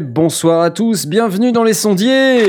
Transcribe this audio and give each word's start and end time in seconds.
Bonsoir 0.00 0.62
à 0.62 0.70
tous, 0.70 1.06
bienvenue 1.06 1.52
dans 1.52 1.62
les 1.62 1.74
sondiers 1.74 2.46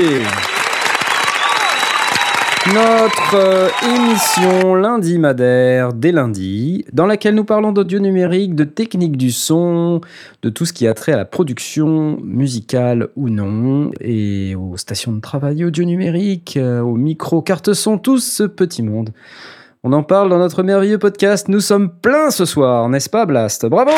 Notre 2.74 3.34
euh, 3.34 3.68
émission 3.84 4.74
lundi 4.74 5.18
madère 5.18 5.92
des 5.92 6.10
lundis, 6.10 6.84
dans 6.92 7.06
laquelle 7.06 7.34
nous 7.34 7.44
parlons 7.44 7.70
d'audio 7.70 8.00
numérique, 8.00 8.54
de 8.54 8.64
technique 8.64 9.16
du 9.16 9.30
son, 9.30 10.00
de 10.42 10.48
tout 10.48 10.66
ce 10.66 10.72
qui 10.72 10.88
a 10.88 10.94
trait 10.94 11.12
à 11.12 11.16
la 11.16 11.24
production 11.24 12.18
musicale 12.22 13.08
ou 13.14 13.28
non, 13.28 13.90
et 14.00 14.56
aux 14.56 14.76
stations 14.76 15.12
de 15.12 15.20
travail 15.20 15.64
audio 15.64 15.84
numérique, 15.84 16.56
euh, 16.56 16.80
aux 16.80 16.96
micro, 16.96 17.42
cartes 17.42 17.74
son, 17.74 17.98
tout 17.98 18.18
ce 18.18 18.42
petit 18.42 18.82
monde. 18.82 19.10
On 19.84 19.92
en 19.92 20.02
parle 20.02 20.30
dans 20.30 20.38
notre 20.38 20.64
merveilleux 20.64 20.98
podcast. 20.98 21.48
Nous 21.48 21.60
sommes 21.60 21.90
pleins 21.90 22.30
ce 22.30 22.44
soir, 22.44 22.88
n'est-ce 22.88 23.10
pas, 23.10 23.24
Blast? 23.24 23.66
Bravo 23.66 23.92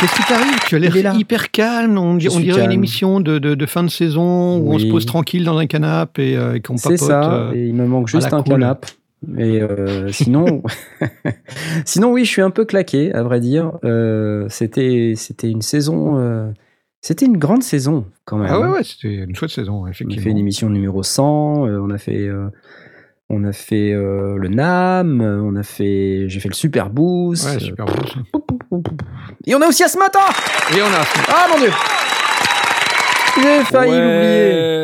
Qu'est-ce 0.00 0.14
qui 0.16 0.22
t'arrive 0.28 0.58
Tu 0.66 0.74
as 0.76 0.78
l'air 0.78 1.14
hyper 1.14 1.50
calme. 1.50 1.98
On, 1.98 2.16
dirait 2.16 2.42
calme. 2.44 2.64
une 2.66 2.72
émission 2.72 3.20
de, 3.20 3.38
de- 3.38 3.54
de 3.54 3.66
fin 3.66 3.84
de 3.84 3.88
saison 3.90 4.58
où 4.58 4.72
on 4.72 4.78
se 4.78 4.86
pose 4.86 5.06
tranquille 5.06 5.44
dans 5.44 5.56
un 5.58 5.66
canapé 5.66 6.30
et, 6.32 6.36
euh, 6.36 6.54
et 6.54 6.60
qu'on 6.60 6.76
C'est 6.76 6.90
papote. 6.94 6.98
ça, 7.08 7.32
euh, 7.32 7.52
et 7.54 7.66
il 7.68 7.74
me 7.74 7.86
manque 7.86 8.08
juste 8.08 8.32
un 8.32 8.42
cool. 8.42 8.54
canap. 8.54 8.86
Et 9.36 9.60
euh, 9.62 10.10
sinon, 10.12 10.62
sinon 11.84 12.10
oui, 12.12 12.24
je 12.24 12.30
suis 12.30 12.42
un 12.42 12.50
peu 12.50 12.64
claqué, 12.64 13.12
à 13.14 13.22
vrai 13.22 13.40
dire. 13.40 13.72
Euh, 13.84 14.46
c'était, 14.48 15.14
c'était 15.16 15.50
une 15.50 15.62
saison, 15.62 16.52
c'était 17.00 17.26
une 17.26 17.36
grande 17.36 17.62
saison 17.62 18.04
quand 18.24 18.38
même. 18.38 18.48
Ah 18.50 18.60
ouais, 18.60 18.68
ouais, 18.68 18.84
c'était 18.84 19.14
une 19.14 19.34
chouette 19.34 19.50
saison, 19.50 19.82
On 19.82 19.84
a 19.86 19.90
effectivement. 19.90 20.22
fait 20.24 20.30
une 20.30 20.38
émission 20.38 20.70
numéro 20.70 21.02
100, 21.02 21.66
euh, 21.66 21.78
on 21.80 21.90
a 21.90 21.98
fait, 21.98 22.28
on 23.28 23.42
a 23.44 23.52
fait 23.52 23.92
euh, 23.92 24.36
le 24.38 24.48
NAM, 24.48 25.20
on 25.20 25.54
a 25.56 25.62
fait, 25.64 26.24
j'ai 26.28 26.38
fait 26.40 26.48
le 26.48 26.54
Super 26.54 26.88
Boost. 26.90 27.44
Ouais, 27.48 27.58
super 27.60 27.86
ça. 27.88 28.20
Et 29.46 29.54
on 29.54 29.60
a 29.62 29.66
aussi 29.66 29.82
Asmata 29.84 30.18
Et 30.76 30.82
on 30.82 30.86
a. 30.86 31.04
Ah 31.28 31.46
mon 31.50 31.58
dieu 31.58 31.70
J'ai 33.40 33.64
failli 33.64 33.92
Ouais. 33.92 33.98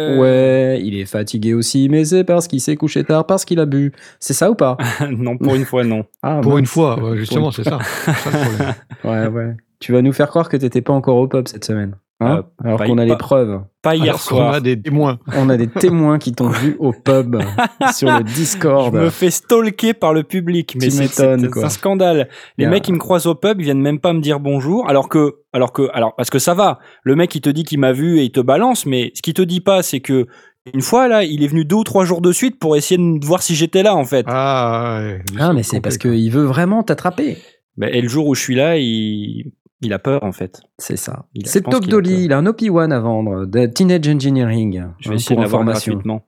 l'oublier. 0.09 0.21
Ouais, 0.21 0.81
il 0.83 0.99
est 0.99 1.07
fatigué 1.07 1.55
aussi, 1.55 1.89
mais 1.89 2.05
c'est 2.05 2.25
parce 2.25 2.47
qu'il 2.47 2.61
s'est 2.61 2.77
couché 2.77 3.03
tard, 3.05 3.27
parce 3.27 3.45
qu'il 3.45 3.59
a 3.61 3.67
bu. 3.67 3.93
C'est 4.21 4.33
ça 4.35 4.51
ou 4.51 4.55
pas 4.55 4.77
non, 5.11 5.37
pour 5.37 5.55
une 5.55 5.65
fois, 5.65 5.83
non. 5.85 6.05
Ah, 6.23 6.41
Pour 6.43 6.53
mince. 6.53 6.61
une 6.61 6.67
fois, 6.67 6.99
ouais, 7.03 7.17
justement, 7.19 7.51
c'est 7.51 7.65
ça. 7.65 7.79
C'est 8.07 8.13
ça 8.13 8.31
le 8.31 8.45
problème. 8.45 8.75
Ouais, 9.05 9.27
ouais. 9.29 9.57
Tu 9.81 9.93
vas 9.93 10.03
nous 10.03 10.13
faire 10.13 10.29
croire 10.29 10.49
que 10.49 10.57
t'étais 10.57 10.83
pas 10.83 10.93
encore 10.93 11.17
au 11.17 11.27
pub 11.29 11.49
cette 11.49 11.65
semaine. 11.65 11.95
Hein 12.21 12.45
Euh, 12.65 12.65
Alors 12.69 12.85
qu'on 12.85 12.99
a 12.99 13.05
les 13.05 13.17
preuves. 13.17 13.61
Pas 13.83 13.97
hier 13.97 14.05
Alors 14.05 14.21
soir. 14.21 14.55
a 14.55 14.61
des 14.61 14.81
témoins. 14.81 15.19
On 15.37 15.49
a 15.51 15.57
des 15.57 15.67
témoins 15.67 16.19
qui 16.19 16.33
t'ont 16.33 16.49
vu 16.49 16.77
au 16.79 16.93
pub 16.93 17.37
sur 17.93 18.09
le 18.11 18.19
Je 18.27 18.33
Discord. 18.35 18.95
me 18.95 19.11
fais 19.11 19.31
stalker 19.31 19.95
par 19.95 20.15
le 20.15 20.23
public, 20.23 20.77
mais 20.81 20.89
Tu 20.89 20.91
c'est 20.93 21.21
un 21.25 21.69
scandale. 21.69 22.29
Les 22.57 22.67
mecs, 22.67 22.87
ils 22.89 22.93
me 22.95 22.99
croisent 22.99 23.27
au 23.27 23.35
pub, 23.35 23.61
ils 23.61 23.65
viennent 23.65 23.81
même 23.83 23.99
pas 23.99 24.13
me 24.13 24.21
dire 24.21 24.39
bonjour, 24.41 24.89
alors 24.89 25.09
que, 25.09 25.35
alors 25.53 25.73
que, 25.73 25.89
alors 25.93 26.15
parce 26.17 26.31
que 26.31 26.39
ça 26.39 26.55
va. 26.55 26.79
Le 27.03 27.17
mec, 27.17 27.35
il 27.35 27.41
te 27.41 27.51
dit 27.51 27.65
qu'il 27.65 27.81
m'a 27.81 27.93
vu 27.93 28.19
et 28.21 28.25
il 28.25 28.31
te 28.33 28.41
balance, 28.41 28.87
mais 28.87 29.11
ce 29.15 29.21
qu'il 29.23 29.35
te 29.35 29.43
dit 29.43 29.61
pas, 29.61 29.83
c'est 29.83 30.01
que 30.01 30.27
une 30.73 30.81
fois 30.81 31.09
là, 31.09 31.25
il 31.25 31.43
est 31.45 31.49
venu 31.49 31.65
deux 31.67 31.77
ou 31.77 31.85
trois 31.85 32.05
jours 32.07 32.23
de 32.23 32.33
suite 32.33 32.59
pour 32.59 32.75
essayer 32.77 32.97
de 32.97 33.27
voir 33.27 33.43
si 33.43 33.55
j'étais 33.55 33.83
là 33.83 33.95
en 33.97 34.05
fait. 34.05 34.25
Ah, 34.29 35.01
ouais. 35.03 35.23
Ah, 35.39 35.53
mais 35.53 35.63
c'est 35.63 35.81
parce 35.81 35.99
qu'il 35.99 36.31
veut 36.31 36.45
vraiment 36.45 36.83
t'attraper. 36.83 37.37
Et 37.83 38.01
le 38.01 38.09
jour 38.09 38.27
où 38.29 38.35
je 38.35 38.41
suis 38.41 38.55
là, 38.55 38.79
il, 38.79 39.53
il 39.85 39.93
a 39.93 39.99
peur 39.99 40.23
en 40.25 40.33
fait. 40.33 40.61
C'est 40.79 40.97
ça. 40.97 41.27
C'est 41.45 41.63
Top 41.63 41.85
a 41.85 41.87
Dolly, 41.87 42.25
il 42.25 42.33
a 42.33 42.39
un 42.39 42.45
OP1 42.45 42.91
à 42.91 43.01
vendre 43.01 43.47
de 43.47 43.67
Teenage 43.67 44.09
Engineering. 44.09 44.85
Je 45.01 45.09
vais 45.09 45.15
hein, 45.15 45.17
essayer 45.17 45.35
pour 45.37 45.43
de 45.43 45.47
information. 45.47 46.01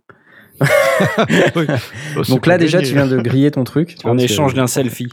Oui. 1.56 1.66
Oh, 2.16 2.22
Donc 2.28 2.46
là, 2.46 2.56
déjà, 2.56 2.80
tu 2.80 2.94
viens 2.94 3.06
de 3.06 3.18
griller 3.18 3.50
ton 3.50 3.64
truc. 3.64 3.96
En 4.04 4.16
échange 4.16 4.54
d'un 4.54 4.66
selfie. 4.66 5.10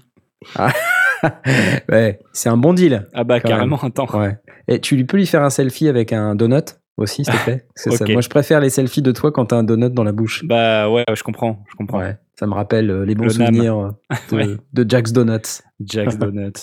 ouais, 1.90 2.20
c'est 2.32 2.50
un 2.50 2.58
bon 2.58 2.74
deal. 2.74 3.08
Ah 3.14 3.24
bah 3.24 3.40
carrément, 3.40 3.78
attends. 3.82 4.08
Ouais. 4.18 4.38
Et 4.68 4.80
tu 4.80 4.96
lui 4.96 5.04
peux 5.06 5.18
lui 5.18 5.26
faire 5.28 5.44
un 5.44 5.50
selfie 5.50 5.88
avec 5.88 6.14
un 6.14 6.36
donut 6.36 6.78
aussi, 6.98 7.26
s'il 7.26 7.34
te 7.34 7.40
plaît? 7.44 7.66
Ça-. 7.76 8.06
Moi, 8.10 8.22
je 8.22 8.30
préfère 8.30 8.60
les 8.60 8.70
selfies 8.70 9.02
de 9.02 9.12
toi 9.12 9.32
quand 9.32 9.48
t'as 9.48 9.58
un 9.58 9.64
donut 9.64 9.90
dans 9.90 10.04
la 10.04 10.12
bouche. 10.12 10.46
Bah 10.46 10.90
ouais, 10.90 11.04
je 11.14 11.24
comprends, 11.24 11.64
je 11.70 11.76
comprends. 11.76 12.00
Ouais. 12.00 12.18
Ça 12.40 12.48
me 12.48 12.54
rappelle 12.54 12.90
euh, 12.90 13.06
les 13.06 13.16
bons 13.16 13.26
Le 13.26 13.30
souvenirs 13.30 13.78
euh, 13.78 13.90
de, 14.32 14.36
Ouais. 14.36 14.58
de 14.74 14.86
Jack's 14.90 15.12
Donuts. 15.14 15.62
Jack's 15.82 16.18
Donut. 16.18 16.54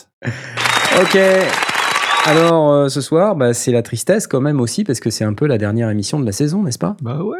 Ok. 1.00 1.18
Alors, 2.26 2.70
euh, 2.72 2.88
ce 2.88 3.00
soir, 3.00 3.34
bah, 3.34 3.54
c'est 3.54 3.72
la 3.72 3.82
tristesse 3.82 4.26
quand 4.26 4.40
même 4.40 4.60
aussi, 4.60 4.84
parce 4.84 5.00
que 5.00 5.10
c'est 5.10 5.24
un 5.24 5.32
peu 5.34 5.46
la 5.46 5.58
dernière 5.58 5.90
émission 5.90 6.20
de 6.20 6.26
la 6.26 6.32
saison, 6.32 6.62
n'est-ce 6.62 6.78
pas? 6.78 6.96
Bah 7.02 7.22
ouais. 7.22 7.38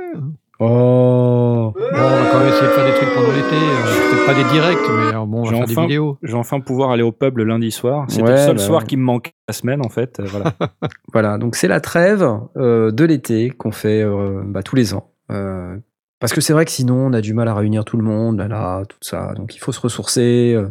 Oh 0.59 1.73
Bon, 1.75 1.81
on 1.93 1.97
va 1.97 2.29
quand 2.33 2.39
même 2.41 2.49
essayer 2.49 2.67
de 2.67 2.73
faire 2.73 2.85
des 2.87 2.93
trucs 2.95 3.15
pendant 3.15 3.29
l'été. 3.33 3.55
euh, 3.57 4.11
Peut-être 4.11 4.27
pas 4.27 4.35
des 4.35 4.45
directs, 4.45 4.79
mais 4.91 5.15
euh, 5.17 5.25
bon, 5.27 5.39
on 5.41 5.43
va 5.45 5.49
J'ai 5.51 5.55
faire 5.57 5.63
enfin- 5.65 5.75
des 5.83 5.87
vidéos. 5.89 6.19
Je 6.23 6.33
vais 6.33 6.39
enfin 6.39 6.61
pouvoir 6.61 6.91
aller 6.91 7.03
au 7.03 7.13
pub 7.13 7.39
le 7.39 7.45
lundi 7.45 7.71
soir. 7.71 8.05
C'était 8.09 8.23
Ouais, 8.25 8.31
le 8.33 8.37
seul 8.37 8.57
bah 8.57 8.63
soir 8.63 8.81
ouais. 8.81 8.87
qui 8.87 8.97
me 8.97 9.03
manquait 9.03 9.33
la 9.49 9.55
semaine 9.55 9.81
en 9.85 9.89
fait. 9.89 10.19
Euh, 10.21 10.25
Voilà. 10.27 10.53
Voilà, 11.13 11.39
donc 11.39 11.57
c'est 11.57 11.69
la 11.69 11.81
trêve 11.81 12.29
euh, 12.57 12.91
de 12.91 13.05
l'été 13.05 13.51
qu'on 13.51 13.73
fait 13.73 14.03
euh, 14.03 14.43
bah, 14.45 14.63
tous 14.63 14.77
les 14.77 14.93
ans. 14.95 15.11
Euh, 15.31 15.77
parce 16.21 16.33
que 16.35 16.41
c'est 16.43 16.53
vrai 16.53 16.65
que 16.67 16.71
sinon, 16.71 16.97
on 17.07 17.13
a 17.15 17.21
du 17.23 17.33
mal 17.33 17.49
à 17.49 17.55
réunir 17.55 17.85
tout 17.87 17.97
le 17.97 18.05
monde, 18.05 18.39
là, 18.39 18.49
là, 18.49 18.83
tout 18.87 18.99
ça. 19.01 19.33
Donc 19.37 19.55
il 19.57 19.59
faut 19.61 19.73
se 19.73 19.81
ressourcer, 19.81 20.53
euh, 20.55 20.69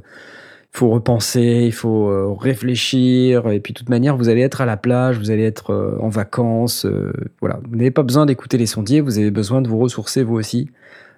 faut 0.72 0.90
repenser, 0.90 1.64
il 1.66 1.74
faut 1.74 2.10
euh, 2.10 2.34
réfléchir. 2.34 3.50
Et 3.50 3.60
puis 3.60 3.74
de 3.74 3.80
toute 3.80 3.90
manière, 3.90 4.16
vous 4.16 4.30
allez 4.30 4.42
être 4.42 4.62
à 4.62 4.66
la 4.66 4.78
plage, 4.78 5.18
vous 5.18 5.32
allez 5.32 5.44
être 5.44 5.72
euh, 5.72 5.98
en 6.00 6.10
vacances. 6.10 6.86
euh, 6.86 7.12
voilà, 7.40 7.60
vous 7.68 7.76
n'avez 7.76 7.92
pas 7.92 8.04
besoin 8.04 8.26
d'écouter 8.26 8.58
les 8.58 8.68
sondiers, 8.68 9.02
vous 9.02 9.18
avez 9.18 9.32
besoin 9.32 9.62
de 9.62 9.68
vous 9.68 9.80
ressourcer 9.80 10.24
vous 10.24 10.36
aussi. 10.36 10.70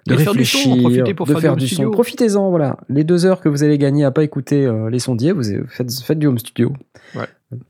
De 0.04 0.14
Et 0.14 0.18
faire 0.18 0.32
du 0.34 0.44
son, 0.44 0.70
en 0.70 0.72
réfléchir, 0.72 0.82
profiter 0.82 1.14
pour 1.14 1.26
de 1.26 1.30
faire 1.32 1.38
du 1.38 1.46
faire 1.46 1.56
du 1.56 1.66
studio. 1.68 1.84
son. 1.88 1.92
Profitez-en, 1.92 2.50
voilà. 2.50 2.76
Les 2.88 3.04
deux 3.04 3.24
heures 3.24 3.40
que 3.40 3.48
vous 3.48 3.62
allez 3.62 3.78
gagner 3.78 4.04
à 4.04 4.10
pas 4.10 4.24
écouter 4.24 4.66
euh, 4.66 4.90
les 4.90 4.98
sondiers, 4.98 5.30
vous 5.30 5.44
faites, 5.68 5.92
faites 5.92 6.18
du 6.18 6.26
home 6.26 6.38
studio. 6.38 6.72
Ouais. 7.14 7.26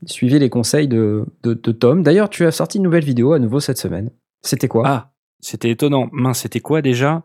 Suivez 0.07 0.39
les 0.39 0.49
conseils 0.49 0.87
de, 0.87 1.25
de, 1.43 1.53
de 1.53 1.71
Tom. 1.71 2.01
D'ailleurs, 2.01 2.29
tu 2.29 2.45
as 2.45 2.51
sorti 2.51 2.77
une 2.79 2.85
nouvelle 2.85 3.03
vidéo 3.03 3.33
à 3.33 3.39
nouveau 3.39 3.59
cette 3.59 3.77
semaine. 3.77 4.09
C'était 4.41 4.67
quoi? 4.67 4.83
Ah, 4.85 5.11
c'était 5.41 5.69
étonnant. 5.69 6.09
Mince, 6.11 6.39
c'était 6.39 6.59
quoi 6.59 6.81
déjà? 6.81 7.21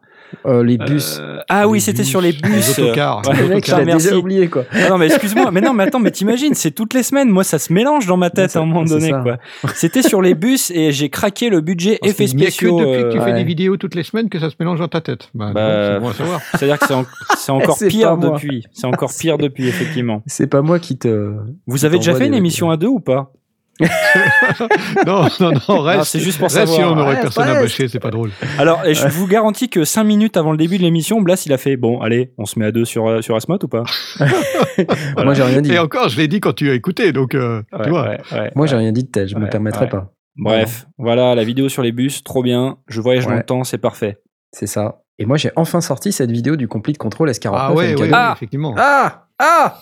Euh, 0.46 0.62
Les 0.62 0.76
bus. 0.78 1.18
Euh, 1.20 1.38
Ah 1.48 1.66
oui, 1.68 1.78
Les 1.78 1.80
c'était 1.84 2.04
sur 2.04 2.20
les 2.20 2.32
les 2.32 2.38
bus. 2.38 2.78
autocars. 2.78 3.22
Ouais, 3.26 3.34
Les 3.36 3.48
mec, 3.48 3.58
autocars, 3.68 3.84
déjà 3.84 4.16
oublié, 4.16 4.48
quoi. 4.48 4.64
Ah 4.72 4.90
non, 4.90 4.98
mais 4.98 5.06
excuse-moi. 5.06 5.50
Mais 5.50 5.60
non, 5.60 5.72
mais 5.72 5.84
attends, 5.84 6.00
mais 6.00 6.10
t'imagines, 6.10 6.54
c'est 6.54 6.70
toutes 6.70 6.94
les 6.94 7.02
semaines. 7.02 7.28
Moi, 7.30 7.44
ça 7.44 7.58
se 7.58 7.72
mélange 7.72 8.06
dans 8.06 8.16
ma 8.16 8.30
tête 8.30 8.50
c'est- 8.50 8.58
à 8.58 8.62
un 8.62 8.66
moment 8.66 8.86
c'est 8.86 8.94
donné, 8.94 9.10
ça. 9.10 9.20
quoi. 9.22 9.38
C'était 9.74 10.02
sur 10.02 10.20
les 10.22 10.34
bus 10.34 10.70
et 10.70 10.92
j'ai 10.92 11.08
craqué 11.08 11.48
le 11.48 11.60
budget 11.60 11.98
Parce 12.00 12.12
effets 12.12 12.26
spéciaux. 12.26 12.78
depuis 12.78 13.02
que 13.04 13.12
tu 13.12 13.18
euh, 13.18 13.24
fais 13.24 13.30
ouais. 13.32 13.38
des 13.38 13.44
vidéos 13.44 13.76
toutes 13.76 13.94
les 13.94 14.02
semaines 14.02 14.28
que 14.28 14.38
ça 14.38 14.50
se 14.50 14.56
mélange 14.60 14.78
dans 14.80 14.88
ta 14.88 15.00
tête. 15.00 15.30
Bah, 15.34 15.50
Bah, 15.54 15.94
c'est 15.94 16.00
bon 16.00 16.08
à 16.08 16.12
savoir. 16.14 16.40
C'est-à-dire 16.54 16.78
que 16.78 16.86
c'est 16.86 16.94
en- 16.94 17.06
c'est 17.36 17.52
encore 17.52 17.76
C'est 17.78 17.88
pire 17.88 18.16
depuis. 18.18 18.66
C'est 18.72 18.86
encore 18.86 19.10
pire 19.18 19.38
depuis, 19.38 19.66
effectivement. 19.68 20.22
C'est 20.26 20.46
pas 20.46 20.62
moi 20.62 20.78
qui 20.78 20.98
te. 20.98 21.32
Vous 21.66 21.84
avez 21.84 21.96
déjà 21.98 22.14
fait 22.14 22.26
une 22.26 22.34
émission 22.34 22.70
à 22.70 22.76
deux 22.76 22.88
ou 22.88 23.00
pas? 23.00 23.32
non, 25.06 25.28
non, 25.40 25.52
non, 25.68 25.80
reste. 25.80 26.04
C'est 26.10 26.20
juste 26.20 26.38
pour 26.38 26.46
reste, 26.46 26.56
savoir. 26.58 26.76
sinon 26.76 26.92
on 26.92 26.94
n'aurait 26.96 27.10
Reste, 27.10 27.22
personne 27.22 27.44
à 27.44 27.52
reste. 27.52 27.62
bâcher, 27.62 27.88
c'est 27.88 28.00
pas 28.00 28.10
drôle. 28.10 28.30
Alors, 28.58 28.84
et 28.84 28.94
je 28.94 29.06
vous 29.08 29.26
garantis 29.26 29.68
que 29.68 29.84
5 29.84 30.04
minutes 30.04 30.36
avant 30.36 30.50
le 30.52 30.58
début 30.58 30.78
de 30.78 30.82
l'émission, 30.82 31.20
Blas, 31.20 31.42
il 31.46 31.52
a 31.52 31.58
fait 31.58 31.76
Bon, 31.76 32.00
allez, 32.00 32.32
on 32.38 32.44
se 32.46 32.58
met 32.58 32.64
à 32.66 32.72
deux 32.72 32.84
sur, 32.84 33.06
euh, 33.08 33.22
sur 33.22 33.36
Asmod 33.36 33.62
ou 33.64 33.68
pas? 33.68 33.84
Moi, 35.22 35.34
j'ai 35.34 35.42
rien 35.42 35.60
dit. 35.60 35.72
Et 35.72 35.78
encore, 35.78 36.08
je 36.08 36.16
l'ai 36.16 36.28
dit 36.28 36.40
quand 36.40 36.52
tu 36.54 36.70
as 36.70 36.74
écouté, 36.74 37.12
donc 37.12 37.34
euh, 37.34 37.62
Ouais, 37.72 37.84
tu 37.84 37.90
vois. 37.90 38.02
ouais, 38.08 38.18
ouais, 38.32 38.50
Moi, 38.54 38.62
ouais. 38.64 38.68
j'ai 38.68 38.76
rien 38.76 38.92
dit 38.92 39.04
de 39.04 39.08
tel. 39.10 39.28
Je 39.28 39.36
me 39.36 39.48
permettrai 39.48 39.84
ouais. 39.84 39.90
pas. 39.90 40.12
Bref, 40.36 40.86
voilà, 40.98 41.34
la 41.34 41.44
vidéo 41.44 41.69
sur 41.69 41.82
les 41.82 41.92
bus, 41.92 42.22
trop 42.22 42.42
bien. 42.42 42.76
Je 42.88 43.00
voyage 43.00 43.24
dans 43.24 43.31
Ouais. 43.32 43.38
le 43.38 43.44
temps, 43.44 43.64
c'est 43.64 43.78
parfait. 43.78 44.19
C'est 44.52 44.66
ça. 44.69 45.00
Et 45.19 45.26
moi, 45.26 45.36
j'ai 45.36 45.50
enfin 45.56 45.81
sorti 45.81 46.12
cette 46.12 46.31
vidéo 46.31 46.54
du 46.56 46.69
Complete 46.69 46.96
Control 46.96 47.28
S49. 47.28 47.50
Ah 47.54 47.72
ouais, 47.72 47.94
MK2. 47.94 48.00
ouais, 48.02 48.10
Ah 48.12 48.32
effectivement. 48.36 48.74
Ah 48.78 49.26
Ah 49.40 49.78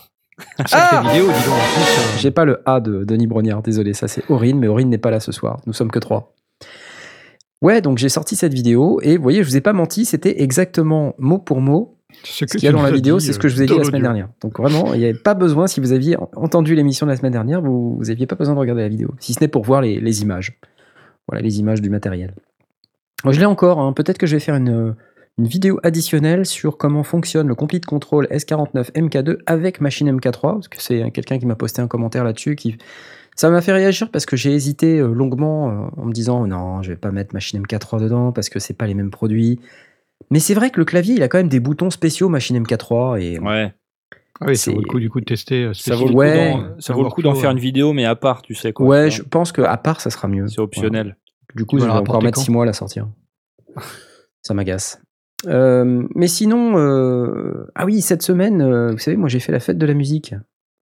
ah 0.73 1.03
vidéo, 1.07 1.27
dis 1.27 1.45
donc. 1.45 1.55
En 1.55 1.75
plus, 1.75 1.83
euh, 1.83 2.19
J'ai 2.19 2.31
pas 2.31 2.45
le 2.45 2.61
A 2.67 2.81
de 2.81 3.05
Denis 3.05 3.27
Brognard, 3.27 3.63
désolé, 3.63 3.95
ça 3.95 4.09
c'est 4.09 4.29
Aurine, 4.31 4.59
mais 4.59 4.69
Aurine 4.69 4.89
n'est 4.89 4.99
pas 4.99 5.11
là 5.11 5.21
ce 5.21 5.33
soir, 5.33 5.61
nous 5.67 5.73
sommes 5.73 5.91
que 5.91 5.99
trois. 5.99 6.35
Ouais, 7.63 7.81
donc 7.81 7.99
j'ai 7.99 8.09
sorti 8.09 8.37
cette 8.37 8.53
vidéo 8.53 9.01
et 9.03 9.17
vous 9.17 9.23
voyez, 9.23 9.43
je 9.43 9.49
vous 9.49 9.57
ai 9.57 9.61
pas 9.61 9.73
menti, 9.73 10.05
c'était 10.05 10.43
exactement 10.43 11.15
mot 11.19 11.39
pour 11.39 11.61
mot 11.61 11.97
ce 12.23 12.45
qu'il 12.45 12.63
y 12.63 12.69
a 12.69 12.73
dans 12.73 12.83
la 12.83 12.91
vidéo, 12.91 13.19
c'est 13.19 13.33
ce 13.33 13.39
que 13.39 13.49
je 13.49 13.57
vous 13.57 13.63
ai 13.63 13.65
euh, 13.65 13.69
dit 13.69 13.79
la 13.79 13.85
semaine 13.85 14.03
dernière. 14.03 14.29
Donc 14.41 14.59
vraiment, 14.59 14.95
il 14.95 15.01
n'y 15.01 15.05
avait 15.05 15.19
pas 15.19 15.35
besoin, 15.35 15.67
si 15.67 15.81
vous 15.81 15.93
aviez 15.93 16.17
entendu 16.35 16.75
l'émission 16.75 17.07
de 17.07 17.11
la 17.11 17.17
semaine 17.17 17.33
dernière, 17.33 17.61
vous 17.61 18.01
n'aviez 18.07 18.27
pas 18.27 18.37
besoin 18.37 18.55
de 18.55 18.61
regarder 18.61 18.83
la 18.83 18.89
vidéo, 18.89 19.15
si 19.19 19.35
ce 19.35 19.41
n'est 19.41 19.49
pour 19.49 19.65
voir 19.65 19.81
les, 19.81 20.01
les 20.01 20.23
images. 20.23 20.59
Voilà, 21.29 21.43
les 21.43 21.59
images 21.59 21.81
du 21.81 21.91
matériel. 21.91 22.35
Moi, 23.25 23.33
je 23.33 23.41
l'ai 23.41 23.47
encore, 23.47 23.81
hein. 23.81 23.93
peut-être 23.93 24.19
que 24.19 24.27
je 24.27 24.37
vais 24.37 24.41
faire 24.41 24.55
une, 24.55 24.95
une 25.39 25.47
vidéo 25.47 25.79
additionnelle 25.83 26.47
sur 26.47 26.79
comment 26.79 27.03
fonctionne 27.03 27.47
le 27.49 27.55
Complete 27.55 27.85
Control 27.87 28.27
S49 28.31 28.93
MK2 28.93 29.39
avec 29.47 29.81
machine 29.81 30.11
MK3, 30.19 30.41
parce 30.55 30.69
que 30.69 30.81
c'est 30.81 31.11
quelqu'un 31.11 31.39
qui 31.39 31.47
m'a 31.47 31.57
posté 31.57 31.83
un 31.83 31.89
commentaire 31.89 32.25
là-dessus 32.25 32.57
qui... 32.57 32.77
Ça 33.39 33.51
m'a 33.51 33.61
fait 33.61 33.73
réagir 33.73 34.11
parce 34.11 34.25
que 34.25 34.35
j'ai 34.35 34.55
hésité 34.55 34.99
euh, 34.99 35.13
longuement 35.13 35.69
euh, 35.69 35.87
en 36.01 36.07
me 36.07 36.13
disant 36.13 36.47
non, 36.47 36.81
je 36.81 36.89
vais 36.89 36.97
pas 36.97 37.11
mettre 37.11 37.35
machine 37.35 37.63
MK3 37.63 38.01
dedans 38.01 38.33
parce 38.33 38.49
que 38.49 38.59
c'est 38.59 38.73
pas 38.73 38.87
les 38.87 38.95
mêmes 38.95 39.11
produits. 39.11 39.61
Mais 40.31 40.39
c'est 40.41 40.55
vrai 40.55 40.71
que 40.71 40.79
le 40.79 40.87
clavier, 40.87 41.17
il 41.17 41.23
a 41.23 41.29
quand 41.29 41.37
même 41.37 41.51
des 41.51 41.61
boutons 41.61 41.91
spéciaux 41.91 42.31
machine 42.31 42.59
MK3 42.65 43.21
et 43.21 43.39
Ouais. 43.39 43.75
Ah 44.41 44.47
oui, 44.49 44.57
ça 44.57 44.71
vaut 44.71 44.81
le 44.81 44.87
coup 44.89 45.01
du 45.01 45.11
coup 45.11 45.21
de 45.21 45.27
tester. 45.27 45.65
euh, 45.65 45.75
Ça 45.75 45.95
vaut 45.97 46.07
le 46.07 46.13
coup 46.13 46.19
Ouais. 46.19 46.51
d'en- 46.55 46.81
ça 46.81 46.95
vaut 46.95 47.03
le 47.03 47.11
coup 47.11 47.21
d'en 47.21 47.35
faire 47.35 47.51
une 47.51 47.59
vidéo, 47.59 47.93
mais 47.93 48.07
à 48.07 48.15
part, 48.17 48.41
tu 48.41 48.55
sais 48.55 48.73
quoi. 48.73 48.87
ouais, 48.87 49.11
je 49.11 49.23
pense 49.23 49.53
que 49.53 49.61
à 49.61 49.77
part 49.77 50.01
ça 50.01 50.09
sera 50.09 50.29
mieux. 50.29 50.49
C'est 50.49 50.61
optionnel. 50.61 51.09
Ouais. 51.09 51.55
Du 51.57 51.67
coup, 51.67 51.79
je 51.79 51.85
vais 51.85 51.91
encore 51.91 52.23
mettre 52.23 52.37
quand 52.37 52.43
6 52.45 52.51
mois 52.51 52.63
à 52.63 52.67
la 52.67 52.73
sortir. 52.73 53.07
ça 54.41 54.55
m'agace. 54.55 54.99
Euh, 55.47 56.03
mais 56.15 56.29
sinon, 56.29 56.79
euh, 56.79 57.67
ah 57.75 57.85
oui, 57.85 58.01
cette 58.01 58.23
semaine, 58.23 58.63
euh, 58.63 58.93
vous 58.93 58.99
savez, 58.99 59.17
moi 59.17 59.29
j'ai 59.29 59.39
fait 59.41 59.53
la 59.53 59.61
fête 59.61 59.79
de 59.79 59.87
la 59.87 59.95
musique. 59.95 60.35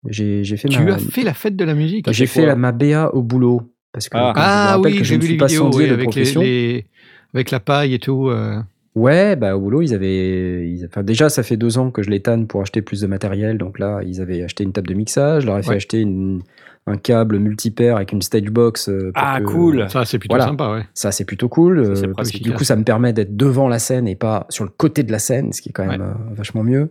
J'ai 0.08 0.44
j'ai 0.44 0.58
fait 0.58 0.68
Tu 0.68 0.84
ma, 0.84 0.94
as 0.96 0.98
fait 1.00 1.24
la 1.24 1.34
fête 1.34 1.56
de 1.56 1.64
la 1.66 1.74
musique? 1.74 2.12
j'ai 2.12 2.26
fait 2.28 2.46
la, 2.46 2.56
ma 2.56 2.72
BA 2.72 3.10
au 3.16 3.22
boulot. 3.24 3.62
Parce 3.92 4.10
que 4.10 4.18
Ah. 4.18 4.34
Ah 4.36 4.80
oui, 4.80 5.00
j'ai 5.04 5.16
ne 5.18 5.22
vu 5.22 5.26
suis 5.28 5.34
les 5.34 5.38
pas 5.40 5.48
vidéos 5.48 5.70
de 5.70 5.76
avec, 5.84 5.90
les, 5.98 6.04
profession. 6.04 6.42
les- 6.42 6.86
avec 7.34 7.52
la 7.52 7.60
paille 7.60 7.94
et 7.94 8.00
tout. 8.00 8.30
euh. 8.30 8.60
Ouais, 8.96 9.36
bah 9.36 9.56
au 9.56 9.60
boulot, 9.60 9.82
ils 9.82 9.94
avaient. 9.94 10.70
ils- 10.70 10.86
Enfin, 10.86 11.02
déjà, 11.04 11.30
ça 11.30 11.42
fait 11.42 11.58
deux 11.58 11.78
ans 11.80 11.90
que 11.90 12.04
je 12.04 12.10
les 12.12 12.20
tanne 12.22 12.46
pour 12.46 12.62
acheter 12.62 12.82
plus 12.84 13.02
de 13.02 13.08
matériel. 13.08 13.58
Donc 13.58 13.80
là, 13.80 14.02
ils 14.06 14.22
avaient 14.22 14.44
acheté 14.44 14.64
une 14.64 14.72
table 14.72 14.88
de 14.88 14.94
mixage. 14.94 15.42
Je 15.44 15.48
leur 15.48 15.58
ai 15.58 15.64
fait 15.64 15.70
Ouais. 15.70 15.76
acheter 15.78 16.02
une- 16.02 16.42
un 16.86 16.98
câble 16.98 17.40
multipaire 17.40 17.96
avec 17.96 18.12
une 18.12 18.22
stage 18.22 18.50
box. 18.52 18.90
euh, 18.90 19.12
pour 19.14 19.24
Ah, 19.26 19.40
que- 19.40 19.46
cool. 19.46 19.90
Ça, 19.90 20.04
c'est 20.06 20.20
plutôt 20.20 20.36
Voilà. 20.36 20.48
sympa, 20.50 20.72
ouais. 20.74 20.84
Ça, 20.94 21.12
c'est 21.12 21.26
plutôt 21.26 21.48
cool. 21.50 21.86
Ça, 21.86 21.96
c'est 21.96 22.08
euh, 22.08 22.14
parce 22.16 22.32
que 22.32 22.40
du 22.40 22.52
coup, 22.54 22.64
ça 22.64 22.76
me 22.76 22.84
permet 22.84 23.14
d'être 23.14 23.36
devant 23.38 23.68
la 23.70 23.80
scène 23.80 24.08
et 24.08 24.16
pas 24.16 24.46
sur 24.50 24.64
le 24.66 24.70
côté 24.70 25.04
de 25.04 25.12
la 25.12 25.20
scène, 25.20 25.54
ce 25.54 25.62
qui 25.62 25.70
est 25.70 25.72
quand 25.72 25.86
même 25.86 26.02
Ouais. 26.02 26.08
euh, 26.08 26.36
vachement 26.36 26.64
mieux. 26.64 26.90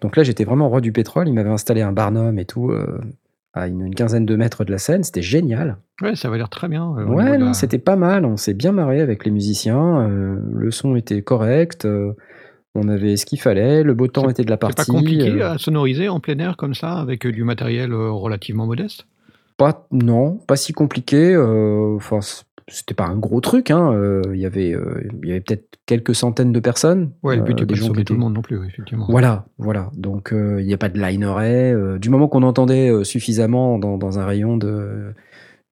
Donc 0.00 0.16
là, 0.16 0.22
j'étais 0.22 0.44
vraiment 0.44 0.68
roi 0.68 0.80
du 0.80 0.92
pétrole. 0.92 1.28
Ils 1.28 1.34
m'avaient 1.34 1.50
installé 1.50 1.82
un 1.82 1.92
barnum 1.92 2.38
et 2.38 2.44
tout 2.46 2.70
euh, 2.70 3.00
à 3.52 3.66
une, 3.66 3.80
une 3.86 3.94
quinzaine 3.94 4.24
de 4.24 4.36
mètres 4.36 4.64
de 4.64 4.70
la 4.70 4.78
scène. 4.78 5.02
C'était 5.02 5.22
génial. 5.22 5.76
Ouais, 6.00 6.14
ça 6.14 6.30
va 6.30 6.36
l'air 6.36 6.48
très 6.48 6.68
bien. 6.68 6.94
euh, 6.96 7.04
Ouais, 7.04 7.36
non, 7.36 7.46
la- 7.46 7.52
c'était 7.54 7.78
pas 7.78 7.96
mal. 7.96 8.24
On 8.24 8.36
s'est 8.36 8.54
bien 8.54 8.72
marré 8.72 9.00
avec 9.00 9.24
les 9.24 9.30
musiciens. 9.30 10.08
euh, 10.08 10.36
le 10.54 10.70
son 10.70 10.96
était 10.96 11.20
correct. 11.22 11.84
euh, 11.84 12.12
on 12.74 12.86
avait 12.88 13.16
ce 13.16 13.26
qu'il 13.26 13.40
fallait. 13.40 13.82
Le 13.82 13.92
beau 13.94 14.06
temps 14.06 14.24
C'est- 14.26 14.30
était 14.32 14.44
de 14.44 14.50
la 14.50 14.54
C'est 14.56 14.58
pas 14.60 14.68
partie. 14.72 14.90
compliqué 14.92 15.42
euh, 15.42 15.50
à 15.52 15.58
sonoriser 15.58 16.08
en 16.08 16.20
plein 16.20 16.38
air 16.38 16.56
comme 16.56 16.74
ça, 16.74 16.92
avec 16.92 17.26
du 17.26 17.42
matériel 17.42 17.92
relativement 17.92 18.66
modeste? 18.66 19.04
Pas, 19.58 19.86
non, 19.92 20.36
pas 20.46 20.56
si 20.56 20.72
compliqué. 20.72 21.34
euh, 21.34 21.96
Enfin, 21.96 22.20
c- 22.22 22.44
c'était 22.68 22.94
pas 22.94 23.06
un 23.06 23.16
gros 23.16 23.40
truc. 23.40 23.70
hein, 23.70 23.92
euh, 23.92 24.22
Il 24.32 24.40
y 24.40 24.46
avait, 24.46 24.72
euh, 24.72 25.02
il 25.22 25.28
y 25.28 25.32
avait 25.32 25.40
peut-être 25.40 25.78
quelques 25.84 26.14
centaines 26.14 26.52
de 26.52 26.60
personnes. 26.60 27.10
Ouais, 27.22 27.36
le 27.36 27.42
but 27.42 27.52
euh, 27.58 27.60
n'est 27.60 27.66
des 27.66 27.66
pas 27.66 27.72
de 27.72 27.74
gens 27.76 27.82
qui 27.84 27.88
sauver 27.88 28.04
tout 28.04 28.12
le 28.14 28.16
étaient- 28.18 28.24
monde 28.24 28.34
non 28.34 28.42
plus, 28.42 28.64
effectivement. 28.66 29.06
Voilà, 29.08 29.46
voilà. 29.58 29.90
Donc 29.96 30.32
euh, 30.32 30.60
il 30.60 30.66
n'y 30.66 30.74
a 30.74 30.78
pas 30.78 30.88
de 30.88 30.98
lineré. 31.00 31.72
euh, 31.72 31.98
du 31.98 32.08
moment 32.08 32.28
qu'on 32.28 32.42
entendait 32.44 32.88
euh, 32.90 33.04
suffisamment 33.04 33.78
dans, 33.78 33.98
dans 33.98 34.18
un 34.18 34.24
rayon 34.24 34.56
de 34.56 35.12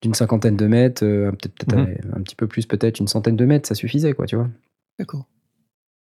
d'une 0.02 0.12
cinquantaine 0.14 0.56
de 0.56 0.66
mètres, 0.66 1.02
euh, 1.04 1.30
peut-être 1.30 1.54
peut-être, 1.54 1.76
Mhm. 1.78 1.86
euh, 2.12 2.16
un 2.18 2.20
petit 2.22 2.36
peu 2.36 2.46
plus, 2.46 2.66
peut-être 2.66 3.00
une 3.00 3.08
centaine 3.08 3.34
de 3.36 3.44
mètres, 3.46 3.66
ça 3.66 3.74
suffisait, 3.74 4.12
quoi, 4.12 4.26
tu 4.26 4.36
vois. 4.36 4.48
D'accord. 4.98 5.24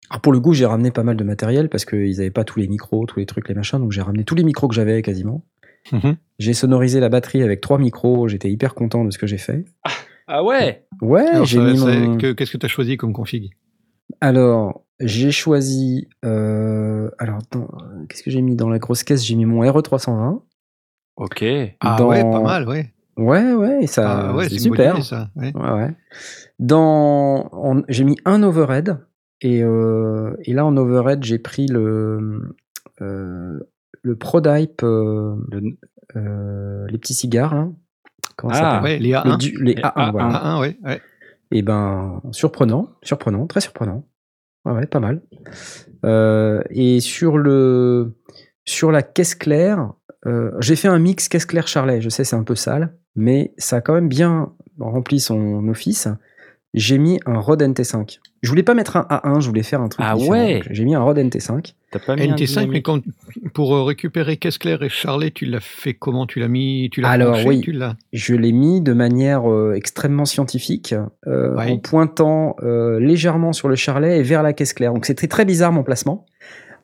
Alors 0.09 0.21
pour 0.21 0.31
le 0.33 0.39
coup, 0.39 0.53
j'ai 0.53 0.65
ramené 0.65 0.91
pas 0.91 1.03
mal 1.03 1.17
de 1.17 1.23
matériel 1.25 1.67
parce 1.67 1.83
qu'ils 1.85 2.17
n'avaient 2.17 2.31
pas 2.31 2.43
tous 2.45 2.59
les 2.59 2.67
micros, 2.69 3.05
tous 3.05 3.19
les 3.19 3.25
trucs, 3.25 3.49
les 3.49 3.55
machins. 3.55 3.79
Donc 3.79 3.91
j'ai 3.91 4.01
ramené 4.01 4.23
tous 4.23 4.35
les 4.35 4.43
micros 4.43 4.67
que 4.67 4.75
j'avais 4.75 5.01
quasiment. 5.01 5.43
Mhm. 5.91 6.17
J'ai 6.39 6.53
sonorisé 6.53 6.99
la 6.99 7.09
batterie 7.09 7.43
avec 7.43 7.61
trois 7.61 7.77
micros. 7.77 8.27
J'étais 8.27 8.49
hyper 8.51 8.73
content 8.75 9.03
de 9.05 9.11
ce 9.11 9.17
que 9.17 9.27
j'ai 9.27 9.37
fait. 9.37 9.65
Ah 10.27 10.43
ouais 10.43 10.85
Ouais, 11.01 11.21
Alors, 11.27 11.45
j'ai 11.45 11.59
mis 11.59 11.77
mon. 11.77 12.17
que- 12.17 12.31
Qu'est-ce 12.33 12.51
que 12.51 12.57
tu 12.57 12.65
as 12.65 12.69
choisi 12.69 12.97
comme 12.97 13.13
config? 13.13 13.51
Alors, 14.21 14.85
j'ai 14.99 15.31
choisi. 15.31 16.07
euh, 16.25 17.09
Alors, 17.17 17.39
qu'est-ce 18.09 18.23
que 18.23 18.31
j'ai 18.31 18.41
mis 18.41 18.55
dans 18.55 18.69
la 18.69 18.79
grosse 18.79 19.03
caisse? 19.03 19.23
J'ai 19.25 19.35
mis 19.35 19.45
mon 19.45 19.61
RE320. 19.61 20.43
Ok. 21.17 21.43
Ah 21.79 21.95
Dans- 21.97 22.07
ouais, 22.09 22.21
pas 22.23 22.41
mal, 22.41 22.67
ouais. 22.67 22.93
Ouais, 23.17 23.53
ouais, 23.53 23.83
et 23.83 23.87
ça, 23.87 24.29
Ah 24.29 24.35
ouais, 24.35 24.47
c'est 24.49 24.57
super. 24.59 24.95
idée, 24.95 25.03
ça. 25.03 25.29
ouais. 25.35 25.51
Ouais, 25.55 25.71
ouais. 25.71 25.91
Dans, 26.59 27.49
en- 27.51 27.81
j'ai 27.89 28.03
mis 28.03 28.17
un 28.25 28.41
overhead 28.43 28.97
et, 29.41 29.61
euh, 29.63 30.35
et 30.43 30.53
là 30.53 30.65
en 30.65 30.75
overhead 30.77 31.23
j'ai 31.23 31.39
pris 31.39 31.67
le 31.67 32.55
euh, 33.01 33.59
le 34.01 34.15
Prodype, 34.15 34.83
euh, 34.83 35.35
Le- 35.51 35.77
euh, 36.15 36.85
les 36.89 36.97
petits 36.97 37.13
cigares 37.13 37.55
là. 37.55 37.67
Comment 38.35 38.53
ça 38.53 38.59
Ah, 38.59 38.75
s'appelle? 38.77 38.83
Ouais, 38.93 38.99
les 38.99 39.09
Le 39.11 39.15
A1. 39.17 39.37
du- 39.37 39.63
les 39.63 39.73
Les 39.75 39.81
A1, 39.81 39.91
A1. 39.95 40.11
voilà. 40.11 40.27
A1, 40.29 40.59
ouais. 40.61 40.77
ouais. 40.83 41.01
Et 41.51 41.61
ben 41.61 42.21
surprenant, 42.31 42.89
surprenant, 43.03 43.45
très 43.47 43.61
surprenant. 43.61 44.05
Ouais, 44.65 44.71
ouais, 44.73 44.85
pas 44.87 44.99
mal. 44.99 45.21
Euh, 46.05 46.61
et 46.69 46.99
sur 46.99 47.37
le 47.37 48.15
sur 48.65 48.91
la 48.91 49.01
caisse 49.03 49.35
claire, 49.35 49.91
euh, 50.27 50.51
j'ai 50.59 50.75
fait 50.75 50.87
un 50.87 50.99
mix 50.99 51.27
caisse 51.29 51.45
claire 51.45 51.67
Charlet. 51.67 51.99
Je 52.01 52.09
sais, 52.09 52.23
c'est 52.23 52.35
un 52.35 52.43
peu 52.43 52.55
sale, 52.55 52.95
mais 53.15 53.53
ça 53.57 53.77
a 53.77 53.81
quand 53.81 53.93
même 53.93 54.07
bien 54.07 54.53
rempli 54.79 55.19
son 55.19 55.67
office. 55.67 56.07
J'ai 56.73 56.97
mis 56.99 57.19
un 57.25 57.37
Rode 57.39 57.61
NT5. 57.61 58.19
Je 58.41 58.49
voulais 58.49 58.63
pas 58.63 58.73
mettre 58.75 58.95
un 58.97 59.05
A1, 59.09 59.41
je 59.41 59.47
voulais 59.47 59.63
faire 59.63 59.81
un 59.81 59.89
truc 59.89 60.05
Ah 60.07 60.15
différent. 60.15 60.31
ouais? 60.31 60.61
J'ai 60.69 60.85
mis 60.85 60.95
un 60.95 61.01
Rode 61.01 61.17
NT5. 61.17 61.75
T'as 61.91 61.99
pas 61.99 62.15
mis 62.15 62.21
un 62.23 62.35
NT5, 62.35 62.67
mais 62.69 62.81
quand, 62.81 63.01
pour 63.53 63.75
euh, 63.75 63.83
récupérer 63.83 64.37
Caisse 64.37 64.57
Claire 64.57 64.81
et 64.81 64.87
Charlet, 64.89 65.31
tu 65.31 65.45
l'as 65.45 65.59
fait 65.59 65.93
comment 65.93 66.25
Tu 66.25 66.39
l'as 66.39 66.47
mis 66.47 66.89
Tu 66.91 67.01
l'as 67.01 67.09
Alors, 67.09 67.31
branché, 67.33 67.47
oui. 67.49 67.61
Tu 67.61 67.71
l'as 67.73 67.95
Je 68.13 68.33
l'ai 68.33 68.53
mis 68.53 68.79
de 68.81 68.93
manière 68.93 69.51
euh, 69.51 69.73
extrêmement 69.73 70.23
scientifique, 70.25 70.95
euh, 71.27 71.53
Ouais. 71.55 71.69
en 71.71 71.77
pointant 71.79 72.55
euh, 72.63 72.99
légèrement 72.99 73.51
sur 73.51 73.67
le 73.67 73.75
charlet 73.75 74.19
et 74.19 74.23
vers 74.23 74.41
la 74.41 74.53
caisse 74.53 74.71
claire. 74.73 74.93
Donc 74.93 75.05
c'était 75.05 75.27
très 75.27 75.43
bizarre 75.43 75.73
mon 75.73 75.83
placement, 75.83 76.25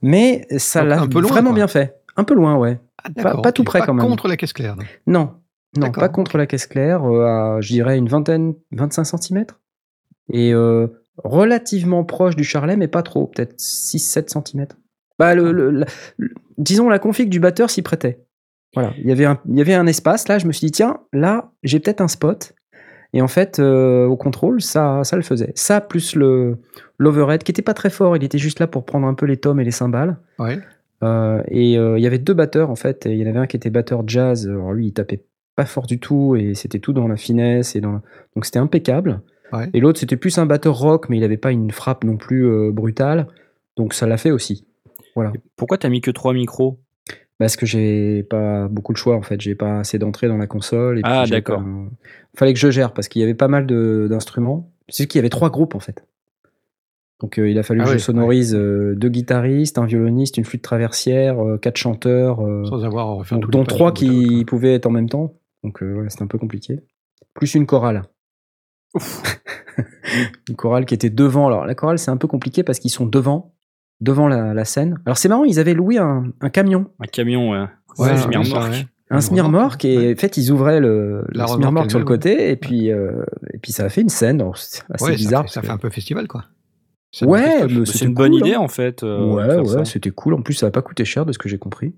mais 0.01 0.45
ça 0.57 0.81
Un- 0.81 0.85
l'a 0.85 1.01
un 1.01 1.07
peu 1.07 1.21
loin, 1.21 1.29
vraiment 1.31 1.49
quoi. 1.51 1.55
bien 1.55 1.67
fait. 1.67 1.95
Un 2.17 2.23
peu 2.25 2.33
loin, 2.33 2.55
ouais. 2.57 2.79
Ah, 3.23 3.37
Pas- 3.41 3.51
tout 3.53 3.63
près, 3.63 3.79
quand 3.85 3.93
même. 3.93 4.05
contre 4.05 4.27
la 4.27 4.35
Caisse 4.35 4.51
Claire. 4.51 4.75
là. 4.75 4.83
Non, 5.05 5.31
non, 5.77 5.87
D'accord, 5.87 6.01
pas 6.01 6.09
contre 6.09 6.37
la 6.37 6.47
caisse 6.47 6.65
claire, 6.65 7.03
euh, 7.05 7.23
à, 7.57 7.61
je 7.61 7.71
dirais 7.71 7.97
une 7.97 8.09
vingtaine, 8.09 8.55
25 8.71 9.05
cm. 9.05 9.45
Et 10.33 10.53
euh, 10.53 10.87
relativement 11.23 12.03
proche 12.03 12.35
du 12.35 12.43
charlet, 12.43 12.75
mais 12.75 12.87
pas 12.87 13.03
trop, 13.03 13.27
peut-être 13.27 13.55
6-7 13.57 14.29
cm. 14.29 14.67
Bah, 15.19 15.35
le, 15.35 15.51
le- 15.51 15.71
la- 15.71 15.85
le- 16.17 16.33
disons, 16.57 16.89
la 16.89 16.99
config 16.99 17.29
du 17.29 17.39
batteur 17.39 17.69
s'y 17.69 17.81
prêtait. 17.81 18.19
Voilà, 18.73 18.93
il 18.97 19.07
y, 19.07 19.11
avait 19.11 19.25
un, 19.25 19.39
il 19.47 19.57
y 19.57 19.61
avait 19.61 19.73
un 19.73 19.87
espace, 19.87 20.27
là, 20.27 20.37
je 20.39 20.45
me 20.45 20.51
suis 20.51 20.65
dit, 20.67 20.71
tiens, 20.71 20.99
là, 21.13 21.51
j'ai 21.63 21.79
peut-être 21.79 22.01
un 22.01 22.07
spot. 22.07 22.53
Et 23.13 23.21
en 23.21 23.27
fait, 23.27 23.59
euh, 23.59 24.05
au 24.05 24.17
contrôle, 24.17 24.61
ça, 24.61 25.03
ça 25.03 25.15
le 25.15 25.21
faisait. 25.21 25.53
Ça, 25.55 25.79
plus 25.81 26.15
le 26.15 26.57
l'overhead, 26.97 27.41
qui 27.43 27.51
était 27.51 27.61
pas 27.61 27.73
très 27.73 27.89
fort, 27.89 28.17
il 28.17 28.23
était 28.23 28.37
juste 28.37 28.59
là 28.59 28.67
pour 28.67 28.85
prendre 28.85 29.07
un 29.07 29.13
peu 29.13 29.25
les 29.25 29.37
tomes 29.37 29.59
et 29.59 29.63
les 29.63 29.71
cymbales. 29.71 30.17
Ouais. 30.39 30.59
Euh, 31.03 31.41
et 31.47 31.77
euh, 31.77 31.97
il 31.97 32.03
y 32.03 32.07
avait 32.07 32.17
deux 32.17 32.33
batteurs 32.33 32.69
en 32.69 32.75
fait. 32.75 33.05
Et 33.05 33.13
il 33.13 33.19
y 33.19 33.25
en 33.25 33.29
avait 33.29 33.39
un 33.39 33.47
qui 33.47 33.55
était 33.55 33.69
batteur 33.69 34.03
jazz. 34.05 34.47
Alors 34.47 34.73
lui, 34.73 34.87
il 34.87 34.93
tapait 34.93 35.23
pas 35.55 35.65
fort 35.65 35.87
du 35.87 35.99
tout 35.99 36.35
et 36.35 36.53
c'était 36.53 36.79
tout 36.79 36.91
dans 36.91 37.07
la 37.07 37.15
finesse 37.15 37.75
et 37.75 37.81
dans. 37.81 38.01
Donc 38.35 38.45
c'était 38.45 38.59
impeccable. 38.59 39.21
Ouais. 39.53 39.69
Et 39.73 39.79
l'autre 39.79 39.99
c'était 39.99 40.17
plus 40.17 40.37
un 40.37 40.45
batteur 40.45 40.77
rock, 40.77 41.07
mais 41.07 41.17
il 41.17 41.23
avait 41.23 41.37
pas 41.37 41.51
une 41.51 41.71
frappe 41.71 42.03
non 42.03 42.17
plus 42.17 42.71
brutale. 42.71 43.27
Donc 43.77 43.93
ça 43.93 44.05
l'a 44.05 44.17
fait 44.17 44.31
aussi. 44.31 44.67
Voilà. 45.17 45.33
Pourquoi 45.55 45.77
t'as 45.79 45.89
mis 45.89 45.99
que 46.01 46.11
trois 46.11 46.31
micros? 46.33 46.79
Parce 47.39 47.55
que 47.55 47.65
j'ai 47.65 48.21
pas 48.23 48.67
beaucoup 48.67 48.93
de 48.93 48.97
choix 48.97 49.15
en 49.15 49.21
fait. 49.23 49.41
J'ai 49.41 49.55
pas 49.55 49.79
assez 49.79 49.97
d'entrée 49.97 50.27
dans 50.27 50.37
la 50.37 50.45
console. 50.47 50.99
Et 50.99 51.01
Ah, 51.03 51.25
d'accord. 51.25 51.59
un- 51.59 51.89
Fallait 52.35 52.53
que 52.53 52.59
je 52.59 52.69
gère 52.69 52.93
parce 52.93 53.07
qu'il 53.07 53.19
y 53.21 53.23
avait 53.23 53.33
pas 53.33 53.47
mal 53.47 53.65
de- 53.65 54.05
d'instruments. 54.09 54.71
C'est 54.89 55.07
qu'il 55.07 55.17
y 55.17 55.21
avait 55.21 55.29
trois 55.29 55.49
groupes 55.49 55.73
en 55.73 55.79
fait. 55.79 56.05
Donc 57.19 57.39
euh, 57.39 57.49
il 57.49 57.57
a 57.57 57.63
fallu 57.63 57.81
Ah 57.81 57.85
que 57.85 57.93
je 57.93 57.97
sonorise 57.97 58.53
euh, 58.55 58.93
deux 58.95 59.09
guitaristes, 59.09 59.79
un 59.79 59.85
violoniste, 59.87 60.37
une 60.37 60.45
flûte 60.45 60.61
traversière, 60.61 61.43
euh, 61.43 61.57
quatre 61.57 61.77
chanteurs. 61.77 62.41
euh, 62.45 62.63
Sans 62.65 62.83
avoir 62.85 63.07
à 63.07 63.13
refaire 63.13 63.39
donc, 63.39 63.45
tous 63.45 63.51
dont 63.57 63.63
trois 63.63 63.91
qui 63.91 64.27
quoi. 64.27 64.45
pouvaient 64.45 64.75
être 64.75 64.85
en 64.85 64.91
même 64.91 65.09
temps. 65.09 65.33
Donc 65.63 65.81
euh, 65.81 65.95
ouais, 66.03 66.09
c'était 66.09 66.21
un 66.23 66.27
peu 66.27 66.37
compliqué. 66.37 66.79
Plus 67.33 67.55
une 67.55 67.65
chorale. 67.65 68.03
une 70.49 70.55
chorale 70.55 70.85
qui 70.85 70.93
était 70.93 71.09
devant. 71.09 71.47
Alors 71.47 71.65
la 71.65 71.75
chorale 71.75 71.99
c'est 71.99 72.11
un 72.11 72.17
peu 72.17 72.27
compliqué 72.27 72.63
parce 72.63 72.79
qu'ils 72.79 72.91
sont 72.91 73.05
devant, 73.05 73.55
devant 74.01 74.27
la, 74.27 74.53
la 74.53 74.65
scène. 74.65 74.99
Alors 75.05 75.17
c'est 75.17 75.29
marrant, 75.29 75.43
ils 75.43 75.59
avaient 75.59 75.73
loué 75.73 75.97
un, 75.97 76.25
un 76.41 76.49
camion, 76.49 76.87
Un 76.99 77.05
camion, 77.07 77.51
ouais. 77.51 77.65
Ouais, 77.97 78.09
un 78.11 78.27
ouais. 78.29 78.35
un 79.09 79.47
mark, 79.49 79.85
et 79.85 79.97
ouais. 79.97 80.13
en 80.13 80.17
fait 80.19 80.37
ils 80.37 80.51
ouvraient 80.51 80.79
le, 80.79 81.23
La 81.33 81.45
le 81.45 81.89
sur 81.89 81.97
le 81.99 82.05
côté 82.05 82.51
et 82.51 82.55
puis 82.57 82.91
euh, 82.91 83.23
et 83.53 83.57
puis 83.57 83.71
ça 83.71 83.85
a 83.85 83.89
fait 83.89 84.01
une 84.01 84.09
scène. 84.09 84.41
Alors, 84.41 84.57
c'est 84.57 84.83
assez 84.91 85.03
Ouais, 85.05 85.11
ça 85.11 85.15
bizarre. 85.17 85.43
fait- 85.43 85.49
ça, 85.49 85.61
fait 85.61 85.69
un 85.71 85.77
peu 85.77 85.89
festival, 85.89 86.27
quoi. 86.27 86.43
Ouais, 87.21 87.65
mais 87.67 87.85
C'est 87.85 87.93
c'était 87.93 88.05
une 88.05 88.13
bonne 88.13 88.31
cool, 88.31 88.41
idée 88.41 88.53
hein. 88.55 88.59
en 88.59 88.67
fait. 88.67 89.01
euh, 89.03 89.25
ouais, 89.33 89.59
ouais, 89.77 89.85
c'était 89.85 90.11
cool. 90.11 90.33
En 90.33 90.41
plus, 90.41 90.53
ça 90.53 90.67
a 90.67 90.71
pas 90.71 90.81
coûté 90.81 91.05
cher 91.05 91.25
de 91.25 91.31
ce 91.31 91.37
que 91.39 91.47
j'ai 91.49 91.57
compris. 91.57 91.95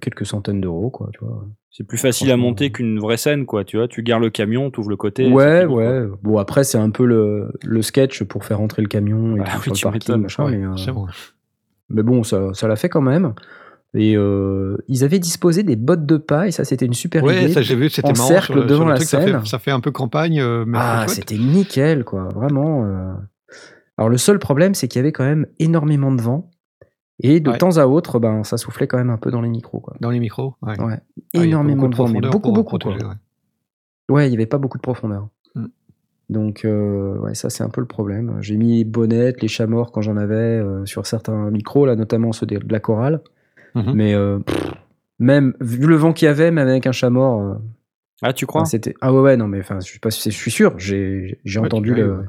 Quelques 0.00 0.26
centaines 0.26 0.60
d'euros, 0.60 0.90
quoi, 0.90 1.08
tu 1.12 1.20
vois. 1.24 1.46
C'est 1.70 1.84
plus 1.86 1.98
facile 1.98 2.30
à 2.30 2.36
monter 2.36 2.70
qu'une 2.72 2.98
vraie 2.98 3.16
scène, 3.16 3.46
quoi. 3.46 3.64
Tu 3.64 3.76
vois, 3.76 3.88
tu 3.88 4.02
gardes 4.02 4.22
le 4.22 4.30
camion, 4.30 4.70
tu 4.70 4.80
ouvres 4.80 4.90
le 4.90 4.96
côté. 4.96 5.30
Ouais, 5.30 5.64
quoi. 5.66 5.76
ouais. 5.76 6.06
Bon, 6.22 6.38
après, 6.38 6.64
c'est 6.64 6.78
un 6.78 6.90
peu 6.90 7.04
le, 7.06 7.52
le 7.64 7.82
sketch 7.82 8.22
pour 8.24 8.44
faire 8.44 8.58
rentrer 8.58 8.82
le 8.82 8.88
camion 8.88 9.36
et 9.36 9.40
Bah 9.40 9.44
tout 9.62 9.70
oui, 9.70 9.76
sur 9.76 9.76
tu 9.76 9.84
le 9.86 9.90
parking, 9.92 9.92
m'étonnes. 10.14 10.22
machin. 10.22 10.44
Ouais, 10.46 10.56
mais, 10.56 10.64
euh, 10.88 10.92
bon. 10.92 11.06
mais 11.90 12.02
bon, 12.02 12.22
ça, 12.22 12.52
ça 12.54 12.66
l'a 12.68 12.76
fait 12.76 12.88
quand 12.88 13.00
même. 13.02 13.34
Et 13.96 14.16
euh, 14.16 14.76
ils 14.88 15.04
avaient 15.04 15.20
disposé 15.20 15.62
des 15.62 15.76
bottes 15.76 16.04
de 16.06 16.16
paille, 16.16 16.50
ça 16.50 16.64
c'était 16.64 16.84
une 16.86 16.94
super 16.94 17.22
Ouais, 17.22 17.44
idée. 17.44 17.52
ça 17.52 17.62
j'ai 17.62 17.76
vu, 17.76 17.88
c'était 17.88 18.12
marrant. 18.12 18.26
cercle 18.26 18.52
sur 18.54 18.66
devant 18.66 18.80
sur 18.80 18.88
la 18.88 18.94
truc, 18.96 19.06
ça 19.08 19.20
scène. 19.22 19.38
fait, 19.40 19.46
ça 19.46 19.58
fait 19.60 19.70
un 19.70 19.78
peu 19.78 19.92
campagne, 19.92 20.40
euh, 20.40 20.64
mais 20.66 20.78
ah, 20.80 21.04
c'était 21.06 21.38
nickel, 21.38 22.02
quoi, 22.04 22.28
vraiment. 22.34 22.84
euh. 22.84 23.12
Alors 23.96 24.08
le 24.08 24.18
seul 24.18 24.40
problème, 24.40 24.74
c'est 24.74 24.88
qu'il 24.88 24.98
y 24.98 25.00
avait 25.00 25.12
quand 25.12 25.24
même 25.24 25.46
énormément 25.60 26.10
de 26.10 26.20
vent. 26.20 26.50
Et 27.20 27.38
de 27.40 27.50
Ouais. 27.50 27.58
temps 27.58 27.76
à 27.76 27.86
autre, 27.86 28.18
ben, 28.18 28.42
ça 28.42 28.56
soufflait 28.56 28.86
quand 28.88 28.98
même 28.98 29.10
un 29.10 29.16
peu 29.18 29.30
dans 29.30 29.40
les 29.40 29.48
micros. 29.48 29.80
Quoi. 29.80 29.94
Dans 30.00 30.10
les 30.10 30.18
micros, 30.18 30.54
ouais. 30.62 30.80
Ouais. 30.80 30.98
Ah, 31.36 31.44
énormément 31.44 31.88
de 31.88 31.94
vent, 31.94 32.08
mais 32.08 32.20
profondeur 32.20 32.32
beaucoup, 32.32 32.52
beaucoup. 32.52 32.78
protéger, 32.78 33.04
quoi. 33.04 33.14
ouais. 34.10 34.26
Il 34.26 34.30
n'y 34.30 34.36
avait 34.36 34.46
pas 34.46 34.58
beaucoup 34.58 34.78
de 34.78 34.82
profondeur. 34.82 35.28
Mm. 35.54 35.66
Donc, 36.30 36.64
euh, 36.64 37.16
ouais, 37.18 37.34
ça, 37.34 37.50
c'est 37.50 37.62
un 37.62 37.68
peu 37.68 37.80
le 37.80 37.86
problème. 37.86 38.36
J'ai 38.40 38.56
mis 38.56 38.78
les 38.78 38.84
bonnettes, 38.84 39.42
les 39.42 39.48
chats 39.48 39.66
morts 39.68 39.92
quand 39.92 40.00
j'en 40.00 40.16
avais 40.16 40.34
euh, 40.34 40.84
sur 40.86 41.06
certains 41.06 41.50
micros, 41.50 41.86
là, 41.86 41.94
notamment 41.96 42.32
ceux 42.32 42.46
de 42.46 42.58
la 42.68 42.80
chorale. 42.80 43.20
Mhm. 43.76 43.92
Mais 43.94 44.14
euh, 44.14 44.38
pff, 44.40 44.72
même, 45.20 45.54
vu 45.60 45.86
le 45.86 45.94
vent 45.96 46.12
qu'il 46.12 46.26
y 46.26 46.28
avait, 46.28 46.50
même 46.50 46.66
avec 46.66 46.86
un 46.88 46.92
chat 46.92 47.10
mort, 47.10 47.58
Ah, 48.22 48.32
tu 48.32 48.46
crois? 48.46 48.64
c'était. 48.64 48.94
Ah 49.00 49.12
ouais, 49.12 49.20
ouais, 49.20 49.36
non, 49.36 49.46
mais 49.46 49.60
enfin, 49.60 49.78
je 49.80 49.86
suis, 49.86 50.00
pas, 50.00 50.10
je 50.10 50.30
suis 50.30 50.50
sûr, 50.50 50.74
j'ai 50.78 51.38
Ouais, 51.46 51.58
entendu 51.60 51.94
le. 51.94 52.24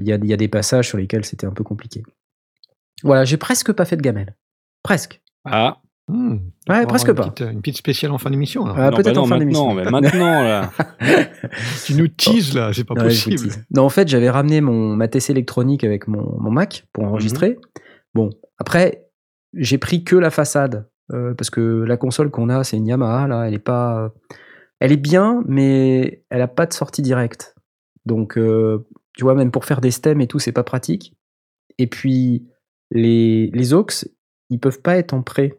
Il 0.00 0.06
y, 0.08 0.12
a, 0.12 0.16
il 0.16 0.26
y 0.26 0.32
a 0.32 0.36
des 0.36 0.48
passages 0.48 0.88
sur 0.88 0.96
lesquels 0.98 1.24
c'était 1.24 1.46
un 1.46 1.52
peu 1.52 1.64
compliqué. 1.64 2.02
Voilà, 3.04 3.24
j'ai 3.24 3.36
presque 3.36 3.72
pas 3.72 3.84
fait 3.84 3.96
de 3.96 4.02
gamelle. 4.02 4.34
Presque. 4.82 5.22
Ah, 5.44 5.78
Hmm. 6.06 6.36
Ouais, 6.68 6.84
presque 6.84 7.14
pas. 7.14 7.24
Une 7.24 7.30
petite, 7.32 7.50
une 7.50 7.60
petite 7.62 7.76
spéciale 7.78 8.12
en 8.12 8.18
fin 8.18 8.28
d'émission. 8.28 8.66
Ah, 8.66 8.90
Non, 8.90 8.96
peut-être 8.98 9.14
bah 9.14 9.20
en 9.22 9.22
non, 9.22 9.26
fin 9.26 9.38
maintenant, 9.38 9.68
d'émission. 9.68 9.74
mais 9.74 9.84
maintenant, 9.90 10.42
là. 10.42 10.70
Tu 11.86 11.94
nous 11.94 12.08
teases 12.08 12.54
là, 12.54 12.74
c'est 12.74 12.84
pas 12.84 12.92
Ouais, 12.92 13.00
vous 13.04 13.06
possible. 13.08 13.36
tease. 13.36 13.64
Non, 13.70 13.84
en 13.84 13.88
fait, 13.88 14.06
j'avais 14.08 14.28
ramené 14.28 14.60
mon, 14.60 14.94
ma 14.96 15.08
TC 15.08 15.30
électronique 15.30 15.82
avec 15.82 16.06
mon, 16.06 16.38
mon 16.38 16.50
Mac 16.50 16.84
pour 16.92 17.04
enregistrer. 17.04 17.58
Bon, 18.14 18.28
après, 18.58 19.06
j'ai 19.54 19.78
pris 19.78 20.04
que 20.04 20.14
la 20.16 20.30
façade. 20.30 20.86
euh, 21.12 21.32
parce 21.32 21.48
que 21.48 21.60
la 21.60 21.96
console 21.96 22.30
qu'on 22.30 22.50
a, 22.50 22.64
c'est 22.64 22.76
une 22.76 22.86
Yamaha, 22.86 23.26
là, 23.26 23.44
elle 23.48 23.54
est 23.54 23.58
pas. 23.58 24.12
Elle 24.80 24.92
est 24.92 24.98
bien, 24.98 25.42
mais 25.46 26.22
elle 26.28 26.42
a 26.42 26.48
pas 26.48 26.66
de 26.66 26.74
sortie 26.74 27.00
directe. 27.00 27.54
Donc, 28.04 28.36
euh, 28.36 28.86
tu 29.16 29.24
vois, 29.24 29.34
même 29.34 29.50
pour 29.50 29.64
faire 29.64 29.80
des 29.80 29.90
stems 29.90 30.20
et 30.20 30.26
tout, 30.26 30.38
c'est 30.38 30.52
pas 30.52 30.64
pratique. 30.64 31.14
Et 31.78 31.86
puis, 31.86 32.46
les, 32.94 33.50
les 33.52 33.72
aux, 33.74 34.08
ils 34.50 34.58
peuvent 34.58 34.80
pas 34.80 34.96
être 34.96 35.12
en 35.12 35.22
pré. 35.22 35.58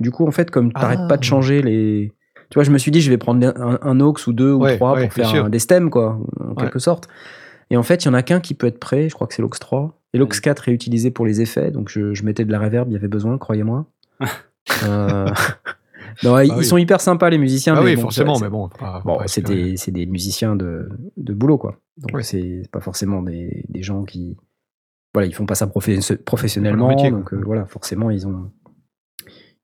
Du 0.00 0.10
coup, 0.10 0.26
en 0.26 0.30
fait, 0.30 0.50
comme 0.50 0.72
t'arrêtes 0.72 1.00
Ah. 1.02 1.08
pas 1.08 1.16
de 1.18 1.24
changer 1.24 1.60
les. 1.60 2.12
Tu 2.50 2.54
vois, 2.54 2.64
je 2.64 2.70
me 2.70 2.78
suis 2.78 2.90
dit, 2.90 3.00
je 3.02 3.10
vais 3.10 3.18
prendre 3.18 3.46
un, 3.46 3.78
un 3.82 4.00
aux 4.00 4.26
ou 4.26 4.32
deux 4.32 4.52
ou 4.52 4.62
Ouais, 4.62 4.76
trois 4.76 4.94
ouais, 4.94 5.08
pour 5.08 5.12
faire 5.12 5.44
un- 5.44 5.50
des 5.50 5.58
stems, 5.58 5.90
quoi, 5.90 6.18
en 6.40 6.54
quelque 6.54 6.78
sorte. 6.78 7.08
Et 7.70 7.76
en 7.76 7.82
fait, 7.82 8.04
il 8.04 8.06
y 8.06 8.08
en 8.08 8.14
a 8.14 8.22
qu'un 8.22 8.40
qui 8.40 8.54
peut 8.54 8.66
être 8.66 8.78
prêt, 8.80 9.10
je 9.10 9.14
crois 9.14 9.26
que 9.26 9.34
c'est 9.34 9.42
l'aux 9.42 9.48
3. 9.50 10.00
Et 10.14 10.18
l'aux 10.18 10.24
Mhm. 10.24 10.40
4 10.40 10.68
est 10.70 10.72
utilisé 10.72 11.10
pour 11.10 11.26
les 11.26 11.42
effets, 11.42 11.70
donc 11.70 11.90
je, 11.90 12.14
je 12.14 12.24
mettais 12.24 12.46
de 12.46 12.50
la 12.52 12.58
reverb, 12.58 12.88
il 12.88 12.94
y 12.94 12.96
avait 12.96 13.08
besoin, 13.08 13.36
croyez-moi. 13.36 13.84
Euh, 14.84 15.26
non, 16.22 16.34
ouais, 16.34 16.46
ils 16.46 16.52
Ah 16.52 16.58
oui. 16.58 16.64
sont 16.64 16.76
hyper 16.76 17.00
sympas, 17.00 17.30
les 17.30 17.38
musiciens. 17.38 17.74
Ah 17.74 17.80
mais 17.80 17.86
oui, 17.90 17.96
bon, 17.96 18.02
forcément, 18.02 18.38
mais 18.38 18.50
bon. 18.50 18.68
Bon, 19.04 19.18
c'est 19.26 19.40
des, 19.44 19.76
musiciens 20.06 20.56
de, 20.56 20.90
de 21.16 21.32
boulot, 21.32 21.56
quoi. 21.56 21.80
Donc, 21.96 22.14
Ouais. 22.14 22.22
c'est 22.22 22.62
pas 22.70 22.80
forcément 22.80 23.22
des, 23.22 23.64
des 23.70 23.82
gens 23.82 24.04
qui. 24.04 24.36
Voilà, 25.14 25.26
ils 25.26 25.34
font 25.34 25.46
pas 25.46 25.54
ça 25.54 25.66
professionnellement. 25.66 26.88
métier, 26.88 27.10
donc, 27.10 27.32
euh, 27.32 27.40
voilà, 27.44 27.66
forcément, 27.66 28.10
ils 28.10 28.26
ont, 28.26 28.50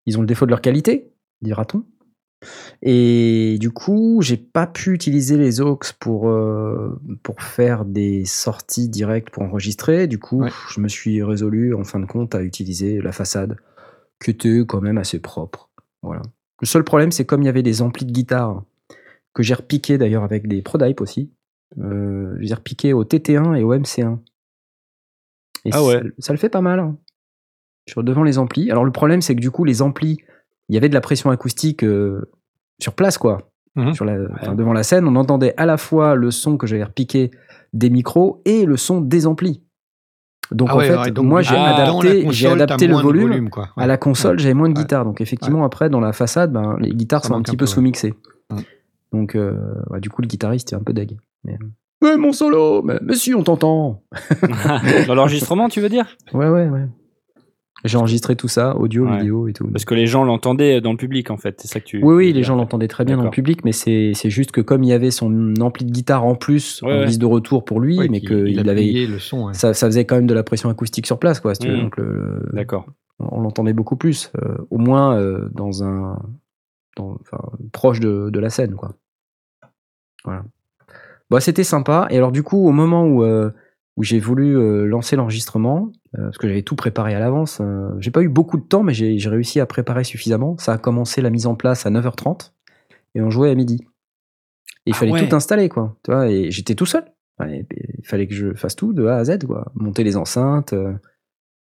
ils 0.07 0.17
ont 0.19 0.23
le 0.23 0.27
défaut 0.27 0.47
de 0.47 0.51
leur 0.51 0.61
qualité, 0.61 1.13
dira-t-on. 1.43 1.85
Et 2.83 3.57
du 3.59 3.71
coup, 3.71 4.21
j'ai 4.23 4.37
pas 4.37 4.67
pu 4.67 4.93
utiliser 4.93 5.37
les 5.39 5.61
aux 5.61 5.93
pour, 5.99 6.29
euh, 6.29 7.01
pour 7.23 7.41
faire 7.43 7.85
des 7.85 8.25
sorties 8.27 8.89
directes 8.89 9.31
pour 9.31 9.43
enregistrer. 9.45 10.07
Du 10.07 10.19
coup, 10.19 10.43
Ouais. 10.43 10.51
je 10.71 10.81
me 10.81 10.89
suis 10.89 11.23
résolu, 11.23 11.75
en 11.75 11.85
fin 11.85 12.01
de 12.01 12.07
compte, 12.07 12.35
à 12.35 12.43
utiliser 12.43 13.01
la 13.01 13.13
façade, 13.13 13.57
qui 14.23 14.31
était 14.31 14.61
quand 14.67 14.81
même 14.81 14.99
assez 14.99 15.21
propre. 15.21 15.71
Voilà. 16.03 16.23
Le 16.61 16.67
seul 16.67 16.85
problème, 16.85 17.13
c'est 17.13 17.25
comme 17.25 17.43
il 17.43 17.47
y 17.47 17.49
avait 17.49 17.63
des 17.63 17.83
amplis 17.83 18.05
de 18.07 18.13
guitare 18.13 18.63
que 19.35 19.43
j'ai 19.43 19.55
repiqué 19.55 19.99
d'ailleurs 19.99 20.23
avec 20.23 20.47
des 20.47 20.63
Prodype 20.63 21.01
aussi. 21.01 21.31
Euh, 21.79 22.37
j'ai 22.41 22.55
repiqué 22.55 22.93
au 22.93 23.05
TT1 23.05 23.55
et 23.59 23.63
au 23.65 23.75
MC1. 23.75 24.19
Et 25.65 25.71
Ah 25.73 25.83
ouais. 25.85 25.95
ça, 25.95 26.01
ça 26.19 26.33
le 26.33 26.39
fait 26.39 26.49
pas 26.49 26.61
mal. 26.61 26.79
hein. 26.81 26.97
Sur 27.89 28.03
devant 28.03 28.23
les 28.23 28.39
amplis. 28.39 28.71
Alors 28.71 28.85
le 28.85 28.93
problème, 28.93 29.21
c'est 29.21 29.35
que 29.35 29.41
du 29.41 29.51
coup, 29.51 29.65
les 29.65 29.83
amplis, 29.83 30.19
il 30.69 30.75
y 30.75 30.79
avait 30.79 30.89
de 30.89 30.95
la 30.95 31.01
pression 31.03 31.31
acoustique 31.31 31.85
euh, 31.85 32.31
sur 32.81 32.95
place, 32.95 33.19
quoi. 33.19 33.51
Sur 33.93 34.05
la, 34.05 34.17
enfin, 34.35 34.55
devant 34.55 34.73
la 34.73 34.85
scène, 34.85 35.05
on 35.09 35.17
entendait 35.17 35.53
à 35.57 35.67
la 35.67 35.77
fois 35.77 36.15
le 36.15 36.31
son 36.31 36.57
que 36.57 36.65
j'avais 36.69 36.85
repiqué 36.85 37.33
des 37.73 37.91
micros 37.91 38.41
et 38.45 38.67
le 38.67 38.77
son 38.77 39.01
des 39.01 39.27
amplis. 39.27 39.63
Donc 40.53 40.69
Ah 40.71 40.75
en 40.77 40.79
ouais, 40.79 40.87
fait, 40.87 40.97
ouais, 40.97 41.11
donc, 41.11 41.25
moi 41.27 41.43
j'ai 41.43 41.57
adapté, 41.57 42.21
j'ai 42.31 42.47
console, 42.47 42.63
adapté 42.63 42.87
le 42.87 42.95
volume, 42.95 43.51
quoi. 43.51 43.71
à 43.77 43.87
la 43.89 43.97
console, 43.97 44.39
j'avais 44.39 44.55
moins 44.55 44.69
de 44.69 44.75
Ouais. 44.77 44.83
guitare. 44.83 45.05
Donc 45.05 45.21
effectivement, 45.21 45.65
après, 45.65 45.91
dans 45.91 45.99
la 46.01 46.13
façade, 46.13 46.53
ben, 46.53 46.77
les 46.79 46.95
guitares 46.95 47.23
Ça 47.23 47.29
sont 47.31 47.35
un 47.35 47.43
petit 47.43 47.57
un 47.57 47.59
peu 47.59 47.67
sous-mixées. 47.67 48.15
Ouais. 48.53 48.63
Donc 49.13 49.35
euh, 49.35 49.57
du 50.01 50.09
coup, 50.09 50.23
le 50.23 50.29
guitariste 50.29 50.73
est 50.73 50.77
un 50.77 50.83
peu 50.83 50.93
deg. 50.93 51.19
Mais, 51.43 51.59
mon 52.17 52.33
solo 52.33 52.83
mais, 52.83 52.99
mais 53.03 53.15
si, 53.15 53.35
on 53.35 53.43
t'entend 53.43 54.03
Dans 55.07 55.15
l'enregistrement, 55.15 55.69
tu 55.69 55.81
veux 55.81 55.89
dire? 55.89 56.07
Ouais, 56.33 56.49
ouais, 56.49 56.69
ouais. 56.69 56.87
J'ai 57.85 57.99
enregistré 57.99 58.35
tout 58.35 58.49
ça, 58.49 58.75
audio, 58.79 59.05
Ouais. 59.07 59.19
vidéo 59.19 59.47
et 59.47 59.53
tout. 59.53 59.67
Parce 59.69 59.85
que 59.85 59.95
les 59.95 60.07
gens 60.07 60.25
l'entendaient 60.25 60.81
dans 60.81 60.93
le 60.93 60.97
public, 60.97 61.31
en 61.31 61.37
fait. 61.37 61.61
C'est 61.61 61.69
ça 61.69 61.81
que 61.81 61.85
tu. 61.85 62.03
Oui, 62.03 62.15
oui, 62.15 62.33
les 62.33 62.43
gens 62.43 62.57
l'entendaient 62.57 62.89
très 62.89 63.05
bien 63.05 63.17
dans 63.17 63.23
le 63.23 63.27
D'accord. 63.27 63.35
public, 63.35 63.63
mais 63.63 63.73
c'est 63.73 64.13
c'est 64.15 64.31
juste 64.31 64.53
que 64.53 64.63
comme 64.63 64.83
il 64.85 64.89
y 64.89 64.93
avait 64.95 65.11
son 65.11 65.53
ampli 65.61 65.85
de 65.85 65.91
guitare 65.91 66.25
en 66.25 66.35
plus, 66.35 66.81
Ouais, 66.81 66.93
en 66.95 66.99
ouais. 67.01 67.07
guise 67.07 67.19
de 67.19 67.27
retour 67.27 67.63
pour 67.67 67.81
lui, 67.81 67.99
Ouais, 67.99 68.09
mais 68.09 68.21
qu'il- 68.23 68.49
il 68.49 68.59
a 68.67 68.71
avait. 68.73 69.07
le 69.07 69.19
son. 69.19 69.49
ouais. 69.49 69.55
Ça, 69.55 69.75
ça 69.75 69.87
faisait 69.87 70.07
quand 70.07 70.15
même 70.17 70.27
de 70.27 70.33
la 70.33 70.43
pression 70.43 70.71
acoustique 70.71 71.07
sur 71.07 71.19
place, 71.19 71.41
quoi, 71.41 71.55
si 71.55 71.61
tu 71.61 71.69
veux. 71.69 71.77
Donc 71.83 71.99
le, 71.99 72.41
D'accord. 72.55 72.87
on 73.19 73.41
l'entendait 73.43 73.75
beaucoup 73.75 73.97
plus, 73.97 74.33
euh, 74.43 74.57
au 74.71 74.79
moins 74.79 75.19
euh, 75.19 75.51
dans 75.53 75.85
un, 75.85 76.19
dans- 76.97 77.19
enfin, 77.21 77.51
proche 77.73 78.01
de, 78.01 78.31
de 78.31 78.41
la 78.41 78.49
scène, 78.49 78.77
quoi. 78.77 78.95
Voilà. 80.25 80.45
Bah, 81.31 81.41
c'était 81.41 81.65
sympa. 81.65 82.07
Et 82.11 82.17
alors 82.17 82.33
du 82.33 82.43
coup, 82.43 82.67
au 82.67 82.71
moment 82.73 83.05
où, 83.07 83.23
euh, 83.25 83.51
où 83.97 84.03
j'ai 84.03 84.19
voulu 84.21 84.57
euh, 84.57 84.87
lancer 84.87 85.17
l'enregistrement, 85.17 85.91
euh, 86.19 86.25
parce 86.25 86.39
que 86.39 86.47
j'avais 86.49 86.63
tout 86.63 86.77
préparé 86.77 87.15
à 87.15 87.19
l'avance, 87.19 87.61
j'ai 87.99 88.11
pas 88.11 88.23
eu 88.23 88.29
beaucoup 88.29 88.57
de 88.57 88.63
temps, 88.65 88.83
mais 88.83 88.95
j'ai 88.95 89.19
j'ai 89.19 89.29
réussi 89.29 89.61
à 89.61 89.67
préparer 89.67 90.05
suffisamment. 90.05 90.57
Ça 90.59 90.73
a 90.75 90.79
commencé 90.79 91.21
la 91.23 91.31
mise 91.31 91.47
en 91.47 91.55
place 91.55 91.87
à 91.87 91.91
9h30 91.91 92.53
et 93.15 93.21
on 93.23 93.31
jouait 93.31 93.51
à 93.51 93.55
midi. 93.55 93.81
Et 94.87 94.91
il 94.91 94.93
Ah 94.95 94.99
fallait 94.99 95.13
ouais. 95.13 95.29
tout 95.29 95.35
installer, 95.35 95.69
quoi. 95.69 95.97
Tu 96.05 96.11
vois, 96.11 96.29
et 96.29 96.51
j'étais 96.51 96.75
tout 96.75 96.87
seul. 96.87 97.05
Il 97.41 97.67
fallait 98.05 98.29
que 98.29 98.35
je 98.35 98.55
fasse 98.55 98.77
tout 98.77 98.93
de 98.93 99.07
A 99.07 99.17
à 99.17 99.25
Z, 99.25 99.45
quoi. 99.47 99.73
Monter 99.75 100.05
les 100.05 100.17
enceintes, 100.17 100.73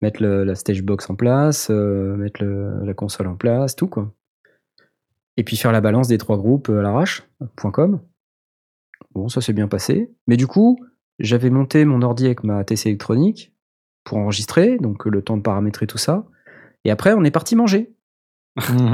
mettre 0.01 0.21
le- 0.21 0.43
la 0.43 0.53
stage 0.53 0.83
box 0.83 1.09
en 1.09 1.15
place, 1.15 1.69
mettre 1.69 2.43
le- 2.43 2.83
la 2.83 2.93
console 2.93 3.27
en 3.27 3.35
place, 3.35 3.75
tout, 3.75 3.88
quoi. 3.88 4.12
Et 5.38 5.43
puis 5.43 5.57
faire 5.57 5.71
la 5.71 5.81
balance 5.81 6.07
des 6.07 6.17
trois 6.17 6.38
groupes 6.38 6.69
à 6.69 6.81
l'arrache, 6.81 7.24
point 7.55 7.71
.com. 7.71 8.00
Bon, 9.15 9.29
ça 9.29 9.41
s'est 9.41 9.53
bien 9.53 9.67
passé. 9.67 10.12
Mais 10.27 10.38
du 10.38 10.45
coup, 10.48 10.77
j'avais 11.19 11.50
monté 11.50 11.86
mon 11.86 12.01
ordi 12.01 12.25
avec 12.25 12.43
ma 12.43 12.63
TC 12.63 12.89
électronique 12.89 13.53
pour 14.03 14.17
enregistrer, 14.19 14.77
donc 14.77 15.07
euh, 15.07 15.10
le 15.10 15.22
temps 15.24 15.38
de 15.38 15.41
paramétrer 15.41 15.88
tout 15.88 15.98
ça. 15.98 16.25
Et 16.84 16.91
après, 16.91 17.13
on 17.13 17.24
est 17.24 17.31
parti 17.31 17.55
manger. 17.55 17.91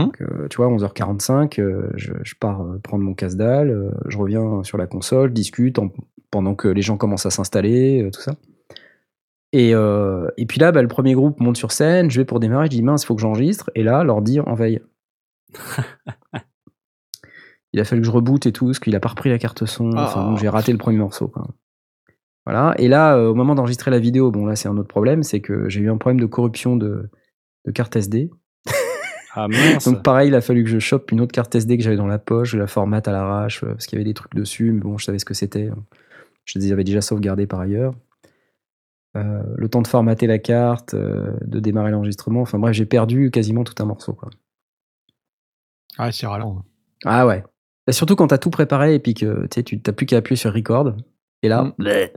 Donc, 0.05 0.21
euh, 0.21 0.47
tu 0.47 0.57
vois, 0.57 0.67
11h45, 0.69 1.59
euh, 1.59 1.89
je, 1.95 2.13
je 2.23 2.33
pars 2.39 2.65
prendre 2.83 3.03
mon 3.03 3.13
casse-dalle, 3.13 3.69
euh, 3.69 3.91
je 4.07 4.17
reviens 4.17 4.63
sur 4.63 4.77
la 4.77 4.87
console, 4.87 5.33
discute 5.33 5.77
en- 5.79 5.91
pendant 6.31 6.55
que 6.55 6.67
les 6.67 6.81
gens 6.81 6.97
commencent 6.97 7.25
à 7.25 7.29
s'installer, 7.31 8.09
tout 8.13 8.21
ça. 8.21 8.33
Et, 9.53 9.71
et 9.71 10.45
puis 10.45 10.59
là, 10.61 10.71
bah, 10.71 10.81
le 10.81 10.87
premier 10.87 11.13
groupe 11.13 11.41
monte 11.41 11.57
sur 11.57 11.73
scène, 11.73 12.09
je 12.09 12.21
vais 12.21 12.25
pour 12.25 12.39
démarrer, 12.39 12.67
je 12.67 12.69
dis 12.71 12.81
mince, 12.81 13.03
il 13.03 13.05
faut 13.07 13.15
que 13.15 13.21
j'enregistre. 13.21 13.69
Et 13.75 13.83
là, 13.83 14.03
l'ordi 14.05 14.39
en 14.39 14.53
veille. 14.55 14.79
il 17.73 17.79
a 17.79 17.85
fallu 17.85 18.01
que 18.01 18.07
je 18.07 18.11
reboote 18.11 18.45
et 18.45 18.51
tout, 18.51 18.65
parce 18.65 18.79
qu'il 18.79 18.95
a 18.95 18.99
pas 18.99 19.09
repris 19.09 19.29
la 19.29 19.37
carte 19.37 19.65
son. 19.65 19.91
Enfin, 19.97 20.21
Ah. 20.21 20.29
donc 20.29 20.37
j'ai 20.39 20.49
raté 20.49 20.71
le 20.71 20.77
premier 20.77 20.97
morceau. 20.97 21.27
Quoi. 21.27 21.47
Voilà. 22.45 22.73
Et 22.77 22.87
là, 22.87 23.15
euh, 23.15 23.29
au 23.29 23.35
moment 23.35 23.55
d'enregistrer 23.55 23.91
la 23.91 23.99
vidéo, 23.99 24.31
bon, 24.31 24.45
là, 24.45 24.55
c'est 24.55 24.67
un 24.67 24.77
autre 24.77 24.87
problème, 24.87 25.23
c'est 25.23 25.41
que 25.41 25.69
j'ai 25.69 25.79
eu 25.81 25.89
un 25.91 25.97
problème 25.97 26.19
de 26.19 26.25
corruption 26.25 26.75
de, 26.75 27.09
de 27.65 27.71
carte 27.71 27.95
SD. 27.95 28.29
Ah 29.33 29.47
mince. 29.47 29.85
Donc 29.87 30.03
pareil, 30.03 30.27
il 30.27 30.35
a 30.35 30.41
fallu 30.41 30.65
que 30.65 30.69
je 30.69 30.79
chope 30.79 31.09
une 31.13 31.21
autre 31.21 31.31
carte 31.31 31.55
SD 31.55 31.77
que 31.77 31.83
j'avais 31.83 31.95
dans 31.95 32.05
la 32.05 32.19
poche, 32.19 32.49
je 32.49 32.57
la 32.57 32.67
formate 32.67 33.07
à 33.07 33.13
l'arrache, 33.13 33.63
euh, 33.63 33.67
parce 33.67 33.85
qu'il 33.85 33.97
y 33.97 34.01
avait 34.01 34.09
des 34.09 34.13
trucs 34.13 34.35
dessus, 34.35 34.73
mais 34.73 34.81
bon, 34.81 34.97
je 34.97 35.05
savais 35.05 35.19
ce 35.19 35.23
que 35.25 35.33
c'était. 35.33 35.69
Je 36.43 36.59
les 36.59 36.73
avais 36.73 36.83
déjà 36.83 36.99
sauvegardés 36.99 37.47
par 37.47 37.61
ailleurs. 37.61 37.93
Euh, 39.15 39.41
le 39.55 39.69
temps 39.69 39.81
de 39.81 39.87
formater 39.87 40.27
la 40.27 40.37
carte, 40.37 40.95
euh, 40.95 41.31
de 41.45 41.61
démarrer 41.61 41.91
l'enregistrement, 41.91 42.41
enfin 42.41 42.59
bref, 42.59 42.73
j'ai 42.73 42.85
perdu 42.85 43.31
quasiment 43.31 43.63
tout 43.63 43.81
un 43.81 43.85
morceau. 43.85 44.11
Quoi. 44.11 44.29
Ah, 45.97 46.11
c'est 46.11 46.27
ralent. 46.27 46.63
Ah 47.05 47.25
ouais. 47.25 47.43
Et 47.87 47.91
surtout 47.91 48.15
quand 48.15 48.27
t'as 48.27 48.37
tout 48.37 48.49
préparé 48.51 48.95
et 48.95 48.99
puis 48.99 49.13
que 49.13 49.43
tu 49.43 49.47
sais, 49.55 49.63
tu 49.63 49.79
t'as 49.81 49.91
plus 49.91 50.05
qu'à 50.05 50.17
appuyer 50.17 50.35
sur 50.37 50.53
record. 50.53 50.93
Et 51.43 51.47
là, 51.49 51.63
Mm. 51.63 51.73
bleh. 51.77 52.13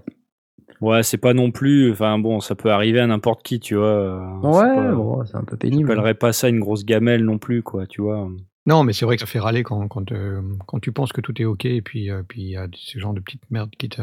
Ouais, 0.81 1.03
c'est 1.03 1.17
pas 1.19 1.33
non 1.35 1.51
plus. 1.51 1.91
Enfin 1.93 2.19
bon, 2.19 2.41
ça 2.41 2.55
peut 2.55 2.71
arriver 2.71 3.01
à 3.01 3.07
n'importe 3.07 3.43
qui, 3.43 3.61
tu 3.61 3.75
vois. 3.77 3.87
euh, 3.87 4.21
c'est 4.43 4.49
ouais, 4.49 4.93
bon, 4.95 5.25
c'est 5.25 5.37
un 5.37 5.45
peu 5.45 5.55
Je 5.55 5.59
pénible. 5.61 5.91
appellerais 5.91 6.15
pas 6.15 6.33
ça 6.33 6.49
une 6.49 6.61
grosse 6.61 6.85
gamelle 6.85 7.25
non 7.25 7.39
plus, 7.39 7.63
quoi, 7.63 7.87
tu 7.87 8.03
vois. 8.03 8.29
Non, 8.67 8.83
mais 8.83 8.93
c'est 8.93 9.05
vrai 9.05 9.17
que 9.17 9.21
ça 9.21 9.27
fait 9.27 9.39
râler 9.39 9.63
quand, 9.63 9.87
quand, 9.89 10.11
euh, 10.13 10.43
quand 10.67 10.81
tu 10.81 10.91
penses 10.93 11.13
que 11.13 11.21
tout 11.21 11.41
est 11.41 11.45
OK 11.45 11.65
et 11.67 11.81
puis 11.83 12.11
euh, 12.11 12.23
puis 12.27 12.41
il 12.43 12.49
y 12.51 12.57
a 12.57 12.67
ce 12.75 12.99
genre 12.99 13.15
de 13.15 13.21
petites 13.21 13.51
merdes 13.51 13.71
qui 13.79 13.89
te. 13.89 14.03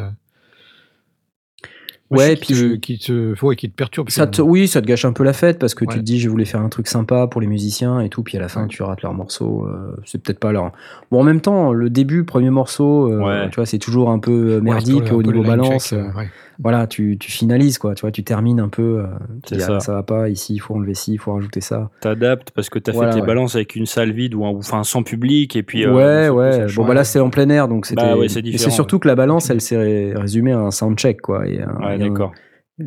Ouais, 2.12 2.36
qui 2.36 2.53
puis 2.53 2.62
te, 2.62 2.75
qui 2.75 3.00
te, 3.00 3.46
ouais, 3.46 3.56
qui 3.56 3.70
te 3.70 3.75
perturbent. 3.75 4.10
Ça 4.10 4.27
te, 4.27 4.41
oui, 4.41 4.68
ça 4.68 4.82
te 4.82 4.88
gâche 4.88 5.06
un 5.06 5.13
peu 5.13 5.24
la 5.24 5.34
fête 5.34 5.60
parce 5.60 5.74
que 5.74 5.86
tu 5.86 5.98
te 5.98 6.03
dis 6.03 6.20
je 6.20 6.30
voulais 6.30 6.46
faire 6.46 6.62
un 6.62 6.70
truc 6.70 6.88
sympa 6.88 7.27
pour 7.27 7.41
les 7.41 7.48
musiciens 7.48 8.01
et 8.01 8.10
tout, 8.10 8.22
puis 8.24 8.38
à 8.38 8.41
la 8.41 8.48
fin 8.50 8.68
tu 8.68 8.84
rates 8.84 9.01
leur 9.01 9.13
morceau. 9.13 9.65
euh, 9.68 9.96
c'est 10.06 10.22
peut-être 10.22 10.39
pas 10.39 10.51
leur. 10.51 10.72
Bon, 11.12 11.22
en 11.22 11.24
même 11.24 11.41
temps, 11.41 11.74
le 11.74 11.89
début, 11.89 12.24
premier 12.25 12.50
morceau, 12.50 13.12
euh, 13.12 13.48
tu 13.50 13.56
vois, 13.56 13.65
c'est 13.65 13.80
toujours 13.80 14.10
un 14.10 14.20
peu 14.20 14.32
euh, 14.58 14.62
merdique 14.62 15.12
au 15.12 15.24
niveau 15.24 15.44
balance. 15.44 15.89
check, 15.89 16.00
euh, 16.00 16.12
ouais. 16.13 16.30
Voilà, 16.63 16.86
tu, 16.86 17.18
tu 17.20 17.32
finalises 17.32 17.80
quoi, 17.80 17.96
tu 17.96 18.01
vois, 18.01 18.12
tu 18.12 18.24
termines 18.24 18.60
un 18.60 18.70
peu. 18.70 19.00
euh, 19.00 19.06
tu 19.48 19.56
dis, 19.56 19.63
ah, 19.63 19.80
ça. 19.80 19.94
va 19.94 20.03
pas, 20.03 20.30
ici 20.30 20.53
il 20.53 20.60
faut 20.60 20.75
enlever 20.75 20.94
ci, 20.94 21.13
il 21.13 21.18
faut 21.18 21.34
rajouter 21.34 21.60
ça. 21.60 21.89
T'adaptes 22.01 22.51
parce 22.51 22.70
que 22.70 22.77
t'as 22.77 22.91
Voilà, 22.91 23.12
fait 23.12 23.15
tes 23.18 23.22
ouais. 23.22 23.27
balances 23.27 23.56
avec 23.56 23.75
une 23.75 23.88
salle 23.88 24.12
vide 24.12 24.36
ou 24.36 24.46
un, 24.46 24.50
enfin 24.50 24.84
sans 24.84 25.01
public 25.01 25.56
et 25.56 25.63
puis. 25.63 25.86
euh, 25.86 25.94
ouais, 25.94 26.30
ouais. 26.30 26.68
ça 26.68 26.75
Bon, 26.75 26.86
bah 26.88 26.94
là 26.94 27.03
c'est 27.03 27.20
en 27.20 27.30
plein 27.32 27.50
air 27.50 27.68
donc 27.68 27.86
c'était. 27.88 28.01
Bah 28.03 28.15
ouais, 28.15 28.27
c'est 28.30 28.70
surtout 28.70 29.00
que 29.00 29.08
la 29.08 29.15
balance 29.15 29.50
elle 29.50 29.60
s'est 29.62 29.77
ré- 29.77 30.13
résumée 30.13 30.51
à 30.51 30.60
un 30.60 30.72
soundcheck 30.72 31.20
quoi. 31.22 31.48
Et, 31.48 31.62
un- 31.62 31.75
Ouais, 31.82 31.98
d'accord, 31.98 32.32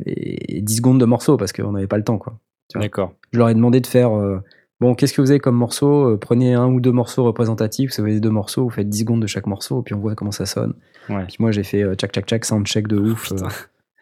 et 0.07 0.61
10 0.63 0.77
secondes 0.77 1.01
de 1.01 1.05
morceau 1.05 1.37
parce 1.37 1.53
qu'on 1.53 1.73
n'avait 1.73 1.87
pas 1.87 1.97
le 1.99 2.05
temps 2.05 2.19
quoi. 2.19 2.39
tu 2.71 2.79
d'accord. 2.79 3.13
Je 3.33 3.39
leur 3.39 3.49
ai 3.49 3.55
demandé 3.55 3.81
de 3.81 3.87
faire 3.87 4.17
euh, 4.17 4.39
bon, 4.81 4.95
qu'est-ce 4.95 5.13
que 5.15 5.21
vous 5.21 5.31
avez 5.31 5.41
comme 5.41 5.57
morceau 5.57 6.17
Prenez 6.19 6.55
un 6.55 6.67
ou 6.69 6.81
deux 6.81 6.93
morceaux 6.93 7.25
représentatifs. 7.25 7.91
Vous 7.97 8.03
avez 8.03 8.21
deux 8.21 8.31
morceaux, 8.31 8.65
vous 8.65 8.71
faites 8.71 8.89
10 8.89 9.01
secondes 9.01 9.23
de 9.23 9.27
chaque 9.27 9.47
morceau, 9.47 9.81
et 9.81 9.83
puis 9.85 9.95
on 9.95 9.99
voit 10.01 10.15
comment 10.15 10.31
ça 10.33 10.47
sonne. 10.47 10.75
Ouais. 11.09 11.25
Puis 11.27 11.37
moi, 11.39 11.51
j'ai 11.53 11.63
fait 11.65 11.83
euh, 11.83 11.95
tchac 11.95 12.13
tchac 12.13 12.27
tchac, 12.27 12.45
soundcheck 12.45 12.89
de 12.89 12.97
ouf. 12.99 13.33
euh, 13.33 13.49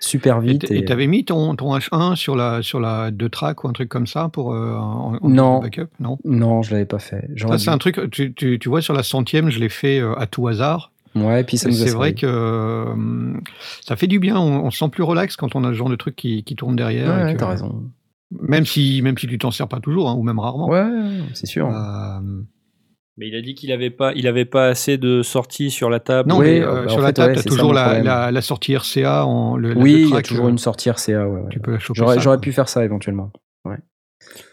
super 0.01 0.41
vite. 0.41 0.71
et 0.71 0.79
et- 0.79 0.85
t'avais 0.85 1.07
mis 1.07 1.25
ton, 1.25 1.55
ton 1.57 1.77
H1 1.77 2.17
sur 2.17 2.35
la, 2.37 2.61
sur 2.63 2.81
la 2.81 3.11
2 3.11 3.29
track 3.29 3.65
ou 3.65 3.69
un 3.69 3.73
truc 3.73 3.89
comme 3.89 4.07
ça 4.07 4.29
pour 4.29 4.53
euh, 4.55 4.75
en, 4.75 5.17
en 5.21 5.29
Non. 5.29 5.61
backup? 5.61 5.89
Non. 6.01 6.19
Non, 6.25 6.63
je 6.63 6.73
l'avais 6.73 6.85
pas 6.87 6.99
fait. 6.99 7.29
Ça, 7.37 7.59
c'est 7.59 7.71
un 7.71 7.79
truc, 7.79 8.01
tu, 8.11 8.33
tu, 8.35 8.59
tu 8.59 8.69
vois, 8.69 8.83
sur 8.83 8.95
la 8.95 9.03
centième, 9.03 9.51
je 9.51 9.59
l'ai 9.61 9.69
fait 9.69 10.01
euh, 10.01 10.15
à 10.19 10.27
tout 10.27 10.47
hasard. 10.49 10.91
Ouais, 11.15 11.45
puis 11.45 11.59
ça 11.59 11.71
c'est 11.71 11.91
vrai 11.91 12.15
que 12.15 12.25
euh, 12.27 13.35
ça 13.83 13.97
fait 13.97 14.07
du 14.07 14.19
bien. 14.19 14.39
On, 14.39 14.65
on 14.65 14.71
se 14.71 14.79
sent 14.79 14.89
plus 14.89 15.03
relax 15.03 15.37
quand 15.37 15.55
on 15.55 15.63
a 15.65 15.69
ce 15.69 15.75
genre 15.75 15.91
de 15.91 15.97
truc 15.97 16.17
qui, 16.17 16.43
qui 16.43 16.57
tourne 16.57 16.75
derrière. 16.75 17.15
Ouais, 17.15 17.25
ouais, 17.25 17.37
que- 17.37 17.45
raison. 17.45 17.83
Même 18.41 18.65
si, 18.65 19.03
même 19.03 19.19
si 19.19 19.27
tu 19.27 19.37
t'en 19.37 19.51
sers 19.51 19.69
pas 19.69 19.79
toujours, 19.81 20.09
hein, 20.09 20.15
ou 20.17 20.23
même 20.23 20.39
rarement. 20.39 20.69
Ouais, 20.71 20.87
c'est 21.35 21.45
sûr. 21.47 21.69
Mais 23.19 23.29
il 23.29 23.37
a 23.37 23.43
dit 23.43 23.55
qu'il 23.55 23.71
avait 23.73 23.91
pas, 23.91 24.13
il 24.15 24.27
avait 24.27 24.47
pas 24.47 24.69
assez 24.69 24.97
de 24.97 25.23
sorties 25.23 25.71
sur 25.71 25.91
la 25.91 26.01
table. 26.01 26.31
non, 26.31 26.39
Oui, 26.39 26.47
mais 26.47 26.61
euh, 26.63 26.69
euh, 26.73 26.83
bah, 26.85 26.89
sur 26.89 27.01
la 27.03 27.09
fait, 27.09 27.13
table, 27.13 27.29
ouais, 27.29 27.35
t'as 27.37 27.43
c'est 27.43 27.49
ça 27.51 27.57
toujours 27.57 27.73
la, 27.75 27.83
problème. 27.85 28.05
la, 28.05 28.31
la 28.31 28.41
sortie 28.41 28.75
RCA 28.77 29.27
en 29.27 29.57
le, 29.57 29.75
la 29.75 29.81
oui, 29.81 30.07
il 30.09 30.15
y 30.15 30.17
a 30.17 30.23
toujours 30.23 30.47
euh, 30.47 30.51
une 30.51 30.59
sortie 30.59 30.91
RCA. 30.91 31.29
Ouais, 31.29 31.41
ouais. 31.41 31.49
Tu 31.51 31.61
peux 31.61 31.73
la 31.73 31.79
choper. 31.79 31.99
J'aurais 31.99 32.15
ça, 32.17 32.21
j'aurais 32.23 32.37
quoi. 32.37 32.41
pu 32.43 32.53
faire 32.53 32.69
ça 32.69 32.85
éventuellement. 32.85 33.31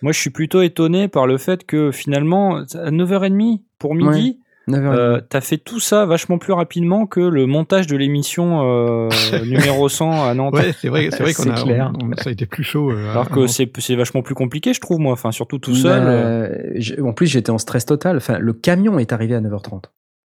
Moi, 0.01 0.11
je 0.11 0.19
suis 0.19 0.31
plutôt 0.31 0.61
étonné 0.61 1.07
par 1.07 1.27
le 1.27 1.37
fait 1.37 1.63
que 1.63 1.91
finalement, 1.91 2.57
à 2.57 2.89
9h30 2.91 3.61
pour 3.77 3.93
midi, 3.95 4.39
9h30. 4.39 4.48
Euh, 4.73 5.21
t'as 5.27 5.41
fait 5.41 5.57
tout 5.57 5.79
ça 5.79 6.05
vachement 6.05 6.37
plus 6.37 6.53
rapidement 6.53 7.05
que 7.05 7.19
le 7.19 7.45
montage 7.45 7.87
de 7.87 7.95
l'émission 7.97 8.61
euh, 8.63 9.09
numéro 9.45 9.89
100 9.89 10.25
à 10.25 10.33
Nantes. 10.33 10.53
Ouais, 10.55 10.73
c'est 10.79 10.89
vrai, 10.89 11.09
c'est 11.11 11.23
vrai 11.23 11.33
qu'on 11.33 11.43
C'est 11.43 11.49
a, 11.51 11.53
clair. 11.63 11.91
on- 12.01 12.07
on- 12.11 12.15
ça 12.17 12.29
a 12.29 12.33
été 12.33 12.45
plus 12.45 12.63
chaud. 12.63 12.91
euh, 12.91 13.11
Alors 13.11 13.29
que 13.29 13.47
c'est 13.47 13.69
c'est 13.79 13.95
vachement 13.95 14.21
plus 14.21 14.35
compliqué, 14.35 14.73
je 14.73 14.79
trouve, 14.81 14.99
moi. 14.99 15.13
Enfin, 15.13 15.31
surtout 15.31 15.59
tout 15.59 15.75
seul. 15.75 16.01
Bah, 16.03 16.09
euh, 16.11 17.03
en 17.03 17.13
plus, 17.13 17.27
j'étais 17.27 17.51
en 17.51 17.57
stress 17.57 17.85
total. 17.85 18.17
Enfin, 18.17 18.37
le 18.39 18.53
camion 18.53 18.99
est 18.99 19.11
arrivé 19.13 19.35
à 19.35 19.41
9h30. 19.41 19.83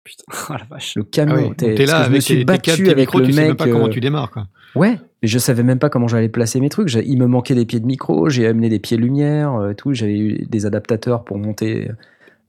Putain, 0.04 0.24
oh 0.50 0.54
la 0.54 0.66
vache. 0.70 0.96
Le 0.96 1.04
Ah 1.04 1.10
camion. 1.12 1.36
oui, 1.50 1.56
t'es- 1.58 1.76
là 1.76 1.76
que 1.76 1.86
je 1.86 1.92
me 1.92 1.96
avec 2.06 2.22
suis 2.22 2.34
tes, 2.36 2.40
tes 2.40 2.46
battu 2.46 2.70
câbles, 2.72 2.84
tes 2.84 2.90
avec 2.92 2.98
micros, 3.08 3.20
le 3.20 3.26
tu 3.26 3.34
sais 3.34 3.42
même 3.48 3.56
pas 3.56 3.68
comment 3.68 3.90
tu 3.90 4.00
démarres. 4.00 4.32
Quoi. 4.32 4.48
Ouais, 4.76 4.98
mais 5.22 5.28
je 5.28 5.40
savais 5.40 5.64
même 5.64 5.80
pas 5.80 5.90
comment 5.90 6.08
j'allais 6.08 6.30
placer 6.30 6.60
mes 6.62 6.70
trucs. 6.70 6.88
J'ai- 6.88 7.06
Il 7.06 7.18
me 7.18 7.26
manquait 7.28 7.56
des 7.56 7.66
pieds 7.66 7.80
de 7.80 7.86
micro, 7.86 8.30
j'ai 8.30 8.48
amené 8.48 8.70
des 8.70 8.80
pieds 8.80 8.96
lumière, 8.98 9.54
euh, 9.56 9.74
tout. 9.74 9.94
J'avais 9.94 10.18
eu 10.18 10.46
des 10.48 10.66
adaptateurs 10.66 11.24
pour 11.24 11.38
monter 11.38 11.90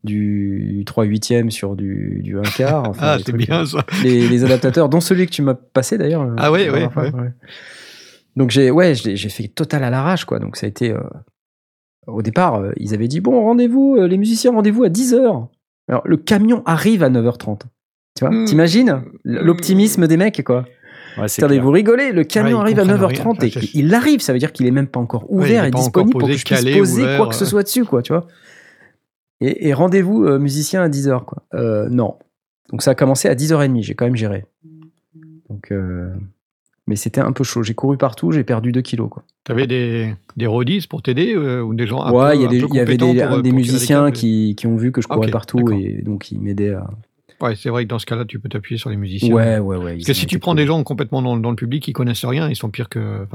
du 0.08 0.82
3 0.86 1.04
8 1.04 1.50
sur 1.50 1.76
du, 1.76 2.20
du 2.22 2.36
1 2.38 2.42
quart. 2.56 2.88
enfin, 2.88 3.00
Ah, 3.02 3.18
c'est 3.24 3.32
bien 3.36 3.64
ça. 3.66 3.84
les, 4.02 4.28
les 4.28 4.44
adaptateurs, 4.44 4.88
dont 4.88 5.00
celui 5.00 5.26
que 5.26 5.30
tu 5.32 5.42
m'as 5.42 5.54
passé 5.54 5.96
d'ailleurs. 5.98 6.22
euh, 6.22 6.34
Ah 6.38 6.50
ouais, 6.50 6.66
la 6.66 6.72
ouais, 6.72 6.86
ouais. 6.96 7.12
Donc 8.36 8.50
j'ai 8.50 8.70
ouais, 8.70 8.94
j'ai 8.94 9.28
fait 9.28 9.48
total 9.48 9.84
à 9.84 9.90
l'arrache 9.90 10.24
quoi. 10.24 10.38
Donc 10.38 10.56
ça 10.56 10.66
a 10.66 10.68
été 10.68 10.90
euh, 10.92 11.00
au 12.06 12.22
départ, 12.22 12.54
euh, 12.60 12.72
ils 12.76 12.94
avaient 12.94 13.08
dit 13.08 13.20
bon, 13.20 13.42
rendez-vous 13.42 13.96
euh, 13.98 14.06
les 14.08 14.16
musiciens, 14.18 14.52
rendez-vous 14.52 14.84
à 14.84 14.88
10h. 14.88 15.48
Alors 15.88 16.02
le 16.04 16.16
camion 16.16 16.62
arrive 16.66 17.02
à 17.02 17.10
9h30. 17.10 17.60
Tu 18.16 18.24
vois 18.24 18.30
Hmm. 18.34 18.44
T'imagines 18.46 19.02
l'optimisme 19.24 20.06
des 20.06 20.16
mecs 20.16 20.42
quoi. 20.44 20.64
Ouais, 21.16 21.24
Attendez, 21.24 21.58
vous 21.58 21.70
rigolez, 21.72 22.12
le 22.12 22.22
camion 22.22 22.58
Ouais, 22.58 22.62
arrive 22.62 22.78
à 22.78 22.82
comprennent 22.82 23.00
9h30 23.00 23.40
rien. 23.40 23.50
et 23.64 23.70
il 23.74 23.92
arrive, 23.94 24.20
ça 24.20 24.32
veut 24.32 24.38
dire 24.38 24.52
qu'il 24.52 24.66
est 24.66 24.70
même 24.70 24.86
pas 24.86 25.00
encore 25.00 25.24
ouvert 25.32 25.64
est 25.64 25.68
et 25.68 25.70
disponible 25.72 26.12
pour 26.12 26.20
posé, 26.20 26.34
que 26.34 26.38
je 26.38 26.44
puisse 26.44 26.76
poser 26.78 27.02
ouvert, 27.02 27.16
quoi 27.18 27.28
que 27.28 27.34
ce 27.34 27.44
soit 27.44 27.62
dessus 27.64 27.84
quoi, 27.84 28.02
tu 28.02 28.12
vois. 28.12 28.26
Et, 29.40 29.68
et 29.68 29.72
rendez-vous 29.72 30.24
euh, 30.24 30.38
musicien 30.38 30.82
à 30.82 30.88
10h 30.88 31.24
quoi. 31.24 31.42
Euh, 31.54 31.88
non. 31.88 32.16
Donc 32.70 32.82
ça 32.82 32.92
a 32.92 32.94
commencé 32.94 33.28
à 33.28 33.34
10h30, 33.34 33.82
j'ai 33.82 33.94
quand 33.94 34.04
même 34.04 34.16
géré. 34.16 34.44
Donc 35.48 35.72
euh, 35.72 36.12
mais 36.86 36.96
c'était 36.96 37.20
un 37.20 37.32
peu 37.32 37.44
chaud, 37.44 37.62
j'ai 37.62 37.74
couru 37.74 37.96
partout, 37.96 38.32
j'ai 38.32 38.44
perdu 38.44 38.72
2 38.72 38.82
kilos 38.82 39.08
quoi. 39.10 39.22
T'avais 39.44 39.66
des, 39.66 40.14
des 40.36 40.46
roadies 40.46 40.86
pour 40.88 41.02
t'aider 41.02 41.36
ou 41.36 41.72
des 41.74 41.86
gens 41.86 42.02
un 42.02 42.12
ouais, 42.12 42.36
il 42.36 42.42
y, 42.42 42.44
avait 42.80 42.96
des, 42.96 43.26
pour, 43.26 43.42
musiciens 43.54 44.10
qui, 44.10 44.54
qui 44.56 44.66
ont 44.66 44.76
vu 44.76 44.92
que 44.92 45.00
je 45.00 45.08
courais 45.08 45.30
partout 45.30 45.70
et 45.72 46.02
donc 46.02 46.30
ils 46.30 46.40
m'aidaient 46.40 46.74
à. 46.74 46.90
Ouais, 47.40 47.54
c'est 47.54 47.68
vrai 47.70 47.84
que 47.84 47.88
dans 47.88 47.98
ce 48.00 48.06
cas-là, 48.06 48.24
tu 48.24 48.40
peux 48.40 48.48
t'appuyer 48.48 48.78
sur 48.78 48.90
les 48.90 48.96
musiciens. 48.96 49.32
Ouais, 49.34 49.58
ouais, 49.58 49.76
ouais. 49.76 49.92
Parce 49.94 50.06
que 50.06 50.12
si 50.12 50.26
tu 50.26 50.38
prends 50.40 50.54
des 50.56 50.66
gens 50.66 50.82
complètement 50.82 51.22
dans, 51.22 51.36
dans 51.36 51.50
le 51.50 51.56
public 51.56 51.82
qui 51.82 51.92
connaissent 51.92 52.24
rien, 52.24 52.48
ils 52.48 52.56
sont 52.56 52.68
pires 52.70 52.88
que. 52.88 53.26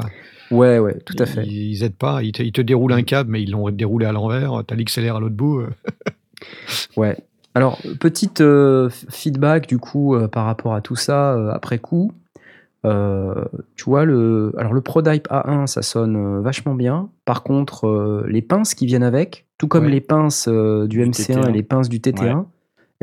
Ouais, 0.52 0.78
ouais, 0.80 1.00
tout 1.06 1.16
à 1.20 1.26
fait. 1.26 1.46
Ils, 1.46 1.72
ils 1.72 1.84
aident 1.84 1.96
pas, 1.96 2.22
ils 2.22 2.32
te, 2.34 2.44
ils 2.44 2.52
te 2.52 2.62
déroulent 2.62 2.94
un 2.94 3.04
câble, 3.04 3.32
mais 3.32 3.42
ils 3.42 3.52
l'ont 3.52 3.70
déroulé 3.70 4.06
à 4.06 4.12
l'envers. 4.12 4.62
T'as 4.68 4.76
l'XLR 4.76 5.16
à 5.16 5.20
l'autre 5.20 5.36
bout. 5.36 5.60
euh. 5.62 5.70
Ouais. 6.98 7.18
Alors, 7.56 7.80
petite 8.00 8.42
euh, 8.42 8.90
feedback 9.10 9.68
du 9.68 9.78
coup 9.78 10.16
euh, 10.16 10.28
par 10.28 10.46
rapport 10.46 10.74
à 10.74 10.82
tout 10.82 10.96
ça 10.96 11.34
euh, 11.36 11.52
après 11.52 11.78
coup. 11.80 12.12
Euh, 12.86 13.46
tu 13.78 13.86
vois, 13.86 14.04
le, 14.04 14.52
alors 14.58 14.74
le 14.74 14.82
ProDype 14.82 15.30
A1, 15.30 15.68
ça 15.68 15.82
sonne 15.82 16.18
euh, 16.18 16.42
vachement 16.42 16.76
bien. 16.76 17.10
Par 17.24 17.44
contre, 17.44 17.88
euh, 17.88 18.26
les 18.28 18.42
pinces 18.42 18.74
qui 18.76 18.86
viennent 18.86 19.04
avec, 19.04 19.46
tout 19.58 19.70
comme 19.70 19.86
Ouais. 19.86 19.92
les 19.92 20.02
pinces 20.02 20.50
euh, 20.52 20.86
du, 20.88 20.98
Du 20.98 21.06
MC1 21.12 21.44
TT1. 21.44 21.50
et 21.50 21.52
les 21.54 21.64
pinces 21.64 21.88
du 21.88 22.00
TT1, 22.00 22.36
Ouais. 22.40 22.44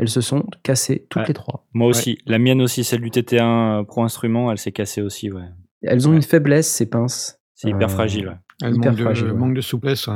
Elles 0.01 0.09
se 0.09 0.19
sont 0.21 0.43
cassées 0.63 1.05
toutes 1.09 1.21
Ouais. 1.21 1.27
les 1.29 1.33
trois. 1.33 1.65
Moi 1.73 1.87
aussi. 1.87 2.17
La 2.25 2.39
mienne 2.39 2.61
aussi, 2.61 2.83
celle 2.83 3.01
du 3.01 3.09
TT1 3.11 3.85
Pro 3.85 4.03
Instrument, 4.03 4.51
elle 4.51 4.57
s'est 4.57 4.71
cassée 4.71 5.01
aussi, 5.01 5.31
ouais. 5.31 5.43
Elles 5.83 6.07
ont 6.07 6.11
Ouais. 6.11 6.17
une 6.17 6.21
faiblesse, 6.23 6.67
ces 6.67 6.89
pinces. 6.89 7.39
C'est 7.55 7.69
hyper 7.69 7.87
Euh, 7.87 7.91
fragile, 7.91 8.27
ouais. 8.27 8.33
Elles 8.63 8.75
Hyper 8.75 8.91
manquent 8.91 8.97
de, 8.99 9.03
fragile, 9.03 9.27
ouais. 9.27 9.33
manquent 9.33 9.53
de 9.55 9.61
souplesse. 9.61 10.09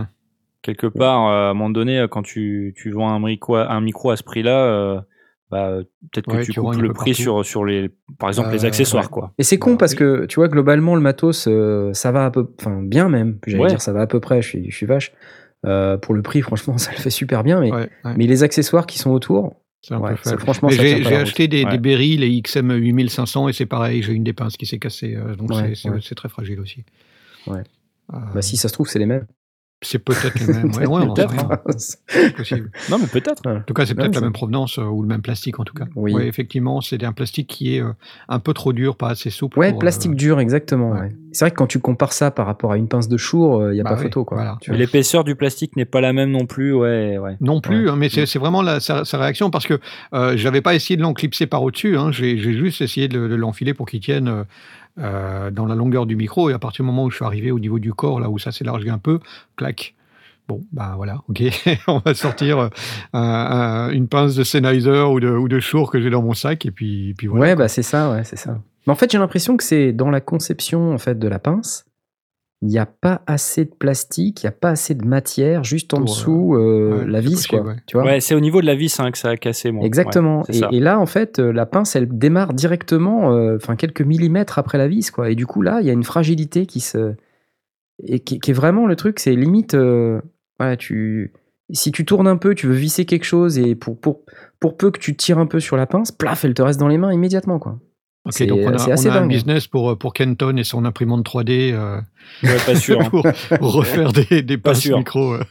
Quelque 0.63 0.88
part, 0.88 1.28
euh, 1.28 1.48
à 1.48 1.50
un 1.52 1.54
moment 1.54 1.69
donné, 1.69 2.00
euh, 2.00 2.08
quand 2.08 2.24
tu, 2.24 2.74
tu 2.76 2.89
vends 2.91 3.10
un 3.10 3.19
micro, 3.19 3.56
à- 3.56 3.71
un 3.71 3.82
micro 3.82 4.10
à 4.10 4.17
ce 4.17 4.24
prix-là, 4.24 4.58
euh, 4.65 5.00
bah, 5.52 5.67
euh, 5.67 5.84
peut-être 6.12 6.26
que 6.26 6.38
Ouais, 6.38 6.43
tu 6.43 6.54
tu 6.54 6.60
coupes 6.60 6.74
le 6.76 6.91
prix 6.93 7.12
partout. 7.12 7.21
sur, 7.21 7.45
sur 7.45 7.63
les, 7.65 7.89
par 8.17 8.30
exemple, 8.30 8.50
les 8.52 8.65
Euh, 8.65 8.67
accessoires, 8.67 9.04
ouais. 9.04 9.10
quoi. 9.12 9.34
Et 9.38 9.43
c'est 9.43 9.60
con 9.60 9.78
parce 9.78 9.93
que 9.93 10.26
tu 10.26 10.38
vois 10.39 10.48
globalement 10.48 10.95
le 10.95 11.02
matos 11.02 11.45
euh, 11.48 11.93
ça 11.93 12.12
va 12.12 12.26
à 12.26 12.32
peu 12.32 12.48
enfin 12.60 12.82
bien 12.82 13.10
même 13.10 13.38
j'allais 13.45 13.62
Ouais. 13.63 13.69
dire 13.69 13.82
ça 13.82 13.93
va 13.93 14.02
à 14.02 14.08
peu 14.08 14.19
près 14.19 14.41
je 14.41 14.48
suis 14.50 14.71
je 14.71 14.76
suis 14.76 14.88
vache 14.88 15.13
Euh, 15.65 15.98
pour 15.98 16.13
le 16.15 16.21
prix 16.21 16.41
franchement 16.41 16.78
ça 16.80 16.91
le 16.91 16.98
fait 16.98 17.10
super 17.12 17.43
bien 17.43 17.60
mais 17.60 17.71
Ouais, 17.71 17.89
ouais, 18.04 18.13
mais 18.17 18.26
les 18.28 18.43
accessoires 18.43 18.86
qui 18.88 18.98
sont 19.00 19.12
autour 19.12 19.56
un 19.93 20.00
ouais, 20.00 20.12
peu 20.12 20.17
ça, 20.24 20.30
faible. 20.32 20.41
franchement 20.41 20.69
J'ai 20.69 21.06
acheté 21.15 21.48
des, 21.48 21.63
Ouais. 21.65 21.71
des 21.71 21.78
Berry, 21.78 22.17
les 22.17 22.41
XM 22.41 22.74
8500, 22.74 23.50
et 23.50 23.54
c'est 23.54 23.65
pareil, 23.65 24.02
j'ai 24.02 24.13
une 24.13 24.24
des 24.24 24.34
pinces 24.34 24.58
qui 24.58 24.65
s'est 24.65 24.80
cassée. 24.80 25.15
euh, 25.15 25.36
donc 25.36 25.52
Ouais, 25.52 25.74
c'est- 25.76 26.15
très 26.15 26.30
fragile 26.30 26.60
aussi. 26.60 26.84
Ouais. 27.48 27.60
Euh, 28.13 28.17
bah 28.34 28.41
si 28.41 28.56
ça 28.58 28.67
se 28.69 28.74
trouve 28.74 28.88
c'est 28.88 29.00
les 29.00 29.06
mêmes 29.08 29.26
C'est 29.81 29.99
peut-être 29.99 30.39
les 30.39 30.47
mêmes. 30.47 30.71
Ouais, 30.71 30.88
ouais, 30.88 31.73
c'est 31.77 32.33
possible. 32.35 32.71
Non, 32.89 32.97
mais 32.97 33.07
peut-être. 33.07 33.45
En 33.45 33.59
tout 33.61 33.73
cas, 33.73 33.85
c'est 33.85 33.93
peut-être 33.93 34.15
la 34.15 34.21
même 34.21 34.31
provenance 34.33 34.79
euh, 34.79 34.83
ou 34.83 35.01
le 35.01 35.07
même 35.07 35.21
plastique 35.21 35.59
en 35.59 35.63
tout 35.63 35.73
cas. 35.75 35.85
Oui. 35.95 36.13
Ouais, 36.13 36.27
effectivement, 36.27 36.81
c'est 36.81 37.03
un 37.03 37.11
plastique 37.11 37.47
qui 37.47 37.75
est 37.75 37.81
euh, 37.81 37.91
un 38.29 38.39
peu 38.39 38.53
trop 38.53 38.73
dur, 38.73 38.95
pas 38.95 39.09
assez 39.09 39.29
souple. 39.29 39.59
ouais 39.59 39.71
pour, 39.71 39.79
plastique 39.79 40.13
euh, 40.13 40.15
dur 40.15 40.39
exactement 40.39 40.91
ouais. 40.91 40.99
ouais. 41.01 41.15
c'est 41.33 41.45
vrai 41.45 41.51
que 41.51 41.57
quand 41.57 41.67
tu 41.67 41.79
compares 41.79 42.13
ça 42.13 42.31
par 42.31 42.45
rapport 42.47 42.71
à 42.71 42.77
une 42.77 42.88
pince 42.88 43.09
de 43.09 43.17
chour 43.17 43.69
il 43.71 43.75
y 43.75 43.81
a 43.81 43.83
bah 43.83 43.91
pas 43.91 43.97
photo 43.97 44.23
quoi 44.23 44.38
voilà. 44.38 44.57
L'épaisseur 44.69 45.23
du 45.23 45.35
plastique 45.35 45.75
n'est 45.75 45.85
pas 45.85 46.01
la 46.01 46.13
même 46.13 46.31
non 46.31 46.45
plus, 46.47 46.73
ouais, 46.73 47.17
ouais. 47.17 47.35
Non 47.41 47.59
plus, 47.61 47.85
Ouais. 47.85 47.91
hein, 47.91 47.95
mais 47.97 48.09
c'est 48.09 48.39
vraiment 48.39 48.61
la- 48.61 48.79
sa, 48.79 49.03
sa 49.05 49.17
réaction 49.19 49.51
parce 49.51 49.67
que 49.67 49.79
euh, 50.13 50.35
j'avais 50.38 50.61
pas 50.61 50.73
essayé 50.73 50.95
de 50.97 51.01
l'enclipser 51.01 51.45
par 51.47 51.61
au-dessus. 51.61 51.97
hein, 51.97 52.11
J'ai 52.11 52.38
juste 52.38 52.81
essayé 52.81 53.07
de, 53.07 53.19
le- 53.19 53.29
de 53.29 53.35
l'enfiler 53.35 53.73
pour 53.73 53.85
qu'il 53.88 53.99
tienne 53.99 54.45
euh, 54.99 55.03
euh, 55.03 55.51
dans 55.51 55.65
la 55.65 55.75
longueur 55.75 56.05
du 56.05 56.15
micro. 56.15 56.49
Et 56.49 56.53
à 56.53 56.60
partir 56.60 56.84
du 56.84 56.88
moment 56.88 57.05
où 57.05 57.10
je 57.12 57.15
suis 57.17 57.25
arrivé 57.25 57.51
au 57.51 57.60
niveau 57.60 57.79
du 57.79 57.93
corps, 57.93 58.19
là 58.19 58.29
où 58.29 58.38
ça 58.39 58.51
s'élargit 58.51 58.89
un 58.89 58.97
peu, 58.97 59.19
clac. 59.55 59.93
Bon, 60.47 60.62
bah 60.71 60.93
voilà, 60.95 61.21
ok, 61.27 61.41
on 61.88 61.97
va 62.05 62.13
sortir 62.13 62.60
euh, 62.60 62.69
un- 63.13 63.19
un- 63.19 63.89
une 63.89 64.08
pince 64.08 64.36
de 64.36 64.43
Sennheiser 64.43 65.01
ou 65.01 65.19
de, 65.19 65.29
ou 65.29 65.47
de 65.47 65.60
Shure 65.60 65.89
que 65.89 65.99
j'ai 65.99 66.12
dans 66.12 66.21
mon 66.21 66.34
sac 66.36 66.67
et 66.67 66.71
puis, 66.71 67.15
puis 67.17 67.25
voilà. 67.25 67.41
ouais 67.41 67.55
bah 67.55 67.67
c'est 67.67 67.81
ça 67.81 68.12
ouais 68.12 68.23
c'est 68.23 68.36
ça 68.36 68.60
mais 68.86 68.93
en 68.93 68.95
fait 68.95 69.12
j'ai 69.12 69.17
l'impression 69.17 69.58
que 69.58 69.63
c'est 69.63 69.91
dans 69.91 70.12
la 70.12 70.21
conception 70.21 70.93
en 70.93 70.99
fait 70.99 71.17
de 71.17 71.27
la 71.27 71.39
pince 71.39 71.86
il 72.65 72.71
n'y 72.71 72.80
a 72.80 72.86
pas 72.86 73.21
assez 73.28 73.65
de 73.65 73.69
plastique, 73.69 74.43
il 74.43 74.47
n'y 74.47 74.49
a 74.49 74.51
pas 74.51 74.69
assez 74.69 74.95
de 74.95 75.06
matière 75.06 75.63
juste 75.63 75.93
en 75.93 76.01
dessous 76.01 76.56
euh, 76.56 76.99
ouais, 76.99 77.08
la 77.08 77.21
vis, 77.21 77.36
possible, 77.36 77.62
quoi. 77.62 77.71
ouais. 77.71 77.78
Tu 77.86 77.97
vois 77.97 78.06
Ouais, 78.06 78.19
c'est 78.19 78.34
au 78.34 78.39
niveau 78.39 78.60
de 78.62 78.65
la 78.65 78.75
vis 78.75 78.99
hein, 78.99 79.12
que 79.12 79.17
ça 79.17 79.30
a 79.30 79.38
cassé, 79.38 79.71
moi. 79.71 79.86
Exactement. 79.86 80.43
Et, 80.49 80.80
là, 80.80 80.99
en 80.99 81.06
fait, 81.06 81.39
euh, 81.39 81.51
la 81.51 81.65
pince, 81.65 81.95
elle 81.95 82.08
démarre 82.17 82.54
directement, 82.54 83.34
euh, 83.34 83.56
enfin 83.56 83.75
quelques 83.75 84.01
millimètres 84.01 84.58
après 84.58 84.78
la 84.78 84.88
vis, 84.88 85.12
quoi. 85.12 85.30
Et 85.30 85.36
du 85.36 85.45
coup, 85.45 85.62
là, 85.62 85.80
il 85.82 85.88
y 85.88 85.89
a 85.89 85.93
une 85.93 86.04
fragilité 86.04 86.65
qui 86.65 86.80
se, 86.80 87.13
et 88.04 88.19
qui, 88.19 88.39
qui 88.39 88.51
est 88.51 88.56
vraiment 88.56 88.88
le 88.88 88.95
truc, 88.95 89.19
c'est 89.19 89.36
limite, 89.36 89.75
euh, 89.75 90.19
voilà, 90.60 90.75
tu, 90.75 91.34
si 91.71 91.91
tu 91.91 92.04
tournes 92.04 92.28
un 92.28 92.38
peu, 92.38 92.56
tu 92.56 92.67
veux 92.67 92.73
visser 92.73 93.06
quelque 93.06 93.25
chose 93.25 93.58
et 93.58 93.75
pour 93.75 93.99
pour 93.99 94.21
pour 94.60 94.78
peu 94.78 94.91
que 94.91 94.99
tu 94.99 95.15
tires 95.15 95.39
un 95.39 95.45
peu 95.45 95.60
sur 95.60 95.78
la 95.78 95.86
pince, 95.86 96.12
plaf, 96.12 96.45
elle 96.45 96.54
te 96.54 96.62
reste 96.62 96.80
dans 96.80 96.88
les 96.88 96.97
mains 96.97 97.13
immédiatement, 97.13 97.60
quoi. 97.60 97.80
Ok, 98.25 98.33
c'est- 98.33 98.45
donc 98.47 98.59
on 98.63 98.73
a, 98.73 98.77
c'est 98.97 99.09
on 99.09 99.11
a 99.13 99.19
un 99.19 99.27
business 99.27 99.67
pour, 99.67 99.91
euh, 99.91 99.95
pour 99.95 100.13
Kenton 100.13 100.55
et 100.57 100.63
son 100.63 100.83
imprimante 100.85 101.23
3D 101.25 101.71
euh, 101.73 101.99
Ouais, 102.43 102.57
pas 102.65 102.75
sûr. 102.75 102.99
hein. 103.01 103.09
pour, 103.09 103.23
pour 103.59 103.73
refaire 103.73 104.11
des, 104.13 104.41
des 104.41 104.57
Pas 104.57 104.71
pinces 104.71 104.79
sûr. 104.81 104.97
micro. 104.97 105.33
euh. 105.33 105.43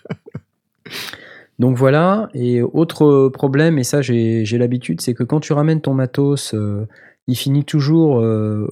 Donc 1.59 1.77
voilà. 1.77 2.29
Et 2.35 2.63
autre 2.63 3.29
problème, 3.29 3.79
et 3.79 3.85
ça 3.85 4.03
j'ai 4.03 4.45
j'ai 4.45 4.59
l'habitude, 4.59 5.01
c'est 5.01 5.15
que 5.15 5.23
quand 5.23 5.41
tu 5.41 5.53
ramènes 5.53 5.81
ton 5.81 5.95
matos, 5.95 6.53
euh, 6.55 6.87
il 7.27 7.37
finit 7.37 7.65
toujours 7.65 8.21
euh, 8.21 8.69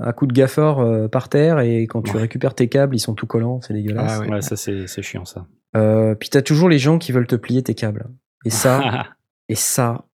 à 0.00 0.12
coup 0.12 0.26
de 0.26 0.32
gaffeur 0.32 0.78
euh, 0.80 1.08
par 1.08 1.28
terre, 1.28 1.60
et 1.60 1.84
quand 1.86 2.02
tu 2.02 2.14
Ouais. 2.14 2.20
récupères 2.22 2.54
tes 2.54 2.68
câbles, 2.68 2.94
ils 2.94 3.00
sont 3.00 3.14
tout 3.14 3.26
collants, 3.26 3.60
c'est 3.62 3.72
dégueulasse. 3.74 4.18
Ah 4.18 4.20
ouais. 4.20 4.30
Ouais, 4.30 4.42
ça, 4.42 4.56
c'est 4.56 4.86
c'est 4.86 5.02
chiant, 5.02 5.24
ça. 5.24 5.46
Euh, 5.76 6.14
puis 6.14 6.28
t'as 6.28 6.42
toujours 6.42 6.68
les 6.68 6.78
gens 6.78 6.98
qui 6.98 7.10
veulent 7.12 7.26
te 7.26 7.36
plier 7.36 7.62
tes 7.62 7.74
câbles. 7.74 8.06
Et 8.44 8.50
ça, 8.50 9.06
et 9.48 9.54
ça, 9.56 10.04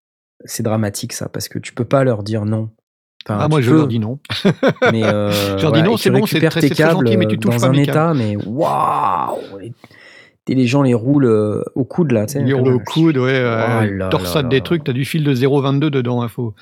c'est 0.45 0.63
dramatique 0.63 1.13
ça, 1.13 1.29
parce 1.29 1.49
que 1.49 1.59
tu 1.59 1.75
peux 1.75 1.85
pas 1.85 2.05
leur 2.05 2.23
dire 2.23 2.45
non. 2.45 2.71
Ah, 3.29 3.49
moi, 3.49 3.61
tu 3.61 3.67
je 3.67 3.71
peux, 3.71 3.77
leur 3.79 3.87
dis 3.89 3.99
non. 3.99 4.19
mais 4.93 5.05
euh, 5.05 5.31
Je 5.59 5.63
leur 5.63 5.73
dis 5.73 5.79
voilà, 5.81 5.83
non, 5.85 5.97
c'est 5.97 6.11
bon, 6.11 6.27
c'est 6.27 6.41
très- 6.49 6.61
tes 6.61 6.71
câbles 6.71 7.07
gentil, 7.07 7.17
mais 7.17 7.27
tu 7.27 7.35
euh, 7.37 7.39
touches 7.39 7.55
dans 7.57 7.61
pas 7.61 7.67
un 7.69 7.73
mes 7.73 7.83
état, 7.83 8.15
mais 8.15 8.37
waouh 8.37 9.39
Et- 10.49 10.55
les 10.55 10.67
gens 10.67 10.83
les 10.83 10.95
roulent 10.95 11.27
euh, 11.27 11.63
au 11.77 11.85
coude 11.85 12.11
là. 12.13 12.27
Ils 12.35 12.49
hurlent 12.49 12.65
comme- 12.65 12.75
au 12.75 12.79
coude, 12.81 13.17
ouais, 13.19 13.31
euh, 13.33 13.89
Oh 14.07 14.09
torsade 14.11 14.49
des 14.49 14.61
trucs, 14.61 14.83
t'as 14.85 14.93
du 14.93 15.05
fil 15.05 15.23
de 15.25 15.33
0,22 15.35 15.91
dedans, 15.91 16.27
faut. 16.29 16.55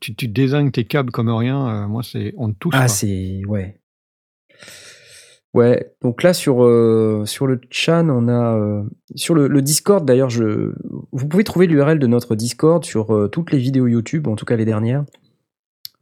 Tu, 0.00 0.14
tu 0.14 0.28
désignes 0.28 0.70
tes 0.70 0.84
câbles 0.84 1.10
comme 1.10 1.28
rien, 1.30 1.66
euh, 1.84 1.86
moi, 1.88 2.02
c'est 2.04 2.32
on 2.36 2.48
ne 2.48 2.52
touche 2.52 2.74
Ah, 2.76 2.86
c'est. 2.88 3.40
Ouais. 3.48 3.80
Ouais, 5.52 5.92
donc 6.02 6.24
là 6.24 6.32
sur, 6.32 6.64
euh, 6.64 7.22
sur 7.26 7.46
le 7.46 7.60
chan, 7.70 8.08
on 8.08 8.26
a 8.26 8.56
euh, 8.56 8.82
sur 9.14 9.36
le, 9.36 9.46
le 9.46 9.62
Discord 9.62 10.04
d'ailleurs, 10.04 10.28
je, 10.30 10.72
vous 11.12 11.28
pouvez 11.28 11.44
trouver 11.44 11.68
l'URL 11.68 12.00
de 12.00 12.06
notre 12.08 12.34
Discord 12.34 12.84
sur 12.84 13.14
euh, 13.14 13.28
toutes 13.28 13.52
les 13.52 13.58
vidéos 13.58 13.86
YouTube, 13.86 14.26
en 14.26 14.34
tout 14.34 14.44
cas 14.44 14.56
les 14.56 14.64
dernières. 14.64 15.04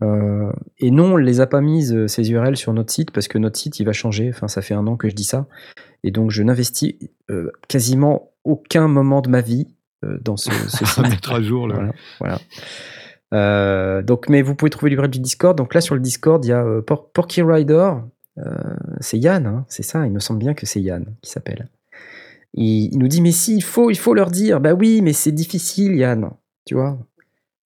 Euh, 0.03 0.53
et 0.79 0.91
non, 0.91 1.15
on 1.15 1.17
les 1.17 1.41
a 1.41 1.47
pas 1.47 1.61
mises 1.61 1.95
euh, 1.95 2.09
ces 2.09 2.29
URL 2.31 2.57
sur 2.57 2.73
notre 2.73 2.93
site 2.93 3.11
parce 3.13 3.29
que 3.29 3.39
notre 3.39 3.59
site 3.59 3.79
il 3.81 3.87
va 3.87 3.93
changer. 3.93 4.31
Enfin, 4.35 4.49
ça 4.49 4.61
fait 4.61 4.75
un 4.75 4.87
an 4.87 4.97
que 4.97 5.09
je 5.09 5.15
dis 5.15 5.25
ça, 5.25 5.47
et 6.03 6.11
donc 6.11 6.31
je 6.31 6.43
n'investis 6.43 6.97
euh, 7.31 7.51
quasiment 7.69 8.31
aucun 8.45 8.89
moment 8.89 9.21
de 9.21 9.29
ma 9.29 9.41
vie 9.41 9.69
euh, 10.05 10.19
dans 10.21 10.37
ce, 10.37 10.51
ce 10.51 10.85
site. 10.85 10.99
mettre 11.09 11.33
à 11.33 11.41
jour. 11.41 11.69
le- 11.69 11.75
Voilà, 11.75 12.39
voilà. 13.31 14.03
Donc, 14.03 14.29
mais 14.29 14.43
vous 14.43 14.55
pouvez 14.55 14.71
trouver 14.71 14.91
l'URL 14.91 15.09
du 15.11 15.21
Discord. 15.21 15.57
Donc 15.57 15.73
là, 15.75 15.81
sur 15.81 15.95
le 15.95 16.01
Discord, 16.01 16.45
il 16.45 16.49
y 16.49 16.53
a 16.53 16.65
Por- 16.87 17.11
Porky 17.13 17.43
Rider. 17.43 17.93
C'est 19.01 19.19
Yann, 19.19 19.47
hein, 19.47 19.65
c'est 19.69 19.83
ça. 19.83 20.07
Il 20.07 20.13
me 20.13 20.19
semble 20.21 20.39
bien 20.41 20.55
que 20.55 20.67
c'est 20.67 20.81
Yann 20.81 21.05
qui 21.23 21.31
s'appelle. 21.31 21.69
Il, 22.55 22.93
il 22.93 22.99
nous 22.99 23.09
dit 23.09 23.21
mais 23.23 23.31
si, 23.33 23.55
il 23.57 23.63
faut, 23.63 23.91
il 23.91 23.99
faut 23.99 24.15
leur 24.15 24.31
dire. 24.31 24.61
Bah 24.61 24.75
oui, 24.75 25.01
mais 25.03 25.13
c'est 25.13 25.33
difficile, 25.33 25.95
Yann. 25.97 26.31
Tu 26.67 26.75
vois, 26.75 26.99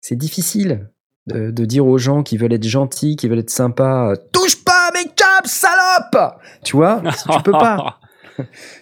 c'est 0.01 0.17
difficile 0.17 0.89
de, 1.29 1.65
dire 1.65 1.87
aux 1.87 1.99
gens 1.99 2.23
qui 2.23 2.37
veulent 2.37 2.53
être 2.53 2.67
gentils, 2.67 3.17
qui 3.17 3.29
veulent 3.29 3.39
être 3.39 3.51
sympas. 3.51 4.15
Touche 4.33 4.63
pas 4.65 4.89
à 4.89 4.93
mes 4.93 5.05
câbles, 5.05 5.47
salope. 5.47 6.35
Tu 6.65 6.77
vois, 6.77 7.03
tu 7.31 7.43
peux 7.43 7.53
pas. 7.53 8.01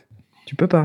Tu 0.47 0.55
peux 0.55 0.69
pas. 0.69 0.85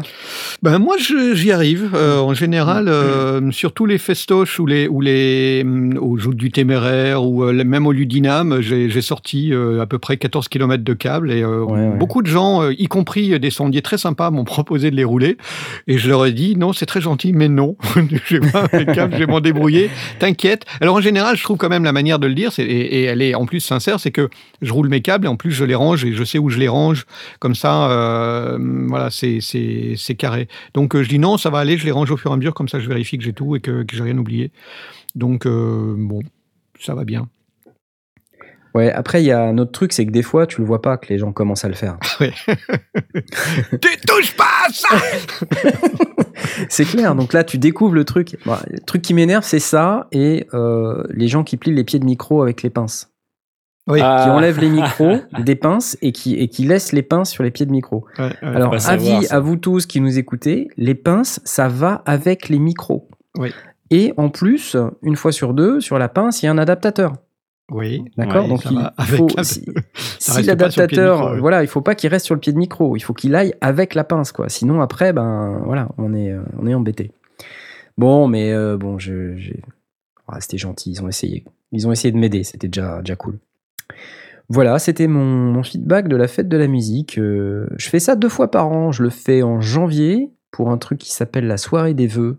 Ben 0.64 0.80
moi, 0.80 0.96
je- 0.98 1.36
j'y 1.36 1.52
arrive. 1.52 1.92
Euh, 1.94 2.18
en 2.18 2.34
général, 2.34 2.88
euh, 2.88 3.52
surtout 3.52 3.86
les 3.86 4.00
festoches 4.00 4.60
ou 4.60 4.66
les 4.66 4.88
ou 4.88 5.02
les 5.02 5.62
hum, 5.64 6.00
au 6.02 6.18
jour 6.18 6.34
du 6.34 6.50
téméraire 6.52 7.24
ou 7.24 7.44
euh, 7.44 7.64
même 7.64 7.86
au 7.86 7.92
Ludinam, 7.92 8.60
j'ai 8.60 8.90
sorti 9.02 9.54
euh, 9.54 9.80
à 9.80 9.86
peu 9.86 10.00
près 10.00 10.18
14 10.18 10.48
km 10.48 10.84
de 10.84 10.94
câbles 10.94 11.32
et 11.32 11.46
Ouais, 11.46 11.64
ouais. 11.64 11.96
beaucoup 11.96 12.24
de 12.24 12.28
gens, 12.28 12.68
y 12.72 12.88
compris 12.88 13.40
des 13.40 13.52
sondiers 13.52 13.84
très 13.84 14.00
sympas, 14.00 14.32
m'ont 14.32 14.44
proposé 14.46 14.90
de 14.90 14.96
les 14.96 15.04
rouler 15.04 15.38
et 15.88 16.00
je 16.00 16.10
leur 16.10 16.26
ai 16.26 16.32
dit 16.32 16.56
non, 16.56 16.74
c'est 16.74 16.88
très 16.88 17.02
gentil, 17.02 17.32
mais 17.32 17.48
non, 17.48 17.76
j'ai 18.28 18.40
pas 18.40 18.68
mes 18.74 18.86
câbles, 18.88 19.14
je 19.14 19.20
vais 19.20 19.28
m'en 19.28 19.42
débrouiller. 19.42 19.92
T'inquiète. 20.18 20.66
Alors 20.82 20.96
en 20.96 21.02
général, 21.02 21.38
je 21.38 21.44
trouve 21.44 21.58
quand 21.58 21.70
même 21.70 21.84
la 21.84 21.92
manière 21.94 22.18
de 22.18 22.26
le 22.26 22.34
dire, 22.34 22.50
et, 22.58 22.64
et 22.64 23.04
elle 23.04 23.22
est 23.22 23.36
en 23.36 23.46
plus 23.46 23.60
sincère, 23.60 24.00
c'est 24.00 24.12
que 24.12 24.28
je 24.64 24.74
roule 24.74 24.90
mes 24.90 25.02
câbles 25.02 25.26
et 25.26 25.30
en 25.30 25.36
plus 25.36 25.52
je 25.52 25.66
les 25.66 25.76
range 25.76 26.04
et 26.04 26.14
je 26.14 26.24
sais 26.24 26.40
où 26.40 26.50
je 26.50 26.58
les 26.58 26.68
range. 26.68 27.06
Comme 27.40 27.54
ça, 27.54 28.58
voilà, 28.88 29.10
c'est 29.12 29.38
c'est 29.52 30.16
carré. 30.16 30.48
Donc 30.74 30.96
euh, 30.96 31.04
je 31.04 31.10
dis 31.10 31.20
non, 31.20 31.38
ça 31.38 31.50
va 31.50 31.60
aller, 31.60 31.78
je 31.78 31.86
les 31.86 31.92
range 31.92 32.12
au 32.12 32.18
fur 32.18 32.32
et 32.32 32.34
à 32.34 32.38
mesure, 32.38 32.54
comme 32.54 32.70
ça 32.70 32.80
je 32.80 32.88
vérifie 32.88 33.18
que 33.18 33.24
j'ai 33.24 33.34
tout 33.34 33.56
et 33.56 33.60
que, 33.60 33.84
que 33.84 33.96
j'ai 33.96 34.04
rien 34.04 34.18
oublié. 34.18 34.52
Donc 35.16 35.46
euh, 35.46 35.96
bon, 35.98 36.22
ça 36.80 36.96
va 36.96 37.04
bien. 37.04 37.28
Ouais, 38.74 38.92
après, 38.92 39.22
il 39.22 39.26
y 39.26 39.32
a 39.32 39.42
un 39.44 39.58
autre 39.58 39.74
truc, 39.74 39.92
c'est 39.92 40.06
que 40.06 40.12
des 40.12 40.22
fois, 40.22 40.48
tu 40.48 40.62
le 40.62 40.68
vois 40.68 40.82
pas 40.82 40.96
que 40.98 41.08
les 41.10 41.20
gens 41.20 41.34
commencent 41.34 41.66
à 41.66 41.68
le 41.68 41.74
faire. 41.74 41.98
tu 42.22 43.98
touches 44.08 44.36
pas 44.38 44.46
à 44.66 44.72
ça 44.72 44.88
C'est 46.70 46.86
clair. 46.86 47.16
Donc 47.16 47.34
là, 47.34 47.44
tu 47.44 47.58
découvres 47.58 47.94
le 47.94 48.06
truc. 48.06 48.38
Bon, 48.46 48.56
le 48.70 48.80
truc 48.80 49.02
qui 49.02 49.14
m'énerve, 49.14 49.44
c'est 49.44 49.60
ça 49.60 50.08
et 50.14 50.48
euh, 50.54 51.04
les 51.10 51.28
gens 51.28 51.44
qui 51.44 51.58
plient 51.58 51.74
les 51.74 51.84
pieds 51.84 52.00
de 52.00 52.06
micro 52.06 52.42
avec 52.42 52.64
les 52.64 52.70
pinces. 52.70 53.11
Oui. 53.88 53.98
Qui 54.00 54.04
Ah. 54.06 54.34
enlèvent 54.34 54.60
les 54.60 54.70
micros 54.70 55.18
des 55.44 55.56
pinces 55.56 55.98
et 56.02 56.12
qui, 56.12 56.36
et 56.36 56.48
qui 56.48 56.64
laissent 56.66 56.92
les 56.92 57.02
pinces 57.02 57.32
sur 57.32 57.44
les 57.44 57.52
pieds 57.52 57.66
de 57.66 57.72
micro. 57.72 58.06
Ouais, 58.20 58.26
ouais. 58.26 58.36
Alors, 58.42 58.74
avis 58.88 59.28
à 59.30 59.40
vous 59.40 59.56
tous 59.58 59.86
qui 59.86 60.02
nous 60.02 60.18
écoutez, 60.20 60.68
les 60.78 60.96
pinces, 60.96 61.40
ça 61.46 61.68
va 61.68 62.04
avec 62.06 62.48
les 62.50 62.60
micros. 62.60 63.08
Oui. 63.38 63.52
Et 63.90 64.14
en 64.18 64.30
plus, 64.30 64.78
une 65.02 65.16
fois 65.16 65.32
sur 65.32 65.54
deux, 65.54 65.82
sur 65.82 65.98
la 66.00 66.10
pince, 66.10 66.42
il 66.42 66.46
y 66.46 66.50
a 66.50 66.52
un 66.52 66.58
adaptateur. 66.58 67.14
oui, 67.72 68.04
D'accord 68.18 68.44
ouais, 68.44 68.50
Donc, 68.50 68.64
ça 68.64 68.70
il 68.72 68.78
va 68.78 68.94
avec 68.98 69.18
faut, 69.18 69.28
la- 69.36 69.44
si, 69.44 69.66
l'adaptateur, 70.46 71.38
voilà, 71.40 71.64
il 71.64 71.68
faut 71.68 71.82
pas 71.82 71.96
qu'il 71.96 72.10
reste 72.10 72.26
sur 72.26 72.36
le 72.36 72.40
pied 72.42 72.54
de 72.54 72.58
micro. 72.58 72.96
Il 72.96 73.02
faut 73.02 73.14
qu'il 73.14 73.34
aille 73.36 73.54
avec 73.62 73.96
la 73.96 74.04
pince, 74.04 74.32
quoi. 74.32 74.48
Sinon, 74.50 74.80
après, 74.82 75.12
ben, 75.12 75.62
voilà, 75.66 75.90
on 75.98 76.14
est, 76.14 76.32
euh, 76.32 76.42
on 76.60 76.68
est 76.68 76.74
embêté. 76.74 77.12
Bon, 77.98 78.28
mais 78.28 78.52
euh, 78.54 78.78
bon, 78.78 78.98
je, 79.00 79.36
j'ai, 79.38 79.62
ah, 80.28 80.40
c'était 80.40 80.58
gentil. 80.58 80.92
Ils 80.92 81.04
ont 81.04 81.08
essayé. 81.10 81.44
Ils 81.72 81.88
ont 81.88 81.92
essayé 81.92 82.12
de 82.12 82.18
m'aider. 82.18 82.44
C'était 82.44 82.68
déjà, 82.68 83.00
déjà 83.00 83.16
cool. 83.16 83.40
Voilà, 84.54 84.80
c'était 84.80 85.08
mon, 85.08 85.24
mon 85.24 85.64
feedback 85.64 86.08
de 86.08 86.16
la 86.18 86.28
fête 86.28 86.50
de 86.50 86.58
la 86.58 86.68
musique. 86.68 87.18
Euh, 87.18 87.68
je 87.78 87.90
fais 87.90 88.00
ça 88.00 88.16
deux 88.16 88.28
fois 88.30 88.52
par 88.52 88.68
an. 88.70 88.92
Je 88.92 89.02
le 89.04 89.10
fais 89.10 89.44
en 89.44 89.62
janvier 89.62 90.30
pour 90.52 90.70
un 90.72 90.78
truc 90.78 91.00
qui 91.00 91.12
s'appelle 91.12 91.48
la 91.48 91.58
soirée 91.58 91.94
des 91.94 92.08
vœux. 92.08 92.38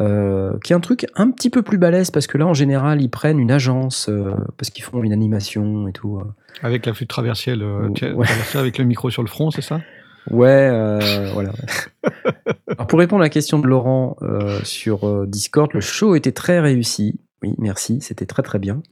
Euh, 0.00 0.56
qui 0.62 0.72
est 0.72 0.76
un 0.76 0.80
truc 0.80 1.06
un 1.16 1.28
petit 1.30 1.50
peu 1.50 1.62
plus 1.62 1.76
balèze 1.76 2.12
parce 2.12 2.28
que 2.28 2.38
là 2.38 2.46
en 2.46 2.54
général 2.54 3.02
ils 3.02 3.08
prennent 3.10 3.40
une 3.40 3.50
agence 3.50 4.08
euh, 4.08 4.30
parce 4.56 4.70
qu'ils 4.70 4.84
font 4.84 5.02
une 5.02 5.12
animation 5.12 5.88
et 5.88 5.92
tout. 5.92 6.20
Avec 6.62 6.86
la 6.86 6.94
flûte 6.94 7.08
traversielle, 7.10 7.64
Ouais. 7.64 8.26
avec 8.54 8.78
le 8.78 8.84
micro 8.84 9.10
sur 9.10 9.22
le 9.22 9.28
front, 9.28 9.50
c'est 9.50 9.60
ça? 9.60 9.80
Ouais, 10.30 10.68
voilà. 11.34 11.50
Alors, 12.68 12.86
pour 12.86 12.98
répondre 13.00 13.22
à 13.22 13.24
la 13.24 13.30
question 13.30 13.58
de 13.58 13.66
Laurent 13.66 14.16
sur 14.62 15.26
Discord, 15.26 15.70
le 15.74 15.80
show 15.80 16.14
était 16.14 16.32
très 16.32 16.60
réussi. 16.60 17.18
Oui, 17.42 17.54
merci, 17.58 18.00
c'était 18.00 18.26
très 18.26 18.42
très 18.42 18.58
bien. 18.60 18.82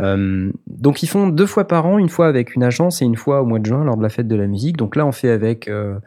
Euh, 0.00 0.50
donc 0.66 1.02
ils 1.02 1.06
font 1.06 1.28
deux 1.28 1.46
fois 1.46 1.66
par 1.66 1.86
an, 1.86 1.98
une 1.98 2.08
fois 2.08 2.26
avec 2.26 2.54
une 2.54 2.62
agence 2.62 3.02
et 3.02 3.04
une 3.04 3.16
fois 3.16 3.42
au 3.42 3.44
mois 3.46 3.58
de 3.58 3.66
juin 3.66 3.84
lors 3.84 3.96
de 3.96 4.02
la 4.02 4.08
fête 4.08 4.28
de 4.28 4.36
la 4.36 4.46
musique. 4.46 4.76
Donc 4.76 4.96
là 4.96 5.06
on 5.06 5.12
fait 5.12 5.30
avec, 5.30 5.68
euh, 5.68 5.98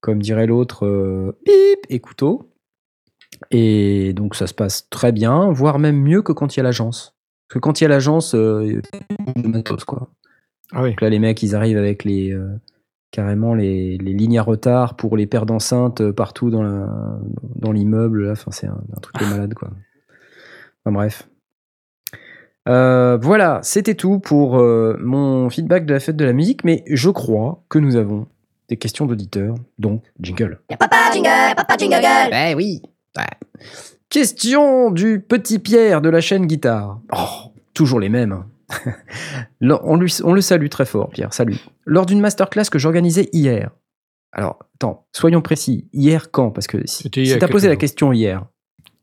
comme 0.00 0.20
dirait 0.20 0.46
l'autre, 0.46 0.86
euh, 0.86 1.38
pip 1.44 1.80
et 1.88 2.00
couteau. 2.00 2.50
Et 3.50 4.12
donc 4.14 4.34
ça 4.34 4.46
se 4.46 4.54
passe 4.54 4.88
très 4.90 5.12
bien, 5.12 5.50
voire 5.52 5.78
même 5.78 6.00
mieux 6.00 6.22
que 6.22 6.32
quand 6.32 6.56
il 6.56 6.58
y 6.58 6.60
a 6.60 6.64
l'agence. 6.64 7.16
Parce 7.48 7.54
que 7.54 7.58
quand 7.60 7.80
il 7.80 7.84
y 7.84 7.86
a 7.86 7.88
l'agence, 7.88 8.34
euh, 8.34 8.80
matos 9.36 9.84
quoi. 9.84 10.10
Ah 10.72 10.82
oui. 10.82 10.90
Donc 10.90 11.00
là, 11.00 11.08
les 11.08 11.18
mecs, 11.18 11.42
ils 11.42 11.54
arrivent 11.54 11.78
avec 11.78 12.04
les 12.04 12.36
carrément 13.10 13.54
les, 13.54 13.96
les 13.96 14.12
lignes 14.12 14.38
à 14.38 14.42
retard 14.42 14.96
pour 14.96 15.16
les 15.16 15.26
paires 15.26 15.46
d'enceintes 15.46 16.10
partout 16.10 16.50
dans 16.50 17.72
l'immeuble. 17.72 18.30
Enfin, 18.30 18.50
c'est 18.50 18.66
un, 18.66 18.82
un 18.94 19.00
truc 19.00 19.18
de 19.18 19.24
malade, 19.30 19.54
quoi. 19.54 19.70
Enfin 20.84 20.92
bref. 20.92 21.28
Euh, 22.68 23.16
voilà, 23.20 23.60
c'était 23.62 23.94
tout 23.94 24.18
pour 24.18 24.58
euh, 24.58 24.96
mon 25.00 25.48
feedback 25.50 25.86
de 25.86 25.94
la 25.94 26.00
fête 26.00 26.16
de 26.16 26.24
la 26.24 26.32
musique, 26.32 26.64
mais 26.64 26.84
je 26.86 27.08
crois 27.10 27.62
que 27.68 27.78
nous 27.78 27.96
avons 27.96 28.26
des 28.68 28.76
questions 28.76 29.06
d'auditeurs, 29.06 29.54
donc 29.78 30.02
jingle. 30.20 30.60
Papa 30.78 31.10
jingle, 31.12 31.54
papa 31.56 31.76
jingle. 31.78 32.30
Ben 32.30 32.54
oui. 32.54 32.82
Ouais. 33.16 33.24
Question 34.10 34.90
du 34.90 35.20
petit 35.20 35.58
Pierre 35.58 36.00
de 36.00 36.08
la 36.08 36.20
chaîne 36.20 36.46
Guitare. 36.46 37.00
Oh, 37.16 37.50
toujours 37.74 38.00
les 38.00 38.08
mêmes. 38.08 38.32
hein. 38.32 38.46
On, 39.62 39.96
lui- 39.96 40.14
on 40.24 40.34
le 40.34 40.40
salue 40.42 40.68
très 40.68 40.84
fort, 40.84 41.08
Pierre. 41.10 41.32
Salut. 41.32 41.56
Lors 41.86 42.04
d'une 42.04 42.20
masterclass 42.20 42.64
que 42.70 42.78
j'organisais 42.78 43.28
hier. 43.32 43.70
Alors, 44.32 44.58
attends, 44.74 45.06
soyons 45.12 45.40
précis. 45.40 45.88
Hier 45.94 46.30
quand? 46.30 46.50
Parce 46.50 46.66
que 46.66 46.78
si, 46.86 47.08
y 47.16 47.26
si 47.26 47.32
a 47.32 47.38
t'as 47.38 47.48
posé 47.48 47.66
la 47.68 47.76
question 47.76 48.12
hier, 48.12 48.44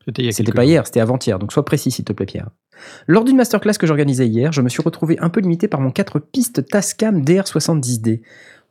C'était 0.06 0.22
y 0.22 0.28
a 0.28 0.52
pas 0.52 0.62
jours. 0.62 0.70
hier, 0.70 0.86
c'était 0.86 1.00
avant-hier. 1.00 1.38
Donc 1.40 1.52
sois 1.52 1.64
précis, 1.64 1.90
s'il 1.90 2.04
te 2.04 2.12
plaît, 2.12 2.26
Pierre. 2.26 2.48
Lors 3.06 3.24
d'une 3.24 3.36
masterclass 3.36 3.74
que 3.78 3.86
j'organisais 3.86 4.26
hier, 4.28 4.52
je 4.52 4.62
me 4.62 4.68
suis 4.68 4.82
retrouvé 4.82 5.18
un 5.20 5.28
peu 5.28 5.40
limité 5.40 5.68
par 5.68 5.80
mon 5.80 5.90
4 5.90 6.18
pistes 6.18 6.66
Tascam 6.68 7.22
DR70D. 7.22 8.20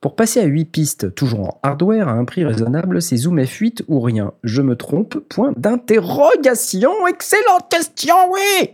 Pour 0.02 0.16
passer 0.16 0.40
à 0.40 0.46
8 0.46 0.66
pistes, 0.66 1.16
toujours 1.16 1.40
en 1.42 1.60
hardware, 1.64 2.08
à 2.08 2.12
un 2.12 2.26
prix 2.26 2.44
raisonnable, 2.46 3.02
c'est 3.02 3.18
Zoom 3.18 3.40
F8 3.40 3.84
ou 3.88 4.00
rien. 4.02 4.34
Je 4.44 4.62
me 4.62 4.76
trompe 4.76 5.18
Point 5.30 5.54
d'interrogation 5.58 7.08
Excellente 7.08 7.70
question, 7.70 8.16
oui 8.32 8.70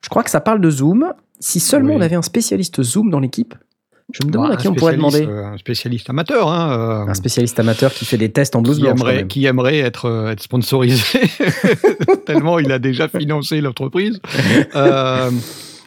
Je 0.00 0.08
crois 0.08 0.22
que 0.22 0.30
ça 0.30 0.40
parle 0.40 0.60
de 0.60 0.70
Zoom. 0.70 1.12
Si 1.40 1.60
seulement 1.60 1.90
Oui. 1.90 1.96
on 1.98 2.00
avait 2.00 2.14
un 2.16 2.22
spécialiste 2.22 2.82
Zoom 2.82 3.10
dans 3.10 3.20
l'équipe, 3.20 3.54
je 4.12 4.26
me 4.26 4.32
demande 4.32 4.48
Bah, 4.48 4.54
à 4.54 4.56
qui 4.56 4.68
on 4.68 4.74
pourrait 4.74 4.96
demander. 4.96 5.26
euh, 5.26 5.46
Un 5.46 5.58
spécialiste 5.58 6.10
amateur, 6.10 6.48
hein, 6.48 6.70
euh, 7.06 7.06
Un 7.10 7.14
spécialiste 7.14 7.58
amateur 7.58 7.92
qui 7.92 8.04
fait 8.04 8.18
des 8.18 8.30
tests 8.30 8.54
en 8.54 8.62
blouse 8.62 8.76
qui, 8.76 8.82
blanche. 8.82 8.94
quand 8.98 9.06
aimerait, 9.06 9.16
même. 9.16 9.28
qui 9.28 9.46
aimerait 9.46 9.78
être, 9.78 10.04
euh, 10.06 10.30
être 10.30 10.42
sponsorisé, 10.42 11.20
tellement 12.26 12.58
il 12.58 12.70
a 12.72 12.78
déjà 12.78 13.08
financé 13.08 13.60
l'entreprise. 13.60 14.20
Euh, 14.76 15.30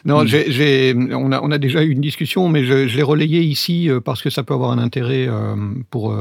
non, 0.04 0.24
on, 0.24 1.32
a, 1.32 1.40
on 1.42 1.50
a 1.50 1.58
déjà 1.58 1.82
eu 1.82 1.90
une 1.90 2.00
discussion, 2.00 2.48
mais 2.48 2.64
je, 2.64 2.86
je 2.88 2.96
l'ai 2.96 3.02
relayé 3.02 3.40
ici 3.42 3.90
parce 4.04 4.22
que 4.22 4.30
ça 4.30 4.42
peut 4.42 4.54
avoir 4.54 4.70
un 4.70 4.78
intérêt 4.78 5.28
pour, 5.90 6.16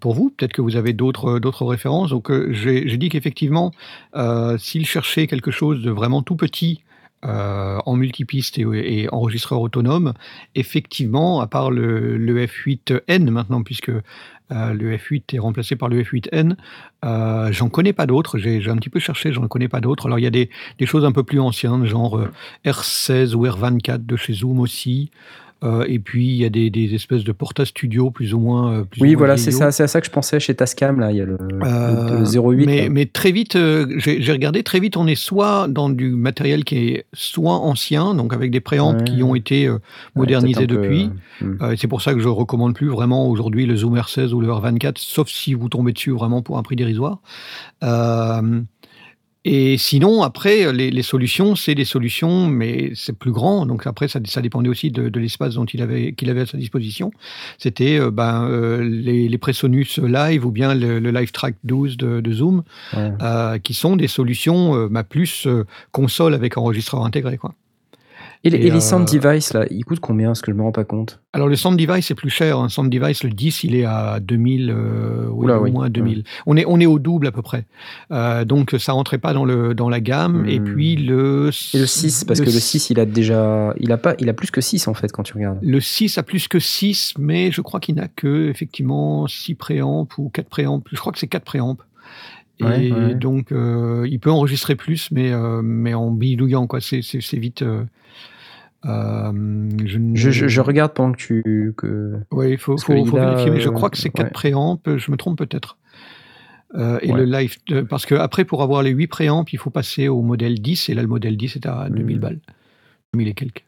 pour 0.00 0.14
vous. 0.14 0.30
Peut-être 0.36 0.52
que 0.54 0.62
vous 0.62 0.76
avez 0.76 0.92
d'autres 0.92 1.64
références. 1.66 2.10
Donc, 2.10 2.32
j'ai 2.50 2.96
dit 2.96 3.08
qu'effectivement, 3.10 3.70
s'il 4.58 4.86
cherchait 4.86 5.26
quelque 5.28 5.50
chose 5.52 5.82
de 5.82 5.90
vraiment 5.90 6.22
tout 6.22 6.34
petit, 6.36 6.82
euh, 7.24 7.78
en 7.84 7.96
multipiste 7.96 8.58
et, 8.58 8.62
et 8.62 9.12
enregistreur 9.12 9.60
autonome, 9.60 10.14
effectivement, 10.54 11.40
à 11.40 11.46
part 11.46 11.70
le, 11.70 12.16
le 12.16 12.46
F8N 12.46 13.30
maintenant, 13.30 13.62
puisque 13.62 13.90
euh, 14.52 14.72
le 14.72 14.96
F8 14.96 15.36
est 15.36 15.38
remplacé 15.38 15.76
par 15.76 15.88
le 15.88 16.02
F8N, 16.02 16.56
euh, 17.04 17.52
j'en 17.52 17.68
connais 17.68 17.92
pas 17.92 18.06
d'autres. 18.06 18.38
J'ai 18.38 18.68
un 18.68 18.76
petit 18.76 18.90
peu 18.90 18.98
cherché, 18.98 19.32
j'en 19.32 19.46
connais 19.48 19.68
pas 19.68 19.80
d'autres. 19.80 20.06
Alors 20.06 20.18
il 20.18 20.22
y 20.22 20.26
a 20.26 20.30
des, 20.30 20.50
des 20.78 20.86
choses 20.86 21.04
un 21.04 21.12
peu 21.12 21.22
plus 21.22 21.40
anciennes, 21.40 21.86
genre 21.86 22.18
euh, 22.18 22.30
R16 22.64 23.34
ou 23.34 23.46
R24 23.46 24.04
de 24.04 24.16
chez 24.16 24.32
Zoom 24.32 24.58
aussi. 24.60 25.10
Euh, 25.62 25.84
et 25.88 25.98
puis 25.98 26.26
il 26.26 26.36
y 26.36 26.44
a 26.44 26.48
des, 26.48 26.70
des 26.70 26.94
espèces 26.94 27.22
de 27.22 27.32
Porta 27.32 27.64
Studio 27.66 28.10
plus 28.10 28.32
ou 28.32 28.38
moins. 28.38 28.72
euh, 28.72 28.84
plus 28.84 29.02
Oui, 29.02 29.14
voilà, 29.14 29.36
c'est 29.36 29.50
ça, 29.50 29.70
c'est 29.72 29.82
à 29.82 29.88
ça 29.88 30.00
que 30.00 30.06
je 30.06 30.10
pensais 30.10 30.40
chez 30.40 30.54
Tascam, 30.54 30.98
là. 31.00 31.10
Il 31.12 31.18
y 31.18 31.20
a 31.20 31.24
le, 31.26 31.36
Euh, 31.62 32.20
le 32.20 32.24
08. 32.64 32.88
mais, 32.90 33.06
très 33.06 33.30
vite, 33.30 33.56
euh, 33.56 33.86
j'ai 33.98 34.32
regardé, 34.32 34.62
très 34.62 34.80
vite, 34.80 34.96
on 34.96 35.06
est 35.06 35.14
soit 35.14 35.68
dans 35.68 35.90
du 35.90 36.10
matériel 36.12 36.64
qui 36.64 36.76
est 36.78 37.04
soit 37.12 37.54
ancien, 37.56 38.14
donc 38.14 38.32
avec 38.32 38.50
des 38.50 38.60
préamps 38.60 38.94
Ouais. 38.96 39.04
qui 39.04 39.22
ont 39.22 39.34
été 39.34 39.68
Ouais, 39.70 39.78
modernisés 40.16 40.66
peu, 40.66 40.76
depuis. 40.76 41.10
hmm. 41.42 41.74
C'est 41.76 41.88
pour 41.88 42.00
ça 42.02 42.14
que 42.14 42.20
je 42.20 42.28
recommande 42.28 42.74
plus 42.74 42.88
vraiment 42.88 43.28
aujourd'hui 43.28 43.66
le 43.66 43.76
Zoom 43.76 43.96
R16 43.96 44.32
ou 44.32 44.40
le 44.40 44.48
R24, 44.48 44.94
sauf 44.96 45.28
si 45.28 45.52
vous 45.54 45.68
tombez 45.68 45.92
dessus 45.92 46.10
vraiment 46.12 46.40
pour 46.42 46.56
un 46.58 46.62
prix 46.62 46.76
dérisoire. 46.76 47.18
Euh, 47.82 48.60
et 49.44 49.78
sinon, 49.78 50.22
après, 50.22 50.70
les, 50.72 50.90
les 50.90 51.02
solutions, 51.02 51.56
c'est 51.56 51.74
des 51.74 51.84
solutions, 51.86 52.46
mais 52.46 52.92
c'est 52.94 53.16
plus 53.16 53.32
grand. 53.32 53.64
Donc 53.64 53.86
après, 53.86 54.06
ça, 54.06 54.20
ça 54.26 54.42
dépendait 54.42 54.68
aussi 54.68 54.90
de, 54.90 55.08
de 55.08 55.20
l'espace 55.20 55.54
dont 55.54 55.64
il 55.64 55.80
avait, 55.80 56.12
qu'il 56.12 56.28
avait 56.28 56.42
à 56.42 56.46
sa 56.46 56.58
disposition. 56.58 57.10
C'était 57.58 57.98
euh, 57.98 58.10
ben, 58.10 58.44
euh, 58.48 58.82
les, 58.82 59.28
les 59.28 59.38
Presonus 59.38 59.98
Live 59.98 60.44
ou 60.44 60.50
bien 60.50 60.74
le, 60.74 60.98
le 60.98 61.10
Live 61.10 61.32
Track 61.32 61.54
12 61.64 61.96
de, 61.96 62.20
de 62.20 62.32
Zoom, 62.32 62.62
Ouais. 62.94 63.12
euh, 63.22 63.58
qui 63.58 63.72
sont 63.72 63.96
des 63.96 64.08
solutions 64.08 64.86
bah, 64.88 65.04
plus 65.04 65.48
console 65.92 66.34
avec 66.34 66.58
enregistreur 66.58 67.04
intégré. 67.04 67.38
Quoi. 67.38 67.54
Et, 68.42 68.48
les- 68.50 68.56
Et, 68.56 68.66
et 68.68 68.70
les 68.70 68.80
sound 68.80 69.06
euh, 69.06 69.18
devices, 69.18 69.52
là, 69.52 69.66
ils 69.70 69.84
coûtent 69.84 70.00
combien 70.00 70.28
Parce 70.28 70.40
que 70.40 70.50
je 70.50 70.56
me 70.56 70.62
rends 70.62 70.72
pas 70.72 70.84
compte? 70.84 71.20
Alors 71.34 71.46
le 71.46 71.56
sound 71.56 71.78
device 71.78 72.06
c'est 72.06 72.14
plus 72.14 72.30
cher. 72.30 72.58
Un 72.58 72.70
sound 72.70 72.90
device, 72.90 73.22
le 73.22 73.28
10, 73.30 73.64
il 73.64 73.74
est 73.76 73.84
à 73.84 74.18
2000, 74.18 74.70
euh, 74.70 75.26
oui, 75.30 75.44
Oula, 75.44 75.58
au 75.60 75.64
oui. 75.64 75.70
moins 75.72 75.90
2000. 75.90 76.24
On, 76.46 76.56
est, 76.56 76.64
on 76.66 76.80
est 76.80 76.86
au 76.86 76.98
double 76.98 77.26
à 77.26 77.32
peu 77.32 77.42
près. 77.42 77.66
Euh, 78.12 78.46
donc 78.46 78.74
ça 78.78 78.92
rentrait 78.92 79.18
pas 79.18 79.34
dans, 79.34 79.44
le, 79.44 79.74
dans 79.74 79.90
la 79.90 80.00
gamme. 80.00 80.46
Et 80.48 80.58
Hmm. 80.58 80.64
puis 80.64 80.96
le... 80.96 81.50
Et 81.74 81.78
le 81.78 81.86
6, 81.86 82.24
parce 82.24 82.40
que 82.40 82.46
le 82.46 82.50
6, 82.52 82.88
il 82.90 82.98
a 82.98 83.04
déjà. 83.04 83.74
Il 83.78 83.92
a, 83.92 83.98
pas, 83.98 84.14
il 84.18 84.28
a 84.30 84.32
plus 84.32 84.50
que 84.50 84.60
6 84.62 84.88
en 84.88 84.94
fait 84.94 85.12
quand 85.12 85.22
tu 85.22 85.34
regardes. 85.34 85.58
Le 85.60 85.80
6 85.80 86.16
a 86.16 86.22
plus 86.22 86.48
que 86.48 86.58
6, 86.58 87.14
mais 87.18 87.52
je 87.52 87.60
crois 87.60 87.78
qu'il 87.78 87.96
n'a 87.96 88.08
que 88.08 88.48
effectivement 88.48 89.26
6 89.28 89.54
préamps 89.54 90.08
ou 90.16 90.30
4 90.30 90.48
préamps. 90.48 90.82
Je 90.90 90.98
crois 90.98 91.12
que 91.12 91.18
c'est 91.18 91.26
4 91.28 91.44
Et 92.60 92.64
Ouais, 92.92 93.14
donc, 93.14 93.52
euh, 93.52 94.06
il 94.08 94.20
peut 94.20 94.30
enregistrer 94.30 94.76
plus, 94.76 95.10
mais, 95.10 95.32
euh, 95.32 95.62
mais 95.62 95.94
en 95.94 96.10
bidouillant, 96.10 96.66
quoi. 96.66 96.80
C'est, 96.80 97.00
vite. 97.38 97.62
euh, 97.62 97.84
je, 98.84 99.98
ne- 99.98 100.16
Je, 100.16 100.30
je, 100.30 100.48
je 100.48 100.60
regarde 100.60 100.92
pendant 100.94 101.12
que 101.12 101.18
tu. 101.18 101.74
Que... 101.76 102.14
Oui, 102.32 102.50
il 102.52 102.58
faut, 102.58 102.76
faut, 102.78 102.92
que 102.94 103.04
faut 103.08 103.16
il 103.16 103.20
a, 103.20 103.30
vérifier, 103.30 103.50
mais 103.50 103.60
je 103.60 103.68
crois 103.70 103.90
que 103.90 103.96
c'est 103.98 104.10
4 104.10 104.26
ouais. 104.26 104.30
préamps, 104.32 104.80
je 104.86 105.10
me 105.10 105.16
trompe 105.16 105.38
peut-être. 105.38 105.76
Et 107.02 107.12
le 107.12 107.24
live, 107.24 107.56
parce 107.88 108.06
que 108.06 108.14
après, 108.14 108.44
pour 108.44 108.62
avoir 108.62 108.82
les 108.82 108.90
8 108.90 109.08
préamps, 109.08 109.44
il 109.52 109.58
faut 109.58 109.70
passer 109.70 110.06
au 110.08 110.22
modèle 110.22 110.60
10, 110.60 110.88
et 110.88 110.94
là, 110.94 111.02
le 111.02 111.08
modèle 111.08 111.36
10 111.36 111.56
est 111.56 111.66
à 111.66 111.88
2000 111.90 112.16
Mhm. 112.16 112.20
balles. 112.22 112.38
2000 113.12 113.28
et 113.28 113.34
quelques. 113.34 113.64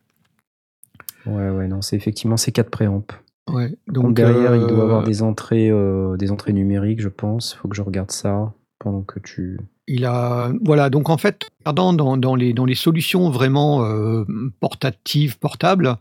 Ouais, 1.27 1.51
ouais, 1.51 1.67
non, 1.67 1.83
c'est 1.83 1.97
effectivement 1.97 2.37
ces 2.37 2.53
4 2.53 2.71
préamps. 2.71 3.05
Ouais, 3.51 3.71
Donc 3.89 4.05
donc 4.05 4.15
derrière, 4.15 4.55
il 4.55 4.67
doit 4.69 4.85
avoir 4.85 5.03
des 5.03 5.23
entrées, 5.23 5.71
des 6.17 6.31
entrées 6.31 6.53
numériques, 6.53 7.01
je 7.01 7.09
pense. 7.09 7.55
faut 7.55 7.67
que 7.69 7.75
je 7.77 7.83
regarde 7.83 8.13
ça 8.13 8.53
pendant 8.83 9.03
que 9.03 9.19
tu. 9.21 9.59
Il 9.89 10.05
a 10.05 10.53
voilà 10.65 10.91
donc 10.91 11.09
en 11.11 11.17
fait 11.19 11.49
dans, 11.75 11.93
dans 11.95 12.35
les 12.35 12.53
dans 12.53 12.65
les 12.65 12.75
solutions 12.75 13.31
vraiment 13.31 13.85
euh, 13.85 14.25
portatives 14.61 15.39
portables 15.39 15.97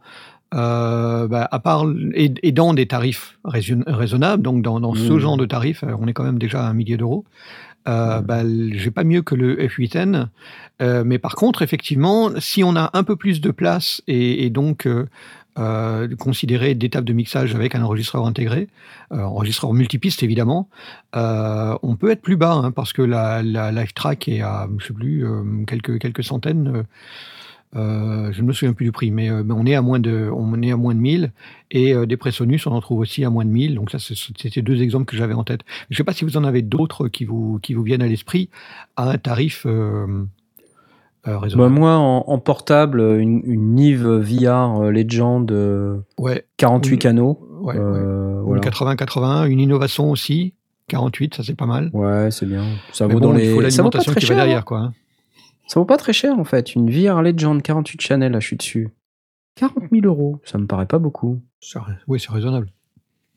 euh, 0.53 1.27
bah, 1.27 1.47
à 1.51 1.59
part 1.59 1.85
et, 2.13 2.33
et 2.43 2.51
dans 2.51 2.73
des 2.73 2.85
tarifs 2.85 3.39
raison- 3.45 3.83
raisonnables 3.87 4.43
donc 4.43 4.61
dans, 4.61 4.79
dans 4.79 4.93
ce 4.93 5.13
Mhm. 5.13 5.19
genre 5.19 5.37
de 5.37 5.45
tarifs 5.45 5.83
euh, 5.83 5.95
on 5.99 6.07
est 6.07 6.13
quand 6.13 6.23
même 6.25 6.39
déjà 6.39 6.65
à 6.65 6.69
un 6.69 6.73
millier 6.73 6.97
d'euros 6.97 7.23
euh, 7.87 8.19
Mhm. 8.19 8.25
bah, 8.25 8.41
j'ai 8.73 8.91
pas 8.91 9.03
mieux 9.03 9.21
que 9.21 9.35
le 9.35 9.55
F8N 9.67 10.27
Euh, 10.81 11.03
mais 11.05 11.19
par 11.19 11.35
contre 11.35 11.61
effectivement 11.61 12.31
si 12.39 12.63
on 12.63 12.75
a 12.75 12.89
un 12.93 13.03
peu 13.03 13.15
plus 13.15 13.39
de 13.39 13.51
place 13.51 14.01
et, 14.07 14.45
et 14.45 14.49
donc 14.49 14.87
euh, 14.87 15.07
euh, 15.59 16.07
considérer 16.15 16.75
des 16.75 16.89
tables 16.89 17.07
de 17.07 17.13
mixage 17.13 17.55
avec 17.55 17.75
un 17.75 17.81
enregistreur 17.83 18.25
intégré, 18.25 18.69
euh, 19.11 19.21
enregistreur 19.21 19.73
multipiste 19.73 20.23
évidemment, 20.23 20.69
euh, 21.15 21.75
on 21.83 21.95
peut 21.95 22.11
être 22.11 22.21
plus 22.21 22.37
bas 22.37 22.53
hein, 22.53 22.71
parce 22.71 22.93
que 22.93 23.01
la, 23.01 23.41
live 23.41 23.93
track 23.93 24.27
est 24.29 24.41
à, 24.41 24.69
je 24.77 24.87
sais 24.87 24.93
plus, 24.93 25.25
euh, 25.25 25.65
quelques, 25.67 25.99
quelques 25.99 26.23
centaines. 26.23 26.85
je 27.73 27.79
ne 27.79 28.41
me 28.41 28.53
souviens 28.53 28.73
plus 28.73 28.85
du 28.85 28.91
prix, 28.93 29.11
mais, 29.11 29.29
on 29.29 29.65
est 29.65 29.75
à 29.75 29.81
moins 29.81 29.99
de, 29.99 30.31
on 30.33 30.61
est 30.61 30.71
à 30.71 30.77
moins 30.77 30.95
de 30.95 30.99
1000 30.99 31.31
et 31.71 31.93
des 32.05 32.17
Presonus, 32.17 32.65
on 32.67 32.71
en 32.71 32.81
trouve 32.81 32.99
aussi 32.99 33.25
à 33.25 33.29
moins 33.29 33.45
de 33.45 33.49
1000. 33.49 33.75
Donc 33.75 33.91
ça, 33.91 33.97
c'était 33.99 34.61
deux 34.61 34.81
exemples 34.81 35.05
que 35.05 35.17
j'avais 35.17 35.33
en 35.33 35.43
tête. 35.43 35.61
Je 35.89 35.95
ne 35.95 35.97
sais 35.97 36.03
pas 36.03 36.13
si 36.13 36.23
vous 36.25 36.37
en 36.37 36.43
avez 36.43 36.61
d'autres 36.61 37.07
qui 37.07 37.25
vous, 37.25 37.59
qui 37.61 37.73
vous 37.73 37.83
viennent 37.83 38.01
à 38.01 38.07
l'esprit 38.07 38.49
à 38.95 39.09
un 39.09 39.17
tarif 39.17 39.65
euh, 41.27 41.39
Bah, 41.55 41.69
moi, 41.69 41.95
en, 41.97 42.23
en 42.27 42.37
portable, 42.39 42.99
une, 43.19 43.41
une 43.45 43.75
Nive 43.75 44.07
VR 44.07 44.81
euh, 44.81 44.91
Legend 44.91 45.51
euh, 45.51 45.97
ouais, 46.17 46.45
48 46.57 46.91
Oui. 46.93 46.99
canaux. 46.99 47.47
ouais, 47.61 47.73
ouais. 47.75 47.79
euh, 47.79 48.41
Ou 48.41 48.45
voilà. 48.47 48.61
une 48.63 48.69
80-81, 48.69 49.47
une 49.49 49.59
innovation 49.59 50.09
aussi, 50.11 50.53
48, 50.87 51.35
ça 51.35 51.43
c'est 51.43 51.55
pas 51.55 51.65
mal. 51.67 51.89
Ouais, 51.93 52.29
c'est 52.31 52.45
bien. 52.45 52.63
Ça 52.91 53.07
Mais 53.07 53.13
vaut 53.13 53.19
bon, 53.19 53.33
dans 53.33 53.37
il 53.37 53.51
faut 53.53 53.61
les. 53.61 53.69
Ça 53.71 53.83
vaut 53.83 53.89
pas 53.89 53.99
l'alimentation 53.99 54.11
très 54.11 54.19
qui 54.21 54.25
va 54.25 54.27
cher. 54.29 54.37
derrière, 54.37 54.59
hein. 54.59 54.63
quoi. 54.65 54.79
hein. 54.79 54.93
Ça 55.67 55.79
vaut 55.79 55.85
pas 55.85 55.97
très 55.97 56.11
cher 56.13 56.37
en 56.37 56.43
fait. 56.43 56.75
Une 56.75 56.89
VR 56.89 57.21
Legend 57.21 57.61
48 57.61 58.01
Channel, 58.01 58.31
là, 58.31 58.39
je 58.39 58.47
suis 58.47 58.57
dessus. 58.57 58.89
40 59.55 59.75
000 59.91 60.05
euros, 60.05 60.39
ça 60.43 60.57
me 60.57 60.65
paraît 60.65 60.85
pas 60.85 60.97
beaucoup. 60.99 61.39
Oui, 62.07 62.19
c'est 62.19 62.31
raisonnable. 62.31 62.67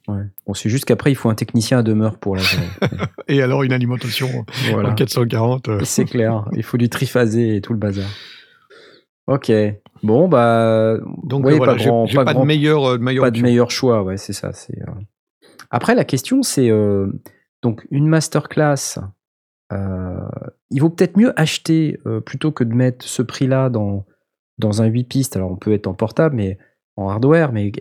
Ouais. 0.07 0.23
Bon, 0.47 0.53
c'est 0.55 0.69
juste 0.69 0.85
qu'après, 0.85 1.11
il 1.13 1.15
faut 1.15 1.31
un 1.31 1.35
technicien 1.35 1.79
à 1.79 1.83
demeure 1.83 2.19
pour 2.19 2.37
la. 2.37 2.43
Et 3.29 3.41
alors 3.43 3.63
une 3.63 3.73
alimentation 3.73 4.45
voilà. 4.71 4.91
en 4.91 4.95
440. 4.95 5.69
euh, 5.69 5.81
C'est 5.85 6.05
clair, 6.05 6.45
il 6.55 6.63
faut 6.63 6.77
du 6.77 6.89
triphasé 6.91 7.57
et 7.57 7.61
tout 7.63 7.73
le 7.73 7.79
bazar. 7.79 8.09
Ok. 9.27 9.51
Bon, 10.03 10.29
bah. 10.29 10.99
Donc 11.23 11.47
ouais, 11.47 11.57
voilà, 11.57 11.73
pas 11.73 11.79
j'ai 11.79 11.87
grand- 11.89 12.05
j'ai 12.07 12.17
pas 12.17 12.25
pas, 12.27 12.33
grand- 12.35 12.43
de 12.43 12.47
meilleur, 12.49 12.85
euh, 12.85 12.99
meilleur 12.99 13.25
pas 13.25 13.31
de 13.31 13.41
meilleur 13.41 13.71
choix, 13.71 14.03
ouais, 14.03 14.19
c'est 14.19 14.35
ça. 14.35 14.53
C'est, 14.53 14.79
euh. 14.83 14.93
Après, 15.71 15.95
la 15.95 16.05
question, 16.05 16.43
c'est 16.43 16.69
euh, 16.71 17.07
donc 17.63 17.87
une 17.91 18.07
masterclass. 18.07 18.99
il 19.73 20.81
vaut 20.83 20.91
peut-être 20.91 21.17
mieux 21.17 21.33
acheter 21.41 21.99
plutôt 22.27 22.53
que 22.53 22.65
de 22.65 22.75
mettre 22.75 23.07
ce 23.07 23.23
prix-là 23.23 23.71
dans, 23.71 24.05
dans 24.59 24.83
un 24.83 24.87
8 24.87 25.05
pistes. 25.05 25.37
Alors, 25.37 25.51
on 25.51 25.57
peut 25.57 25.73
être 25.73 25.87
en 25.87 25.95
portable, 25.95 26.37
mais 26.37 26.59
en 26.97 27.09
hardware, 27.09 27.53
mais 27.53 27.73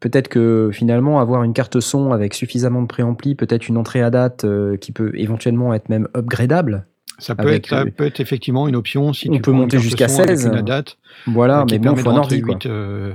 peut-être 0.00 0.28
que 0.28 0.70
finalement, 0.72 1.20
avoir 1.20 1.42
une 1.44 1.52
carte 1.52 1.80
son 1.80 2.12
avec 2.12 2.32
suffisamment 2.34 2.80
de 2.82 2.86
préampli, 2.86 3.34
peut-être 3.34 3.68
une 3.68 3.76
entrée 3.76 4.00
à 4.02 4.10
date 4.10 4.44
euh, 4.44 4.76
qui 4.76 4.90
peut 4.92 5.12
éventuellement 5.14 5.74
être 5.74 5.88
même 5.90 6.08
upgradable. 6.16 6.86
Ça 7.18 7.34
peut, 7.34 7.42
avec, 7.48 7.56
être, 7.58 7.68
ça 7.68 7.80
euh, 7.82 7.90
peut 7.96 8.06
être 8.06 8.20
effectivement 8.20 8.66
une 8.66 8.74
option 8.74 9.12
si 9.12 9.28
on 9.30 9.34
tu 9.34 9.40
peut 9.42 9.52
monter 9.52 9.78
jusqu'à 9.78 10.08
son 10.08 10.22
avec 10.22 10.38
16, 10.38 10.46
une 10.54 10.62
date 10.62 10.96
Voilà, 11.26 11.60
euh, 11.60 11.64
qui 11.66 11.74
mais 11.74 11.78
bon, 11.78 11.84
permet 11.94 12.02
faut 12.02 12.10
un 12.10 12.16
ordi, 12.16 12.40
quoi. 12.40 12.54
8, 12.54 12.66
euh, 12.66 13.12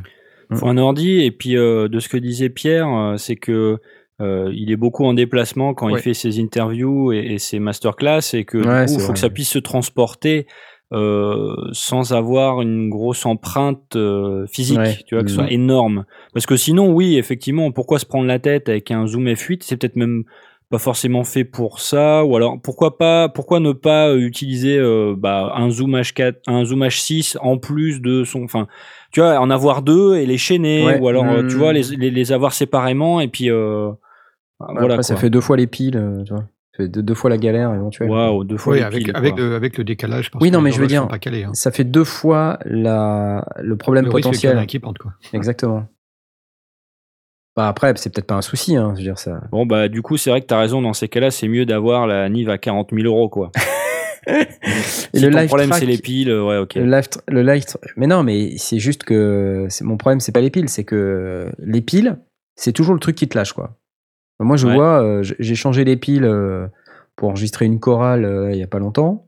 faut 0.53 0.67
un 0.67 0.77
ordi 0.77 1.21
et 1.21 1.31
puis 1.31 1.57
euh, 1.57 1.87
de 1.89 1.99
ce 1.99 2.07
que 2.09 2.17
disait 2.17 2.49
Pierre, 2.49 2.87
euh, 2.87 3.17
c'est 3.17 3.35
que 3.35 3.79
euh, 4.21 4.51
il 4.53 4.71
est 4.71 4.75
beaucoup 4.77 5.05
en 5.05 5.13
déplacement 5.13 5.73
quand 5.73 5.87
Ouais. 5.87 5.99
il 5.99 6.01
fait 6.01 6.13
ses 6.13 6.39
interviews 6.41 7.11
et, 7.11 7.19
et 7.33 7.39
ses 7.39 7.59
masterclass 7.59 8.19
et 8.33 8.45
que 8.45 8.57
Ouais, 8.57 8.85
du 8.85 8.85
coup, 8.85 8.87
c'est 8.87 8.93
il 8.95 8.99
faut 8.99 9.05
vrai. 9.07 9.13
que 9.13 9.19
ça 9.19 9.29
puisse 9.29 9.49
se 9.49 9.59
transporter 9.59 10.45
euh, 10.91 11.55
sans 11.71 12.13
avoir 12.13 12.61
une 12.61 12.89
grosse 12.89 13.25
empreinte 13.25 13.95
euh, 13.95 14.45
physique, 14.47 14.77
Ouais. 14.79 14.97
tu 15.05 15.15
vois, 15.15 15.23
que 15.23 15.29
ce 15.29 15.35
soit 15.35 15.43
Mhm. 15.45 15.51
énorme. 15.51 16.05
Parce 16.33 16.45
que 16.45 16.55
sinon, 16.57 16.91
oui, 16.91 17.17
effectivement, 17.17 17.71
pourquoi 17.71 17.99
se 17.99 18.05
prendre 18.05 18.25
la 18.27 18.39
tête 18.39 18.69
avec 18.69 18.89
un 18.91 19.05
zoom 19.05 19.27
F8 19.27 19.63
C'est 19.63 19.77
peut-être 19.77 19.95
même 19.95 20.23
pas 20.71 20.77
forcément 20.79 21.23
fait 21.23 21.45
pour 21.45 21.79
ça, 21.79 22.23
ou 22.25 22.35
alors 22.35 22.59
pourquoi 22.61 22.97
pas, 22.99 23.27
pourquoi 23.27 23.59
ne 23.59 23.71
pas 23.71 24.13
utiliser 24.15 24.77
euh, 24.77 25.15
bah, 25.17 25.51
un 25.55 25.71
zoom 25.71 25.95
H4, 25.95 26.35
un 26.45 26.63
zoom 26.63 26.83
H6 26.83 27.37
en 27.41 27.57
plus 27.57 28.01
de 28.01 28.23
son, 28.23 28.43
enfin, 28.43 28.67
tu 29.11 29.19
vois, 29.19 29.39
en 29.39 29.49
avoir 29.49 29.81
deux 29.81 30.15
et 30.17 30.27
les 30.27 30.37
chaîner, 30.37 30.85
Ouais. 30.85 30.99
ou 30.99 31.07
alors 31.07 31.25
tu 31.47 31.55
vois 31.55 31.69
Mhm. 31.73 31.75
les, 31.75 31.97
les, 31.97 32.11
les 32.11 32.31
avoir 32.31 32.53
séparément 32.53 33.19
et 33.19 33.27
puis 33.27 33.49
euh, 33.49 33.89
voilà. 34.59 34.93
Après, 34.95 35.03
ça 35.03 35.15
fait 35.15 35.29
deux 35.31 35.41
fois 35.41 35.57
les 35.57 35.65
piles, 35.67 35.99
tu 36.25 36.33
vois. 36.33 36.43
Deux, 36.87 37.03
deux 37.03 37.13
fois 37.13 37.29
la 37.29 37.37
galère 37.37 37.73
éventuelle. 37.73 38.09
Waouh, 38.09 38.43
deux 38.43 38.57
fois 38.57 38.73
oui, 38.73 38.81
avec, 38.81 39.03
piles, 39.03 39.11
avec, 39.15 39.37
le, 39.37 39.55
avec 39.55 39.77
le 39.77 39.83
décalage. 39.83 40.31
Parce 40.31 40.41
Oui, 40.41 40.51
non, 40.51 40.61
mais 40.61 40.71
je 40.71 40.79
veux 40.79 40.87
dire, 40.87 41.07
hein. 41.11 41.53
Ça 41.53 41.71
fait 41.71 41.83
deux 41.83 42.03
fois 42.03 42.59
la... 42.65 43.45
le 43.59 43.75
problème 43.75 44.05
Le 44.05 44.11
risque 44.11 44.31
qu'il 44.31 44.49
y 44.49 44.53
en 44.53 44.55
potentiel. 44.55 44.67
qui 44.67 44.99
quoi. 44.99 45.13
Exactement. 45.33 45.87
Bah 47.55 47.67
après, 47.67 47.91
c'est 47.97 48.13
peut-être 48.13 48.27
pas 48.27 48.35
un 48.35 48.41
souci, 48.41 48.77
hein, 48.77 48.93
je 48.93 48.99
veux 48.99 49.05
dire 49.05 49.19
ça. 49.19 49.41
Bon 49.51 49.65
bah 49.65 49.89
du 49.89 50.01
coup 50.01 50.15
c'est 50.15 50.29
vrai 50.29 50.39
que 50.39 50.45
t'as 50.45 50.59
raison 50.59 50.81
dans 50.81 50.93
ces 50.93 51.09
cas-là 51.09 51.29
c'est 51.29 51.49
mieux 51.49 51.65
d'avoir 51.65 52.07
la 52.07 52.29
Nive 52.29 52.49
à 52.49 52.57
40 52.57 52.91
000 52.93 53.05
euros 53.05 53.27
quoi. 53.27 53.51
Et 54.27 54.45
si 54.81 55.19
le 55.19 55.29
ton 55.29 55.37
live 55.39 55.47
problème 55.47 55.73
c'est 55.73 55.85
les 55.85 55.97
piles, 55.97 56.29
euh, 56.29 56.45
ouais 56.45 56.57
ok. 56.57 56.75
Le 56.75 56.85
live, 56.85 57.07
le 57.27 57.41
live 57.41 57.65
mais 57.97 58.07
non, 58.07 58.23
mais 58.23 58.55
c'est 58.57 58.79
juste 58.79 59.03
que 59.03 59.65
c'est 59.69 59.83
mon 59.83 59.97
problème, 59.97 60.21
c'est 60.21 60.31
pas 60.31 60.39
les 60.39 60.51
piles, 60.51 60.69
c'est 60.69 60.85
que 60.85 61.49
les 61.59 61.81
piles, 61.81 62.17
c'est 62.55 62.71
toujours 62.71 62.93
le 62.93 63.01
truc 63.01 63.17
qui 63.17 63.27
te 63.27 63.37
lâche 63.37 63.51
quoi. 63.51 63.75
Moi, 64.39 64.55
je 64.57 64.67
Ouais. 64.67 64.73
vois, 64.75 65.03
euh, 65.03 65.23
j'ai 65.23 65.55
changé 65.55 65.83
les 65.83 65.97
piles 65.97 66.23
euh, 66.25 66.67
pour 67.15 67.29
enregistrer 67.29 67.65
une 67.65 67.79
chorale 67.79 68.23
euh, 68.25 68.51
il 68.51 68.57
y 68.57 68.63
a 68.63 68.67
pas 68.67 68.79
longtemps 68.79 69.25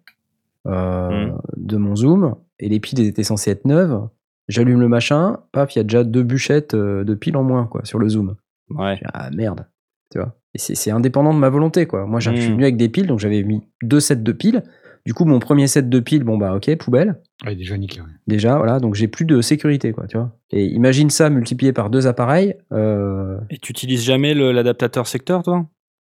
Mm. 0.66 1.38
de 1.58 1.78
mon 1.78 1.96
Zoom, 1.96 2.36
et 2.60 2.70
les 2.70 2.80
piles 2.80 3.00
étaient 3.02 3.24
censées 3.24 3.50
être 3.52 3.66
neuves. 3.66 4.08
J'allume 4.48 4.80
le 4.80 4.88
machin, 4.88 5.40
paf, 5.54 5.76
il 5.76 5.80
y 5.80 5.82
a 5.82 5.84
déjà 5.84 6.04
deux 6.04 6.22
bûchettes 6.24 6.76
de 6.76 7.14
piles 7.16 7.36
en 7.36 7.44
moins 7.44 7.66
quoi 7.66 7.82
sur 7.84 7.98
le 7.98 8.08
Zoom. 8.10 8.36
Ouais. 8.70 9.00
Ah 9.14 9.30
merde, 9.32 9.66
tu 10.12 10.20
vois. 10.20 10.36
Et 10.54 10.60
c'est 10.60 10.92
indépendant 10.92 11.34
de 11.34 11.40
ma 11.40 11.50
volonté, 11.50 11.88
quoi. 11.88 12.06
Moi, 12.06 12.20
j'ai- 12.20 12.36
je 12.36 12.42
suis 12.42 12.50
Mm. 12.52 12.54
venu 12.54 12.64
avec 12.64 12.78
des 12.78 12.90
piles, 12.90 13.08
donc 13.08 13.20
j'avais 13.20 13.42
mis 13.44 13.64
deux 13.82 14.00
sets 14.00 14.18
de 14.18 14.32
piles. 14.32 14.62
Du 15.06 15.14
coup, 15.14 15.26
mon 15.26 15.40
premier 15.40 15.68
set 15.68 15.90
de 15.90 16.00
piles, 16.00 16.24
bon 16.24 16.38
bah 16.38 16.54
ok, 16.56 16.76
poubelle. 16.78 17.20
Ouais, 17.46 17.56
déjà 17.56 17.76
nickel. 17.78 18.04
ouais. 18.04 18.10
Déjà, 18.28 18.58
voilà, 18.58 18.80
donc 18.80 18.94
j'ai 18.96 19.08
plus 19.08 19.26
de 19.26 19.42
sécurité, 19.42 19.92
quoi, 19.94 20.06
tu 20.08 20.18
vois. 20.18 20.32
Et 20.52 20.66
imagine 20.66 21.10
ça 21.10 21.30
multiplié 21.30 21.74
par 21.74 21.90
deux 21.90 22.06
appareils. 22.08 22.56
euh, 22.72 23.38
Et 23.50 23.58
tu 23.58 23.72
utilises 23.72 24.04
jamais 24.04 24.34
l'adaptateur 24.34 25.08
secteur, 25.08 25.42
toi? 25.44 25.66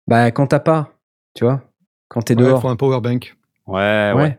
Bah, 0.09 0.31
quand 0.33 0.49
t'as 0.49 0.59
pas, 0.61 0.95
tu 1.35 1.45
vois, 1.45 1.63
quand 2.09 2.23
t'es 2.23 2.35
Ouais, 2.35 2.43
dehors. 2.43 2.61
faut 2.63 2.69
un 2.69 2.77
power 2.77 3.01
bank. 3.01 3.37
Ouais, 3.69 4.13
ouais. 4.15 4.23
ouais. 4.23 4.39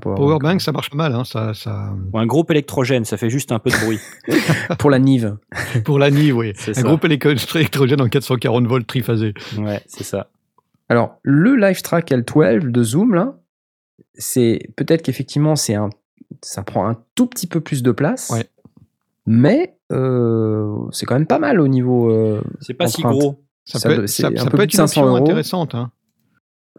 Pour, 0.00 0.14
Power 0.16 0.38
bank, 0.40 0.60
ça 0.60 0.72
marche 0.72 0.90
pas 0.90 0.96
mal. 0.96 1.14
Hein, 1.14 1.24
ça, 1.24 1.54
ça... 1.54 1.94
Ou 2.12 2.18
un 2.18 2.26
groupe 2.26 2.50
électrogène, 2.50 3.04
ça 3.04 3.16
fait 3.16 3.30
juste 3.30 3.52
un 3.52 3.58
peu 3.58 3.70
de 3.70 3.76
bruit. 3.84 4.00
pour 4.78 4.90
la 4.90 4.98
Nive. 4.98 5.36
Pour 5.84 5.98
la 5.98 6.10
Nive, 6.10 6.36
oui. 6.36 6.52
C'est 6.56 6.72
Un 6.72 6.74
ça. 6.74 6.82
groupe 6.82 7.04
électro- 7.04 7.30
électrogène 7.56 8.00
en 8.00 8.08
440 8.08 8.66
volts 8.66 8.86
triphasé. 8.86 9.32
Ouais, 9.58 9.80
c'est 9.86 10.02
ça. 10.04 10.28
Alors, 10.88 11.18
le 11.22 11.54
LiveTrack 11.56 12.10
L12 12.10 12.70
de 12.70 12.82
Zoom, 12.82 13.14
là, 13.14 13.36
c'est 14.16 14.70
peut-être 14.76 15.02
qu'effectivement, 15.02 15.56
c'est 15.56 15.74
un, 15.74 15.90
ça 16.42 16.62
prend 16.62 16.88
un 16.88 16.96
tout 17.14 17.26
petit 17.26 17.46
peu 17.46 17.60
plus 17.60 17.82
de 17.82 17.92
place. 17.92 18.30
Ouais. 18.30 18.46
Mais 19.26 19.76
euh, 19.92 20.76
c'est 20.92 21.06
quand 21.06 21.14
même 21.14 21.26
pas 21.26 21.38
mal 21.38 21.60
au 21.60 21.68
niveau. 21.68 22.10
euh, 22.10 22.40
C'est 22.60 22.74
pas 22.74 22.88
si 22.88 23.02
gros. 23.02 23.42
Ça, 23.64 23.78
Ça 23.80 23.88
peut, 23.88 24.02
être- 24.04 24.06
ça, 24.08 24.30
ça 24.36 24.44
peu 24.50 24.56
peut 24.58 24.62
être 24.62 24.72
une 24.72 24.76
500 24.76 25.00
option 25.02 25.06
euros. 25.06 25.16
intéressante. 25.24 25.74
Hein. 25.74 25.90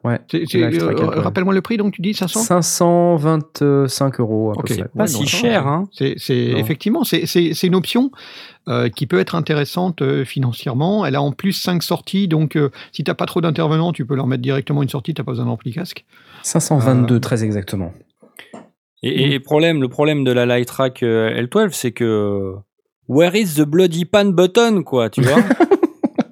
Ouais, 0.07 0.19
euh, 0.33 0.39
L12. 0.45 1.19
Rappelle-moi 1.19 1.53
le 1.53 1.61
prix, 1.61 1.77
donc 1.77 1.93
tu 1.93 2.01
dis 2.01 2.13
500 2.13 2.41
525 2.43 4.19
euros 4.19 4.51
à 4.51 4.53
peu 4.55 4.59
Ok. 4.61 4.65
près. 4.79 4.87
Pas 4.95 5.01
Ouais, 5.03 5.07
si 5.07 5.19
non, 5.19 5.25
cher, 5.25 5.67
hein. 5.67 5.89
Non. 5.99 6.07
effectivement, 6.57 7.03
c'est, 7.03 7.63
une 7.63 7.75
option 7.75 8.11
euh, 8.67 8.89
qui 8.89 9.07
peut 9.07 9.19
être 9.19 9.35
intéressante 9.35 10.01
euh, 10.01 10.25
financièrement. 10.25 11.05
Elle 11.05 11.15
a 11.15 11.21
en 11.21 11.31
plus 11.31 11.53
5 11.53 11.81
sorties, 11.83 12.27
donc 12.27 12.55
euh, 12.55 12.69
si 12.91 13.03
tu 13.03 13.09
n'as 13.11 13.15
pas 13.15 13.25
trop 13.25 13.41
d'intervenants, 13.41 13.91
tu 13.93 14.05
peux 14.05 14.15
leur 14.15 14.27
mettre 14.27 14.41
directement 14.41 14.83
une 14.83 14.89
sortie, 14.89 15.13
tu 15.13 15.21
n'as 15.21 15.25
pas 15.25 15.31
besoin 15.31 15.45
d'ampli 15.45 15.71
casque. 15.73 16.05
522 16.43 17.15
Euh, 17.15 17.19
très 17.19 17.43
exactement. 17.43 17.93
Et, 19.03 19.33
et 19.33 19.39
problème, 19.39 19.79
le 19.81 19.89
problème 19.89 20.23
de 20.23 20.31
la 20.31 20.45
Light 20.45 20.67
Track 20.67 21.03
euh, 21.03 21.29
L12, 21.43 21.69
c'est 21.71 21.91
que 21.91 22.53
where 23.07 23.35
is 23.35 23.53
the 23.55 23.61
bloody 23.61 24.05
pan 24.05 24.25
button, 24.25 24.83
quoi, 24.83 25.09
tu 25.09 25.21
vois? 25.21 25.37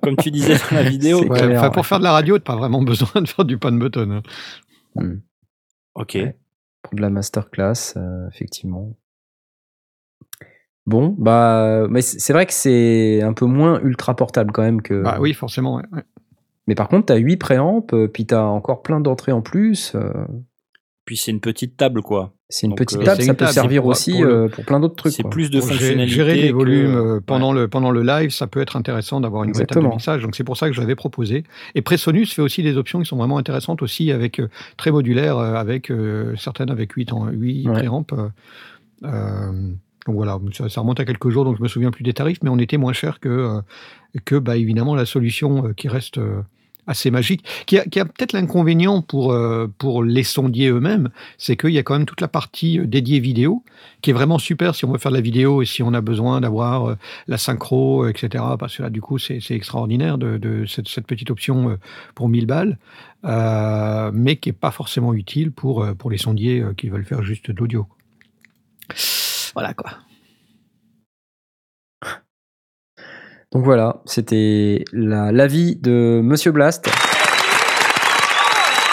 Comme 0.06 0.15
tu 0.15 0.32
disais 0.32 0.56
dans 0.56 0.76
la 0.78 0.84
vidéo. 0.89 1.22
Clair. 1.28 1.72
pour 1.72 1.86
faire 1.86 2.00
de 2.00 2.04
la 2.06 2.12
radio, 2.13 2.38
tu 2.38 2.44
pas 2.44 2.56
vraiment 2.56 2.82
besoin 2.82 3.22
de 3.22 3.28
faire 3.28 3.44
du 3.46 3.58
pan 3.58 3.72
button. 3.74 4.12
hein. 4.12 4.22
Hmm. 4.96 5.15
Ok. 5.96 6.12
Ouais. 6.15 6.38
Pour 6.82 6.96
de 6.96 7.02
la 7.02 7.10
masterclass, 7.10 7.94
euh, 7.98 8.28
effectivement. 8.30 8.96
Bon, 10.86 11.15
bah, 11.18 11.88
mais 11.89 12.02
c'est 12.04 12.32
vrai 12.32 12.46
que 12.46 12.54
c'est 12.54 13.22
un 13.24 13.34
peu 13.34 13.46
moins 13.46 13.80
ultra 13.82 14.15
portable 14.15 14.52
quand 14.52 14.62
même 14.62 14.82
que. 14.84 15.02
Bah 15.02 15.18
oui, 15.20 15.34
forcément. 15.34 15.78
ouais, 15.78 15.84
ouais. 15.91 16.04
Mais 16.68 16.76
par 16.76 16.88
contre, 16.89 17.08
t'as 17.08 17.15
8 17.15 17.38
préamps, 17.38 17.86
euh, 17.94 18.08
puis 18.08 18.26
t'as 18.28 18.44
encore 18.44 18.82
plein 18.84 19.00
d'entrées 19.00 19.32
en 19.32 19.41
plus. 19.41 19.94
euh, 19.96 20.12
Puis 21.06 21.18
c'est 21.18 21.30
une 21.32 21.39
petite 21.39 21.78
table, 21.78 22.02
quoi. 22.02 22.34
c'est 22.50 22.65
une 22.68 22.72
Donc, 22.72 22.80
petite 22.80 23.00
euh, 23.00 23.04
table, 23.04 23.22
ça 23.24 23.34
peut 23.34 23.46
servir 23.48 23.82
pour- 23.82 23.91
aussi 23.91 24.12
pour 24.13 24.24
le- 24.24 24.34
euh, 24.46 24.48
pour 24.50 24.65
plein 24.65 24.80
d'autres 24.80 24.96
trucs. 24.96 25.13
C'est 25.13 25.28
plus 25.30 25.50
de 25.52 25.60
fonctionnalités. 25.62 26.08
gérer 26.08 26.36
les 26.36 26.50
que- 26.50 26.54
volumes 26.54 26.96
euh, 26.96 27.20
pendant, 27.26 27.54
Ouais. 27.54 27.62
le, 27.62 27.68
pendant 27.68 27.91
le 27.91 28.02
live, 28.04 28.30
ça 28.32 28.48
peut 28.48 28.60
être 28.62 28.76
intéressant 28.76 29.20
d'avoir 29.22 29.44
une 29.44 29.52
vraie 29.52 29.65
table 29.65 29.86
de 29.86 29.91
mixage. 29.91 30.22
Donc 30.24 30.36
c'est 30.36 30.44
pour 30.44 30.58
ça 30.58 30.68
que 30.68 30.74
je 30.74 30.82
l'avais 30.82 30.96
proposé. 30.96 31.44
Et 31.76 31.82
Presonus 31.82 32.34
fait 32.34 32.41
aussi 32.41 32.62
des 32.63 32.76
options 32.78 33.00
qui 33.00 33.06
sont 33.06 33.18
vraiment 33.18 33.38
intéressantes 33.38 33.82
aussi, 33.82 34.12
avec 34.12 34.39
euh, 34.39 34.48
très 34.78 34.91
modulaires, 34.91 35.38
euh, 35.38 35.54
avec 35.56 35.89
euh, 35.91 36.36
certaines 36.38 36.70
avec 36.72 36.91
8, 36.94 37.13
en, 37.13 37.28
8 37.30 37.68
Ouais. 37.68 37.74
préamps. 37.74 38.06
euh, 38.13 38.30
euh, 39.04 39.52
donc 40.06 40.15
voilà, 40.15 40.39
ça, 40.54 40.70
ça 40.70 40.82
remonte 40.82 41.00
à 41.00 41.06
quelques 41.06 41.30
jours, 41.30 41.46
donc 41.46 41.58
je 41.58 41.63
me 41.63 41.68
souviens 41.68 41.89
plus 41.91 42.04
des 42.04 42.13
tarifs, 42.13 42.38
mais 42.44 42.50
on 42.50 42.60
était 42.60 42.78
moins 42.78 42.94
cher 42.94 43.20
que, 43.20 43.30
euh, 43.30 43.62
que 44.24 44.36
bah, 44.36 44.56
évidemment 44.56 44.96
la 44.96 45.06
solution 45.06 45.68
euh, 45.68 45.74
qui 45.74 45.88
reste 45.88 46.20
euh, 46.20 46.41
assez 46.88 47.12
magique, 47.12 47.45
qui 47.65 47.78
a, 47.78 47.84
peut-être 47.86 48.34
l'inconvénient 48.34 49.02
pour, 49.02 49.32
euh, 49.32 49.71
pour 49.78 50.04
les 50.04 50.24
sondiers 50.24 50.69
eux-mêmes, 50.69 51.10
c'est 51.38 51.56
qu'il 51.56 51.71
y 51.71 51.78
a 51.78 51.84
quand 51.84 51.98
même 51.98 52.06
toute 52.06 52.21
la 52.21 52.28
partie 52.28 52.80
euh, 52.80 52.86
dédiée 52.86 53.19
vidéo, 53.19 53.63
qui 54.02 54.12
est 54.12 54.13
vraiment 54.13 54.38
super 54.38 54.76
si 54.76 54.86
on 54.86 54.91
veut 54.91 54.98
faire 54.98 55.12
de 55.12 55.17
la 55.17 55.21
vidéo 55.21 55.62
et 55.62 55.65
si 55.65 55.84
on 55.84 55.93
a 55.93 56.02
besoin 56.02 56.41
d'avoir 56.41 56.89
euh, 56.89 56.98
la 57.28 57.38
synchro, 57.38 58.08
etc. 58.08 58.43
Parce 58.60 58.78
que 58.78 58.84
là, 58.84 58.89
du 58.89 59.02
coup, 59.02 59.17
c'est 59.17 59.39
extraordinaire 59.52 60.17
de, 60.17 60.65
cette, 60.67 61.08
petite 61.08 61.32
option 61.32 61.78
pour 62.13 62.30
1000 62.30 62.45
balles, 62.45 62.78
mais 64.13 64.38
qui 64.38 64.50
n'est 64.50 64.54
pas 64.54 64.71
forcément 64.71 65.13
utile 65.13 65.52
pour, 65.52 65.86
pour 65.98 66.10
les 66.10 66.17
sondiers 66.17 66.63
qui 66.78 66.89
veulent 66.89 67.06
faire 67.06 67.24
juste 67.24 67.52
de 67.52 67.58
l'audio. 67.58 67.88
Voilà 69.54 69.74
quoi. 69.74 69.91
Donc 73.56 73.63
voilà, 73.63 74.02
c'était 74.04 74.84
la- 74.91 75.32
l'avis 75.32 75.78
de 75.78 76.20
Monsieur 76.22 76.52
Blast, 76.52 76.89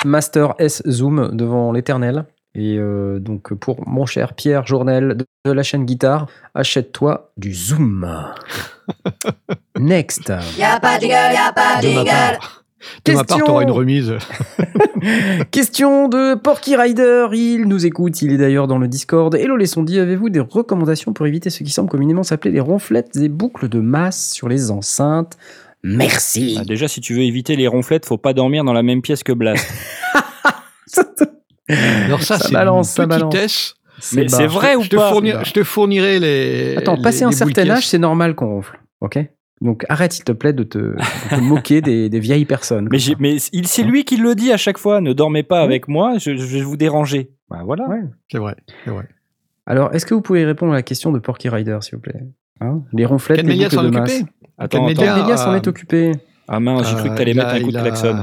Master 0.05 0.55
S 0.61 0.85
Zoom 0.88 1.31
devant 1.33 1.72
l'éternel. 1.72 2.27
Et 2.55 2.77
euh, 2.79 3.18
donc 3.18 3.55
pour 3.55 3.88
mon 3.88 4.07
cher 4.07 4.35
Pierre 4.35 4.64
Journel 4.64 5.16
de, 5.44 5.51
la 5.51 5.64
chaîne 5.64 5.85
Guitare, 5.85 6.29
achète-toi 6.55 7.33
du 7.37 7.53
Zoom. 7.53 8.09
Next. 9.81 10.33
Y'a 10.57 10.79
pas 10.79 10.98
de 11.01 11.07
y'a 11.07 11.53
pas 11.53 11.81
de 11.83 11.88
De 11.88 12.62
de 13.05 13.12
ma 13.12 13.18
part, 13.18 13.27
Question. 13.27 13.47
t'auras 13.47 13.62
une 13.62 13.71
remise. 13.71 14.14
Question 15.51 16.09
de 16.09 16.35
Porky 16.35 16.77
Rider, 16.77 17.27
il 17.33 17.62
nous 17.66 17.87
écoute, 17.87 18.23
il 18.23 18.33
est 18.33 18.37
d'ailleurs 18.38 18.66
dans 18.68 18.79
le 18.79 18.88
Discord. 18.88 19.35
Hello 19.35 19.57
les 19.57 19.66
sondis, 19.66 19.99
avez-vous 19.99 20.31
des 20.31 20.40
recommandations 20.40 21.12
pour 21.12 21.27
éviter 21.27 21.51
ce 21.51 21.62
qui 21.64 21.71
semble 21.71 21.88
communément 21.88 22.23
s'appeler 22.23 22.53
les 22.53 22.61
ronflettes 22.61 23.16
et 23.16 23.29
boucles 23.29 23.68
de 23.68 23.81
masse 23.81 24.31
sur 24.33 24.49
les 24.49 24.71
enceintes? 24.71 25.37
Merci. 25.83 26.57
Ah, 26.61 26.64
déjà, 26.64 26.87
si 26.87 27.01
tu 27.01 27.14
veux 27.14 27.23
éviter 27.23 27.57
les 27.57 27.66
ronflettes, 27.66 28.07
faut 28.07 28.18
pas 28.18 28.35
dormir 28.35 28.62
dans 28.64 28.73
la 28.73 28.85
même 28.85 29.03
pièce 29.03 29.25
que 29.25 29.33
Blast. 29.33 29.66
Alors 31.68 32.23
ça, 32.23 32.38
Ça 32.38 32.47
c'est 32.49 32.53
balance, 32.53 32.88
une 32.90 32.95
ça 32.95 33.07
balance. 33.07 33.33
petitesse. 33.35 33.75
Mais 34.14 34.29
c'est 34.29 34.47
vrai 34.47 34.75
ou 34.75 34.83
je 34.83 34.88
te, 34.88 34.97
pas 34.97 35.11
fournir- 35.11 35.45
je 35.45 35.53
te 35.53 35.62
fournirai 35.62 36.18
les. 36.18 36.75
Attends, 36.77 36.97
les- 36.97 37.03
passer 37.03 37.25
un 37.25 37.31
les 37.31 37.37
certain 37.37 37.68
âge, 37.71 37.87
c'est 37.87 37.99
normal 37.99 38.35
qu'on 38.35 38.49
ronfle, 38.49 38.81
ok? 39.01 39.18
Donc 39.62 39.87
arrête 39.88 40.12
s'il 40.12 40.25
te 40.25 40.33
plaît 40.33 40.53
de 40.53 40.64
te, 40.64 40.79
de 40.79 40.96
te 41.31 41.40
moquer 41.40 41.81
des, 41.81 42.09
des 42.09 42.20
vieilles 42.20 42.44
personnes. 42.44 42.88
Mais, 42.90 42.98
mais 43.20 43.37
il- 43.53 43.66
c'est 43.68 43.83
lui 43.85 44.05
qui 44.05 44.16
le 44.16 44.35
dit 44.35 44.53
à 44.53 44.57
chaque 44.57 44.77
fois. 44.79 45.01
Ne 45.01 45.12
dormez 45.12 45.42
pas 45.44 45.61
avec 45.62 45.88
moi, 45.88 46.18
je, 46.18 46.37
je 46.37 46.59
vais 46.59 46.62
vous 46.62 46.77
déranger. 46.77 47.31
Bah 47.48 47.61
voilà. 47.64 47.87
Ouais. 47.88 48.01
C'est 48.31 48.38
vrai, 48.38 48.57
c'est 48.85 48.90
vrai. 48.90 49.09
Alors, 49.66 49.94
est-ce 49.94 50.05
que 50.05 50.14
vous 50.14 50.20
pouvez 50.22 50.44
répondre 50.44 50.72
à 50.72 50.77
la 50.77 50.83
question 50.83 51.12
de 51.12 51.18
Porky 51.20 51.48
Rider, 51.48 51.79
s'il 51.83 51.94
vous 51.94 52.01
plaît? 52.01 52.20
Hein? 52.61 52.81
Les 52.92 53.07
ronflettes, 53.07 53.38
Ken 53.38 53.46
les 53.48 53.57
boucles 53.57 53.70
s'en 53.77 53.83
de 53.85 53.88
masse. 53.90 54.11
occupé? 54.14 54.31
Attends, 54.59 54.87
Quel 54.87 54.96
média 54.96 55.37
s'en 55.37 55.53
euh, 55.53 55.57
est 55.57 55.66
occupé? 55.68 56.12
Ah 56.48 56.59
mince, 56.59 56.88
j'ai 56.90 56.96
cru 56.96 57.09
que 57.09 57.12
Euh, 57.12 57.16
t'allais 57.16 57.31
il 57.31 57.37
mettre 57.37 57.48
a- 57.51 57.55
un 57.55 57.61
coup 57.61 57.70
de 57.72 57.81
klaxon. 57.81 58.16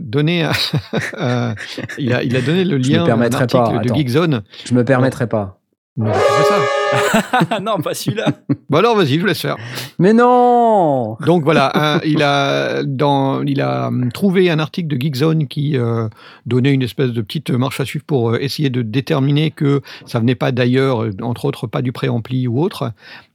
Donné, 0.00 0.44
euh, 1.20 1.54
il, 1.98 2.12
a, 2.12 2.22
il 2.24 2.36
a 2.36 2.40
donné 2.40 2.64
le 2.64 2.82
Je 2.82 2.88
me 2.88 2.92
lien 2.94 2.98
d'un 3.02 3.06
permettrai 3.06 3.46
pas, 3.46 3.78
de. 3.78 3.94
Geekzone. 3.94 4.42
Je 4.64 4.74
me 4.74 4.84
permettrai 4.84 5.28
pas. 5.28 5.60
Non, 5.96 6.12
fais 6.12 6.44
ça. 6.44 6.54
Non, 7.62 7.78
pas 7.80 7.94
celui-là. 7.94 8.26
Bon 8.68 8.78
alors, 8.78 8.96
vas-y, 8.96 9.14
je 9.14 9.20
vous 9.20 9.26
laisse 9.26 9.40
faire. 9.40 9.56
Mais 9.98 10.12
non 10.12 11.16
Donc 11.26 11.44
voilà, 11.44 11.70
un- 11.96 12.00
il, 12.04 12.22
a, 12.22 12.82
dans, 12.84 13.42
il 13.42 13.60
a 13.60 13.88
hum, 13.88 14.10
trouvé 14.12 14.50
un 14.50 14.58
article 14.58 14.88
de 14.88 15.00
Geekzone 15.00 15.46
qui 15.48 15.76
euh, 15.76 16.08
donnait 16.46 16.72
une 16.72 16.82
espèce 16.82 17.10
de 17.10 17.20
petite 17.22 17.50
marche 17.50 17.80
à 17.80 17.84
suivre 17.84 18.04
pour 18.06 18.30
euh, 18.30 18.38
essayer 18.40 18.70
de 18.70 18.82
déterminer 18.82 19.50
que 19.50 19.80
ça 20.06 20.20
venait 20.20 20.34
pas 20.34 20.52
d'ailleurs, 20.52 21.02
euh, 21.04 21.10
entre 21.22 21.44
autres 21.44 21.66
pas 21.66 21.82
du 21.82 21.92
préampli 21.92 22.46
ou 22.46 22.60
autre. 22.62 22.92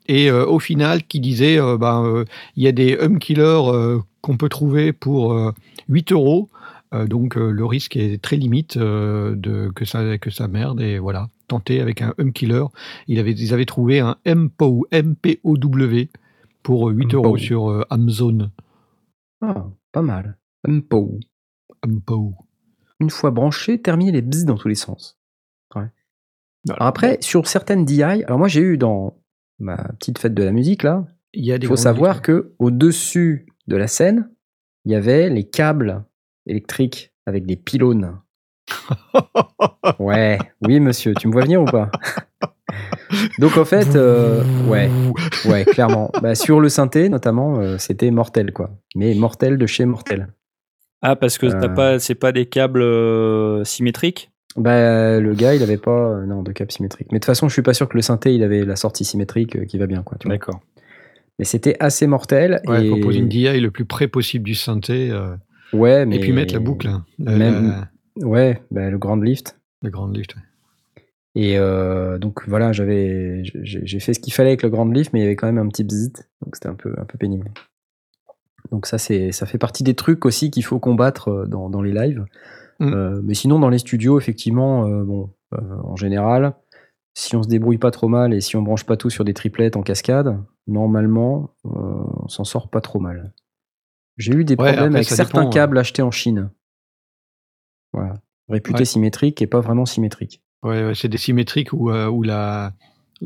Et 0.07 0.29
euh, 0.29 0.45
au 0.45 0.59
final, 0.59 1.03
qui 1.03 1.19
disait, 1.19 1.59
euh, 1.59 1.77
ben, 1.77 2.03
euh, 2.05 2.25
il 2.55 2.63
y 2.63 2.67
a 2.67 2.71
des 2.71 2.97
hum 2.97 3.19
killers 3.19 3.41
euh, 3.67 3.99
qu'on 4.21 4.37
peut 4.37 4.49
trouver 4.49 4.93
pour 4.93 5.33
euh, 5.33 5.51
8 5.89 6.11
euros. 6.11 6.49
Donc 7.09 7.35
euh, 7.35 7.49
le 7.51 7.65
risque 7.65 7.97
est 7.97 8.21
très 8.21 8.37
limite 8.37 8.77
euh, 8.77 9.33
de, 9.35 9.69
que, 9.75 9.83
ça, 9.83 10.17
que 10.17 10.29
ça 10.29 10.47
merde. 10.47 10.79
Et 10.79 10.97
voilà, 10.97 11.27
tenter 11.47 11.81
avec 11.81 12.01
un 12.01 12.13
hum 12.17 12.33
killer. 12.33 12.65
Il 13.07 13.19
avait, 13.19 13.31
ils 13.31 13.53
avaient 13.53 13.65
trouvé 13.65 13.99
un 13.99 14.17
MPOW, 14.25 14.87
M-P-O-W 14.91 16.09
pour 16.63 16.89
euh, 16.89 16.93
8 16.93 17.05
MPOW. 17.05 17.15
euros 17.15 17.37
sur 17.37 17.69
euh, 17.69 17.83
Amazon. 17.89 18.51
Ah, 19.41 19.67
pas 19.91 20.01
mal. 20.01 20.37
Mpo. 20.67 21.19
MPOW. 21.85 22.35
Une 22.99 23.09
fois 23.09 23.31
branché, 23.31 23.81
terminer 23.81 24.11
les 24.11 24.21
bzz 24.21 24.45
dans 24.45 24.55
tous 24.55 24.67
les 24.67 24.75
sens. 24.75 25.19
Ouais. 25.75 25.89
Voilà. 26.65 26.77
Alors 26.77 26.87
après, 26.87 27.17
sur 27.21 27.47
certaines 27.47 27.85
DI, 27.85 28.01
alors 28.01 28.39
moi 28.39 28.47
j'ai 28.47 28.61
eu 28.61 28.77
dans 28.77 29.21
ma 29.59 29.77
petite 29.99 30.17
fête 30.17 30.33
de 30.33 30.43
la 30.43 30.51
musique 30.51 30.83
là, 30.83 31.05
il 31.33 31.65
faut 31.65 31.75
savoir 31.75 32.21
que 32.21 32.53
au 32.59 32.71
dessus 32.71 33.45
de 33.67 33.75
la 33.75 33.87
scène, 33.87 34.31
il 34.85 34.91
y 34.91 34.95
avait 34.95 35.29
les 35.29 35.47
câbles 35.47 36.05
électriques 36.45 37.13
avec 37.25 37.45
des 37.45 37.55
pylônes. 37.55 38.19
Ouais, 39.99 40.37
oui 40.61 40.79
monsieur, 40.79 41.13
tu 41.13 41.27
me 41.27 41.33
vois 41.33 41.43
venir 41.43 41.61
ou 41.61 41.65
pas? 41.65 41.89
Donc 43.39 43.57
en 43.57 43.65
fait, 43.65 43.95
euh, 43.95 44.43
ouais, 44.67 44.89
ouais, 45.45 45.63
clairement. 45.65 46.11
Bah, 46.21 46.35
sur 46.35 46.59
le 46.59 46.69
synthé 46.69 47.09
notamment, 47.09 47.59
euh, 47.59 47.77
c'était 47.77 48.11
mortel 48.11 48.51
quoi. 48.51 48.71
Mais 48.95 49.13
mortel 49.15 49.57
de 49.57 49.65
chez 49.65 49.85
mortel. 49.85 50.27
Ah, 51.01 51.15
parce 51.15 51.37
que 51.37 51.47
t'as 51.47 51.65
Euh. 51.65 51.73
pas, 51.73 51.99
c'est 51.99 52.15
pas 52.15 52.31
des 52.31 52.47
câbles 52.47 52.81
euh, 52.81 53.63
symétriques? 53.63 54.31
Bah 54.57 55.19
le 55.19 55.33
gars, 55.33 55.53
il 55.53 55.61
avait 55.63 55.77
pas 55.77 55.91
euh, 55.91 56.25
non 56.25 56.41
de 56.41 56.51
câble 56.51 56.71
symétrique. 56.71 57.07
Mais 57.11 57.17
de 57.19 57.21
toute 57.21 57.25
façon, 57.25 57.47
je 57.49 57.53
suis 57.53 57.61
pas 57.61 57.73
sûr 57.73 57.87
que 57.89 57.95
le 57.97 58.01
synthé, 58.01 58.33
il 58.33 58.41
avait 58.43 58.63
la 58.65 58.75
sortie 58.75 59.03
symétrique 59.05 59.55
euh, 59.57 59.65
qui 59.65 59.77
va 59.77 59.85
bien 59.85 60.01
quoi. 60.01 60.17
D'accord. 60.25 60.59
Mais 61.37 61.45
c'était 61.45 61.75
assez 61.81 62.07
mortel. 62.07 62.61
Ouais, 62.65 62.85
et... 62.85 62.89
faut 62.89 62.97
poser 62.97 63.19
une 63.19 63.27
DI 63.27 63.59
le 63.59 63.69
plus 63.71 63.85
près 63.85 64.07
possible 64.07 64.45
du 64.45 64.55
synthé. 64.55 65.09
euh, 65.11 65.35
Ouais, 65.73 66.05
mais 66.05 66.15
Et 66.15 66.19
puis 66.19 66.31
mettre 66.31 66.53
la 66.53 66.59
boucle. 66.61 66.87
hein. 66.87 67.05
Même- 67.19 67.85
Ouais, 68.17 68.61
bah, 68.71 68.89
le 68.89 68.97
Grand 68.97 69.17
Lift. 69.17 69.59
Le 69.81 69.89
Grand 69.89 70.07
Lift. 70.07 70.35
ouais. 70.35 70.41
Et 71.37 71.57
euh, 71.57 72.17
donc 72.17 72.47
voilà, 72.47 72.71
j'avais, 72.71 73.41
j'ai 73.43 73.99
fait 73.99 74.13
ce 74.13 74.21
qu'il 74.21 74.31
fallait 74.31 74.49
avec 74.51 74.63
le 74.63 74.69
Grand 74.69 74.85
Lift, 74.85 75.11
mais 75.11 75.19
il 75.19 75.23
y 75.23 75.25
avait 75.25 75.35
quand 75.35 75.47
même 75.47 75.57
un 75.57 75.67
petit 75.67 75.83
bzzzt, 75.83 76.29
donc 76.41 76.55
c'était 76.55 76.69
un 76.69 76.75
peu, 76.75 76.95
un 76.97 77.03
peu 77.03 77.17
pénible. 77.17 77.51
Donc 78.71 78.85
ça, 78.87 78.97
c'est, 78.97 79.33
ça 79.33 79.45
fait 79.45 79.57
partie 79.57 79.83
des 79.83 79.95
trucs 79.95 80.25
aussi 80.25 80.49
qu'il 80.49 80.63
faut 80.63 80.79
combattre 80.79 81.27
euh, 81.29 81.45
dans, 81.45 81.69
dans 81.69 81.81
les 81.81 81.91
lives. 81.91 82.25
Mm. 82.79 82.93
Euh, 82.93 83.21
mais 83.21 83.33
sinon, 83.33 83.59
dans 83.59 83.69
les 83.69 83.79
studios, 83.79 84.17
effectivement, 84.17 84.85
euh, 84.87 85.03
bon, 85.03 85.29
en 85.83 85.97
général, 85.97 86.53
si 87.13 87.35
on 87.35 87.43
se 87.43 87.49
débrouille 87.49 87.77
pas 87.77 87.91
trop 87.91 88.07
mal 88.07 88.33
et 88.33 88.39
si 88.41 88.55
on 88.55 88.61
branche 88.61 88.85
pas 88.85 88.97
tout 88.97 89.09
sur 89.09 89.25
des 89.25 89.33
triplettes 89.33 89.75
en 89.75 89.81
cascade, 89.83 90.41
normalement, 90.67 91.53
on 91.63 92.27
s'en 92.27 92.43
sort 92.43 92.69
pas 92.69 92.81
trop 92.81 92.99
mal. 92.99 93.33
J'ai 94.17 94.33
eu 94.33 94.43
des 94.45 94.53
Ouais, 94.53 94.71
problèmes 94.71 94.85
après, 94.85 94.95
avec 94.97 95.09
certains 95.09 95.41
dépend, 95.41 95.49
câbles 95.51 95.77
achetés 95.77 96.01
en 96.01 96.11
Chine. 96.11 96.49
Voilà. 97.95 98.15
Ouais. 98.49 98.85
symétriques 98.85 99.41
et 99.41 99.47
pas 99.47 99.59
vraiment 99.59 99.85
symétriques. 99.85 100.41
Ouais, 100.63 100.85
ouais, 100.85 100.93
c'est 100.95 101.07
des 101.07 101.17
symétriques 101.17 101.73
où, 101.73 101.89
euh, 101.91 102.07
où 102.07 102.21
la, 102.23 102.73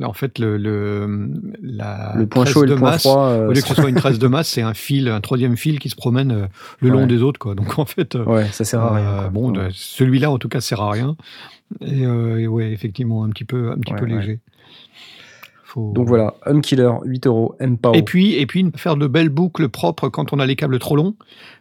en 0.02 0.14
fait, 0.14 0.40
le, 0.40 0.58
le, 0.58 1.32
la 1.62 2.14
le 2.16 2.26
point 2.28 2.46
chaud 2.46 2.64
et 2.64 2.68
de 2.68 2.74
le 2.74 2.80
point 2.80 2.92
masse, 2.92 3.02
froid. 3.02 3.28
euh, 3.30 3.48
au 3.48 3.54
lieu 3.54 3.62
que 3.62 3.68
ce 3.68 3.76
soit 3.76 3.90
une 3.90 3.96
tresse 3.96 4.20
de 4.20 4.28
masse, 4.28 4.48
c'est 4.50 4.62
un 4.62 4.74
fil, 4.74 5.08
un 5.10 5.22
troisième 5.22 5.56
fil 5.58 5.80
qui 5.80 5.90
se 5.90 5.96
promène 5.96 6.32
euh, 6.32 6.46
le 6.80 6.90
long 6.90 7.02
Ouais. 7.02 7.08
des 7.08 7.22
autres, 7.22 7.40
quoi. 7.40 7.56
Donc, 7.56 7.80
en 7.80 7.86
fait, 7.86 8.16
euh, 8.16 8.24
Ouais, 8.26 8.46
ça 8.52 8.64
sert 8.66 8.82
à 8.82 8.94
rien. 8.96 9.06
euh, 9.26 9.30
bon, 9.30 9.54
Ouais. 9.56 9.70
celui-là, 9.72 10.32
en 10.32 10.38
tout 10.38 10.50
cas, 10.50 10.62
sert 10.62 10.82
à 10.82 10.92
rien. 10.92 11.16
Et, 11.82 12.06
euh, 12.06 12.40
et 12.40 12.48
ouais, 12.48 12.72
effectivement, 12.72 13.24
un 13.24 13.30
petit 13.30 13.46
peu, 13.46 13.72
un 13.72 13.78
petit 13.78 13.94
peu 13.94 14.06
léger. 14.06 14.40
Faut- 15.72 15.92
Donc 15.94 16.08
voilà, 16.08 16.34
Killer 16.64 16.90
8 17.06 17.28
euros, 17.28 17.56
MPAO. 17.60 17.94
Et 17.94 18.02
puis, 18.02 18.34
et 18.34 18.48
puis, 18.48 18.72
faire 18.76 18.96
de 18.96 19.06
belles 19.06 19.30
boucles 19.30 19.70
propres 19.70 20.10
quand 20.10 20.34
on 20.34 20.40
a 20.40 20.48
les 20.48 20.56
câbles 20.56 20.80
trop 20.80 20.96
longs, 20.96 21.16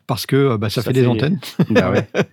parce 0.06 0.24
que 0.24 0.34
euh, 0.34 0.56
bah, 0.56 0.70
ça, 0.70 0.80
Ça 0.80 0.86
fait 0.88 0.94
des 0.94 1.02
fait- 1.02 1.06
antennes. 1.06 1.38
Bah 1.70 1.90
ouais. 1.90 2.08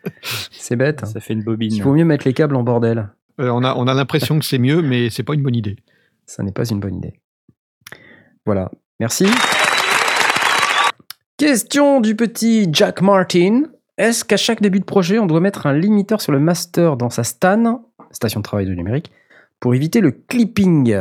C'est 0.51 0.78
bête. 0.78 1.05
Ça 1.05 1.19
fait 1.19 1.34
une 1.34 1.43
bobine. 1.43 1.73
Il 1.73 1.84
vaut 1.84 1.93
mieux 1.93 2.05
mettre 2.05 2.26
les 2.26 2.34
câbles 2.34 2.55
en 2.55 2.63
bordel. 2.63 3.09
Euh, 3.41 3.49
on 3.49 3.61
a, 3.65 3.76
on 3.76 3.88
a 3.88 3.93
l'impression 3.93 4.39
que 4.39 4.45
c'est 4.45 4.57
mieux, 4.57 4.82
mais 4.82 5.09
c'est 5.09 5.23
pas 5.23 5.34
une 5.34 5.43
bonne 5.43 5.55
idée. 5.57 5.76
Ça 6.26 6.43
n'est 6.43 6.53
pas 6.53 6.63
une 6.69 6.80
bonne 6.80 6.95
idée. 6.95 7.19
Voilà. 8.45 8.71
Merci. 9.01 9.26
Question 11.38 11.99
du 11.99 12.15
petit 12.15 12.69
Jack 12.71 13.01
Martin. 13.01 13.63
Est-ce 13.97 14.23
qu'à 14.23 14.38
chaque 14.38 14.61
début 14.61 14.80
de 14.80 14.86
projet, 14.86 15.19
on 15.19 15.26
doit 15.26 15.41
mettre 15.41 15.67
un 15.67 15.73
limiteur 15.73 16.21
sur 16.21 16.32
le 16.32 16.39
master 16.39 16.95
dans 16.95 17.09
sa 17.09 17.26
STAN, 17.26 17.84
station 18.11 18.39
de 18.39 18.43
travail 18.45 18.65
de 18.65 18.73
numérique, 18.73 19.11
pour 19.59 19.76
éviter 19.76 19.99
le 19.99 20.11
clipping? 20.11 20.95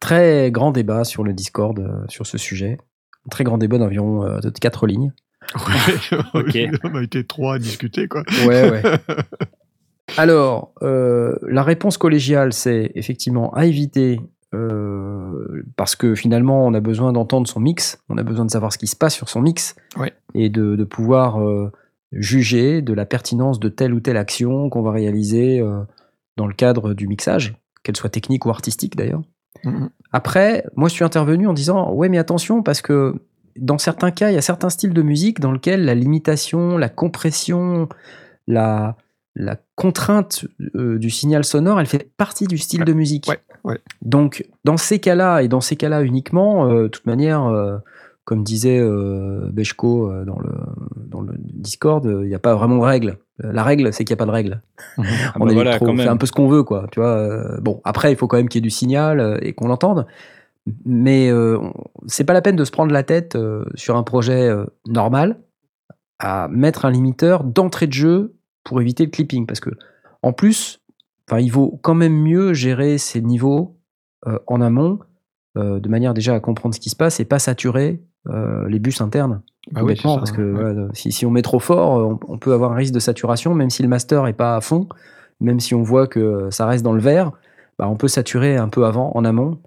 Très 0.00 0.50
grand 0.50 0.70
débat 0.72 1.04
sur 1.04 1.24
le 1.24 1.32
Discord 1.32 1.78
euh, 1.78 2.04
sur 2.08 2.26
ce 2.26 2.38
sujet. 2.38 2.78
Un 3.26 3.28
très 3.30 3.44
grand 3.44 3.58
débat 3.58 3.78
d'environ 3.78 4.24
euh, 4.24 4.40
de 4.40 4.50
4 4.50 4.86
lignes. 4.86 5.12
Ok. 6.34 6.56
on 6.84 6.94
a 6.96 7.02
été 7.02 7.24
trois 7.24 7.54
à 7.54 7.58
discuter, 7.58 8.06
quoi. 8.08 8.22
Ouais, 8.46 8.70
ouais. 8.70 8.82
Alors, 10.16 10.72
euh, 10.82 11.36
la 11.46 11.62
réponse 11.62 11.98
collégiale, 11.98 12.52
c'est 12.52 12.90
effectivement 12.94 13.52
à 13.54 13.66
éviter, 13.66 14.20
euh, 14.54 15.62
parce 15.76 15.96
que 15.96 16.14
finalement, 16.14 16.66
on 16.66 16.72
a 16.74 16.80
besoin 16.80 17.12
d'entendre 17.12 17.46
son 17.46 17.60
mix, 17.60 17.98
on 18.08 18.16
a 18.16 18.22
besoin 18.22 18.44
de 18.46 18.50
savoir 18.50 18.72
ce 18.72 18.78
qui 18.78 18.86
se 18.86 18.96
passe 18.96 19.14
sur 19.14 19.28
son 19.28 19.40
mix, 19.42 19.76
Ouais. 19.98 20.12
et 20.34 20.48
de, 20.48 20.76
de 20.76 20.84
pouvoir 20.84 21.42
euh, 21.42 21.70
juger 22.12 22.80
de 22.80 22.94
la 22.94 23.04
pertinence 23.04 23.60
de 23.60 23.68
telle 23.68 23.92
ou 23.92 24.00
telle 24.00 24.16
action 24.16 24.70
qu'on 24.70 24.82
va 24.82 24.92
réaliser 24.92 25.60
euh, 25.60 25.80
dans 26.36 26.46
le 26.46 26.54
cadre 26.54 26.94
du 26.94 27.06
mixage, 27.06 27.54
qu'elle 27.82 27.96
soit 27.96 28.10
technique 28.10 28.46
ou 28.46 28.50
artistique 28.50 28.96
d'ailleurs. 28.96 29.22
Mhm. 29.64 29.90
Après, 30.12 30.64
moi, 30.76 30.88
je 30.88 30.94
suis 30.94 31.04
intervenu 31.04 31.46
en 31.46 31.52
disant 31.52 31.92
ouais, 31.92 32.08
mais 32.08 32.18
attention, 32.18 32.62
parce 32.62 32.80
que 32.82 33.14
dans 33.56 33.78
certains 33.78 34.10
cas, 34.10 34.30
il 34.30 34.34
y 34.34 34.38
a 34.38 34.42
certains 34.42 34.70
styles 34.70 34.94
de 34.94 35.02
musique 35.02 35.40
dans 35.40 35.52
lesquels 35.52 35.84
la 35.84 35.94
limitation, 35.94 36.78
la 36.78 36.88
compression, 36.88 37.88
la, 38.46 38.96
la 39.34 39.56
contrainte 39.74 40.46
euh, 40.76 40.98
du 40.98 41.10
signal 41.10 41.44
sonore, 41.44 41.80
elle 41.80 41.86
fait 41.86 42.10
partie 42.16 42.46
du 42.46 42.56
style 42.56 42.80
Ouais, 42.80 42.86
de 42.86 42.92
musique. 42.92 43.28
ouais, 43.28 43.40
ouais. 43.64 43.78
Donc, 44.02 44.46
dans 44.64 44.76
ces 44.76 45.00
cas-là, 45.00 45.42
et 45.42 45.48
dans 45.48 45.60
ces 45.60 45.76
cas-là 45.76 46.02
uniquement, 46.02 46.68
euh, 46.68 46.84
de 46.84 46.88
toute 46.88 47.06
manière, 47.06 47.44
euh, 47.46 47.78
comme 48.24 48.44
disait 48.44 48.80
Bechko 49.52 50.24
dans, 50.24 50.38
le, 50.38 50.52
dans 51.06 51.20
le 51.22 51.32
Discord, 51.38 52.04
il 52.04 52.28
n'y 52.28 52.34
a 52.34 52.38
pas 52.38 52.54
vraiment 52.54 52.76
de 52.76 52.82
règle. 52.82 53.18
Euh, 53.44 53.52
La 53.52 53.62
règle, 53.64 53.92
c'est 53.92 54.04
qu'il 54.04 54.14
n'y 54.14 54.18
a 54.18 54.24
pas 54.24 54.26
de 54.26 54.30
règle 54.32 54.62
Ah 54.98 55.02
on, 55.40 55.44
bah 55.46 55.50
est 55.50 55.54
voilà, 55.54 55.76
trop- 55.76 55.86
quand 55.86 55.92
on 55.92 55.96
fait 55.96 56.08
un 56.08 56.16
peu 56.16 56.26
ce 56.26 56.32
qu'on 56.32 56.48
veut, 56.48 56.62
quoi. 56.64 56.86
Tu 56.92 57.00
vois. 57.00 57.16
euh, 57.16 57.58
bon, 57.60 57.80
après, 57.84 58.12
il 58.12 58.16
faut 58.16 58.26
quand 58.26 58.36
même 58.36 58.48
qu'il 58.48 58.60
y 58.60 58.62
ait 58.62 58.68
du 58.68 58.70
signal 58.70 59.20
euh, 59.20 59.38
et 59.42 59.52
qu'on 59.52 59.68
l'entende. 59.68 60.06
Mais 60.84 61.30
euh, 61.30 61.58
c'est 62.06 62.24
pas 62.24 62.34
la 62.34 62.42
peine 62.42 62.56
de 62.56 62.64
se 62.64 62.70
prendre 62.70 62.92
la 62.92 63.02
tête 63.02 63.36
euh, 63.36 63.64
sur 63.74 63.96
un 63.96 64.02
projet 64.02 64.48
euh, 64.48 64.64
normal 64.86 65.38
à 66.18 66.48
mettre 66.48 66.84
un 66.84 66.90
limiteur 66.90 67.44
d'entrée 67.44 67.86
de 67.86 67.92
jeu 67.92 68.34
pour 68.64 68.80
éviter 68.80 69.04
le 69.04 69.10
clipping, 69.10 69.46
parce 69.46 69.60
que 69.60 69.70
en 70.22 70.32
plus, 70.32 70.80
enfin, 71.30 71.40
il 71.40 71.50
vaut 71.50 71.78
quand 71.82 71.94
même 71.94 72.12
mieux 72.12 72.52
gérer 72.54 72.98
ces 72.98 73.20
niveaux 73.22 73.76
en 74.48 74.60
amont, 74.60 74.98
de 75.54 75.88
manière 75.88 76.12
déjà 76.12 76.34
à 76.34 76.40
comprendre 76.40 76.74
ce 76.74 76.80
qui 76.80 76.90
se 76.90 76.96
passe 76.96 77.20
et 77.20 77.24
pas 77.24 77.38
saturer 77.38 78.02
euh, 78.28 78.68
les 78.68 78.78
bus 78.78 79.00
internes. 79.00 79.40
Bah 79.72 79.82
oui, 79.84 79.96
ça, 79.96 80.08
parce 80.16 80.32
que 80.32 80.40
ouais. 80.42 80.60
voilà, 80.62 80.88
si, 80.94 81.12
si 81.12 81.26
on 81.26 81.30
met 81.30 81.42
trop 81.42 81.60
fort, 81.60 81.98
euh, 81.98 82.04
on, 82.28 82.34
on 82.34 82.38
peut 82.38 82.52
avoir 82.52 82.72
un 82.72 82.76
risque 82.76 82.94
de 82.94 83.00
saturation, 83.00 83.54
même 83.54 83.70
si 83.70 83.82
le 83.82 83.88
master 83.88 84.26
est 84.26 84.32
pas 84.32 84.56
à 84.56 84.60
fond, 84.60 84.88
même 85.40 85.60
si 85.60 85.74
on 85.74 85.82
voit 85.82 86.06
que 86.06 86.48
ça 86.50 86.66
reste 86.66 86.84
dans 86.84 86.94
le 86.94 87.00
vert, 87.00 87.32
bah, 87.78 87.88
on 87.88 87.96
peut 87.96 88.08
saturer 88.08 88.56
un 88.56 88.68
peu 88.68 88.86
avant, 88.86 89.12
en 89.14 89.24
amont, 89.24 89.58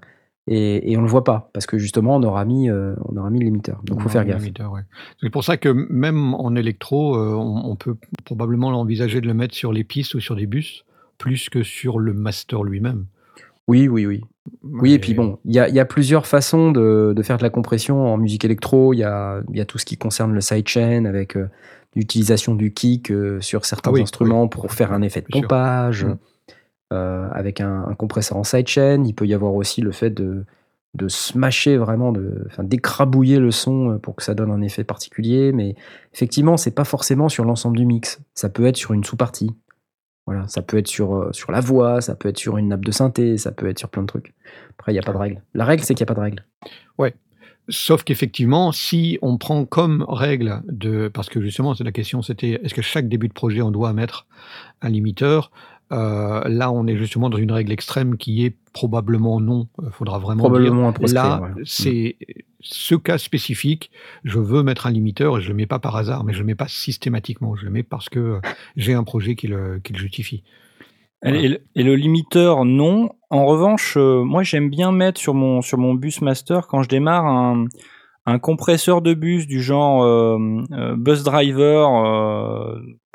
et, 0.48 0.92
et 0.92 0.98
on 0.98 1.02
le 1.02 1.08
voit 1.08 1.24
pas, 1.24 1.50
parce 1.54 1.68
que 1.68 1.78
justement, 1.78 2.16
on 2.16 2.24
aura 2.24 2.46
mis, 2.46 2.68
euh, 2.70 2.96
on 3.06 3.16
aura 3.16 3.30
mis 3.30 3.40
le 3.40 3.46
limiteur. 3.46 3.80
Donc, 3.86 4.00
On 4.00 4.02
faut 4.02 4.10
faire 4.10 4.26
gaffe. 4.26 4.42
ouais. 4.44 4.82
C'est 5.22 5.30
pour 5.30 5.44
ça 5.44 5.58
que 5.58 5.70
même 5.70 6.34
en 6.34 6.56
électro, 6.56 7.16
euh, 7.16 7.36
on, 7.36 7.70
on 7.70 7.76
peut 7.76 7.96
probablement 8.26 8.72
l'envisager 8.72 9.22
de 9.22 9.28
le 9.28 9.36
mettre 9.36 9.54
sur 9.54 9.72
les 9.72 9.84
pistes 9.84 10.16
ou 10.16 10.20
sur 10.20 10.36
des 10.36 10.48
bus, 10.48 10.84
plus 11.20 11.50
que 11.50 11.62
sur 11.62 12.00
le 12.00 12.14
master 12.14 12.64
lui-même. 12.64 13.06
Oui, 13.68 13.88
oui, 13.88 14.08
oui. 14.08 14.24
Oui, 14.64 14.94
et 14.94 15.00
puis 15.00 15.14
bon, 15.14 15.38
il 15.46 15.54
y 15.54 15.60
a, 15.60 15.70
il 15.70 15.76
y 15.76 15.80
a 15.80 15.86
plusieurs 15.86 16.26
façons 16.26 16.72
de, 16.72 17.14
de 17.16 17.22
faire 17.24 17.38
de 17.38 17.44
la 17.44 17.50
compression 17.50 18.08
en 18.12 18.18
musique 18.18 18.44
électro. 18.44 18.94
Il 18.94 18.98
y 18.98 19.04
a, 19.04 19.42
il 19.52 19.58
y 19.58 19.62
a 19.62 19.66
tout 19.66 19.78
ce 19.78 19.86
qui 19.86 19.98
concerne 19.98 20.34
le 20.34 20.42
sidechain 20.42 21.06
avec 21.06 21.38
euh, 21.38 21.48
l'utilisation 21.96 22.56
du 22.56 22.74
kick 22.74 23.12
euh, 23.12 23.40
sur 23.42 23.66
certains 23.66 23.92
Ah 23.92 23.94
oui, 23.94 24.02
instruments 24.02 24.44
oui. 24.44 24.50
pour 24.50 24.72
faire 24.72 24.94
un 24.94 25.02
effet 25.04 25.22
de 25.22 25.28
Bien 25.28 25.42
pompage. 25.42 26.06
Mm. 26.06 26.18
euh, 26.94 27.28
avec 27.32 27.62
un, 27.62 27.86
un 27.88 27.94
compresseur 27.94 28.38
en 28.38 28.44
sidechain. 28.44 29.04
Il 29.06 29.14
peut 29.14 29.28
y 29.28 29.34
avoir 29.36 29.54
aussi 29.54 29.82
le 29.82 29.92
fait 29.92 30.10
de, 30.10 30.44
de 30.96 31.08
smasher 31.08 31.78
vraiment, 31.78 32.12
d'écrabouiller 32.60 33.38
le 33.40 33.52
son 33.52 34.00
pour 34.02 34.16
que 34.16 34.24
ça 34.24 34.34
donne 34.34 34.52
un 34.52 34.62
effet 34.62 34.84
particulier. 34.84 35.52
Mais 35.52 35.76
effectivement, 36.14 36.58
c'est 36.58 36.72
pas 36.76 36.84
forcément 36.84 37.30
sur 37.30 37.46
l'ensemble 37.46 37.78
du 37.78 37.86
mix. 37.86 38.20
Ça 38.34 38.50
peut 38.50 38.66
être 38.66 38.78
sur 38.78 38.94
une 38.94 39.04
sous-partie. 39.04 39.52
Voilà, 40.28 40.48
ça 40.48 40.62
peut 40.62 40.78
être 40.78 40.88
sur, 40.88 41.16
euh, 41.16 41.32
sur 41.34 41.52
la 41.52 41.60
voix, 41.62 42.00
ça 42.00 42.16
peut 42.16 42.30
être 42.30 42.38
sur 42.38 42.58
une 42.58 42.68
nappe 42.70 42.86
de 42.86 42.92
synthé, 42.92 43.38
ça 43.38 43.52
peut 43.52 43.68
être 43.68 43.80
sur 43.80 43.90
plein 43.90 44.04
de 44.04 44.08
trucs. 44.08 44.34
Après, 44.78 44.92
il 44.92 44.96
n'y 44.96 45.00
a 45.00 45.04
pas 45.04 45.14
de 45.14 45.18
règle. 45.18 45.42
La 45.54 45.66
règle, 45.66 45.84
c'est 45.84 45.96
qu'il 45.96 46.04
n'y 46.04 46.12
a 46.12 46.14
pas 46.14 46.20
de 46.20 46.22
règle. 46.22 46.46
Sauf 47.70 48.04
qu'effectivement, 48.04 48.72
si 48.72 49.18
on 49.22 49.38
prend 49.38 49.66
comme 49.66 50.04
règle 50.10 50.62
de, 50.68 51.08
parce 51.08 51.30
que 51.30 51.40
justement, 51.40 51.74
c'est 51.74 51.84
la 51.84 51.92
question, 51.92 52.22
c'était 52.22 52.60
est-ce 52.64 52.74
que 52.74 52.82
chaque 52.82 53.08
début 53.08 53.28
de 53.28 53.34
projet 53.34 53.62
on 53.62 53.72
doit 53.72 53.94
mettre 53.94 54.26
un 54.82 54.90
limiteur 54.90 55.52
Euh, 55.94 56.42
Là, 56.48 56.72
on 56.72 56.88
est 56.88 56.98
justement 56.98 57.30
dans 57.30 57.38
une 57.38 57.52
règle 57.52 57.72
extrême 57.72 58.18
qui 58.18 58.46
est 58.46 58.58
probablement 58.74 59.40
non. 59.40 59.68
Il 59.84 59.92
faudra 59.92 60.20
vraiment 60.20 60.44
Probablement 60.44 60.90
un 60.90 60.92
dire. 60.92 61.14
Là, 61.14 61.42
ouais. 61.42 61.62
c'est 61.64 62.18
ce 62.62 62.96
cas 62.96 63.18
spécifique. 63.18 63.92
Je 64.24 64.40
veux 64.40 64.64
mettre 64.64 64.88
un 64.88 64.92
limiteur 64.92 65.38
et 65.38 65.42
je 65.42 65.50
le 65.50 65.54
mets 65.56 65.66
pas 65.68 65.80
par 65.80 65.96
hasard, 65.96 66.24
mais 66.24 66.34
je 66.34 66.40
le 66.40 66.46
mets 66.46 66.56
pas 66.56 66.68
systématiquement. 66.68 67.56
Je 67.56 67.66
le 67.66 67.72
mets 67.72 67.84
parce 67.84 68.10
que 68.10 68.20
euh, 68.20 68.40
j'ai 68.76 68.94
un 68.94 69.04
projet 69.04 69.36
qui 69.36 69.48
le, 69.48 69.80
qui 69.84 69.94
le 69.94 70.00
justifie. 70.00 70.44
Et, 71.24 71.30
et 71.30 71.48
le- 71.50 71.62
et 71.76 71.84
le 71.84 71.96
limiteur, 71.96 72.66
non. 72.66 73.10
En 73.30 73.46
revanche, 73.46 73.96
euh, 73.98 74.24
moi, 74.24 74.44
j'aime 74.44 74.70
bien 74.70 74.92
mettre 74.92 75.20
sur 75.20 75.34
mon, 75.34 75.62
sur 75.62 75.78
mon 75.78 75.94
bus 75.94 76.22
master, 76.22 76.68
quand 76.68 76.82
je 76.84 76.90
démarre, 76.90 77.26
un, 77.26 77.66
un 78.26 78.40
compresseur 78.40 79.02
de 79.02 79.14
bus 79.14 79.46
du 79.48 79.62
genre 79.62 80.04
euh, 80.04 80.38
euh, 80.72 80.96
bus 80.98 81.24
driver. 81.24 81.88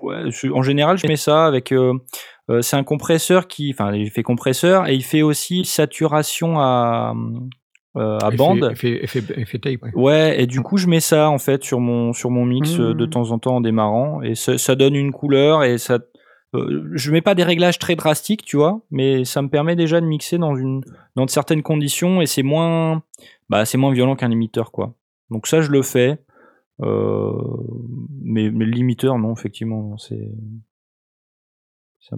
ouais, 0.02 0.30
je- 0.30 0.50
en 0.52 0.62
général, 0.62 0.98
je 0.98 1.06
mets 1.08 1.16
ça 1.16 1.46
avec. 1.46 1.74
c'est 2.60 2.76
un 2.76 2.84
compresseur 2.84 3.48
qui. 3.48 3.72
Enfin, 3.72 3.92
il 3.92 4.10
fait 4.10 4.22
compresseur 4.22 4.86
et 4.88 4.94
il 4.94 5.02
fait 5.04 5.22
aussi 5.22 5.64
saturation 5.64 6.60
à, 6.60 7.12
euh, 7.96 8.18
à 8.22 8.28
Effet- 8.28 8.36
bande. 8.36 8.68
Effet, 8.72 9.02
effet, 9.04 9.22
effet 9.36 9.58
tape, 9.58 9.82
ouais. 9.82 9.90
Ouais, 9.94 10.42
et 10.42 10.46
du 10.46 10.60
coup, 10.60 10.76
je 10.76 10.86
mets 10.86 11.00
ça 11.00 11.30
en 11.30 11.38
fait 11.38 11.64
sur 11.64 11.80
mon 11.80 12.12
sur 12.12 12.30
mon 12.30 12.44
mix 12.44 12.78
euh, 12.78 12.94
de 12.94 13.06
Mmh. 13.06 13.10
temps 13.10 13.30
en 13.30 13.38
temps 13.38 13.56
en 13.56 13.60
démarrant, 13.60 14.20
et 14.22 14.34
ça, 14.34 14.58
ça 14.58 14.74
donne 14.74 14.94
une 14.94 15.12
couleur 15.12 15.64
et 15.64 15.78
ça. 15.78 15.98
euh, 16.54 16.88
je 16.92 17.10
mets 17.10 17.22
pas 17.22 17.34
des 17.34 17.42
réglages 17.44 17.78
très 17.78 17.96
drastiques, 17.96 18.44
tu 18.44 18.56
vois, 18.56 18.80
mais 18.90 19.24
ça 19.24 19.42
me 19.42 19.48
permet 19.48 19.76
déjà 19.76 20.00
de 20.00 20.06
mixer 20.06 20.38
dans 20.38 20.54
une 20.56 20.82
dans 21.16 21.24
de 21.24 21.30
certaines 21.30 21.62
conditions 21.62 22.20
et 22.22 22.26
c'est 22.26 22.42
moins 22.44 23.02
bah 23.48 23.64
c'est 23.64 23.78
moins 23.78 23.92
violent 23.92 24.14
qu'un 24.16 24.28
limiteur 24.28 24.70
quoi. 24.72 24.94
Donc 25.30 25.46
ça, 25.46 25.60
je 25.60 25.70
le 25.70 25.82
fais. 25.82 26.18
Euh, 26.82 27.32
mais, 28.22 28.50
mais 28.50 28.64
le 28.66 28.70
limiteur, 28.72 29.18
non, 29.18 29.32
effectivement, 29.32 29.96
c'est. 29.96 30.28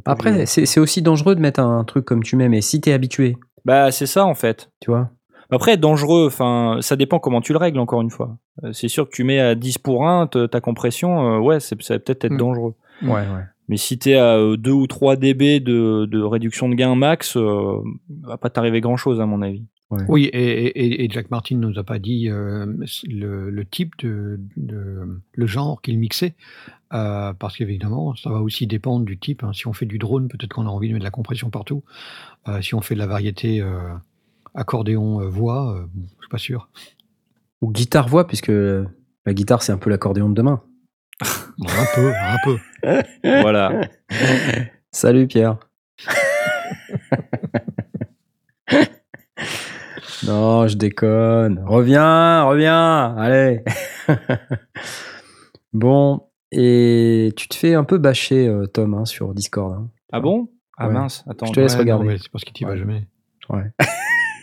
Après, 0.05 0.45
c'est 0.47 0.81
aussi 0.81 1.01
dangereux 1.01 1.35
de 1.35 1.41
mettre 1.41 1.61
un 1.61 1.83
truc 1.85 2.05
comme 2.05 2.22
tu 2.22 2.37
mets, 2.37 2.49
mais 2.51 2.61
si 2.61 2.81
t'es 2.81 2.93
habitué, 2.93 3.37
Bah, 3.64 3.91
c'est 3.91 4.07
ça 4.07 4.26
en 4.26 4.35
fait. 4.35 4.70
tu 4.81 4.91
vois? 4.91 5.11
Après, 5.51 5.77
dangereux, 5.79 6.27
enfin, 6.27 6.79
ça 6.83 6.97
dépend 6.97 7.19
comment 7.19 7.41
tu 7.41 7.53
le 7.53 7.59
règles, 7.59 7.79
encore 7.79 8.03
une 8.03 8.11
fois. 8.11 8.37
Euh, 8.65 8.73
C'est 8.73 8.89
sûr 8.89 9.09
que 9.09 9.15
tu 9.15 9.25
mets 9.25 9.41
à 9.41 9.55
10 9.55 9.79
pour 9.79 10.07
1 10.07 10.27
te- 10.27 10.47
ta 10.47 10.61
compression, 10.61 11.37
euh, 11.37 11.39
ouais, 11.39 11.59
c'est- 11.61 11.81
ça 11.83 11.95
va 11.95 12.01
peut-être 12.01 12.25
être 12.27 12.33
Mm. 12.35 12.39
dangereux. 12.39 12.75
Ouais, 13.03 13.11
ouais. 13.13 13.45
Mais 13.69 13.77
si 13.77 13.99
t'es 13.99 14.15
à 14.15 14.37
euh, 14.37 14.57
2 14.57 14.73
ou 14.73 14.87
3 14.87 15.17
dB 15.17 15.61
de, 15.61 16.07
de 16.07 16.21
réduction 16.23 16.69
de 16.69 16.75
gain 16.75 16.95
max, 16.95 17.37
euh, 17.37 17.79
va 18.23 18.37
pas 18.37 18.51
t'arriver 18.51 18.81
grand 18.81 18.97
chose 18.97 19.21
à 19.21 19.27
mon 19.27 19.41
avis. 19.43 19.63
Oui, 20.07 20.25
et, 20.25 20.67
et- 20.67 21.05
et 21.05 21.09
Jack 21.11 21.31
Martin 21.31 21.57
nous 21.57 21.79
a 21.79 21.83
pas 21.83 21.99
dit 21.99 22.29
euh, 22.29 22.67
le, 23.09 23.49
le 23.49 23.65
type 23.65 23.95
de, 24.01 24.39
de- 24.59 25.19
le 25.33 25.47
genre 25.47 25.81
qu'il 25.81 25.99
mixait, 25.99 26.35
euh, 26.93 27.33
parce 27.33 27.57
qu'évidemment, 27.57 28.15
ça 28.15 28.29
va 28.29 28.43
aussi 28.43 28.67
dépendre 28.67 29.07
du 29.07 29.17
type. 29.17 29.43
hein. 29.45 29.53
Si 29.55 29.67
on 29.67 29.73
fait 29.73 29.87
du 29.87 29.97
drone, 29.97 30.29
peut-être 30.29 30.53
qu'on 30.53 30.67
a 30.67 30.71
envie 30.71 30.89
de 30.89 30.93
mettre 30.93 31.05
de 31.05 31.07
la 31.07 31.11
compression 31.11 31.49
partout. 31.49 31.85
Euh, 32.49 32.61
si 32.61 32.75
on 32.75 32.83
fait 32.83 32.95
de 32.97 32.99
la 32.99 33.07
variété 33.07 33.63
euh, 33.63 33.79
accordéon 34.59 35.21
euh, 35.23 35.29
voix, 35.29 35.75
euh, 35.77 35.87
bon, 35.95 36.03
je 36.17 36.23
suis 36.23 36.29
pas 36.31 36.39
sûr. 36.39 36.69
Ou 37.63 37.71
guitare-voix, 37.73 38.27
puisque 38.27 38.49
la 38.51 39.33
guitare, 39.35 39.63
c'est 39.63 39.73
un 39.73 39.79
peu 39.79 39.89
l'accordéon 39.91 40.29
de 40.29 40.35
demain. 40.35 40.63
Bon, 41.59 41.67
un 41.69 41.87
peu, 41.95 42.13
un 42.15 42.37
peu. 42.45 42.59
voilà. 43.43 43.81
Salut 44.93 45.27
Pierre. 45.27 45.59
non, 50.27 50.67
je 50.67 50.77
déconne. 50.77 51.63
Reviens, 51.67 52.45
reviens. 52.45 53.15
Allez. 53.17 53.63
bon, 55.73 56.29
et 56.51 57.33
tu 57.37 57.49
te 57.49 57.55
fais 57.55 57.75
un 57.75 57.85
peu 57.85 57.99
bâcher, 57.99 58.47
euh, 58.49 58.67
Tom, 58.67 58.95
hein, 58.95 59.05
sur 59.05 59.35
Discord. 59.35 59.73
hein. 59.75 59.89
Ah 60.13 60.21
bon? 60.21 60.49
Ah 60.77 60.87
Ouais. 60.89 60.95
mince, 60.95 61.25
attends. 61.29 61.47
Je 61.47 61.53
te 61.53 61.61
laisse 61.61 61.75
Ouais, 61.75 61.81
regarder. 61.81 62.19
c'est 62.19 62.31
parce 62.31 62.45
tu 62.45 62.65
vas 62.65 62.71
Ouais. 62.73 62.79
jamais. 62.79 63.07
Ouais. 63.51 63.71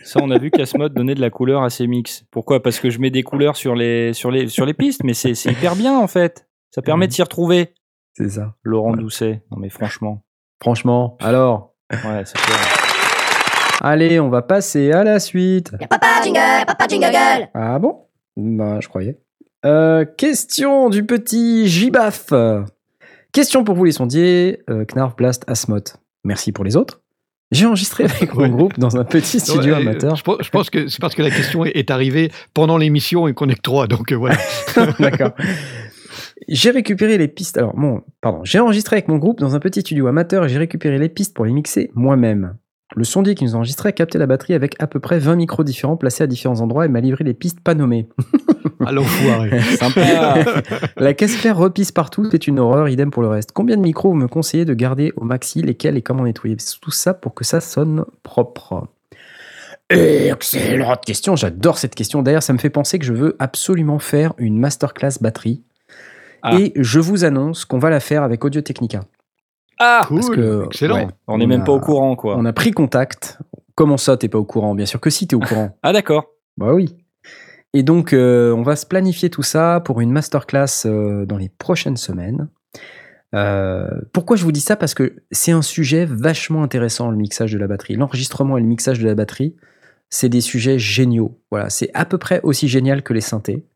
Ça, 0.06 0.20
on 0.22 0.30
a 0.30 0.38
vu 0.38 0.50
qu'Asmod 0.50 0.94
donnait 0.94 1.14
de 1.16 1.20
la 1.20 1.30
couleur 1.30 1.62
à 1.64 1.70
ses 1.70 1.86
mix. 1.86 2.24
Pourquoi? 2.30 2.62
Parce 2.62 2.78
que 2.78 2.90
je 2.90 2.98
mets 3.00 3.10
des 3.10 3.22
couleurs 3.24 3.56
sur 3.56 3.74
les, 3.74 4.12
sur 4.12 4.30
les, 4.30 4.48
sur 4.48 4.64
les 4.64 4.72
pistes, 4.74 5.02
mais 5.04 5.14
c'est 5.14 5.34
c'est 5.34 5.50
hyper 5.50 5.74
bien 5.74 5.98
en 5.98 6.06
fait. 6.06 6.46
Ça 6.70 6.80
permet 6.80 7.08
de 7.08 7.12
s'y 7.12 7.22
retrouver. 7.22 7.74
C'est 8.14 8.28
ça. 8.30 8.54
Laurent 8.62 8.92
Ouais. 8.92 8.98
Doucet. 8.98 9.42
Non 9.50 9.58
mais 9.58 9.68
franchement. 9.68 10.22
Franchement, 10.62 11.16
alors, 11.20 11.74
Ouais, 11.92 12.22
c'est 12.24 12.38
clair. 12.38 12.58
allez, 13.82 14.18
on 14.20 14.28
va 14.30 14.42
passer 14.42 14.90
à 14.92 15.04
la 15.04 15.18
suite. 15.20 15.72
Papa 15.90 16.22
jingle, 16.24 16.66
papa 16.66 16.86
jingle 16.88 17.10
gueule. 17.12 17.48
Ah 17.54 17.78
bon? 17.78 18.06
Bah, 18.36 18.78
je 18.80 18.88
croyais. 18.88 19.18
Euh, 19.64 20.04
question 20.04 20.88
du 20.88 21.04
petit 21.04 21.66
Gibaf. 21.66 22.32
Question 23.32 23.64
pour 23.64 23.74
vous 23.74 23.84
les 23.84 23.92
sondiers, 23.92 24.62
euh, 24.70 24.84
Knarf, 24.86 25.14
Blast, 25.16 25.44
Asmot. 25.46 25.82
Merci 26.24 26.52
pour 26.52 26.64
les 26.64 26.76
autres. 26.76 27.02
J'ai 27.52 27.66
enregistré 27.66 28.04
avec 28.04 28.34
mon 28.34 28.42
Ouais. 28.42 28.48
groupe 28.50 28.78
dans 28.78 28.96
un 28.96 29.04
petit 29.04 29.38
studio 29.38 29.72
Ouais, 29.74 29.80
amateur. 29.80 30.16
Je 30.16 30.22
pense, 30.22 30.38
je 30.42 30.50
pense 30.50 30.68
que 30.68 30.88
c'est 30.88 31.00
parce 31.00 31.14
que 31.14 31.22
la 31.22 31.30
question 31.30 31.64
est- 31.64 31.76
est 31.76 31.90
arrivée 31.92 32.32
pendant 32.54 32.76
l'émission 32.76 33.28
et 33.28 33.34
qu'on 33.34 33.48
est 33.48 33.54
que 33.54 33.60
trois, 33.62 33.86
donc 33.86 34.10
euh, 34.12 34.16
voilà. 34.16 34.36
D'accord. 34.98 35.30
J'ai 36.48 36.70
récupéré 36.70 37.18
les 37.18 37.28
pistes. 37.28 37.56
Alors, 37.58 37.74
bon, 37.76 38.02
pardon. 38.20 38.40
J'ai 38.44 38.58
enregistré 38.58 38.96
avec 38.96 39.08
mon 39.08 39.16
groupe 39.16 39.38
dans 39.40 39.54
un 39.54 39.60
petit 39.60 39.80
studio 39.80 40.06
amateur 40.08 40.44
et 40.44 40.48
j'ai 40.48 40.58
récupéré 40.58 40.98
les 40.98 41.08
pistes 41.08 41.34
pour 41.34 41.44
les 41.44 41.52
mixer 41.52 41.90
moi-même. 41.94 42.56
Le 42.94 43.04
sondier 43.04 43.34
qui 43.34 43.44
nous 43.44 43.54
a 43.54 43.56
enregistré 43.56 43.88
a 43.88 43.92
capté 43.92 44.16
la 44.18 44.26
batterie 44.26 44.54
avec 44.54 44.76
à 44.78 44.86
peu 44.86 45.00
près 45.00 45.18
20 45.18 45.36
micros 45.36 45.64
différents 45.64 45.96
placés 45.96 46.22
à 46.22 46.26
différents 46.26 46.60
endroits 46.60 46.86
et 46.86 46.88
m'a 46.88 47.00
livré 47.00 47.24
les 47.24 47.34
pistes 47.34 47.60
pas 47.60 47.74
nommées. 47.74 48.08
L'enfoiré. 48.78 49.60
Sympa. 49.76 50.36
La 50.96 51.14
caisse 51.14 51.36
claire 51.36 51.56
repisse 51.56 51.90
partout, 51.90 52.28
c'est 52.30 52.46
une 52.46 52.60
horreur, 52.60 52.88
idem 52.88 53.10
pour 53.10 53.22
le 53.22 53.28
reste. 53.28 53.50
Combien 53.52 53.76
de 53.76 53.82
micros 53.82 54.10
vous 54.10 54.16
me 54.16 54.28
conseillez 54.28 54.64
de 54.64 54.74
garder 54.74 55.12
au 55.16 55.24
maxi, 55.24 55.62
lesquels 55.62 55.96
et 55.96 56.02
comment 56.02 56.24
nettoyer? 56.24 56.56
Tout 56.80 56.90
ça 56.90 57.14
pour 57.14 57.34
que 57.34 57.44
ça 57.44 57.60
sonne 57.60 58.04
propre. 58.22 58.86
Excellente 59.90 61.04
question, 61.04 61.36
j'adore 61.36 61.78
cette 61.78 61.94
question. 61.94 62.22
D'ailleurs, 62.22 62.42
ça 62.42 62.52
me 62.52 62.58
fait 62.58 62.70
penser 62.70 62.98
que 62.98 63.04
je 63.04 63.12
veux 63.12 63.36
absolument 63.38 63.98
faire 63.98 64.32
une 64.38 64.58
masterclass 64.58 65.18
batterie. 65.20 65.62
Ah. 66.42 66.58
Et 66.58 66.72
je 66.76 67.00
vous 67.00 67.24
annonce 67.24 67.64
qu'on 67.64 67.78
va 67.78 67.90
la 67.90 68.00
faire 68.00 68.22
avec 68.22 68.44
Audio 68.44 68.60
Technica. 68.60 69.00
Ah 69.78 70.06
Parce 70.08 70.26
Cool, 70.26 70.36
que, 70.36 70.64
excellent. 70.66 70.94
ouais, 70.96 71.06
On 71.26 71.38
n'est 71.38 71.46
même 71.46 71.62
a- 71.62 71.64
pas 71.64 71.72
au 71.72 71.80
courant 71.80 72.16
quoi. 72.16 72.36
On 72.38 72.44
a 72.44 72.52
pris 72.52 72.70
contact. 72.72 73.38
Comment 73.74 73.96
ça, 73.98 74.16
t'es 74.16 74.28
pas 74.28 74.38
au 74.38 74.44
courant? 74.44 74.74
Bien 74.74 74.86
sûr 74.86 75.00
que 75.00 75.10
si, 75.10 75.26
t'es 75.26 75.36
au 75.36 75.40
courant. 75.40 75.76
Ah 75.82 75.92
d'accord. 75.92 76.26
Bah 76.56 76.72
oui. 76.72 76.96
Et 77.74 77.82
donc, 77.82 78.14
euh, 78.14 78.54
on 78.54 78.62
va 78.62 78.74
se 78.74 78.86
planifier 78.86 79.28
tout 79.28 79.42
ça 79.42 79.82
pour 79.84 80.00
une 80.00 80.10
masterclass 80.10 80.86
euh, 80.86 81.26
dans 81.26 81.36
les 81.36 81.50
prochaines 81.50 81.98
semaines. 81.98 82.48
Euh, 83.34 83.88
pourquoi 84.14 84.36
je 84.36 84.44
vous 84.44 84.52
dis 84.52 84.60
ça? 84.60 84.76
Parce 84.76 84.94
que 84.94 85.16
c'est 85.30 85.52
un 85.52 85.60
sujet 85.60 86.06
vachement 86.06 86.62
intéressant, 86.62 87.10
le 87.10 87.16
mixage 87.18 87.52
de 87.52 87.58
la 87.58 87.66
batterie. 87.66 87.96
L'enregistrement 87.96 88.56
et 88.56 88.60
le 88.62 88.66
mixage 88.66 88.98
de 89.00 89.06
la 89.06 89.14
batterie, 89.14 89.56
c'est 90.08 90.30
des 90.30 90.40
sujets 90.40 90.78
géniaux. 90.78 91.38
Voilà, 91.50 91.68
c'est 91.68 91.90
à 91.92 92.06
peu 92.06 92.16
près 92.16 92.40
aussi 92.44 92.68
génial 92.68 93.02
que 93.02 93.12
les 93.12 93.20
synthés. 93.20 93.66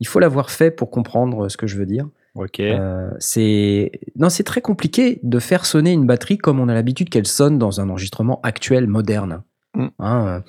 Il 0.00 0.06
faut 0.06 0.18
l'avoir 0.20 0.50
fait 0.50 0.70
pour 0.70 0.90
comprendre 0.90 1.48
ce 1.48 1.56
que 1.56 1.66
je 1.66 1.78
veux 1.78 1.86
dire. 1.86 2.06
Ok. 2.36 2.60
Euh, 2.60 3.10
c'est 3.18 3.90
non, 4.16 4.28
c'est 4.28 4.44
très 4.44 4.60
compliqué 4.60 5.18
de 5.22 5.38
faire 5.38 5.64
sonner 5.66 5.92
une 5.92 6.06
batterie 6.06 6.38
comme 6.38 6.60
on 6.60 6.68
a 6.68 6.74
l'habitude 6.74 7.08
qu'elle 7.08 7.26
sonne 7.26 7.58
dans 7.58 7.80
un 7.80 7.88
enregistrement 7.88 8.40
actuel 8.42 8.86
moderne. 8.86 9.42
Mm. 9.74 9.86
Hein, 9.98 10.26
euh, 10.26 10.40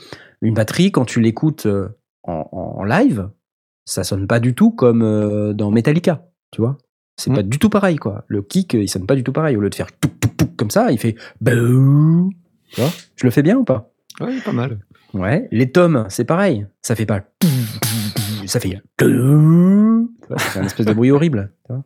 une 0.42 0.54
batterie, 0.54 0.92
quand 0.92 1.06
tu 1.06 1.22
l'écoutes 1.22 1.66
euh, 1.66 1.88
en, 2.24 2.46
en 2.52 2.84
live, 2.84 3.30
ça 3.86 4.04
sonne 4.04 4.28
pas 4.28 4.40
du 4.42 4.54
tout 4.54 4.72
comme 4.72 5.54
dans 5.54 5.72
Metallica, 5.72 6.26
tu 6.52 6.62
vois. 6.62 6.78
C'est 7.16 7.32
Mm. 7.32 7.36
pas 7.36 7.44
du 7.44 7.58
tout 7.58 7.70
pareil, 7.70 7.96
quoi. 7.96 8.26
Le 8.28 8.42
kick, 8.42 8.74
il 8.74 8.90
sonne 8.90 9.06
pas 9.08 9.16
du 9.16 9.24
tout 9.24 9.32
pareil. 9.34 9.56
Au 9.56 9.62
lieu 9.62 9.70
de 9.70 9.76
faire 9.76 9.92
touc, 9.98 10.20
touc, 10.20 10.36
touc 10.38 10.56
comme 10.58 10.70
ça, 10.70 10.92
il 10.92 10.98
fait 11.00 11.16
bouh. 11.42 12.30
Tu 12.72 12.82
vois 12.82 12.90
Je 13.16 13.26
le 13.26 13.32
fais 13.32 13.42
bien 13.44 13.58
ou 13.58 13.64
pas? 13.64 13.92
Ouais, 14.20 14.40
pas 14.44 14.52
mal. 14.52 14.80
Ouais. 15.14 15.48
Les 15.52 15.72
tomes, 15.72 16.06
c'est 16.10 16.26
pareil. 16.26 16.68
Ça 16.82 16.96
fait 16.96 17.06
pas. 17.06 17.22
Ça 18.48 18.60
fait. 18.60 18.80
Un 19.02 20.64
espèce 20.64 20.86
de 20.86 20.94
bruit 20.94 21.12
horrible. 21.12 21.52
tu 21.66 21.74
vois. 21.74 21.84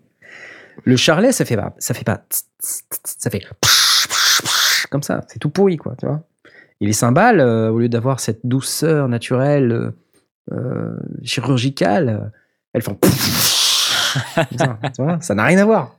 Le 0.83 0.95
charlet, 0.95 1.31
ça 1.31 1.43
fait 1.45 1.57
pas. 1.57 1.73
Ça 1.79 1.93
fait 1.93 2.03
pas. 2.05 2.23
Ça 2.59 3.29
fait. 3.29 3.41
Comme 4.89 5.03
ça. 5.03 5.21
C'est 5.27 5.39
tout 5.39 5.49
pourri, 5.49 5.77
quoi. 5.77 5.95
Tu 5.99 6.05
vois. 6.05 6.23
Et 6.79 6.85
les 6.85 6.93
cymbales, 6.93 7.39
euh, 7.39 7.69
au 7.69 7.79
lieu 7.79 7.89
d'avoir 7.89 8.19
cette 8.19 8.39
douceur 8.45 9.07
naturelle, 9.07 9.71
euh, 9.71 9.91
euh, 10.53 10.95
chirurgicale, 11.23 12.31
elles 12.73 12.81
font. 12.81 12.95
Comme 12.95 13.09
ça, 14.57 14.79
tu 14.95 15.03
vois, 15.03 15.19
ça 15.21 15.35
n'a 15.35 15.45
rien 15.45 15.59
à 15.59 15.65
voir. 15.65 15.97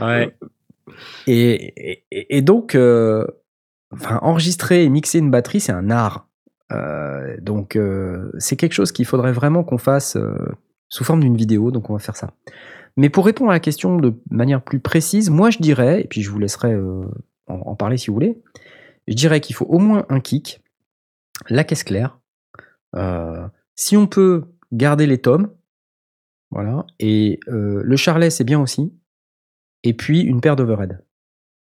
Ouais. 0.00 0.34
Et, 1.26 2.02
et- 2.10 2.36
et 2.36 2.42
donc, 2.42 2.74
euh, 2.74 3.26
enfin, 3.92 4.18
enregistrer 4.22 4.84
et 4.84 4.88
mixer 4.88 5.18
une 5.18 5.30
batterie, 5.30 5.60
c'est 5.60 5.72
un 5.72 5.90
art. 5.90 6.28
Euh, 6.70 7.36
donc, 7.40 7.76
euh, 7.76 8.30
c'est 8.38 8.56
quelque 8.56 8.72
chose 8.72 8.92
qu'il 8.92 9.04
faudrait 9.04 9.32
vraiment 9.32 9.64
qu'on 9.64 9.78
fasse 9.78 10.16
euh, 10.16 10.34
sous 10.88 11.04
forme 11.04 11.20
d'une 11.20 11.36
vidéo. 11.36 11.70
Donc, 11.70 11.90
on 11.90 11.94
va 11.94 11.98
faire 11.98 12.16
ça. 12.16 12.32
Mais 12.96 13.08
pour 13.08 13.24
répondre 13.24 13.50
à 13.50 13.54
la 13.54 13.60
question 13.60 13.96
de 13.96 14.14
manière 14.30 14.62
plus 14.62 14.80
précise, 14.80 15.30
moi, 15.30 15.50
je 15.50 15.58
dirais, 15.58 16.02
et 16.02 16.06
puis 16.06 16.22
je 16.22 16.30
vous 16.30 16.38
laisserai 16.38 16.78
en, 17.46 17.74
parler 17.74 17.96
si 17.96 18.08
vous 18.08 18.14
voulez, 18.14 18.42
je 19.08 19.14
dirais 19.14 19.40
qu'il 19.40 19.56
faut 19.56 19.64
au 19.64 19.78
moins 19.78 20.04
un 20.10 20.20
kick, 20.20 20.62
la 21.48 21.64
caisse 21.64 21.84
claire. 21.84 22.18
si 23.74 23.96
on 23.96 24.06
peut 24.06 24.44
garder 24.72 25.06
les 25.06 25.16
tomes, 25.18 25.50
voilà, 26.50 26.84
et 26.98 27.40
le 27.46 27.96
charlet, 27.96 28.28
c'est 28.28 28.44
bien 28.44 28.60
aussi 28.60 28.92
et 29.82 29.94
puis 29.94 30.20
une 30.20 30.40
paire 30.40 30.56
d'overhead. 30.56 31.04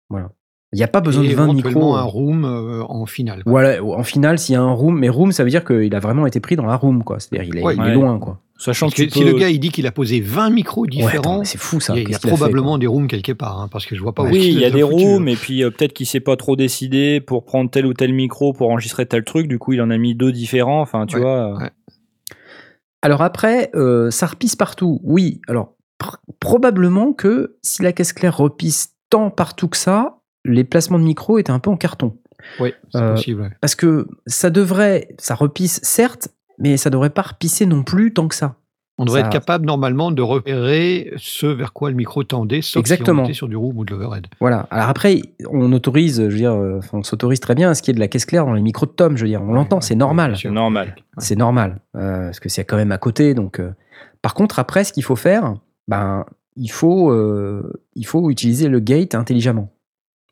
Voilà. 0.09 0.33
Il 0.73 0.77
n'y 0.77 0.83
a 0.83 0.89
pas 0.89 1.01
besoin 1.01 1.23
Et 1.25 1.29
de 1.29 1.35
20 1.35 1.45
éventuellement 1.45 1.81
micros. 1.81 1.97
un 1.97 2.03
room 2.03 2.45
euh, 2.45 2.83
en 2.89 3.07
finale. 3.07 3.43
quoi. 3.43 3.51
Voilà, 3.53 3.83
en 3.83 4.03
finale, 4.03 4.39
s'il 4.39 4.53
y 4.53 4.57
a 4.57 4.61
un 4.61 4.71
room, 4.73 4.99
mais 4.99 5.09
room, 5.09 5.33
ça 5.33 5.43
veut 5.43 5.49
dire 5.51 5.65
qu'il 5.65 5.95
a 5.95 5.99
vraiment 6.01 6.27
été 6.27 6.41
pris 6.41 6.57
dans 6.57 6.67
la 6.67 6.77
room, 6.77 7.05
quoi. 7.05 7.19
C'est-à-dire 7.21 7.49
il 7.55 7.59
est, 7.59 7.63
Ouais, 7.63 7.75
il 7.75 7.81
est 7.81 7.85
ouais. 7.87 7.95
loin, 7.95 8.19
quoi. 8.19 8.39
Sachant 8.61 8.91
que 8.91 8.97
si 8.97 9.07
peux- 9.07 9.25
le 9.25 9.35
gars 9.39 9.49
il 9.51 9.61
dit 9.61 9.71
qu'il 9.71 9.87
a 9.87 9.93
posé 9.93 10.21
20 10.21 10.51
micros 10.51 10.85
différents, 10.87 11.45
c'est 11.45 11.59
fou 11.59 11.79
ça. 11.81 11.95
il 11.95 11.97
y 11.97 12.01
a, 12.01 12.03
il 12.03 12.03
y 12.03 12.07
a 12.07 12.09
Qu'est-ce 12.09 12.21
qu'il 12.23 12.31
fait, 12.31 12.37
probablement 12.37 12.77
des 12.77 12.89
rooms 12.89 13.07
quelque 13.07 13.31
part, 13.33 13.61
hein, 13.61 13.69
parce 13.71 13.87
que 13.87 13.95
je 13.95 14.03
vois 14.03 14.13
pas 14.13 14.25
où. 14.25 14.27
Oui, 14.31 14.49
il 14.49 14.59
y 14.59 14.65
a 14.65 14.71
des 14.71 14.83
rooms 14.83 15.29
euh. 15.29 15.31
et 15.31 15.37
puis 15.37 15.63
euh, 15.63 15.71
peut-être 15.71 15.93
qu'il 15.93 16.07
s'est 16.07 16.19
pas 16.21 16.37
trop 16.37 16.57
décidé 16.57 17.21
pour 17.21 17.45
prendre 17.45 17.71
tel 17.71 17.87
ou 17.87 17.95
tel 17.95 18.13
micro 18.13 18.53
pour 18.53 18.71
enregistrer 18.71 19.07
tel 19.07 19.23
truc. 19.25 19.47
Du 19.47 19.59
coup, 19.61 19.75
il 19.75 19.81
en 19.81 19.91
a 19.91 19.97
mis 19.97 20.15
deux 20.17 20.33
différents. 20.33 20.81
Enfin, 20.81 21.07
tu 21.07 21.15
Ouais, 21.17 21.23
vois. 21.23 21.57
ouais. 21.57 21.71
Alors 23.03 23.23
après, 23.23 23.71
euh, 23.75 24.11
ça 24.11 24.27
repisse 24.27 24.57
partout. 24.57 25.01
Oui, 25.05 25.41
alors 25.49 25.75
pr- 26.03 26.17
probablement 26.41 27.13
que 27.13 27.57
si 27.63 27.83
la 27.83 27.93
caisse 27.93 28.13
claire 28.13 28.37
repisse 28.37 28.95
tant 29.09 29.31
partout 29.31 29.69
que 29.69 29.77
ça, 29.77 30.18
les 30.45 30.65
placements 30.65 30.99
de 30.99 31.05
micro 31.05 31.39
étaient 31.39 31.51
un 31.53 31.59
peu 31.59 31.71
en 31.71 31.77
carton. 31.77 32.17
Oui, 32.61 32.73
c'est 32.93 32.99
Euh, 33.01 33.15
possible. 33.15 33.43
ouais. 33.43 33.51
Parce 33.61 33.75
que 33.75 34.07
ça 34.27 34.51
devrait, 34.51 35.09
ça 35.19 35.35
repisse 35.35 35.81
certes, 35.83 36.29
mais 36.59 36.77
ça 36.77 36.91
devrait 36.91 37.11
pas 37.11 37.23
repisser 37.23 37.67
non 37.67 37.83
plus 37.83 38.13
tant 38.15 38.29
que 38.29 38.35
ça. 38.35 38.55
On 39.01 39.05
devrait 39.05 39.21
ça- 39.21 39.27
être 39.27 39.33
capable 39.33 39.65
normalement 39.65 40.11
de 40.11 40.23
repérer 40.23 41.13
ce 41.19 41.47
vers 41.47 41.73
quoi 41.73 41.91
le 41.91 41.95
micro 41.97 42.25
tendait, 42.25 42.63
sauf 42.63 42.81
Exactement. 42.81 43.23
si 43.23 43.27
on 43.27 43.29
était 43.29 43.33
sur 43.35 43.49
du 43.49 43.57
room 43.57 43.79
ou 43.79 43.85
de 43.85 43.93
l'overhead. 43.93 44.27
Voilà. 44.41 44.67
Alors 44.73 44.89
après, 44.89 45.23
on 45.51 45.73
autorise, 45.73 46.17
je 46.17 46.23
veux 46.25 46.37
dire, 46.37 46.53
euh, 46.53 46.81
on 46.93 47.05
s'autorise 47.05 47.39
très 47.39 47.55
bien 47.55 47.71
à 47.71 47.75
ce 47.75 47.83
qu'il 47.83 47.93
y 47.93 47.95
ait 47.95 47.95
de 47.95 48.01
la 48.01 48.09
caisse 48.09 48.25
claire 48.27 48.45
dans 48.45 48.55
les 48.55 48.61
micros 48.63 48.87
de 48.87 48.91
Tom. 48.91 49.17
Je 49.17 49.23
veux 49.23 49.29
dire, 49.29 49.41
on 49.43 49.53
l'entend, 49.53 49.77
ouais, 49.77 49.83
c'est 49.83 49.95
normal. 49.95 50.37
C'est 50.37 50.51
normal. 50.51 50.97
C'est 51.19 51.37
normal, 51.37 51.81
euh, 51.97 52.25
parce 52.27 52.41
que 52.41 52.49
c'est 52.49 52.65
quand 52.65 52.77
même 52.77 52.91
à 52.93 52.99
côté. 52.99 53.35
Donc, 53.35 53.61
euh. 53.61 53.71
par 54.21 54.35
contre, 54.35 54.59
après, 54.59 54.83
ce 54.83 54.93
qu'il 54.93 55.05
faut 55.05 55.15
faire, 55.17 55.55
ben, 55.87 56.25
il 56.57 56.71
faut, 56.73 57.13
euh, 57.13 57.73
il 57.95 58.05
faut 58.07 58.31
utiliser 58.31 58.69
le 58.69 58.81
gate 58.81 59.15
intelligemment. 59.15 59.73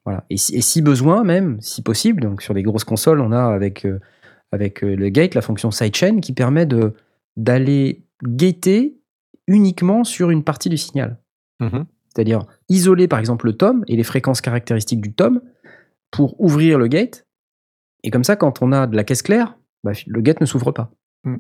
Voilà. 0.07 0.25
Et 0.31 0.37
si, 0.37 0.55
et 0.55 0.61
si 0.61 0.83
besoin, 0.83 1.25
même, 1.25 1.61
si 1.61 1.83
possible, 1.83 2.23
donc 2.23 2.41
sur 2.41 2.55
des 2.55 2.63
grosses 2.63 2.85
consoles, 2.85 3.21
on 3.21 3.33
a 3.33 3.43
avec, 3.43 3.85
euh, 3.85 3.99
avec 4.53 4.85
euh, 4.85 4.95
le 4.95 5.09
gate 5.09 5.35
la 5.35 5.43
fonction 5.43 5.73
sidechain 5.73 6.21
qui 6.21 6.33
permet 6.33 6.65
de 6.65 6.95
d'aller 7.37 8.07
gater 8.23 8.97
uniquement 9.47 10.05
sur 10.05 10.31
une 10.31 10.45
partie 10.45 10.71
du 10.71 10.79
signal. 10.79 11.19
Mhm. 11.61 11.85
C'est-à-dire, 12.09 12.47
isoler 12.71 13.09
par 13.09 13.19
exemple 13.19 13.47
le 13.47 13.53
tom 13.53 13.85
et 13.89 13.97
les 13.97 14.05
fréquences 14.05 14.41
caractéristiques 14.41 15.03
du 15.03 15.13
tom 15.13 15.43
pour 16.11 16.41
ouvrir 16.41 16.79
le 16.79 16.87
gate. 16.87 17.27
Et 18.05 18.11
comme 18.11 18.25
ça, 18.25 18.37
quand 18.37 18.63
on 18.63 18.73
a 18.73 18.87
de 18.87 18.97
la 18.97 19.05
caisse 19.05 19.23
claire, 19.23 19.59
bah, 19.85 19.93
le 20.07 20.21
gate 20.23 20.41
ne 20.41 20.47
s'ouvre 20.47 20.71
pas. 20.73 20.91
Mm. 21.25 21.37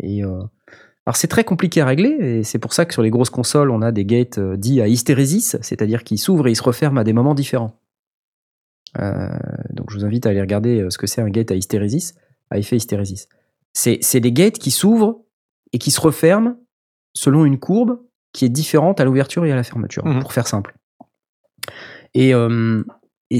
Et, 0.00 0.24
euh, 0.24 0.42
alors 1.08 1.16
c'est 1.16 1.26
très 1.26 1.42
compliqué 1.42 1.80
à 1.80 1.86
régler, 1.86 2.10
et 2.20 2.44
c'est 2.44 2.58
pour 2.58 2.74
ça 2.74 2.84
que 2.84 2.92
sur 2.92 3.00
les 3.00 3.08
grosses 3.08 3.30
consoles, 3.30 3.70
on 3.70 3.80
a 3.80 3.92
des 3.92 4.04
gates 4.04 4.36
euh, 4.36 4.58
dits 4.58 4.82
à 4.82 4.88
hystérésis, 4.88 5.56
c'est-à-dire 5.62 6.04
qu'ils 6.04 6.18
s'ouvrent 6.18 6.48
et 6.48 6.50
ils 6.50 6.54
se 6.54 6.62
referment 6.62 7.00
à 7.00 7.04
des 7.04 7.14
moments 7.14 7.34
différents. 7.34 7.80
Euh, 8.98 9.30
donc 9.70 9.90
je 9.90 9.96
vous 9.96 10.04
invite 10.04 10.26
à 10.26 10.28
aller 10.28 10.42
regarder 10.42 10.82
euh, 10.82 10.90
ce 10.90 10.98
que 10.98 11.06
c'est 11.06 11.22
un 11.22 11.30
gate 11.30 11.50
à 11.50 11.54
hystérésis, 11.54 12.14
à 12.50 12.58
effet 12.58 12.76
hystérésis. 12.76 13.26
C'est 13.72 14.20
des 14.20 14.32
gates 14.32 14.58
qui 14.58 14.70
s'ouvrent 14.70 15.22
et 15.72 15.78
qui 15.78 15.90
se 15.92 16.00
referment 16.02 16.56
selon 17.14 17.46
une 17.46 17.58
courbe 17.58 18.02
qui 18.34 18.44
est 18.44 18.50
différente 18.50 19.00
à 19.00 19.06
l'ouverture 19.06 19.46
et 19.46 19.50
à 19.52 19.56
la 19.56 19.62
fermeture, 19.62 20.04
Mhm. 20.04 20.20
pour 20.20 20.34
faire 20.34 20.46
simple. 20.46 20.76
Et, 22.12 22.34
euh, 22.34 22.84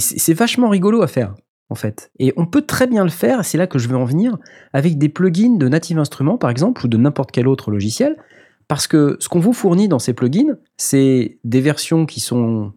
c'est 0.01 0.33
vachement 0.33 0.71
rigolo 0.71 1.03
à 1.03 1.07
faire, 1.07 1.35
en 1.71 1.75
fait. 1.75 2.11
Et 2.19 2.33
on 2.37 2.47
peut 2.47 2.63
très 2.63 2.87
bien 2.87 3.05
le 3.05 3.11
faire, 3.11 3.45
c'est 3.45 3.59
là 3.59 3.67
que 3.67 3.79
je 3.79 3.89
veux 3.89 3.97
en 3.97 4.05
venir, 4.05 4.37
avec 4.73 4.99
des 4.99 5.09
plugins 5.09 5.57
de 5.57 5.69
Native 5.69 5.99
Instruments, 5.99 6.39
par 6.39 6.51
exemple, 6.51 6.85
ou 6.85 6.89
de 6.89 6.97
n'importe 6.97 7.31
quel 7.31 7.47
autre 7.49 7.71
logiciel, 7.71 8.17
parce 8.69 8.87
que 8.87 9.17
ce 9.21 9.29
qu'on 9.29 9.41
vous 9.41 9.53
fournit 9.53 9.89
dans 9.89 9.99
ces 9.99 10.13
plugins, 10.15 10.57
c'est 10.77 11.39
des 11.45 11.61
versions 11.61 12.07
qui 12.07 12.21
sont, 12.21 12.73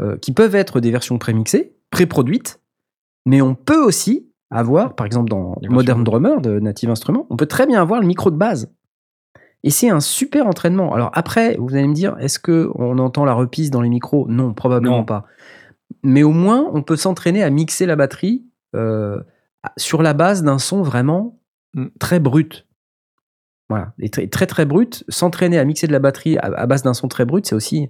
euh, 0.00 0.16
qui 0.18 0.32
peuvent 0.32 0.54
être 0.54 0.80
des 0.80 0.90
versions 0.90 1.18
prémixées, 1.18 1.74
pré-produites, 1.90 2.60
mais 3.26 3.40
on 3.42 3.54
peut 3.54 3.82
aussi 3.82 4.28
avoir, 4.50 4.94
par 4.94 5.06
exemple 5.06 5.28
dans 5.28 5.56
Modern 5.68 6.00
de- 6.00 6.04
Drummer 6.04 6.40
de 6.40 6.60
Native 6.60 6.90
Instruments, 6.90 7.26
on 7.30 7.36
peut 7.36 7.46
très 7.46 7.66
bien 7.66 7.80
avoir 7.80 8.00
le 8.00 8.06
micro 8.06 8.30
de 8.30 8.36
base. 8.36 8.70
Et 9.64 9.70
c'est 9.70 9.88
un 9.90 9.98
super 10.00 10.46
entraînement. 10.46 10.94
Alors 10.94 11.10
après, 11.14 11.56
vous 11.58 11.74
allez 11.74 11.88
me 11.88 11.94
dire, 11.94 12.16
est-ce 12.20 12.38
que 12.38 12.70
on 12.76 12.98
entend 12.98 13.24
la 13.24 13.32
repise 13.32 13.70
dans 13.72 13.80
les 13.80 13.88
micros? 13.88 14.26
Non, 14.28 14.54
probablement 14.54 14.98
Non. 14.98 15.04
pas. 15.04 15.24
Mais 16.06 16.22
au 16.22 16.32
moins, 16.32 16.70
on 16.72 16.82
peut 16.82 16.96
s'entraîner 16.96 17.42
à 17.42 17.50
mixer 17.50 17.86
la 17.86 17.96
batterie 17.96 18.46
euh, 18.74 19.20
sur 19.76 20.02
la 20.02 20.14
base 20.14 20.42
d'un 20.42 20.58
son 20.58 20.82
vraiment 20.82 21.36
Mm. 21.76 21.86
très 22.00 22.18
brut. 22.18 22.66
Voilà, 23.68 23.92
et 23.98 24.10
très 24.10 24.26
très, 24.26 24.46
très 24.46 24.64
brut. 24.64 25.04
S'entraîner 25.08 25.58
à 25.58 25.64
mixer 25.64 25.86
de 25.86 25.92
la 25.92 25.98
batterie 25.98 26.38
à, 26.38 26.46
à 26.46 26.66
base 26.66 26.82
d'un 26.82 26.94
son 26.94 27.08
très 27.08 27.24
brut, 27.24 27.46
c'est 27.46 27.54
aussi 27.54 27.88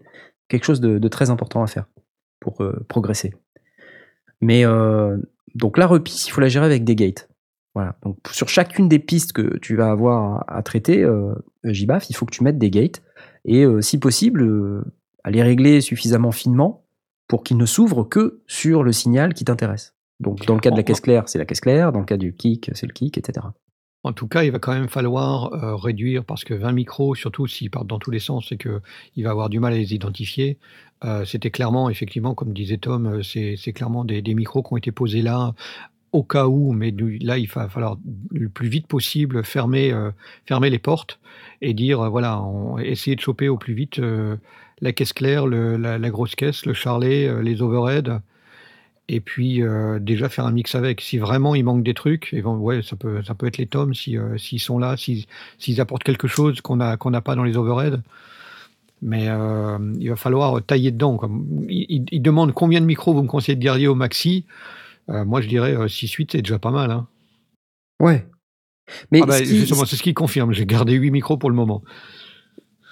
quelque 0.49 0.65
chose 0.65 0.81
de, 0.81 0.99
de 0.99 1.09
très 1.09 1.31
important 1.31 1.63
à 1.63 1.67
faire 1.67 1.87
pour 2.41 2.63
euh, 2.63 2.85
progresser. 2.89 3.35
Mais 4.41 4.67
euh, 4.67 5.17
donc 5.55 5.79
la 5.79 5.87
repisse, 5.87 6.27
il 6.27 6.31
faut 6.31 6.41
la 6.41 6.49
gérer 6.49 6.67
avec 6.67 6.85
des 6.85 6.97
gates. 6.97 7.29
Voilà. 7.75 7.97
Donc 8.03 8.19
sur 8.31 8.49
chacune 8.49 8.89
des 8.89 8.99
pistes 8.99 9.33
que 9.33 9.59
tu 9.59 9.77
vas 9.77 9.91
avoir 9.91 10.47
à, 10.49 10.59
à 10.59 10.63
traiter, 10.63 11.05
euh, 11.05 11.35
JBAF, 11.65 12.11
il 12.11 12.15
faut 12.17 12.27
que 12.27 12.35
tu 12.35 12.43
mettes 12.43 12.59
des 12.59 12.71
gates 12.71 13.03
et 13.45 13.65
si 13.81 14.01
possible, 14.01 14.83
à 15.23 15.31
les 15.31 15.41
régler 15.41 15.81
suffisamment 15.81 16.33
finement 16.33 16.85
pour 17.29 17.43
qu'ils 17.43 17.57
ne 17.57 17.67
s'ouvrent 17.67 18.05
que 18.05 18.41
sur 18.47 18.83
le 18.83 18.93
signal 18.93 19.35
qui 19.35 19.45
t'intéresse. 19.45 19.95
Donc 20.21 20.47
dans 20.47 20.55
le 20.55 20.61
cas 20.61 20.71
de 20.71 20.77
la 20.77 20.83
caisse 20.83 21.01
claire, 21.01 21.29
c'est 21.29 21.39
la 21.39 21.45
caisse 21.45 21.61
claire, 21.61 21.93
dans 21.93 22.01
le 22.01 22.07
cas 22.07 22.17
du 22.17 22.35
kick, 22.35 22.71
c'est 22.75 22.87
le 22.87 22.93
kick, 22.93 23.19
etc. 23.19 23.47
En 24.03 24.13
tout 24.13 24.29
cas, 24.29 24.45
il 24.45 24.53
va 24.53 24.59
quand 24.59 24.73
même 24.73 24.89
falloir 24.89 25.53
euh, 25.53 25.75
réduire 25.75 26.25
parce 26.25 26.45
que 26.45 26.55
20 26.55 26.73
micros, 26.73 27.15
surtout 27.15 27.47
s'ils 27.47 27.71
partent 27.71 27.89
dans 27.89 27.99
tous 27.99 28.13
les 28.13 28.21
sens, 28.21 28.47
c'est 28.49 28.57
que 28.57 28.81
il 29.17 29.25
va 29.25 29.31
avoir 29.31 29.49
du 29.49 29.59
mal 29.59 29.73
à 29.73 29.77
les 29.77 29.95
identifier. 29.95 30.59
Euh, 31.05 31.25
C'était 31.25 31.51
clairement, 31.51 31.91
effectivement, 31.91 32.35
comme 32.35 32.53
disait 32.53 32.79
Tom, 32.79 33.07
euh, 33.07 33.23
c'est 33.23 33.73
clairement 33.73 34.05
des, 34.05 34.23
des 34.23 34.35
micros 34.35 34.63
qui 34.63 34.73
ont 34.73 34.77
été 34.77 34.93
posés 34.93 35.23
là 35.23 35.55
au 36.13 36.23
cas 36.23 36.47
où, 36.47 36.73
mais 36.73 36.95
là, 37.21 37.37
il 37.37 37.49
va 37.49 37.69
falloir 37.69 37.99
le 38.31 38.49
plus 38.49 38.69
vite 38.69 38.87
possible 38.87 39.45
fermer, 39.45 39.93
euh, 39.93 40.11
fermer 40.47 40.71
les 40.71 40.79
portes 40.79 41.21
et 41.61 41.75
dire, 41.75 42.11
voilà, 42.11 42.41
on, 42.41 42.79
essayer 42.79 43.17
de 43.17 43.21
choper 43.21 43.49
au 43.49 43.59
plus 43.59 43.75
vite 43.75 44.01
la 44.81 44.93
caisse 44.93 45.13
claire, 45.13 45.47
le- 45.47 45.77
la, 45.77 45.99
la 45.99 46.11
grosse 46.11 46.35
caisse, 46.35 46.67
le 46.67 46.75
charlet, 46.75 47.27
euh, 47.27 47.41
les 47.43 47.63
overheads, 47.63 48.21
et 49.09 49.21
puis 49.21 49.63
euh, 49.63 49.99
déjà 50.01 50.29
faire 50.29 50.47
un 50.47 50.53
mix 50.53 50.75
avec. 50.75 51.01
Si 51.01 51.19
vraiment 51.19 51.55
il 51.55 51.65
manque 51.65 51.83
des 51.83 51.95
trucs, 51.95 52.33
et 52.33 52.43
bon, 52.43 52.57
ouais, 52.57 52.83
ça 52.83 52.97
peut, 52.97 53.23
ça 53.23 53.35
peut 53.35 53.47
être 53.47 53.59
les 53.59 53.67
tomes 53.67 53.95
si, 53.95 54.19
euh, 54.19 54.37
s'ils 54.39 54.61
sont 54.61 54.79
là, 54.79 54.97
s'ils 54.97 55.81
apportent 55.81 56.05
quelque 56.05 56.29
chose 56.29 56.61
qu'on 56.61 56.77
n'a 56.77 56.97
pas 56.97 57.35
dans 57.37 57.45
les 57.45 57.57
overheads. 57.57 58.01
Mais 59.03 59.29
euh, 59.29 59.79
il 60.01 60.09
va 60.09 60.17
falloir 60.17 60.63
tailler 60.65 60.91
dedans. 60.91 61.17
Comme, 61.19 61.67
il, 61.69 62.07
il- 62.11 62.23
demande 62.23 62.53
combien 62.55 62.81
de 62.81 62.87
micros 62.87 63.13
vous 63.13 63.23
me 63.23 63.29
conseillez 63.29 63.55
de 63.57 63.63
garder 63.63 63.87
au 63.87 63.95
maxi. 63.95 64.45
Euh, 65.11 65.25
moi, 65.25 65.41
je 65.43 65.49
dirais 65.49 65.75
6-8, 65.87 66.29
c'est 66.33 66.43
déjà 66.43 66.59
pas 66.59 66.71
mal. 66.71 66.91
Hein. 66.91 67.07
Ouais. 68.01 68.27
Mais 69.13 69.21
Ah 69.23 69.27
bah, 69.27 69.39
qui, 69.41 69.47
justement, 69.59 69.85
c'est 69.85 69.97
ce 69.97 70.03
qui 70.03 70.15
confirme. 70.15 70.53
J'ai 70.53 70.65
gardé 70.67 70.95
8 70.95 71.11
micros 71.11 71.37
pour 71.37 71.51
le 71.51 71.57
moment. 71.57 71.83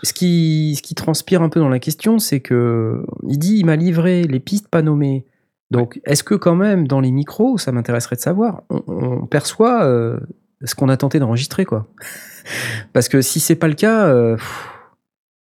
Ce 0.04 0.12
qui- 0.12 0.74
ce 0.76 0.82
qui 0.82 0.94
transpire 0.94 1.42
un 1.42 1.48
peu 1.48 1.60
dans 1.60 1.68
la 1.68 1.78
question, 1.78 2.18
c'est 2.18 2.40
que 2.40 3.04
il 3.28 3.38
dit 3.38 3.56
il 3.58 3.66
m'a 3.66 3.76
livré 3.76 4.22
les 4.24 4.40
pistes 4.40 4.68
pas 4.68 4.82
nommées. 4.82 5.24
Donc, 5.70 6.00
est-ce 6.04 6.22
que 6.22 6.34
quand 6.34 6.54
même 6.54 6.86
dans 6.86 7.00
les 7.00 7.10
micros, 7.10 7.58
ça 7.58 7.72
m'intéresserait 7.72 8.16
de 8.16 8.20
savoir, 8.20 8.62
on, 8.70 8.82
on 8.86 9.26
perçoit 9.26 9.84
euh, 9.84 10.20
ce 10.62 10.74
qu'on 10.74 10.88
a 10.88 10.96
tenté 10.96 11.18
d'enregistrer, 11.18 11.64
quoi? 11.64 11.88
Parce 12.92 13.08
que 13.08 13.20
si 13.22 13.40
c'est 13.40 13.56
pas 13.56 13.66
le 13.68 13.74
cas, 13.74 14.06
euh, 14.06 14.36
pff, 14.36 14.68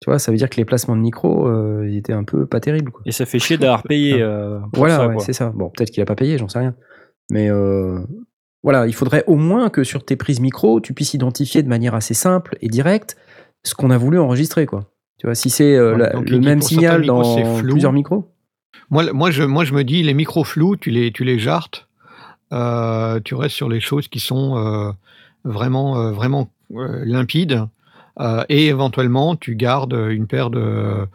tu 0.01 0.09
vois, 0.09 0.19
ça 0.19 0.31
veut 0.31 0.37
dire 0.37 0.49
que 0.49 0.55
les 0.57 0.65
placements 0.65 0.95
de 0.95 1.01
micros 1.01 1.47
euh, 1.47 1.85
ils 1.87 1.97
étaient 1.97 2.13
un 2.13 2.23
peu 2.23 2.45
pas 2.45 2.59
terribles, 2.59 2.91
quoi. 2.91 3.01
Et 3.05 3.11
ça 3.11 3.25
fait 3.25 3.39
chier 3.39 3.57
d'avoir 3.57 3.83
payé. 3.83 4.13
pour 4.71 4.79
Voilà, 4.79 5.07
ouais, 5.07 5.19
c'est 5.19 5.33
ça. 5.33 5.51
Bon, 5.55 5.69
peut-être 5.69 5.91
qu'il 5.91 6.01
a 6.01 6.05
pas 6.05 6.15
payé, 6.15 6.37
j'en 6.37 6.47
sais 6.47 6.59
rien. 6.59 6.73
Mais 7.31 7.49
voilà, 8.63 8.87
il 8.87 8.93
faudrait 8.93 9.23
au 9.27 9.35
moins 9.35 9.69
que 9.69 9.83
sur 9.83 10.05
tes 10.05 10.15
prises 10.15 10.39
micro, 10.39 10.79
tu 10.79 10.93
puisses 10.93 11.13
identifier 11.13 11.63
de 11.63 11.67
manière 11.69 11.95
assez 11.95 12.13
simple 12.13 12.57
et 12.61 12.69
directe 12.69 13.17
ce 13.63 13.75
qu'on 13.75 13.89
a 13.89 13.97
voulu 13.97 14.19
enregistrer, 14.19 14.65
quoi. 14.65 14.85
Tu 15.17 15.27
vois, 15.27 15.35
si 15.35 15.49
c'est 15.49 15.75
euh, 15.75 15.95
le 16.25 16.39
même 16.39 16.61
signal 16.61 17.01
micros, 17.01 17.23
dans 17.23 17.59
plusieurs 17.59 17.93
micros. 17.93 18.29
Moi, 18.89 19.11
moi, 19.13 19.31
je, 19.31 19.43
moi, 19.43 19.63
je 19.63 19.73
me 19.73 19.83
dis, 19.83 20.03
les 20.03 20.13
micros 20.13 20.43
flous, 20.43 20.75
tu 20.75 20.89
les, 20.89 21.11
tu 21.11 21.23
les 21.23 21.39
jartes. 21.39 21.87
Euh, 22.51 23.19
tu 23.23 23.33
restes 23.33 23.55
sur 23.55 23.69
les 23.69 23.79
choses 23.79 24.07
qui 24.09 24.19
sont 24.19 24.57
euh, 24.57 24.91
vraiment, 25.45 26.11
vraiment 26.11 26.49
limpides. 26.69 27.65
Et 28.49 28.67
éventuellement, 28.67 29.35
tu 29.35 29.55
gardes 29.55 29.97
une 30.09 30.27
paire 30.27 30.49
de. 30.49 31.07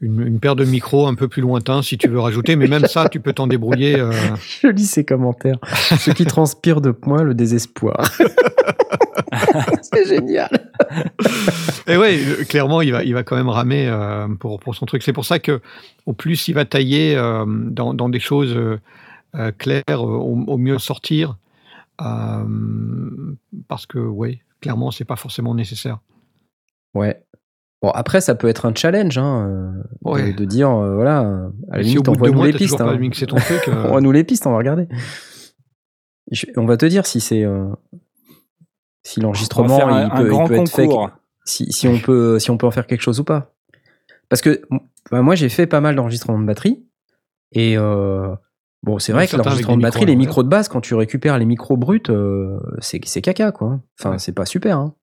Une, 0.00 0.20
une 0.20 0.38
paire 0.38 0.56
de 0.56 0.64
micros 0.64 1.06
un 1.06 1.14
peu 1.14 1.28
plus 1.28 1.40
lointains 1.40 1.80
si 1.80 1.96
tu 1.96 2.08
veux 2.08 2.20
rajouter, 2.20 2.56
mais 2.56 2.66
même 2.66 2.84
ça, 2.84 3.08
tu 3.08 3.20
peux 3.20 3.32
t'en 3.32 3.46
débrouiller. 3.46 3.96
Je 4.60 4.68
lis 4.68 4.84
ces 4.84 5.04
commentaires. 5.04 5.56
Ce 5.64 6.10
qui 6.10 6.26
transpire 6.26 6.82
de 6.82 6.94
moi, 7.06 7.22
le 7.22 7.32
désespoir. 7.32 8.04
c'est 9.82 10.06
génial. 10.06 10.48
Et 11.86 11.96
ouais, 11.96 12.18
euh, 12.18 12.44
clairement, 12.44 12.80
il 12.82 12.92
va, 12.92 13.04
il 13.04 13.14
va 13.14 13.22
quand 13.22 13.36
même 13.36 13.48
ramer 13.48 13.86
euh, 13.88 14.28
pour, 14.28 14.58
pour 14.60 14.74
son 14.74 14.86
truc. 14.86 15.02
C'est 15.02 15.12
pour 15.12 15.24
ça 15.24 15.38
que 15.38 15.60
au 16.06 16.12
plus 16.12 16.48
il 16.48 16.54
va 16.54 16.64
tailler 16.64 17.16
euh, 17.16 17.44
dans, 17.46 17.94
dans 17.94 18.08
des 18.08 18.20
choses 18.20 18.54
euh, 18.56 19.52
claires, 19.58 20.02
au, 20.02 20.44
au 20.46 20.58
mieux 20.58 20.78
sortir. 20.78 21.36
Euh, 22.00 23.34
parce 23.68 23.86
que, 23.86 23.98
ouais, 23.98 24.40
clairement, 24.60 24.90
c'est 24.90 25.04
pas 25.04 25.16
forcément 25.16 25.54
nécessaire. 25.54 25.98
Ouais. 26.94 27.22
Bon, 27.82 27.90
après, 27.90 28.20
ça 28.20 28.34
peut 28.34 28.48
être 28.48 28.64
un 28.66 28.74
challenge, 28.74 29.18
hein, 29.18 29.74
de- 30.32 30.44
dire, 30.44 30.70
euh, 30.70 30.94
voilà, 30.94 31.18
à 31.70 31.76
la 31.76 31.82
si 31.82 31.90
limite, 31.90 32.04
deux 32.06 32.10
envoie-nous 32.12 32.44
les 32.44 32.52
pistes. 32.54 32.80
hein. 32.80 32.98
ton 33.28 33.36
truc. 33.36 33.62
euh, 33.68 33.88
On 33.90 33.94
va 33.94 34.00
nous 34.00 34.10
les 34.12 34.24
pistes, 34.24 34.46
on 34.46 34.50
va 34.52 34.56
regarder. 34.56 34.88
Je- 36.30 36.46
on 36.56 36.64
va 36.64 36.76
te 36.78 36.86
dire 36.86 37.04
si 37.06 37.20
c'est 37.20 37.44
euh, 37.44 37.66
si 39.04 39.20
l'enregistrement 39.20 39.78
il 39.90 39.92
un 39.92 40.10
peut, 40.10 40.22
il 40.24 40.28
grand 40.28 40.46
peut 40.46 40.54
être 40.54 40.68
fait, 40.70 40.88
si, 41.44 41.70
si 41.72 41.86
on 41.86 41.98
peut 42.00 42.38
si 42.38 42.50
on 42.50 42.56
peut 42.56 42.66
en 42.66 42.70
faire 42.72 42.86
quelque 42.86 43.02
chose 43.02 43.20
ou 43.20 43.24
pas. 43.24 43.52
Parce 44.28 44.42
que 44.42 44.62
bah, 45.10 45.22
moi 45.22 45.34
j'ai 45.34 45.48
fait 45.48 45.66
pas 45.66 45.80
mal 45.80 45.94
d'enregistrements 45.94 46.38
de 46.40 46.46
batterie 46.46 46.84
et 47.52 47.76
euh, 47.76 48.34
bon 48.82 48.98
c'est 48.98 49.12
vrai 49.12 49.28
que 49.28 49.36
l'enregistrement 49.36 49.76
de 49.76 49.82
batterie, 49.82 50.00
micros, 50.00 50.06
les 50.06 50.12
ouais. 50.12 50.16
micros 50.26 50.42
de 50.42 50.48
base 50.48 50.68
quand 50.68 50.80
tu 50.80 50.94
récupères 50.94 51.38
les 51.38 51.44
micros 51.44 51.76
bruts, 51.76 52.02
euh, 52.08 52.58
c'est 52.80 53.00
c'est 53.04 53.20
caca 53.20 53.52
quoi. 53.52 53.78
Enfin 54.00 54.12
Ouais. 54.12 54.18
c'est 54.18 54.32
pas 54.32 54.46
super. 54.46 54.78
hein. 54.78 54.94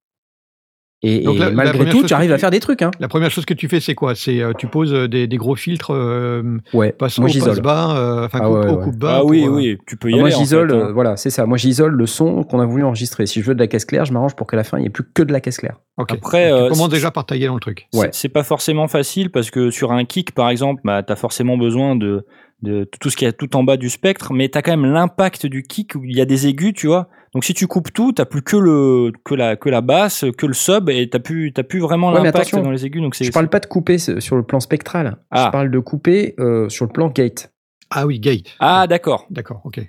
Et, 1.03 1.21
Donc 1.21 1.35
et 1.37 1.39
la- 1.39 1.45
la 1.45 1.51
malgré 1.51 1.89
tout 1.89 2.03
tu 2.03 2.13
arrives 2.13 2.31
à 2.31 2.37
faire 2.37 2.51
des 2.51 2.59
trucs 2.59 2.83
hein. 2.83 2.91
La 2.99 3.07
première 3.07 3.31
chose 3.31 3.45
que 3.45 3.55
tu 3.55 3.67
fais, 3.67 3.79
c'est 3.79 3.95
quoi? 3.95 4.13
C'est 4.13 4.39
euh, 4.39 4.53
tu 4.55 4.67
poses 4.67 4.93
euh, 4.93 5.07
des, 5.07 5.25
des 5.25 5.37
gros 5.37 5.55
filtres 5.55 5.91
euh, 5.95 6.59
Ouais. 6.73 6.91
passe 6.91 7.17
moi 7.17 7.27
passe 7.43 7.59
bas, 7.59 7.95
euh, 7.97 8.25
enfin 8.25 8.39
Ah 8.41 8.45
coupe 8.45 8.53
ouais, 8.55 8.67
haut, 8.69 8.77
ouais. 8.77 8.83
coupe 8.83 8.97
bas. 8.97 9.15
Ah 9.17 9.25
oui, 9.25 9.39
pour, 9.43 9.49
euh, 9.53 9.57
oui, 9.57 9.77
tu 9.87 9.97
peux 9.97 10.11
y 10.11 10.13
Ah, 10.13 10.17
moi 10.17 10.27
aller. 10.27 10.35
en 10.35 10.39
j'isole, 10.39 10.69
fait, 10.69 10.75
hein. 10.77 10.91
voilà, 10.93 11.17
c'est 11.17 11.31
ça. 11.31 11.47
Moi 11.47 11.57
j'isole 11.57 11.93
le 11.95 12.05
son 12.05 12.43
qu'on 12.43 12.59
a 12.59 12.65
voulu 12.65 12.83
enregistrer. 12.83 13.25
Si 13.25 13.41
je 13.41 13.47
veux 13.47 13.55
de 13.55 13.59
la 13.59 13.65
caisse 13.67 13.85
claire, 13.85 14.05
je 14.05 14.13
m'arrange 14.13 14.35
pour 14.35 14.45
que 14.45 14.55
la 14.55 14.63
fin 14.63 14.77
il 14.77 14.81
n'y 14.81 14.87
ait 14.87 14.91
plus 14.91 15.05
que 15.11 15.23
de 15.23 15.31
la 15.33 15.39
caisse 15.41 15.57
claire. 15.57 15.77
Après, 15.97 16.51
Donc, 16.51 16.63
tu 16.65 16.69
commences 16.73 16.89
déjà 16.89 17.09
par 17.11 17.25
tailler 17.25 17.47
dans 17.47 17.55
le 17.55 17.59
truc. 17.59 17.87
C'est- 17.91 17.99
Ouais. 17.99 18.09
C'est 18.11 18.29
pas 18.29 18.43
forcément 18.43 18.87
facile 18.87 19.31
parce 19.31 19.49
que 19.49 19.71
sur 19.71 19.91
un 19.91 20.05
kick, 20.05 20.33
par 20.35 20.49
exemple, 20.49 20.81
bah, 20.83 21.01
tu 21.03 21.11
as 21.11 21.15
forcément 21.15 21.57
besoin 21.57 21.95
de, 21.95 22.25
de 22.61 22.83
tout 22.99 23.09
ce 23.09 23.17
qui 23.17 23.25
est 23.25 23.33
tout 23.33 23.55
en 23.55 23.63
bas 23.63 23.77
du 23.77 23.89
spectre, 23.89 24.33
mais 24.33 24.49
tu 24.49 24.57
as 24.57 24.61
quand 24.61 24.71
même 24.71 24.91
l'impact 24.91 25.45
du 25.45 25.63
kick 25.63 25.95
où 25.95 26.03
il 26.03 26.15
y 26.15 26.21
a 26.21 26.25
des 26.25 26.47
aigus, 26.47 26.73
tu 26.73 26.87
vois. 26.87 27.09
Donc 27.33 27.45
si 27.45 27.53
tu 27.53 27.65
coupes 27.67 27.91
tout, 27.93 28.11
t'as 28.11 28.25
plus 28.25 28.41
que 28.41 28.57
le 28.57 29.11
que 29.23 29.33
la 29.33 29.55
que 29.55 29.69
la 29.69 29.81
basse, 29.81 30.25
que 30.37 30.45
le 30.45 30.53
sub 30.53 30.89
et 30.89 31.09
t'as 31.09 31.19
plus 31.19 31.53
t'as 31.53 31.63
plus 31.63 31.79
vraiment 31.79 32.11
Ouais, 32.11 32.23
l'impact 32.23 32.55
dans 32.55 32.71
les 32.71 32.85
aigus. 32.85 33.01
Donc 33.01 33.15
c'est 33.15 33.23
Je 33.23 33.31
parle 33.31 33.49
pas 33.49 33.59
de 33.59 33.65
couper 33.65 33.97
sur 33.97 34.35
le 34.35 34.43
plan 34.43 34.59
spectral. 34.59 35.17
Ah. 35.31 35.45
Je 35.45 35.51
parle 35.51 35.71
de 35.71 35.79
couper 35.79 36.35
euh, 36.39 36.67
sur 36.69 36.85
le 36.85 36.91
plan 36.91 37.09
gate. 37.09 37.51
Ah 37.89 38.05
oui, 38.05 38.19
gate. 38.19 38.55
ah 38.59 38.87
d'accord 38.87 39.27
D'accord, 39.29 39.61
ok. 39.65 39.81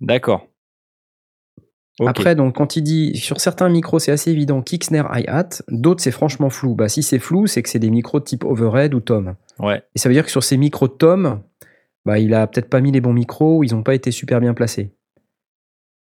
d'accord. 0.00 0.48
Après, 2.04 2.34
donc, 2.34 2.56
quand 2.56 2.76
il 2.76 2.82
dit 2.82 3.16
sur 3.16 3.40
certains 3.40 3.68
micros, 3.70 3.98
c'est 3.98 4.12
assez 4.12 4.30
évident, 4.30 4.60
kick, 4.60 4.84
snare, 4.84 5.10
hi-hat. 5.16 5.62
D'autres, 5.68 6.02
c'est 6.02 6.10
franchement 6.10 6.50
flou. 6.50 6.74
Bah, 6.74 6.88
si 6.88 7.02
c'est 7.02 7.18
flou, 7.18 7.46
c'est 7.46 7.62
que 7.62 7.70
c'est 7.70 7.78
des 7.78 7.90
micros 7.90 8.20
de 8.20 8.24
type 8.24 8.44
overhead 8.44 8.92
ou 8.92 9.00
tom. 9.00 9.34
Ouais. 9.58 9.82
Et 9.94 9.98
ça 9.98 10.08
veut 10.08 10.14
dire 10.14 10.24
que 10.24 10.30
sur 10.30 10.44
ces 10.44 10.58
micros 10.58 10.88
tom, 10.88 11.40
bah, 12.06 12.18
il 12.18 12.32
a 12.32 12.46
peut-être 12.46 12.70
pas 12.70 12.80
mis 12.80 12.92
les 12.92 13.02
bons 13.02 13.12
micros 13.12 13.58
ou 13.58 13.64
ils 13.64 13.74
n'ont 13.74 13.82
pas 13.82 13.94
été 13.94 14.10
super 14.10 14.40
bien 14.40 14.54
placés. 14.54 14.92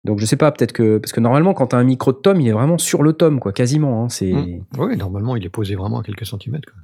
Donc, 0.03 0.19
je 0.19 0.25
sais 0.25 0.35
pas, 0.35 0.51
peut-être 0.51 0.73
que. 0.73 0.97
Parce 0.97 1.13
que 1.13 1.21
normalement, 1.21 1.53
quand 1.53 1.67
tu 1.67 1.75
as 1.77 1.79
un 1.79 1.85
micro 1.85 2.11
de 2.11 2.17
tom, 2.17 2.41
il 2.41 2.47
est 2.49 2.51
vraiment 2.51 2.77
sur 2.77 3.03
le 3.03 3.13
tom, 3.13 3.39
quoi, 3.39 3.53
quasiment. 3.53 4.03
hein. 4.03 4.09
c'est. 4.09 4.33
Mm. 4.33 4.65
Oui, 4.77 4.97
normalement, 4.97 5.37
il 5.37 5.45
est 5.45 5.49
posé 5.49 5.75
vraiment 5.75 5.99
à 5.99 6.03
quelques 6.03 6.25
centimètres. 6.25 6.69
quoi. 6.69 6.81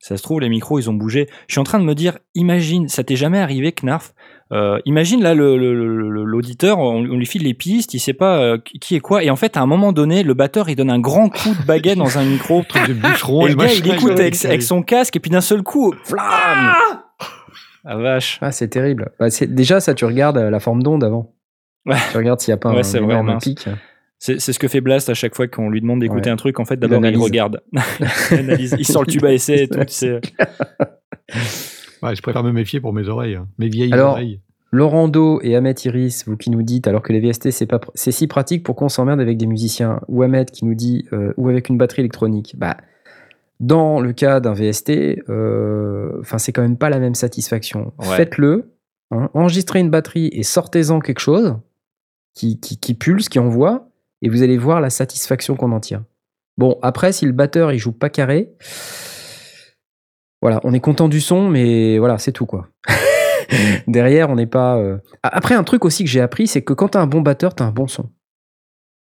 Ça 0.00 0.16
se 0.16 0.22
trouve, 0.22 0.40
les 0.40 0.48
micros, 0.48 0.78
ils 0.78 0.88
ont 0.88 0.94
bougé. 0.94 1.28
Je 1.48 1.54
suis 1.54 1.58
en 1.60 1.64
train 1.64 1.80
de 1.80 1.84
me 1.84 1.94
dire, 1.94 2.18
imagine, 2.36 2.86
ça 2.86 3.02
t'est 3.02 3.16
jamais 3.16 3.38
arrivé, 3.40 3.72
Knarf 3.72 4.14
euh, 4.52 4.78
Imagine 4.84 5.22
là, 5.22 5.34
le- 5.34 5.56
le- 5.58 5.74
le- 5.74 6.24
l'auditeur, 6.24 6.78
on, 6.78 6.98
on 6.98 7.16
lui 7.16 7.26
file 7.26 7.42
les 7.42 7.52
pistes, 7.54 7.94
il 7.94 7.98
sait 7.98 8.12
pas 8.12 8.38
euh, 8.40 8.58
qui 8.80 8.94
est 8.94 9.00
quoi, 9.00 9.24
et 9.24 9.30
en 9.30 9.34
fait, 9.34 9.56
à 9.56 9.60
un 9.60 9.66
moment 9.66 9.92
donné, 9.92 10.22
le 10.22 10.34
batteur, 10.34 10.68
il 10.68 10.76
donne 10.76 10.90
un 10.90 11.00
grand 11.00 11.28
coup 11.30 11.48
de 11.60 11.66
baguette 11.66 11.98
dans 11.98 12.16
un 12.16 12.24
micro. 12.24 12.62
Truc 12.68 12.86
de 12.86 12.92
bûcheron 12.92 13.46
et 13.46 13.50
le 13.50 13.56
gars, 13.56 13.72
il 13.72 13.90
écoute 13.90 14.20
avec 14.44 14.62
son 14.62 14.82
casque, 14.82 15.16
et 15.16 15.20
puis 15.20 15.32
d'un 15.32 15.40
seul 15.40 15.62
coup, 15.64 15.92
flamme 16.04 16.22
Ah 16.24 17.07
vache. 17.96 18.38
Ah, 18.42 18.52
c'est 18.52 18.68
terrible. 18.68 19.10
Bah, 19.18 19.30
c'est- 19.30 19.46
déjà, 19.46 19.80
ça, 19.80 19.94
tu 19.94 20.04
regardes 20.04 20.36
euh, 20.38 20.50
la 20.50 20.60
forme 20.60 20.82
d'onde 20.82 21.04
avant. 21.04 21.34
Ouais. 21.86 21.96
Tu 22.10 22.16
regardes 22.18 22.40
s'il 22.40 22.52
n'y 22.52 22.56
a 22.56 22.58
pas 22.58 22.72
Ouais, 22.72 22.80
un 22.80 22.82
c'est 22.82 22.98
vrai, 22.98 23.12
énorme 23.14 23.28
mince. 23.28 23.44
pic. 23.44 23.66
C'est 24.18 24.40
c'est 24.40 24.52
ce 24.52 24.58
que 24.58 24.66
fait 24.68 24.80
Blast 24.80 25.08
à 25.10 25.14
chaque 25.14 25.34
fois 25.36 25.46
qu'on 25.46 25.70
lui 25.70 25.80
demande 25.80 26.00
d'écouter 26.00 26.28
Ouais. 26.28 26.32
un 26.34 26.36
truc. 26.36 26.58
En 26.60 26.64
fait, 26.64 26.74
Il 26.74 26.80
d'abord, 26.80 27.04
il, 27.06 27.16
regarde. 27.16 27.62
il, 28.32 28.36
analyse. 28.38 28.74
Il 28.78 28.84
sort 28.86 29.02
le 29.02 29.06
tube 29.06 29.24
à 29.24 29.32
essai 29.32 29.62
et 29.64 29.68
tout. 29.68 29.78
Ouais, 32.02 32.14
je 32.14 32.22
préfère 32.22 32.44
me 32.44 32.52
méfier 32.52 32.80
pour 32.80 32.92
mes 32.92 33.08
oreilles, 33.08 33.34
hein. 33.34 33.48
mes 33.58 33.68
vieilles 33.68 33.92
Alors, 33.92 34.12
oreilles. 34.12 34.40
Laurent 34.70 35.08
Do 35.08 35.40
et 35.42 35.56
Ahmed 35.56 35.82
Iris, 35.84 36.24
vous 36.28 36.36
qui 36.36 36.50
nous 36.50 36.62
dites, 36.62 36.86
alors 36.86 37.02
que 37.02 37.12
les 37.12 37.20
VST, 37.20 37.50
c'est 37.50 37.66
pas, 37.66 37.78
pr- 37.78 37.90
c'est 37.94 38.12
si 38.12 38.26
pratique 38.28 38.62
pour 38.62 38.76
qu'on 38.76 38.88
s'emmerde 38.88 39.18
avec 39.20 39.36
des 39.36 39.46
musiciens. 39.46 40.00
Ou 40.08 40.22
Ahmed 40.22 40.50
qui 40.50 40.64
nous 40.64 40.74
dit, 40.74 41.06
euh, 41.12 41.32
ou 41.36 41.48
avec 41.48 41.68
une 41.70 41.76
batterie 41.78 42.02
électronique. 42.02 42.54
Bah, 42.56 42.76
dans 43.60 44.00
le 44.00 44.12
cas 44.12 44.40
d'un 44.40 44.52
VST, 44.54 44.90
euh, 45.28 46.18
enfin, 46.20 46.38
c'est 46.38 46.52
quand 46.52 46.62
même 46.62 46.76
pas 46.78 46.90
la 46.90 46.98
même 46.98 47.14
satisfaction. 47.14 47.92
Ouais. 47.98 48.16
Faites-le, 48.16 48.74
hein, 49.10 49.30
enregistrez 49.34 49.80
une 49.80 49.90
batterie 49.90 50.28
et 50.32 50.42
sortez-en 50.42 51.00
quelque 51.00 51.18
chose 51.20 51.56
qui, 52.34 52.60
qui, 52.60 52.78
qui 52.78 52.94
pulse, 52.94 53.28
qui 53.28 53.38
envoie, 53.38 53.88
et 54.22 54.28
vous 54.28 54.42
allez 54.42 54.58
voir 54.58 54.80
la 54.80 54.90
satisfaction 54.90 55.56
qu'on 55.56 55.72
en 55.72 55.80
tire. 55.80 56.02
Bon, 56.56 56.78
après, 56.82 57.12
si 57.12 57.24
le 57.26 57.32
batteur 57.32 57.72
il 57.72 57.78
joue 57.78 57.92
pas 57.92 58.10
carré, 58.10 58.52
voilà, 60.40 60.60
on 60.64 60.72
est 60.72 60.80
content 60.80 61.08
du 61.08 61.20
son, 61.20 61.48
mais 61.48 61.98
voilà, 61.98 62.18
c'est 62.18 62.32
tout 62.32 62.46
quoi. 62.46 62.68
Derrière, 63.88 64.30
on 64.30 64.36
n'est 64.36 64.46
pas. 64.46 64.76
euh, 64.76 64.98
Après, 65.22 65.54
un 65.54 65.64
truc 65.64 65.84
aussi 65.84 66.04
que 66.04 66.10
j'ai 66.10 66.20
appris, 66.20 66.46
c'est 66.46 66.62
que 66.62 66.72
quand 66.74 66.88
t'as 66.88 67.00
un 67.00 67.06
bon 67.06 67.22
batteur, 67.22 67.54
t'as 67.54 67.64
un 67.64 67.72
bon 67.72 67.88
son. 67.88 68.10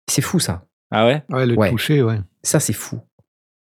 C'est 0.09 0.21
fou 0.21 0.39
ça. 0.39 0.65
Ah 0.91 1.05
ouais? 1.05 1.23
Ouais, 1.29 1.45
le 1.45 1.55
ouais. 1.55 1.69
toucher, 1.69 2.01
ouais. 2.01 2.19
Ça, 2.43 2.59
c'est 2.59 2.73
fou. 2.73 2.99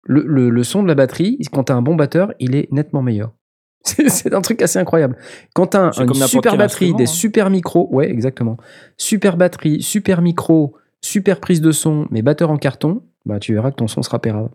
Le, 0.05 0.23
le- 0.25 0.49
le 0.49 0.63
son 0.63 0.83
de 0.83 0.87
la 0.87 0.95
batterie, 0.95 1.37
quand 1.51 1.65
t'as 1.65 1.75
un 1.75 1.81
bon 1.81 1.95
batteur, 1.95 2.33
il 2.39 2.55
est 2.55 2.71
nettement 2.71 3.01
meilleur. 3.01 3.33
C'est 3.83 4.33
un 4.33 4.41
truc 4.41 4.61
assez 4.61 4.79
incroyable. 4.79 5.15
Quand 5.53 5.67
t'as 5.67 5.81
un- 5.87 5.91
C'est 5.91 6.01
une 6.03 6.13
super 6.27 6.51
batterie, 6.57 6.93
des 6.97 7.03
hein. 7.03 7.07
super 7.07 7.49
micros, 7.49 7.87
ouais, 7.91 8.09
exactement. 8.09 8.57
Super 8.97 9.37
batterie, 9.37 9.81
super 9.81 10.21
micro, 10.21 10.75
super 11.01 11.39
prise 11.39 11.61
de 11.61 11.71
son, 11.71 12.07
mais 12.11 12.21
batteur 12.21 12.49
en 12.51 12.57
carton, 12.57 13.03
bah 13.25 13.39
tu 13.39 13.53
verras 13.53 13.71
que 13.71 13.75
ton 13.77 13.87
son 13.87 14.01
sera 14.01 14.19
pérave. 14.19 14.49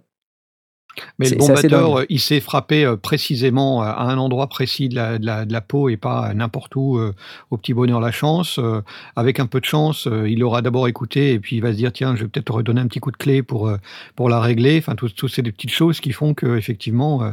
Mais 1.18 1.26
le 1.30 1.68
dingue. 1.96 1.98
euh, 2.02 2.06
il 2.08 2.20
sait 2.20 2.40
frapper 2.40 2.84
euh, 2.84 2.96
précisément 2.96 3.82
euh, 3.82 3.86
à 3.86 4.02
un 4.04 4.18
endroit 4.18 4.48
précis 4.48 4.88
de 4.88 4.94
la, 4.96 5.18
de 5.18 5.24
la- 5.26 5.44
de 5.44 5.52
la 5.52 5.60
peau 5.60 5.88
et 5.88 5.96
pas 5.96 6.34
n'importe 6.34 6.74
où 6.76 6.98
euh, 6.98 7.14
au 7.50 7.56
petit 7.56 7.72
bonheur 7.74 8.00
la 8.00 8.10
chance. 8.10 8.58
Euh, 8.58 8.82
avec 9.16 9.40
un 9.40 9.46
peu 9.46 9.60
de 9.60 9.64
chance, 9.64 10.06
euh, 10.06 10.28
il 10.28 10.42
aura 10.44 10.62
d'abord 10.62 10.88
écouté 10.88 11.32
et 11.32 11.38
puis 11.40 11.56
il 11.56 11.62
va 11.62 11.72
se 11.72 11.76
dire 11.76 11.92
tiens, 11.92 12.16
je 12.16 12.22
vais 12.22 12.28
peut-être 12.28 12.52
redonner 12.52 12.80
un 12.80 12.86
petit 12.86 13.00
coup 13.00 13.12
de 13.12 13.16
clé 13.16 13.42
pour, 13.42 13.70
pour 14.16 14.28
la 14.28 14.40
régler. 14.40 14.78
Enfin, 14.78 14.94
tout, 14.94 15.08
tout 15.08 15.28
des 15.28 15.52
petites 15.52 15.70
choses 15.72 16.00
qui 16.00 16.12
font 16.12 16.34
que 16.34 16.56
effectivement, 16.56 17.32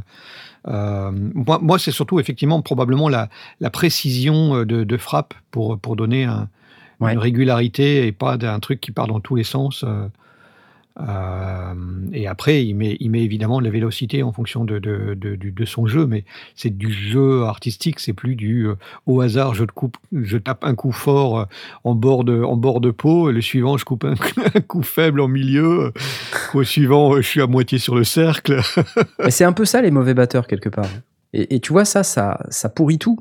moi, 0.66 1.60
moi 1.62 1.80
c'est 1.80 1.92
surtout 1.92 2.20
effectivement 2.20 2.62
probablement 2.62 3.10
la, 3.10 3.30
la 3.60 3.70
précision 3.70 4.66
de, 4.66 4.84
de 4.84 4.98
frappe 4.98 5.34
pour, 5.52 5.78
pour 5.80 5.96
donner 5.96 6.26
un- 6.26 6.48
Ouais. 7.00 7.14
une 7.14 7.20
régularité 7.20 8.08
et 8.08 8.12
pas 8.12 8.38
d'un 8.38 8.60
truc 8.60 8.82
qui 8.82 8.92
part 8.92 9.06
dans 9.06 9.20
tous 9.20 9.36
les 9.36 9.44
sens. 9.44 9.86
Euh, 11.00 11.74
et 12.12 12.28
après, 12.28 12.66
il 12.66 12.76
met, 12.76 12.98
évidemment 13.00 13.60
de 13.60 13.66
la 13.66 13.70
vélocité 13.70 14.24
en 14.24 14.32
fonction 14.32 14.66
de, 14.66 15.66
son 15.66 15.86
jeu, 15.86 16.08
mais 16.08 16.24
c'est 16.56 16.76
du 16.76 16.92
jeu 16.92 17.44
artistique, 17.44 18.00
c'est 18.00 18.14
plus 18.14 18.36
du 18.36 18.68
euh, 18.68 18.76
au 19.06 19.22
hasard, 19.22 19.54
je, 19.54 20.38
tape 20.38 20.64
un 20.64 20.76
coup 20.76 20.92
fort 20.92 21.40
euh, 21.40 21.46
en 21.84 21.94
bord 21.94 22.24
de, 22.24 22.42
en 22.42 22.58
peau, 22.94 23.30
et 23.30 23.34
le 23.34 23.42
suivant, 23.42 23.78
je 23.78 23.86
coupe 23.86 24.06
un, 24.06 24.16
coup 24.68 24.82
faible 24.82 25.20
en 25.20 25.28
milieu, 25.28 25.94
au 26.54 26.64
suivant, 26.64 27.16
je 27.18 27.22
suis 27.22 27.42
à 27.42 27.48
moitié 27.48 27.78
sur 27.78 27.96
le 27.96 28.04
cercle. 28.04 28.60
C'est 29.30 29.46
un 29.46 29.54
peu 29.54 29.66
ça 29.66 29.82
les 29.82 29.92
mauvais 29.92 30.14
batteurs 30.14 30.48
quelque 30.48 30.70
part. 30.70 30.90
Et, 31.34 31.60
tu 31.60 31.74
vois 31.74 31.86
ça, 31.86 32.04
ça, 32.04 32.70
pourrit 32.70 32.98
tout. 32.98 33.20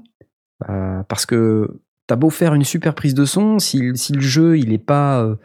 Parce 1.08 1.26
que 1.26 1.80
t'as 2.06 2.16
beau 2.16 2.30
faire 2.30 2.54
une 2.54 2.64
super 2.64 2.94
prise 2.94 3.14
de 3.14 3.24
son, 3.24 3.58
si, 3.58 3.80
le 3.80 4.20
jeu 4.20 4.56
il 4.58 4.72
est 4.72 4.78
pas, 4.78 5.36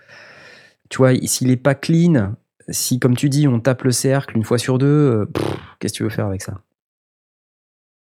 tu 0.92 0.98
vois, 0.98 1.16
s'il 1.16 1.50
est 1.50 1.58
pas 1.58 1.74
clean, 1.74 2.36
si 2.70 3.00
comme 3.00 3.16
tu 3.16 3.30
dis 3.30 3.48
on 3.48 3.60
tape 3.60 3.82
le 3.84 3.92
cercle 3.92 4.38
une 4.38 4.44
fois 4.44 4.60
sur 4.60 4.78
deux, 4.78 4.86
euh, 4.86 5.26
qu'est-ce 5.80 5.94
que 5.94 5.98
tu 5.98 6.04
veux 6.04 6.10
faire 6.10 6.28
avec 6.28 6.44
ça? 6.44 6.62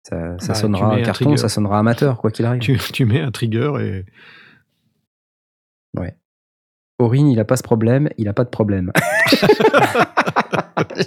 Ça, 0.10 0.38
ça 0.40 0.48
Bah, 0.50 0.54
sonnera 0.56 1.02
carton, 1.02 1.38
ça 1.38 1.48
sonnera 1.48 1.80
amateur 1.80 2.18
quoi 2.18 2.30
qu'il 2.32 2.44
arrive. 2.46 2.62
tu, 2.62 2.78
tu 2.92 3.06
mets 3.06 3.22
un 3.22 3.32
trigger 3.32 3.72
et 3.80 4.06
Aurine, 7.00 7.28
il 7.28 7.40
a 7.40 7.46
pas 7.46 7.58
ce 7.58 7.64
problème, 7.64 8.08
il 8.18 8.28
a 8.28 8.34
pas 8.34 8.44
de 8.44 8.50
problème. 8.50 8.92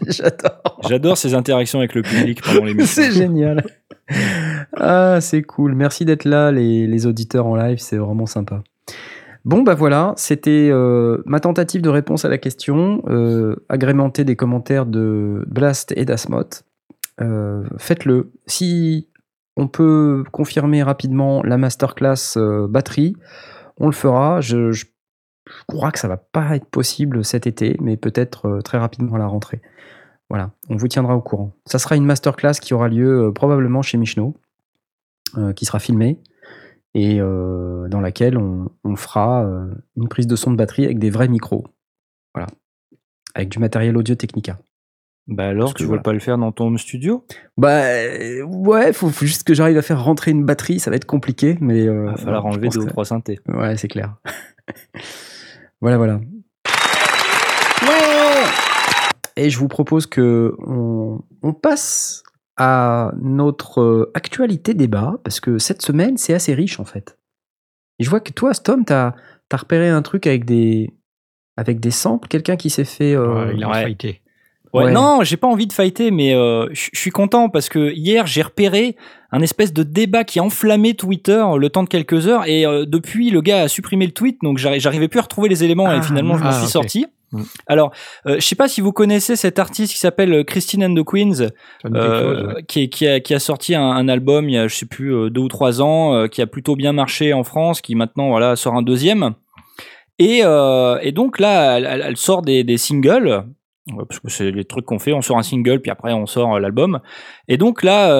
J'adore. 0.08 0.80
J'adore 0.88 1.16
ces 1.16 1.34
interactions 1.34 1.78
avec 1.78 1.94
le 1.94 2.02
public 2.02 2.42
pendant 2.42 2.64
l'émission. 2.64 3.02
C'est 3.02 3.12
génial. 3.12 3.64
Ah, 4.76 5.20
c'est 5.20 5.42
cool. 5.42 5.74
Merci 5.74 6.04
d'être 6.04 6.24
là, 6.24 6.50
les, 6.50 6.86
les 6.88 7.06
auditeurs 7.06 7.46
en 7.46 7.54
live. 7.56 7.78
C'est 7.78 7.96
vraiment 7.98 8.26
sympa. 8.26 8.62
Bon, 9.46 9.62
bah 9.62 9.74
voilà, 9.74 10.12
c'était 10.16 10.70
euh, 10.72 11.22
ma 11.24 11.38
tentative 11.38 11.80
de 11.80 11.88
réponse 11.88 12.24
à 12.24 12.28
la 12.28 12.36
question, 12.36 13.00
euh, 13.06 13.54
agrémentée 13.68 14.24
des 14.24 14.34
commentaires 14.34 14.86
de 14.86 15.44
Blast 15.46 15.92
et 15.96 16.04
d'Asmot. 16.04 16.64
Euh, 17.20 17.62
Faites-le. 17.78 18.32
Si 18.48 19.08
on 19.56 19.68
peut 19.68 20.24
confirmer 20.32 20.82
rapidement 20.82 21.44
la 21.44 21.58
masterclass 21.58 22.36
batterie, 22.68 23.14
on 23.78 23.86
le 23.86 23.92
fera. 23.92 24.40
Je, 24.40 24.84
crois 25.68 25.92
que 25.92 26.00
ça 26.00 26.08
va 26.08 26.16
pas 26.16 26.56
être 26.56 26.66
possible 26.66 27.24
cet 27.24 27.46
été, 27.46 27.76
mais 27.80 27.96
peut-être 27.96 28.58
très 28.64 28.78
rapidement 28.78 29.14
à 29.14 29.18
la 29.18 29.28
rentrée. 29.28 29.62
Voilà, 30.28 30.50
on 30.68 30.76
vous 30.76 30.88
tiendra 30.88 31.14
au 31.14 31.22
courant. 31.22 31.52
Ça 31.66 31.78
sera 31.78 31.94
une 31.94 32.04
masterclass 32.04 32.54
qui 32.60 32.74
aura 32.74 32.88
lieu 32.88 33.30
probablement 33.32 33.82
chez 33.82 33.96
Michno, 33.96 34.34
qui 35.54 35.64
sera 35.64 35.78
filmée, 35.78 36.18
et 36.98 37.20
euh, 37.20 37.88
dans 37.88 38.00
laquelle 38.00 38.38
on, 38.38 38.70
on 38.82 38.96
fera 38.96 39.44
euh, 39.44 39.66
une 39.98 40.08
prise 40.08 40.26
de 40.26 40.34
son 40.34 40.50
de 40.50 40.56
batterie 40.56 40.86
avec 40.86 40.98
des 40.98 41.10
vrais 41.10 41.28
micros. 41.28 41.66
Voilà. 42.34 42.46
Avec 43.34 43.50
du 43.50 43.58
matériel 43.58 43.98
audio 43.98 44.14
Technica. 44.14 44.56
Bah 45.28 45.48
alors, 45.48 45.66
Parce 45.70 45.74
tu 45.74 45.82
veux 45.82 45.88
voilà. 45.88 46.02
pas 46.02 46.12
le 46.14 46.20
faire 46.20 46.38
dans 46.38 46.52
ton 46.52 46.68
home 46.68 46.78
studio? 46.78 47.26
Bah 47.58 47.82
euh, 47.82 48.42
ouais, 48.44 48.94
faut, 48.94 49.10
faut 49.10 49.26
juste 49.26 49.42
que 49.46 49.52
j'arrive 49.52 49.76
à 49.76 49.82
faire 49.82 50.02
rentrer 50.02 50.30
une 50.30 50.44
batterie, 50.46 50.80
ça 50.80 50.88
va 50.88 50.96
être 50.96 51.04
compliqué, 51.04 51.58
mais. 51.60 51.86
euh, 51.86 52.04
Il 52.06 52.10
va 52.12 52.16
falloir 52.16 52.42
voilà, 52.42 52.54
enlever 52.56 52.68
deux 52.70 52.80
ou 52.80 52.86
trois 52.86 53.04
synthés. 53.04 53.40
Ouais, 53.48 53.76
c'est 53.76 53.88
clair. 53.88 54.14
voilà, 55.82 55.98
voilà. 55.98 56.20
Et 59.38 59.50
je 59.50 59.58
vous 59.58 59.68
propose 59.68 60.06
que 60.06 60.54
on, 60.66 61.20
on 61.42 61.52
passe 61.52 62.22
à 62.56 63.12
notre 63.20 63.80
euh, 63.80 64.10
actualité 64.14 64.74
débat, 64.74 65.14
parce 65.24 65.40
que 65.40 65.58
cette 65.58 65.82
semaine, 65.82 66.16
c'est 66.16 66.34
assez 66.34 66.54
riche 66.54 66.80
en 66.80 66.84
fait. 66.84 67.18
Et 67.98 68.04
je 68.04 68.10
vois 68.10 68.20
que 68.20 68.32
toi, 68.32 68.54
Stom, 68.54 68.84
t'as 68.84 69.14
as 69.52 69.56
repéré 69.56 69.88
un 69.88 70.02
truc 70.02 70.26
avec 70.26 70.44
des, 70.44 70.92
avec 71.56 71.80
des 71.80 71.90
samples, 71.90 72.28
quelqu'un 72.28 72.56
qui 72.56 72.70
s'est 72.70 72.84
fait. 72.84 73.14
euh, 73.14 73.46
Ouais, 73.46 73.52
il 73.56 73.64
a 73.64 73.68
ouais. 73.70 73.82
fighté. 73.82 74.22
Ouais. 74.74 74.90
Non, 74.92 75.20
j'ai 75.22 75.38
pas 75.38 75.46
envie 75.46 75.66
de 75.66 75.72
fighter, 75.72 76.10
mais 76.10 76.34
euh, 76.34 76.66
je 76.72 76.90
suis 76.92 77.10
content 77.10 77.48
parce 77.48 77.70
que 77.70 77.92
hier 77.94 78.26
j'ai 78.26 78.42
repéré 78.42 78.96
un 79.30 79.40
espèce 79.40 79.72
de 79.72 79.82
débat 79.82 80.24
qui 80.24 80.38
a 80.38 80.42
enflammé 80.42 80.92
Twitter 80.92 81.42
le 81.56 81.70
temps 81.70 81.82
de 81.82 81.88
quelques 81.88 82.26
heures 82.26 82.46
et 82.46 82.66
euh, 82.66 82.84
depuis 82.84 83.30
le 83.30 83.40
gars 83.40 83.62
a 83.62 83.68
supprimé 83.68 84.04
le 84.04 84.12
tweet, 84.12 84.38
donc 84.42 84.58
j'arri- 84.58 84.80
j'arrivais 84.80 85.08
plus 85.08 85.18
à 85.18 85.22
retrouver 85.22 85.48
les 85.48 85.64
éléments 85.64 85.86
Ah, 85.88 85.96
et 85.96 86.02
finalement 86.02 86.36
je 86.36 86.42
m'en 86.44 86.50
ah, 86.50 86.52
suis 86.52 86.66
ok. 86.66 86.70
sorti. 86.72 87.06
Mm. 87.32 87.42
Alors, 87.66 87.92
euh, 88.26 88.36
je 88.36 88.46
sais 88.46 88.54
pas 88.54 88.68
si 88.68 88.80
vous 88.80 88.92
connaissez 88.92 89.36
cet 89.36 89.58
artiste 89.58 89.92
qui 89.92 89.98
s'appelle 89.98 90.32
euh, 90.32 90.44
Christine 90.44 90.84
and 90.84 90.94
the 90.94 91.04
Queens, 91.04 91.48
euh, 91.84 92.20
chose, 92.20 92.54
ouais. 92.54 92.88
qui, 92.88 93.06
a, 93.06 93.20
qui 93.20 93.34
a 93.34 93.38
sorti 93.38 93.74
un, 93.74 93.82
un 93.82 94.08
album 94.08 94.48
il 94.48 94.54
y 94.54 94.58
a, 94.58 94.68
je 94.68 94.74
sais 94.74 94.86
plus, 94.86 95.14
euh, 95.14 95.30
deux 95.30 95.40
ou 95.40 95.48
trois 95.48 95.82
ans, 95.82 96.28
qui 96.28 96.40
a 96.42 96.46
plutôt 96.46 96.76
bien 96.76 96.92
marché 96.92 97.32
en 97.32 97.44
France, 97.44 97.80
qui 97.80 97.94
maintenant 97.94 98.28
voilà 98.28 98.56
sort 98.56 98.74
un 98.74 98.82
deuxième. 98.82 99.34
Et, 100.18 100.38
et 100.38 101.12
donc 101.12 101.38
là, 101.38 101.78
elle, 101.78 102.16
sort 102.16 102.40
des, 102.42 102.64
des 102.64 102.78
singles. 102.78 103.44
Parce 104.08 104.18
que 104.18 104.28
c'est 104.28 104.50
les 104.50 104.64
trucs 104.64 104.84
qu'on 104.84 104.98
fait, 104.98 105.12
on 105.12 105.22
sort 105.22 105.38
un 105.38 105.44
single, 105.44 105.80
puis 105.80 105.92
après 105.92 106.12
on 106.12 106.26
sort 106.26 106.58
l'album. 106.58 106.98
Et 107.46 107.56
donc 107.56 107.84
là, 107.84 108.12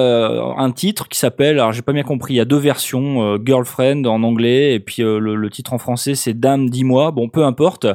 un 0.57 0.71
titre 0.71 1.09
qui 1.09 1.19
s'appelle, 1.19 1.59
alors 1.59 1.73
j'ai 1.73 1.81
pas 1.81 1.91
bien 1.91 2.03
compris, 2.03 2.35
il 2.35 2.37
y 2.37 2.39
a 2.39 2.45
deux 2.45 2.57
versions, 2.57 3.37
Girlfriend 3.43 4.05
en 4.05 4.23
anglais, 4.23 4.75
et 4.75 4.79
puis 4.79 5.01
le, 5.01 5.35
le 5.35 5.49
titre 5.49 5.73
en 5.73 5.77
français 5.77 6.15
c'est 6.15 6.39
Dame, 6.39 6.69
dis-moi. 6.69 7.11
Bon, 7.11 7.27
peu 7.27 7.43
importe. 7.43 7.87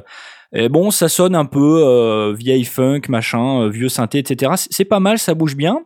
Et 0.55 0.68
bon, 0.68 0.90
ça 0.90 1.09
sonne 1.09 1.34
un 1.34 1.46
peu 1.46 1.82
euh, 1.82 2.34
vieille 2.34 2.64
funk, 2.64 3.03
machin, 3.09 3.62
euh, 3.62 3.68
vieux 3.68 3.88
synthé, 3.88 4.18
etc. 4.18 4.53
C'est- 4.57 4.84
pas 4.84 5.00
mal, 5.00 5.18
ça 5.18 5.34
bouge 5.34 5.57
bien. 5.57 5.80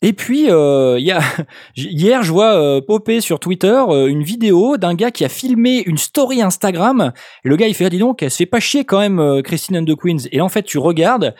Et 0.00 0.12
puis, 0.12 0.46
euh, 0.48 0.98
hier, 1.76 2.22
je 2.22 2.32
vois 2.32 2.80
popper 2.86 3.20
sur 3.20 3.40
Twitter 3.40 3.82
une 4.08 4.22
vidéo 4.22 4.76
d'un 4.76 4.94
gars 4.94 5.10
qui 5.10 5.24
a 5.24 5.28
filmé 5.28 5.82
une 5.84 5.98
story 5.98 6.40
Instagram. 6.40 7.12
Le 7.42 7.56
gars, 7.56 7.68
il 7.68 7.74
fait, 7.74 7.86
ah, 7.86 7.90
dis 7.90 7.98
donc, 7.98 8.22
elle 8.22 8.46
pas 8.46 8.60
chier 8.60 8.84
quand 8.84 9.00
même, 9.00 9.42
Christine 9.42 9.78
and 9.78 9.84
the 9.84 9.96
Queens. 9.96 10.28
Et 10.32 10.38
là, 10.38 10.44
en 10.44 10.48
fait, 10.48 10.62
tu 10.62 10.78
regardes, 10.78 11.34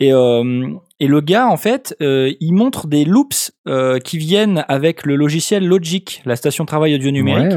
et, 0.00 0.10
le 0.10 1.20
gars, 1.20 1.48
en 1.48 1.56
fait, 1.56 1.96
il 2.00 2.52
montre 2.52 2.86
des 2.86 3.04
loops 3.04 3.52
qui 4.04 4.18
viennent 4.18 4.64
avec 4.68 5.06
le 5.06 5.16
logiciel 5.16 5.66
Logic, 5.66 6.22
la 6.24 6.36
station 6.36 6.64
de 6.64 6.68
travail 6.68 6.94
audio 6.94 7.10
numérique. 7.10 7.52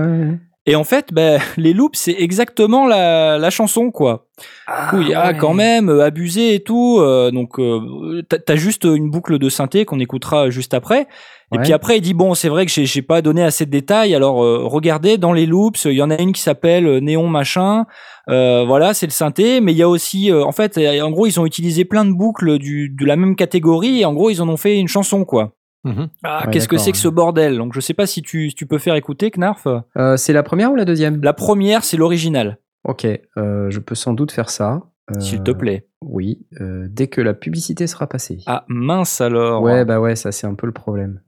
Et 0.68 0.76
en 0.76 0.84
fait, 0.84 1.08
ben, 1.12 1.40
les 1.58 1.74
loops, 1.74 1.98
c'est 1.98 2.16
exactement 2.20 2.86
la, 2.88 3.38
la 3.38 3.50
chanson, 3.50 3.90
quoi. 3.92 4.28
Du 4.40 4.90
coup, 4.90 5.02
il 5.02 5.10
y 5.10 5.14
a 5.14 5.28
ouais. 5.32 5.38
quand 5.38 5.54
même 5.54 5.90
euh, 5.90 6.04
abusé 6.06 6.56
et 6.56 6.64
tout. 6.64 7.00
euh, 7.00 7.32
donc, 7.32 7.60
euh, 7.60 8.22
t'as 8.30 8.56
juste 8.56 8.86
une 8.86 9.10
boucle 9.10 9.38
de 9.40 9.50
synthé 9.50 9.86
qu'on 9.86 10.00
écoutera 10.00 10.50
juste 10.50 10.74
après. 10.74 11.08
Et 11.54 11.58
Ouais. 11.58 11.64
puis 11.64 11.74
après, 11.74 11.98
il 11.98 12.02
dit 12.02 12.14
bon, 12.14 12.34
c'est 12.34 12.48
vrai 12.48 12.66
que 12.66 12.72
j'ai 12.72 13.02
pas 13.02 13.22
donné 13.22 13.44
assez 13.44 13.66
de 13.66 13.72
détails. 13.72 14.16
Alors, 14.16 14.42
euh, 14.44 14.62
regardez 14.64 15.18
dans 15.18 15.34
les 15.34 15.46
loops, 15.46 15.84
il 15.86 15.94
y 15.94 16.02
en 16.02 16.10
a 16.10 16.20
une 16.22 16.32
qui 16.32 16.42
s'appelle 16.42 16.88
euh, 16.88 17.00
Néon 17.02 17.28
machin. 17.28 17.86
Euh, 18.30 18.64
voilà, 18.66 18.94
c'est 18.94 19.06
le 19.08 19.12
synthé. 19.12 19.60
Mais 19.62 19.74
il 19.74 19.78
y 19.78 19.84
a 19.84 19.90
aussi, 19.90 20.32
euh, 20.32 20.44
en 20.46 20.52
fait, 20.54 20.78
en 21.02 21.12
gros, 21.12 21.26
ils 21.28 21.40
ont 21.40 21.46
utilisé 21.46 21.84
plein 21.86 22.06
de 22.06 22.14
boucles 22.14 22.58
du, 22.58 22.90
de 22.90 23.06
la 23.06 23.16
même 23.18 23.36
catégorie. 23.36 24.00
Et 24.02 24.06
en 24.06 24.14
gros, 24.14 24.30
ils 24.30 24.42
en 24.42 24.48
ont 24.48 24.58
fait 24.58 24.78
une 24.80 24.88
chanson, 24.88 25.26
quoi. 25.26 25.54
Mhm. 25.84 26.10
Ah, 26.24 26.44
Ouais, 26.46 26.52
qu'est-ce 26.54 26.68
que 26.68 26.78
c'est 26.78 26.92
que 26.92 26.98
ce 26.98 27.08
bordel? 27.08 27.58
Donc, 27.58 27.74
je 27.74 27.80
sais 27.80 27.94
pas 27.94 28.06
si 28.06 28.22
tu, 28.22 28.50
si 28.50 28.56
tu 28.56 28.66
peux 28.68 28.78
faire 28.78 28.96
écouter, 28.96 29.32
Knarf. 29.32 29.68
Euh, 29.98 30.16
c'est 30.18 30.34
la 30.34 30.44
première 30.44 30.72
ou 30.72 30.76
la 30.76 30.86
deuxième? 30.86 31.22
La 31.24 31.34
première, 31.34 31.84
c'est 31.84 31.98
l'original, 31.98 32.58
Ok, 32.84 33.06
euh, 33.38 33.70
je 33.70 33.80
peux 33.80 33.96
sans 33.96 34.14
doute 34.14 34.32
faire 34.32 34.50
ça. 34.50 34.82
Euh, 35.16 35.20
s'il 35.20 35.44
te 35.44 35.52
plaît. 35.52 35.88
Oui, 36.02 36.40
euh, 36.62 36.88
dès 36.90 37.08
que 37.08 37.22
la 37.22 37.34
publicité 37.34 37.86
sera 37.86 38.08
passée. 38.08 38.40
Ah 38.48 38.66
mince 38.68 39.22
alors. 39.22 39.62
ouais, 39.62 39.84
bah 39.86 40.00
ouais, 40.00 40.16
ça 40.16 40.32
c'est 40.32 40.48
un 40.48 40.54
peu 40.56 40.66
le 40.68 40.72
problème. 40.74 41.20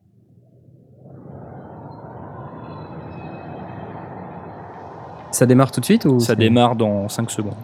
Ça 5.32 5.46
démarre 5.46 5.72
tout 5.72 5.80
de 5.80 5.86
suite 5.86 6.06
ou 6.06 6.20
Ça 6.20 6.36
démarre 6.36 6.76
dans 6.76 7.10
5 7.10 7.32
secondes. 7.32 7.56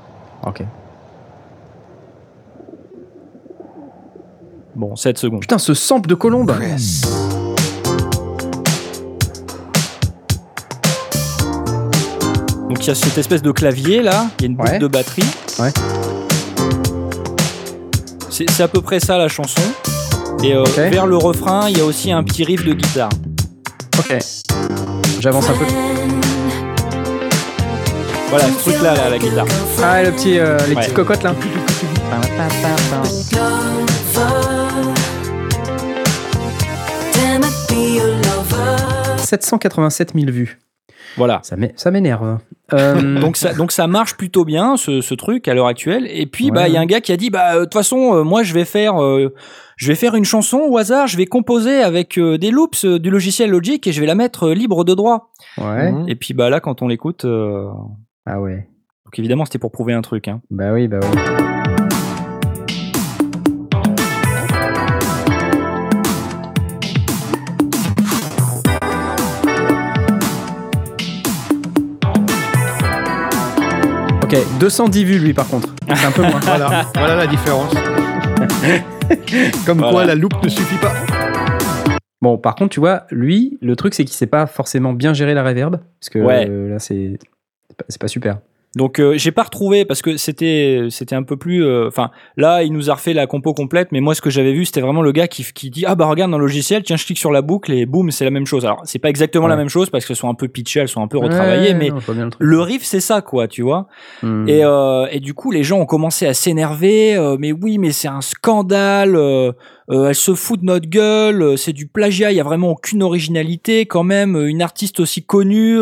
Ok. 0.45 0.63
Bon, 4.79 4.95
7 4.95 5.17
secondes. 5.17 5.41
Putain, 5.41 5.57
ce 5.57 5.73
sample 5.73 6.07
de 6.07 6.15
colombe 6.15 6.53
Donc 12.69 12.83
il 12.83 12.87
y 12.87 12.91
a 12.91 12.95
cette 12.95 13.17
espèce 13.17 13.41
de 13.41 13.51
clavier 13.51 14.01
là, 14.01 14.27
il 14.39 14.43
y 14.43 14.45
a 14.45 14.47
une 14.47 14.55
boucle 14.55 14.71
Ouais. 14.71 14.79
de 14.79 14.87
batterie. 14.87 15.23
Ouais. 15.59 15.71
C'est 18.29 18.61
à 18.61 18.67
peu 18.69 18.81
près 18.81 18.99
ça 19.01 19.17
la 19.17 19.27
chanson. 19.27 19.61
Et 20.43 20.53
euh, 20.53 20.63
vers 20.77 21.05
le 21.07 21.17
refrain, 21.17 21.67
il 21.69 21.77
y 21.77 21.81
a 21.81 21.85
aussi 21.85 22.11
un 22.11 22.23
petit 22.23 22.45
riff 22.45 22.63
de 22.63 22.73
guitare. 22.73 23.09
Ok. 23.97 24.17
J'avance 25.19 25.49
un 25.49 25.53
peu. 25.53 25.65
Voilà, 28.29 28.45
ce 28.45 28.69
truc 28.69 28.81
là, 28.81 28.93
là 28.93 29.09
la 29.09 29.17
guitare. 29.17 29.45
Ah, 29.83 30.03
le 30.03 30.11
petit, 30.11 30.39
euh, 30.39 30.57
les 30.69 30.75
Ouais. 30.75 30.81
petites 30.81 30.93
cocottes 30.93 31.23
là. 31.23 31.33
787 39.29 40.13
000 40.15 40.31
vues. 40.31 40.59
Voilà. 41.17 41.39
Ça 41.43 41.55
m'é- 41.55 41.73
ça 41.75 41.89
m'énerve. 41.91 42.39
Euh, 42.73 43.19
Donc 43.21 43.37
ça, 43.37 43.53
donc 43.53 43.71
ça 43.71 43.87
marche 43.87 44.15
plutôt 44.15 44.45
bien 44.45 44.77
ce, 44.77 45.01
ce 45.01 45.13
truc 45.15 45.47
à 45.47 45.53
l'heure 45.53 45.65
actuelle. 45.67 46.05
Et 46.09 46.25
puis 46.27 46.51
bah 46.51 46.61
Ouais. 46.63 46.69
il 46.69 46.73
y 46.73 46.77
a 46.77 46.81
un 46.81 46.85
gars 46.85 47.01
qui 47.01 47.11
a 47.11 47.17
dit 47.17 47.29
bah 47.29 47.55
euh, 47.55 47.59
de 47.61 47.63
toute 47.65 47.73
façon 47.73 48.15
euh, 48.15 48.23
moi 48.23 48.43
je 48.43 48.53
vais 48.53 48.65
faire 48.65 49.01
euh, 49.01 49.33
je 49.77 49.87
vais 49.87 49.95
faire 49.95 50.13
une 50.15 50.25
chanson 50.25 50.57
au 50.67 50.77
hasard, 50.77 51.07
je 51.07 51.17
vais 51.17 51.25
composer 51.25 51.81
avec 51.81 52.17
euh, 52.19 52.37
des 52.37 52.51
loops 52.51 52.85
euh, 52.85 52.99
du 52.99 53.09
logiciel 53.09 53.49
Logic 53.49 53.85
et 53.87 53.91
je 53.91 53.99
vais 54.01 54.05
la 54.07 54.15
mettre 54.15 54.49
euh, 54.49 54.53
libre 54.53 54.83
de 54.83 54.93
droit. 54.93 55.31
ouais. 55.57 55.91
Mhm. 55.91 56.09
Et 56.09 56.15
puis 56.15 56.33
bah 56.35 56.49
là 56.51 56.59
quand 56.59 56.81
on 56.83 56.87
l'écoute, 56.87 57.25
euh, 57.25 57.67
Ah 58.27 58.39
ouais. 58.41 58.67
donc 59.05 59.17
évidemment 59.17 59.45
c'était 59.45 59.59
pour 59.59 59.71
prouver 59.71 59.93
un 59.93 60.01
truc. 60.01 60.27
Hein. 60.27 60.41
Bah 60.51 60.73
oui, 60.73 60.87
bah 60.87 60.99
oui. 61.01 61.88
Ok, 74.31 74.37
210 74.59 75.03
vues 75.05 75.17
lui 75.19 75.33
par 75.33 75.47
contre. 75.47 75.69
C'est 75.95 76.05
un 76.05 76.11
peu 76.11 76.21
moins. 76.21 76.39
Voilà, 76.43 76.85
voilà 76.95 77.15
la 77.15 77.25
différence. 77.27 77.73
Comme 79.65 79.79
quoi 79.79 80.05
la 80.05 80.13
loupe 80.15 80.41
ne 80.43 80.49
suffit 80.49 80.77
pas. 80.77 80.93
Bon, 82.21 82.37
par 82.37 82.53
contre, 82.55 82.69
tu 82.71 82.79
vois, 82.79 83.05
lui, 83.11 83.57
le 83.61 83.75
truc 83.75 83.93
c'est 83.95 84.03
qu'il 84.05 84.15
sait 84.15 84.27
pas 84.27 84.45
forcément 84.45 84.93
bien 84.93 85.13
gérer 85.13 85.33
la 85.33 85.43
reverb. 85.43 85.77
Parce 85.99 86.09
que 86.11 86.19
Ouais. 86.19 86.47
euh, 86.49 86.69
là, 86.69 86.79
c'est 86.79 87.17
c'est 87.69 87.77
pas, 87.77 87.85
c'est 87.89 87.99
pas 88.01 88.07
super. 88.07 88.37
Donc 88.75 88.99
euh, 88.99 89.15
j'ai 89.17 89.31
pas 89.31 89.41
retrouvé 89.41 89.83
parce 89.83 90.03
que 90.03 90.15
c'était 90.17 90.85
c'était 90.91 91.15
un 91.15 91.23
peu 91.23 91.37
plus 91.37 91.65
euh, 91.65 91.87
enfin 91.87 92.11
là 92.37 92.61
il 92.61 92.71
nous 92.71 92.91
a 92.91 92.93
refait 92.93 93.13
la 93.13 93.25
compo 93.25 93.55
complète 93.55 93.91
mais 93.91 93.99
moi 93.99 94.13
ce 94.13 94.21
que 94.21 94.29
j'avais 94.29 94.53
vu 94.53 94.63
c'était 94.63 94.81
vraiment 94.81 95.01
le 95.01 95.11
gars 95.11 95.27
qui, 95.27 95.43
qui 95.55 95.71
dit 95.71 95.85
ah 95.87 95.95
bah 95.95 96.05
regarde 96.05 96.29
dans 96.29 96.37
le 96.37 96.45
logiciel 96.45 96.83
tiens 96.83 96.95
je 96.95 97.03
clique 97.03 97.17
sur 97.17 97.31
la 97.31 97.41
boucle 97.41 97.73
et 97.73 97.87
boum 97.87 98.11
c'est 98.11 98.25
la 98.25 98.29
même 98.31 98.45
chose 98.45 98.65
alors 98.65 98.81
c'est 98.83 98.99
pas 98.99 99.09
exactement 99.09 99.47
la 99.47 99.55
même 99.55 99.69
chose 99.69 99.89
parce 99.89 100.05
qu'elles 100.05 100.15
sont 100.17 100.29
un 100.29 100.35
peu 100.35 100.47
pitchées 100.47 100.81
elles 100.81 100.87
sont 100.87 101.01
un 101.01 101.07
peu 101.07 101.17
retravaillées 101.17 101.69
Ouais, 101.69 101.73
mais 101.73 101.89
non, 101.89 102.29
le 102.37 102.61
riff 102.61 102.83
c'est 102.83 102.99
ça 102.99 103.21
quoi 103.23 103.47
tu 103.47 103.63
vois 103.63 103.87
Hmm. 104.21 104.47
et, 104.47 104.63
euh, 104.63 105.07
et 105.11 105.19
du 105.19 105.33
coup, 105.33 105.49
les 105.51 105.63
gens 105.63 105.79
ont 105.79 105.85
commencé 105.85 106.25
à 106.27 106.33
s'énerver. 106.33 107.15
euh, 107.15 107.37
mais 107.39 107.51
oui, 107.51 107.77
mais 107.77 107.91
c'est 107.91 108.07
un 108.07 108.21
scandale. 108.21 109.15
Euh, 109.91 110.09
elle 110.09 110.15
se 110.15 110.35
fout 110.35 110.59
de 110.59 110.65
notre 110.65 110.87
gueule. 110.87 111.41
euh, 111.41 111.57
c'est 111.57 111.73
du 111.73 111.87
plagiat. 111.87 112.31
Il 112.31 112.37
y 112.37 112.39
a 112.39 112.43
vraiment 112.43 112.69
aucune 112.69 113.01
originalité 113.03 113.85
quand 113.85 114.03
même. 114.03 114.35
euh, 114.35 114.47
Une 114.49 114.61
artiste 114.61 114.99
aussi 114.99 115.23
connue 115.25 115.79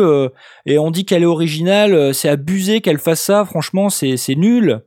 et 0.66 0.78
on 0.78 0.90
dit 0.90 1.04
qu'elle 1.04 1.22
est 1.22 1.26
originale. 1.26 2.14
c'est 2.14 2.28
abusé 2.28 2.80
qu'elle 2.80 2.98
fasse 2.98 3.20
ça. 3.22 3.44
Franchement, 3.44 3.90
c'est 3.90 4.16
nul. 4.36 4.80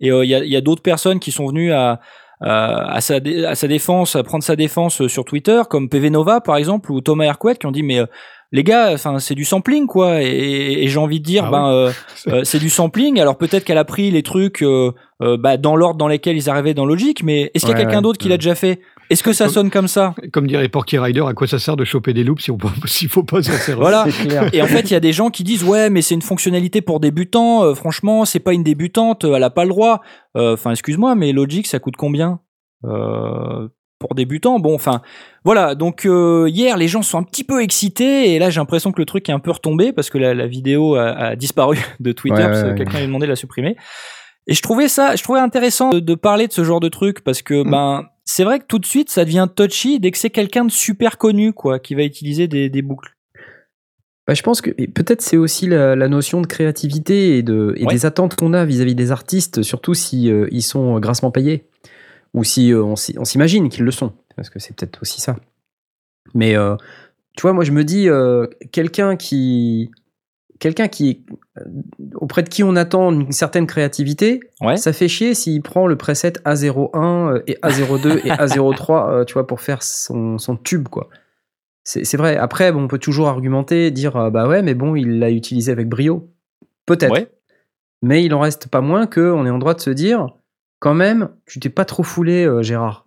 Et 0.00 0.08
il 0.08 0.28
y 0.28 0.34
a, 0.34 0.44
y 0.44 0.56
a 0.56 0.60
d'autres 0.60 0.82
personnes 0.82 1.20
qui 1.20 1.32
sont 1.32 1.46
venues 1.48 1.72
à 1.72 2.00
à, 2.40 3.00
sa, 3.00 3.16
à 3.48 3.54
sa 3.56 3.66
défense, 3.66 4.14
à 4.14 4.22
prendre 4.22 4.44
sa 4.44 4.54
défense 4.54 5.06
sur 5.08 5.24
Twitter, 5.24 5.60
comme 5.68 5.88
PV 5.88 6.10
Nova 6.10 6.40
par 6.40 6.56
exemple, 6.56 6.92
ou 6.92 7.00
Thomas 7.00 7.24
Hercouet, 7.24 7.56
qui 7.56 7.66
ont 7.66 7.72
dit 7.72 7.82
mais 7.82 7.98
euh, 7.98 8.06
les 8.52 8.64
gars, 8.64 8.92
enfin 8.94 9.18
c'est 9.18 9.34
du 9.34 9.44
sampling 9.44 9.86
quoi. 9.86 10.22
Et, 10.22 10.84
et 10.84 10.88
j'ai 10.88 10.98
envie 10.98 11.20
de 11.20 11.24
dire, 11.24 11.44
Ah 11.46 11.50
ben 11.50 11.68
euh, 11.70 11.90
euh, 12.28 12.44
c'est 12.44 12.58
du 12.58 12.70
sampling. 12.70 13.20
Alors 13.20 13.36
peut-être 13.36 13.64
qu'elle 13.64 13.78
a 13.78 13.84
pris 13.84 14.10
les 14.10 14.22
trucs 14.22 14.62
euh, 14.62 14.92
euh, 15.22 15.36
bah, 15.36 15.56
dans 15.56 15.76
l'ordre 15.76 15.98
dans 15.98 16.08
lesquels 16.08 16.36
ils 16.36 16.48
arrivaient 16.48 16.74
dans 16.74 16.86
Logic, 16.86 17.22
mais 17.22 17.50
est-ce 17.54 17.64
qu'il 17.66 17.70
y 17.70 17.72
a 17.72 17.76
Ouais, 17.76 17.82
quelqu'un 17.82 17.96
ouais, 17.98 18.02
d'autre 18.02 18.18
qui 18.18 18.28
l'a 18.28 18.36
déjà 18.38 18.54
fait? 18.54 18.80
Est-ce 19.10 19.22
que 19.22 19.32
ça 19.32 19.44
Comme- 19.46 19.54
sonne 19.54 19.70
comme 19.70 19.88
ça? 19.88 20.14
Comme 20.34 20.46
dirait 20.46 20.68
Porky 20.68 20.98
Rider, 20.98 21.24
à 21.26 21.32
quoi 21.32 21.46
ça 21.46 21.58
sert 21.58 21.76
de 21.76 21.84
choper 21.86 22.12
des 22.12 22.24
loops 22.24 22.42
si 22.44 22.50
on 22.50 22.58
s'il 22.84 23.08
faut 23.08 23.22
pas 23.22 23.42
s'en 23.42 23.52
servir? 23.52 23.80
Voilà. 23.80 24.04
Et 24.52 24.60
en 24.60 24.66
fait, 24.66 24.82
il 24.82 24.92
y 24.92 24.96
a 24.96 25.00
des 25.00 25.12
gens 25.14 25.30
qui 25.30 25.44
disent 25.44 25.64
ouais, 25.64 25.88
mais 25.88 26.02
c'est 26.02 26.14
une 26.14 26.20
fonctionnalité 26.22 26.82
pour 26.82 27.00
débutants. 27.00 27.64
euh, 27.64 27.74
franchement, 27.74 28.24
c'est 28.26 28.38
pas 28.40 28.52
une 28.52 28.62
débutante, 28.62 29.24
elle 29.24 29.42
a 29.42 29.50
pas 29.50 29.64
le 29.64 29.70
droit. 29.70 30.00
Euh, 30.36 30.52
Enfin, 30.54 30.72
excuse-moi, 30.72 31.14
mais 31.14 31.32
Logic, 31.32 31.66
ça 31.66 31.78
coûte 31.78 31.96
combien? 31.96 32.40
Euh, 32.84 33.68
pour 33.98 34.14
débutants? 34.14 34.58
Bon, 34.60 34.74
enfin, 34.74 35.00
voilà. 35.44 35.74
Donc 35.74 36.04
euh, 36.06 36.48
hier, 36.48 36.76
les 36.76 36.88
gens 36.88 37.02
sont 37.02 37.18
un 37.18 37.22
petit 37.22 37.44
peu 37.44 37.62
excités 37.62 38.34
et 38.34 38.38
là, 38.38 38.50
j'ai 38.50 38.60
l'impression 38.60 38.92
que 38.92 39.00
le 39.00 39.06
truc 39.06 39.28
est 39.28 39.32
un 39.32 39.38
peu 39.38 39.50
retombé 39.50 39.92
parce 39.92 40.10
que 40.10 40.18
la, 40.18 40.34
la 40.34 40.46
vidéo 40.46 40.94
a, 40.96 41.08
a 41.10 41.36
disparu 41.36 41.78
de 42.00 42.12
Twitter 42.12 42.36
Ouais, 42.42 42.46
parce 42.48 42.62
que 42.62 42.68
ouais, 42.70 42.74
quelqu'un 42.76 42.98
lui 42.98 43.04
a 43.04 43.06
demandé 43.06 43.26
de 43.26 43.30
la 43.32 43.36
supprimer. 43.36 43.76
Et 44.46 44.54
je 44.54 44.62
trouvais 44.62 44.88
ça, 44.88 45.14
je 45.16 45.22
trouvais 45.22 45.40
intéressant 45.40 45.90
de, 45.90 46.00
de 46.00 46.14
parler 46.14 46.46
de 46.48 46.52
ce 46.52 46.64
genre 46.64 46.80
de 46.80 46.88
truc 46.88 47.22
parce 47.24 47.42
que 47.42 47.62
Mm. 47.64 47.70
ben. 47.70 48.06
C'est 48.30 48.44
vrai 48.44 48.58
que 48.58 48.66
tout 48.68 48.78
de 48.78 48.84
suite, 48.84 49.08
ça 49.08 49.24
devient 49.24 49.48
touchy 49.56 50.00
dès 50.00 50.10
que 50.10 50.18
c'est 50.18 50.28
quelqu'un 50.28 50.66
de 50.66 50.70
super 50.70 51.16
connu, 51.16 51.54
quoi, 51.54 51.78
qui 51.78 51.94
va 51.94 52.02
utiliser 52.02 52.46
des, 52.46 52.68
des 52.68 52.82
boucles. 52.82 53.16
Bah, 54.26 54.34
je 54.34 54.42
pense 54.42 54.60
que 54.60 54.68
peut-être 54.70 55.22
c'est 55.22 55.38
aussi 55.38 55.66
la, 55.66 55.96
la 55.96 56.08
notion 56.08 56.42
de 56.42 56.46
créativité 56.46 57.38
et, 57.38 57.42
de, 57.42 57.72
et 57.78 57.86
Ouais. 57.86 57.94
des 57.94 58.04
attentes 58.04 58.36
qu'on 58.36 58.52
a 58.52 58.66
vis-à-vis 58.66 58.94
des 58.94 59.12
artistes, 59.12 59.62
surtout 59.62 59.94
si 59.94 60.30
euh, 60.30 60.46
ils 60.50 60.60
sont 60.62 61.00
grassement 61.00 61.30
payés 61.30 61.64
ou 62.34 62.44
si 62.44 62.70
euh, 62.70 62.82
on 62.84 62.96
s'imagine 62.96 63.70
qu'ils 63.70 63.84
le 63.84 63.90
sont, 63.90 64.12
parce 64.38 64.50
que 64.50 64.60
c'est 64.60 64.74
peut-être 64.74 65.02
aussi 65.02 65.20
ça. 65.20 65.36
Mais 66.32 66.56
euh, 66.56 66.76
tu 67.36 67.42
vois, 67.42 67.52
moi 67.52 67.64
je 67.64 67.72
me 67.72 67.82
dis 67.84 68.08
euh, 68.08 68.46
quelqu'un 68.72 69.16
qui 69.16 69.90
quelqu'un 70.60 70.86
qui 70.88 71.24
euh, 71.58 71.64
auprès 72.14 72.42
de 72.44 72.48
qui 72.48 72.62
on 72.62 72.76
attend 72.76 73.10
une 73.12 73.32
certaine 73.32 73.66
créativité, 73.66 74.40
Ouais. 74.60 74.76
ça 74.76 74.92
fait 74.92 75.08
chier 75.08 75.34
s'il 75.34 75.60
prend 75.62 75.86
le 75.88 75.96
preset 75.96 76.32
A01 76.44 77.32
euh, 77.34 77.42
et 77.48 77.58
A02 77.62 78.18
et 78.26 78.30
A03, 78.30 79.10
euh, 79.10 79.24
tu 79.24 79.34
vois, 79.34 79.46
pour 79.46 79.60
faire 79.60 79.82
son, 79.82 80.38
son 80.38 80.56
tube, 80.56 80.88
quoi. 80.88 81.08
C'est 81.84 82.16
vrai. 82.18 82.36
Après, 82.36 82.70
bon, 82.70 82.82
on 82.82 82.88
peut 82.88 82.98
toujours 82.98 83.28
argumenter, 83.28 83.90
dire, 83.90 84.30
bah 84.30 84.46
ouais, 84.46 84.60
mais 84.60 84.74
bon, 84.74 84.94
il 84.94 85.18
l'a 85.20 85.30
utilisé 85.30 85.72
avec 85.72 85.88
brio. 85.88 86.28
Peut-être. 86.84 87.10
Ouais. 87.12 87.32
Mais 88.02 88.22
il 88.22 88.34
en 88.34 88.40
reste 88.40 88.68
pas 88.68 88.82
moins 88.82 89.06
qu'on 89.06 89.46
est 89.46 89.50
en 89.50 89.56
droit 89.58 89.72
de 89.72 89.80
se 89.80 89.88
dire, 89.88 90.26
quand 90.80 90.92
même, 90.92 91.30
tu 91.46 91.60
t'es 91.60 91.70
pas 91.70 91.86
trop 91.86 92.02
foulé, 92.02 92.44
euh, 92.44 92.62
Gérard. 92.62 93.06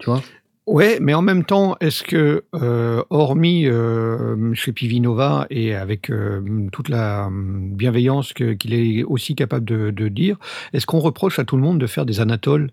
Tu 0.00 0.06
vois? 0.10 0.20
Ouais, 0.68 0.98
mais 1.00 1.14
en 1.14 1.22
même 1.22 1.44
temps, 1.44 1.76
est-ce 1.80 2.02
que, 2.02 2.44
euh, 2.54 3.02
hormis 3.08 3.64
euh, 3.66 4.52
chez 4.52 4.72
Pivinova 4.72 5.46
et 5.48 5.74
avec 5.74 6.10
euh, 6.10 6.68
toute 6.72 6.90
la 6.90 7.26
hum, 7.28 7.74
bienveillance 7.74 8.34
qu'il 8.34 8.74
est 8.74 9.02
aussi 9.02 9.34
capable 9.34 9.64
de, 9.64 9.90
de 9.90 10.08
dire, 10.08 10.36
est-ce 10.74 10.84
qu'on 10.84 10.98
reproche 10.98 11.38
à 11.38 11.44
tout 11.46 11.56
le 11.56 11.62
monde 11.62 11.78
de 11.80 11.86
faire 11.86 12.04
des 12.04 12.20
anatoles, 12.20 12.70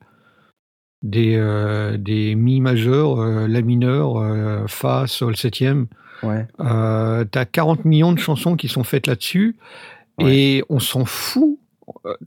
des, 1.03 1.35
euh, 1.37 1.95
des 1.97 2.35
mi 2.35 2.59
majeurs, 2.59 3.15
la 3.47 3.61
mineur, 3.61 4.69
fa, 4.69 5.07
sol 5.07 5.37
septième? 5.37 5.87
Ouais. 6.21 6.45
T'as 6.57 7.45
40 7.45 7.85
millions 7.85 8.11
de 8.11 8.19
chansons 8.19 8.57
qui 8.57 8.67
sont 8.67 8.83
faites 8.83 9.07
là-dessus 9.07 9.55
Ouais. 10.19 10.35
et 10.35 10.63
on 10.69 10.79
s'en 10.79 11.03
fout. 11.05 11.59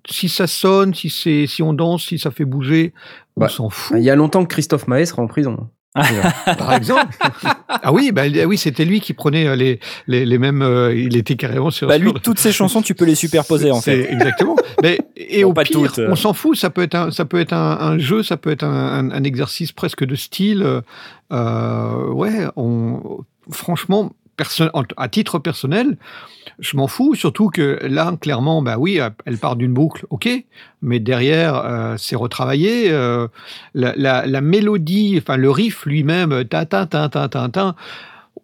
Si 0.08 0.28
ça 0.28 0.46
sonne, 0.46 0.94
si, 0.94 1.10
c'est, 1.10 1.46
si 1.46 1.62
on 1.62 1.72
danse, 1.72 2.04
si 2.04 2.18
ça 2.18 2.30
fait 2.30 2.44
bouger, 2.44 2.92
on 3.38 3.40
Bah, 3.40 3.48
s'en 3.48 3.68
fout. 3.70 3.96
Il 3.98 4.04
y 4.04 4.10
a 4.10 4.16
longtemps 4.16 4.42
que 4.44 4.48
Christophe 4.52 4.86
Maé 4.88 5.06
sera 5.06 5.22
en 5.22 5.26
prison. 5.26 5.68
Par 6.58 6.74
exemple. 6.74 7.06
ah 7.68 7.92
oui, 7.92 8.12
bah, 8.12 8.22
oui, 8.46 8.56
c'était 8.58 8.84
lui 8.84 9.00
qui 9.00 9.14
prenait 9.14 9.48
euh, 9.48 9.56
les, 9.56 9.80
les, 10.06 10.24
les 10.26 10.38
mêmes. 10.38 10.62
euh, 10.62 10.94
il 10.94 11.16
était 11.16 11.34
carrément 11.34 11.70
sur. 11.70 11.88
Bah 11.88 11.98
lui, 11.98 12.12
toutes 12.22 12.38
ces 12.38 12.52
chansons, 12.52 12.82
tu 12.82 12.94
peux 12.94 13.04
les 13.06 13.14
superposer 13.16 13.70
en 13.72 13.80
fait. 13.80 14.12
Exactement. 14.12 14.54
Mais, 14.82 15.00
et 15.16 15.42
Bon, 15.42 15.50
au 15.50 15.52
pas 15.54 15.64
pire, 15.64 15.80
toutes, 15.80 15.98
euh. 15.98 16.08
on 16.10 16.14
s'en 16.14 16.34
fout. 16.34 16.56
Ça 16.56 16.70
peut 16.70 16.82
être 16.82 16.94
un, 16.94 17.10
ça 17.10 17.24
peut 17.24 17.40
être 17.40 17.52
un, 17.54 17.78
un 17.80 17.98
jeu, 17.98 18.22
ça 18.22 18.36
peut 18.36 18.50
être 18.50 18.62
un, 18.64 18.70
un- 18.70 19.10
un 19.10 19.24
exercice 19.24 19.72
presque 19.72 20.04
de 20.04 20.14
style. 20.14 20.64
euh, 21.32 22.06
ouais, 22.12 22.46
on, 22.56 23.24
franchement, 23.50 24.12
à 24.96 25.08
titre 25.08 25.38
personnel, 25.38 25.96
je 26.58 26.76
m'en 26.76 26.86
fous. 26.86 27.14
Surtout 27.14 27.48
que 27.50 27.78
là, 27.82 28.16
clairement, 28.20 28.62
bah 28.62 28.76
oui, 28.78 29.00
elle 29.26 29.38
part 29.38 29.56
d'une 29.56 29.72
boucle, 29.72 30.06
ok, 30.10 30.28
mais 30.82 31.00
derrière, 31.00 31.56
euh, 31.56 31.94
c'est 31.98 32.16
retravaillé. 32.16 32.90
euh, 32.90 33.28
la, 33.74 33.94
la- 33.96 34.26
la 34.26 34.40
mélodie, 34.40 35.16
enfin 35.18 35.36
le 35.36 35.50
riff 35.50 35.84
lui-même, 35.86 36.44
ta 36.44 36.64
ta 36.66 36.86
ta 36.86 37.08
ta 37.08 37.28
ta 37.28 37.48
ta. 37.48 37.74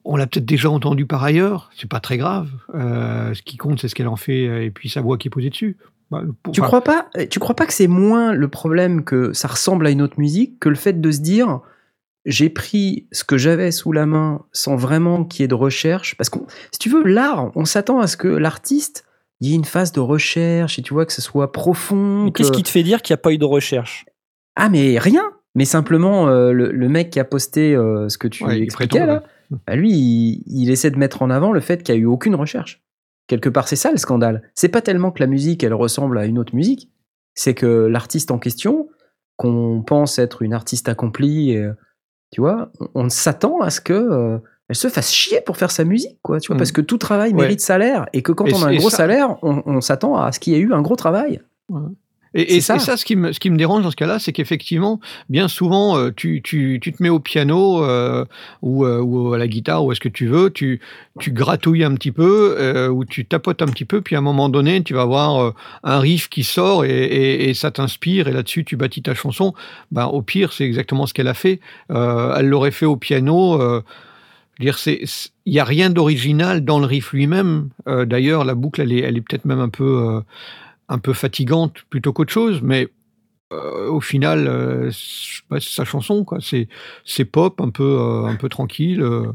On 0.04 0.16
l'a 0.16 0.26
peut-être 0.26 0.44
déjà 0.44 0.68
entendu 0.70 1.06
par 1.06 1.24
ailleurs, 1.24 1.70
c'est 1.76 1.88
pas 1.88 2.00
très 2.00 2.18
grave. 2.18 2.48
Euh, 2.74 3.32
ce 3.32 3.42
qui 3.42 3.56
compte, 3.56 3.80
c'est 3.80 3.88
ce 3.88 3.94
qu'elle 3.94 4.08
en 4.08 4.16
fait 4.16 4.66
et 4.66 4.70
puis 4.70 4.88
sa 4.90 5.00
voix 5.00 5.16
qui 5.16 5.28
est 5.28 5.30
posée 5.30 5.48
dessus. 5.50 5.76
Bah, 6.10 6.22
pour- 6.42 6.52
Tu 6.52 6.60
crois 6.60 6.82
pas 6.84 7.06
Tu 7.30 7.38
crois 7.38 7.56
pas 7.56 7.64
que 7.64 7.72
c'est 7.72 7.86
moins 7.86 8.32
le 8.32 8.48
problème 8.48 9.04
que 9.04 9.32
ça 9.32 9.48
ressemble 9.48 9.86
à 9.86 9.90
une 9.90 10.02
autre 10.02 10.18
musique 10.18 10.58
que 10.60 10.68
le 10.68 10.74
fait 10.74 11.00
de 11.00 11.10
se 11.10 11.20
dire 11.20 11.60
j'ai 12.24 12.48
pris 12.50 13.06
ce 13.12 13.22
que 13.24 13.36
j'avais 13.36 13.70
sous 13.70 13.92
la 13.92 14.06
main 14.06 14.44
sans 14.52 14.76
vraiment 14.76 15.24
qu'il 15.24 15.42
y 15.42 15.44
ait 15.44 15.48
de 15.48 15.54
recherche 15.54 16.16
parce 16.16 16.30
que 16.30 16.38
si 16.72 16.78
tu 16.78 16.88
veux 16.88 17.02
l'art, 17.04 17.50
on 17.54 17.64
s'attend 17.64 18.00
à 18.00 18.06
ce 18.06 18.16
que 18.16 18.28
l'artiste 18.28 19.04
il 19.40 19.48
y 19.48 19.52
ait 19.52 19.56
une 19.56 19.64
phase 19.64 19.92
de 19.92 20.00
recherche 20.00 20.78
et 20.78 20.82
tu 20.82 20.94
vois 20.94 21.04
que 21.04 21.12
ce 21.12 21.20
soit 21.20 21.52
profond. 21.52 22.24
Mais 22.24 22.32
Qu'est-ce 22.32 22.50
que- 22.50 22.56
qui 22.56 22.62
te 22.62 22.68
fait 22.70 22.82
dire 22.82 23.02
qu'il 23.02 23.12
n'y 23.12 23.18
a 23.18 23.22
pas 23.22 23.32
eu 23.32 23.38
de 23.38 23.44
recherche? 23.44 24.06
Ah 24.56 24.68
mais 24.70 24.98
rien. 24.98 25.22
Mais 25.56 25.64
simplement 25.66 26.28
euh, 26.28 26.52
le, 26.52 26.72
le 26.72 26.88
mec 26.88 27.10
qui 27.10 27.20
a 27.20 27.24
posté 27.24 27.74
euh, 27.76 28.08
ce 28.08 28.16
que 28.18 28.26
tu 28.28 28.42
Ouais, 28.44 28.60
expliquais 28.60 28.98
prétend, 29.00 29.06
là, 29.12 29.22
bah, 29.66 29.76
lui 29.76 29.90
il, 29.92 30.42
il 30.46 30.70
essaie 30.70 30.90
de 30.90 30.96
mettre 30.98 31.20
en 31.22 31.30
avant 31.30 31.52
le 31.52 31.60
fait 31.60 31.82
qu'il 31.82 31.94
n'y 31.94 32.00
a 32.00 32.02
eu 32.04 32.06
aucune 32.06 32.34
recherche. 32.34 32.82
Quelque 33.26 33.48
part 33.48 33.68
c'est 33.68 33.76
ça 33.76 33.90
le 33.90 33.96
scandale. 33.98 34.50
C'est 34.54 34.68
pas 34.68 34.80
tellement 34.82 35.10
que 35.10 35.20
la 35.20 35.26
musique 35.26 35.62
elle 35.62 35.74
ressemble 35.74 36.16
à 36.18 36.24
une 36.26 36.38
autre 36.38 36.54
musique, 36.54 36.90
c'est 37.34 37.54
que 37.54 37.66
l'artiste 37.86 38.30
en 38.30 38.38
question, 38.38 38.88
qu'on 39.36 39.82
pense 39.86 40.18
être 40.18 40.42
une 40.42 40.54
artiste 40.54 40.88
accomplie, 40.88 41.50
et, 41.52 41.68
tu 42.34 42.40
vois, 42.40 42.70
on, 42.80 43.04
on 43.04 43.08
s'attend 43.08 43.60
à 43.60 43.70
ce 43.70 43.80
que 43.80 43.92
euh, 43.92 44.38
elle 44.68 44.74
se 44.76 44.88
fasse 44.88 45.12
chier 45.12 45.40
pour 45.40 45.56
faire 45.56 45.70
sa 45.70 45.84
musique, 45.84 46.18
quoi, 46.22 46.40
tu 46.40 46.48
vois, 46.48 46.56
Mm. 46.56 46.58
parce 46.58 46.72
que 46.72 46.80
tout 46.80 46.98
travail 46.98 47.30
Ouais. 47.32 47.42
mérite 47.42 47.60
salaire 47.60 48.06
et 48.12 48.22
que 48.22 48.32
quand 48.32 48.46
Et 48.46 48.54
on 48.54 48.62
a 48.64 48.68
un 48.70 48.76
gros 48.76 48.90
ça- 48.90 48.96
salaire, 48.96 49.36
on, 49.42 49.62
on 49.66 49.80
s'attend 49.80 50.16
à 50.16 50.32
ce 50.32 50.40
qu'il 50.40 50.52
y 50.52 50.56
ait 50.56 50.60
eu 50.60 50.72
un 50.72 50.82
gros 50.82 50.96
travail. 50.96 51.40
Et, 52.34 52.56
et 52.56 52.60
ça. 52.60 52.78
ce, 52.78 53.04
qui 53.04 53.16
me, 53.16 53.32
ce 53.32 53.38
qui 53.40 53.48
me 53.50 53.56
dérange 53.56 53.82
dans 53.84 53.90
ce 53.90 53.96
cas-là, 53.96 54.18
c'est 54.18 54.32
qu'effectivement, 54.32 55.00
bien 55.28 55.48
souvent, 55.48 55.96
euh, 55.96 56.10
tu, 56.14 56.42
tu, 56.42 56.78
tu 56.82 56.92
te 56.92 57.02
mets 57.02 57.08
au 57.08 57.20
piano 57.20 57.84
euh, 57.84 58.24
ou, 58.62 58.84
euh, 58.84 59.00
ou 59.00 59.32
à 59.34 59.38
la 59.38 59.46
guitare 59.46 59.84
ou 59.84 59.90
à 59.92 59.94
ce 59.94 60.00
que 60.00 60.08
tu 60.08 60.26
veux, 60.26 60.50
tu, 60.50 60.80
tu 61.20 61.30
gratouilles 61.30 61.84
un 61.84 61.94
petit 61.94 62.12
peu 62.12 62.56
euh, 62.58 62.88
ou 62.88 63.04
tu 63.04 63.24
tapotes 63.24 63.62
un 63.62 63.66
petit 63.66 63.84
peu, 63.84 64.00
puis 64.00 64.16
à 64.16 64.18
un 64.18 64.22
moment 64.22 64.48
donné, 64.48 64.82
tu 64.82 64.94
vas 64.94 65.02
avoir 65.02 65.52
un 65.84 65.98
riff 66.00 66.28
qui 66.28 66.44
sort 66.44 66.84
et, 66.84 66.90
et, 66.90 67.48
et 67.50 67.54
ça 67.54 67.70
t'inspire 67.70 68.28
et 68.28 68.32
là-dessus, 68.32 68.64
tu 68.64 68.76
bâtis 68.76 69.02
ta 69.02 69.14
chanson. 69.14 69.54
Ben, 69.92 70.06
au 70.06 70.22
pire, 70.22 70.52
c'est 70.52 70.64
exactement 70.64 71.06
ce 71.06 71.14
qu'elle 71.14 71.28
a 71.28 71.34
fait. 71.34 71.60
Elle 71.88 72.48
l'aurait 72.48 72.70
fait 72.72 72.86
au 72.86 72.96
piano. 72.96 73.60
dire, 74.60 74.78
c'est- 74.78 75.02
il 75.46 75.52
n'y 75.52 75.58
a 75.58 75.64
rien 75.64 75.90
d'original 75.90 76.64
dans 76.64 76.78
le 76.78 76.86
riff 76.86 77.12
lui-même. 77.12 77.68
Euh, 77.88 78.04
D'ailleurs, 78.06 78.44
la 78.44 78.54
boucle, 78.54 78.80
elle 78.80 78.92
est, 78.92 79.00
elle 79.00 79.16
est 79.16 79.20
peut-être 79.20 79.44
même 79.44 79.60
un 79.60 79.68
peu, 79.68 79.84
euh, 80.08 80.20
un 80.88 80.98
peu 80.98 81.12
fatigante 81.12 81.76
plutôt 81.90 82.12
qu'autre 82.12 82.32
chose, 82.32 82.60
mais 82.62 82.88
euh, 83.52 83.88
au 83.88 84.00
final, 84.00 84.46
euh, 84.48 84.90
c'est 84.90 85.42
bah, 85.50 85.58
c'est 85.60 85.70
sa 85.70 85.84
chanson, 85.84 86.24
quoi. 86.24 86.38
C'est, 86.40 86.68
c'est 87.04 87.24
pop, 87.24 87.60
un 87.60 87.70
peu, 87.70 87.82
euh, 88.00 88.24
un 88.26 88.36
peu 88.36 88.48
tranquille. 88.48 89.00
euh, 89.02 89.26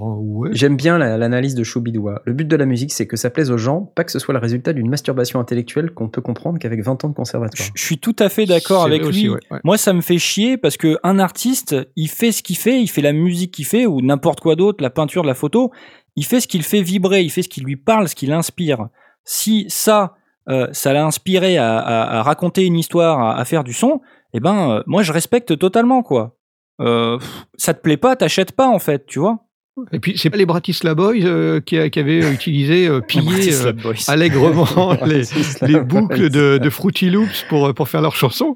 ouais. 0.00 0.50
J'aime 0.52 0.76
bien 0.76 0.98
la- 0.98 1.16
l'analyse 1.18 1.54
de 1.54 1.64
Choubidoua. 1.64 2.22
Le 2.24 2.32
but 2.32 2.46
de 2.46 2.56
la 2.56 2.66
musique, 2.66 2.92
c'est 2.92 3.06
que 3.06 3.16
ça 3.16 3.30
plaise 3.30 3.50
aux 3.50 3.58
gens, 3.58 3.82
pas 3.94 4.04
que 4.04 4.12
ce 4.12 4.18
soit 4.18 4.32
le 4.34 4.40
résultat 4.40 4.72
d'une 4.72 4.88
masturbation 4.88 5.40
intellectuelle 5.40 5.90
qu'on 5.90 6.08
peut 6.08 6.20
comprendre 6.22 6.58
qu'avec 6.58 6.82
20 6.82 7.04
ans 7.04 7.08
de 7.08 7.14
conservatoire. 7.14 7.68
Je 7.74 7.82
suis 7.84 7.98
tout 7.98 8.16
à 8.18 8.28
fait 8.28 8.46
d'accord 8.46 8.82
C'est 8.82 8.88
avec 8.90 9.00
lui. 9.02 9.08
aussi, 9.08 9.28
ouais, 9.28 9.40
ouais. 9.50 9.60
Moi, 9.64 9.76
ça 9.76 9.92
me 9.92 10.00
fait 10.00 10.18
chier 10.18 10.56
parce 10.56 10.76
que 10.76 10.98
un 11.02 11.18
artiste, 11.18 11.76
il 11.96 12.08
fait 12.08 12.32
ce 12.32 12.42
qu'il 12.42 12.56
fait, 12.56 12.80
il 12.80 12.88
fait 12.88 13.02
la 13.02 13.12
musique 13.12 13.52
qu'il 13.52 13.66
fait 13.66 13.86
ou 13.86 14.00
n'importe 14.00 14.40
quoi 14.40 14.56
d'autre, 14.56 14.82
la 14.82 14.90
peinture, 14.90 15.24
la 15.24 15.34
photo. 15.34 15.70
Il 16.16 16.24
fait 16.24 16.40
ce 16.40 16.48
qu'il 16.48 16.62
fait 16.62 16.82
vibrer, 16.82 17.22
il 17.22 17.30
fait 17.30 17.42
ce 17.42 17.48
qui 17.48 17.60
lui 17.60 17.76
parle, 17.76 18.08
ce 18.08 18.14
qui 18.14 18.26
l'inspire. 18.26 18.88
Si 19.24 19.66
ça, 19.68 20.14
euh, 20.48 20.68
ça 20.72 20.92
l'a 20.92 21.04
inspiré 21.04 21.58
à, 21.58 22.22
raconter 22.22 22.64
une 22.64 22.78
histoire, 22.78 23.38
à, 23.38 23.44
faire 23.44 23.64
du 23.64 23.72
son, 23.72 24.00
eh 24.32 24.40
ben, 24.40 24.70
euh, 24.70 24.82
moi, 24.86 25.02
je 25.02 25.12
respecte 25.12 25.56
totalement 25.58 26.02
quoi. 26.02 26.36
Euh, 26.80 27.18
ça 27.56 27.74
te 27.74 27.80
plaît 27.80 27.96
pas, 27.96 28.16
t'achètes 28.16 28.52
pas 28.52 28.68
en 28.68 28.78
fait, 28.78 29.06
tu 29.06 29.18
vois. 29.18 29.44
Et 29.90 30.00
puis, 30.00 30.18
c'est 30.18 30.28
pas 30.28 30.36
les 30.36 30.44
Bratislava 30.44 30.94
Boys 30.94 31.14
euh, 31.24 31.60
qui, 31.60 31.78
qui 31.90 31.98
avaient 31.98 32.30
utilisé, 32.30 32.86
euh, 32.86 33.00
pillé 33.00 33.54
euh, 33.54 33.72
allègrement 34.08 34.98
les, 35.06 35.22
les 35.62 35.80
boucles 35.80 36.28
de, 36.28 36.58
de 36.58 36.70
Fruity 36.70 37.08
Loops 37.08 37.46
pour, 37.48 37.72
pour 37.72 37.88
faire 37.88 38.02
leurs 38.02 38.14
chansons. 38.14 38.54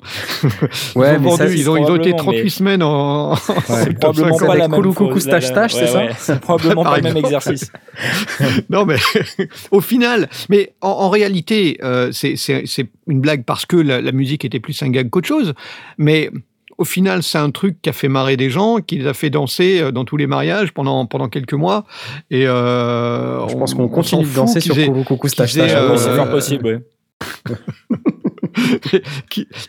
Ouais, 0.95 1.15
ils, 1.15 1.17
ont 1.17 1.21
mais 1.23 1.31
ça, 1.37 1.47
ils, 1.49 1.71
ont, 1.71 1.77
ils 1.79 1.91
ont 1.91 1.97
été 1.97 2.11
probablement, 2.11 2.17
38 2.19 2.43
mais- 2.43 2.49
semaines 2.51 2.83
en. 2.83 3.33
en 3.33 3.37
C'est 3.37 3.99
probablement 3.99 4.37
50. 4.37 4.47
pas 4.47 4.57
la 4.57 4.69
même 4.69 4.83
chose. 4.83 5.23
C'est 5.23 5.87
ça 5.87 6.09
C'est 6.19 6.39
probablement 6.41 6.85
pas 6.85 6.97
le 6.99 7.03
même 7.03 7.17
exercice. 7.17 7.73
Non, 8.69 8.85
mais 8.85 8.97
au 9.71 9.81
final, 9.81 10.29
mais 10.51 10.75
en, 10.83 10.89
en 10.91 11.09
réalité, 11.09 11.79
euh, 11.83 12.11
c'est 12.13 12.37
c'est- 12.37 12.65
c'est 12.67 12.89
une 13.07 13.21
blague 13.23 13.45
parce 13.45 13.65
que 13.65 13.77
la, 13.77 14.03
la 14.03 14.13
musique 14.13 14.45
était 14.45 14.61
plus 14.61 14.83
un 14.83 14.91
gag 14.91 15.09
qu'autre 15.09 15.29
chose. 15.29 15.55
Mais 15.97 16.31
au 16.79 16.85
final, 16.85 17.23
c'est 17.23 17.39
un 17.39 17.51
truc 17.51 17.81
qui 17.83 17.89
a 17.91 17.93
fait 17.93 18.09
marrer 18.09 18.37
des 18.37 18.51
gens, 18.51 18.79
qui 18.79 18.99
les 18.99 19.07
a 19.07 19.15
fait 19.15 19.31
danser 19.31 19.81
euh, 19.81 19.91
dans 19.93 20.05
tous 20.05 20.17
les 20.17 20.27
mariages 20.27 20.73
pendant, 20.73 21.07
pendant 21.07 21.29
quelques 21.29 21.55
mois. 21.55 21.85
Et 22.31 22.47
euh, 22.47 23.47
Je 23.49 23.55
pense 23.57 23.73
on- 23.75 23.77
qu'on 23.77 23.83
on 23.85 23.89
continue 23.89 24.25
de 24.25 24.35
danser 24.35 24.61
sur 24.61 24.79
aient- 24.79 24.91
Coucou 25.05 25.29
Stache 25.29 25.57
euh, 25.57 25.97
c'est 25.97 26.09
euh, 26.11 26.17
fort 26.17 26.31
possible. 26.31 26.67
ouais. 26.67 26.83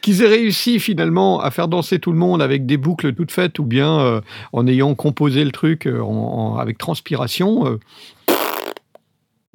qu'ils 0.02 0.24
aient 0.24 0.28
réussi 0.28 0.80
finalement 0.80 1.40
à 1.42 1.52
faire 1.52 1.68
danser 1.68 2.00
tout 2.00 2.12
le 2.12 2.18
monde 2.18 2.42
avec 2.42 2.66
des 2.66 2.78
boucles 2.78 3.14
toutes 3.14 3.32
faites 3.32 3.60
ou 3.60 3.64
bien 3.66 4.00
euh, 4.00 4.22
en 4.54 4.66
ayant 4.68 4.96
composé 4.96 5.44
le 5.44 5.52
truc 5.52 5.86
euh, 5.88 6.02
en- 6.02 6.54
en- 6.54 6.58
avec 6.58 6.78
transpiration. 6.78 7.66
euh, 7.68 7.80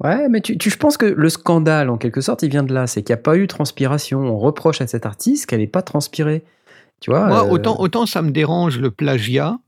Ouais, 0.03 0.27
mais 0.27 0.41
tu, 0.41 0.57
tu- 0.57 0.69
je 0.69 0.77
pense 0.77 0.97
que 0.97 1.05
le 1.05 1.29
scandale, 1.29 1.89
en 1.89 1.97
quelque 1.97 2.19
sorte, 2.19 2.43
il 2.43 2.49
vient 2.49 2.63
de 2.63 2.73
là. 2.73 2.87
C'est 2.87 3.03
qu'il 3.03 3.13
n'y 3.13 3.19
a 3.19 3.23
pas 3.23 3.37
eu 3.37 3.47
transpiration. 3.47 4.19
On 4.19 4.37
reproche 4.37 4.81
à 4.81 4.87
cet 4.87 5.05
artiste 5.05 5.45
qu'elle 5.45 5.61
n'ait 5.61 5.67
pas 5.67 5.81
transpiré. 5.81 6.43
Tu 7.03 7.09
vois 7.11 7.27
Moi, 7.27 7.43
euh, 7.45 7.49
autant, 7.51 7.75
autant 7.81 8.05
ça 8.05 8.21
me 8.21 8.31
dérange 8.31 8.79
le 8.79 8.89
plagiat, 8.89 9.59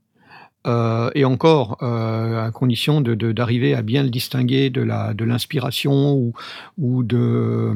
euh, 0.66 1.10
et 1.14 1.26
encore, 1.26 1.76
euh, 1.82 2.46
à 2.46 2.50
condition 2.50 3.02
de- 3.02 3.14
de- 3.14 3.30
d'arriver 3.32 3.74
à 3.74 3.82
bien 3.82 4.02
le 4.02 4.08
distinguer 4.08 4.70
de 4.70 4.80
la 4.80 5.12
de 5.12 5.22
l'inspiration 5.24 6.14
ou, 6.14 6.32
ou 6.78 7.02
de, 7.02 7.74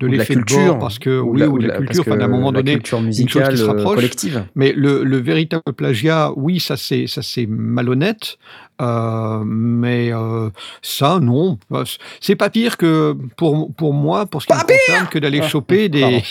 de 0.00 0.06
de 0.06 0.06
l'effet 0.06 0.32
de 0.34 0.40
culture. 0.40 0.64
bord, 0.68 0.78
parce 0.78 0.98
que 0.98 1.20
ou 1.20 1.32
oui, 1.34 1.40
la- 1.42 1.48
ou 1.50 1.58
de 1.58 1.66
la 1.66 1.76
culture, 1.76 2.00
enfin, 2.06 2.16
d'un 2.16 2.26
moment 2.26 2.52
la 2.52 2.60
donné. 2.62 2.72
culture 2.78 3.02
chose 3.28 3.48
qui 3.50 3.58
se 3.58 3.64
rapproche. 3.64 3.96
collective. 3.96 4.44
Mais 4.54 4.72
le, 4.72 5.04
le 5.04 5.16
véritable 5.18 5.74
plagiat, 5.76 6.32
oui, 6.36 6.58
ça 6.58 6.78
c'est 6.78 7.06
ça 7.06 7.20
c'est 7.20 7.44
malhonnête, 7.46 8.38
euh, 8.80 9.42
mais 9.44 10.10
euh, 10.10 10.48
ça 10.80 11.20
non, 11.20 11.58
Bah, 11.68 11.84
c'est 12.22 12.34
pas 12.36 12.48
pire 12.48 12.78
que 12.78 13.14
pour 13.36 13.70
pour 13.74 13.92
moi, 13.92 14.24
pour 14.24 14.40
ce 14.40 14.46
qui 14.46 14.54
me 14.54 14.64
concerne, 14.64 15.06
que 15.06 15.18
d'aller 15.18 15.40
Ah, 15.42 15.48
choper 15.48 15.88
des 15.98 16.22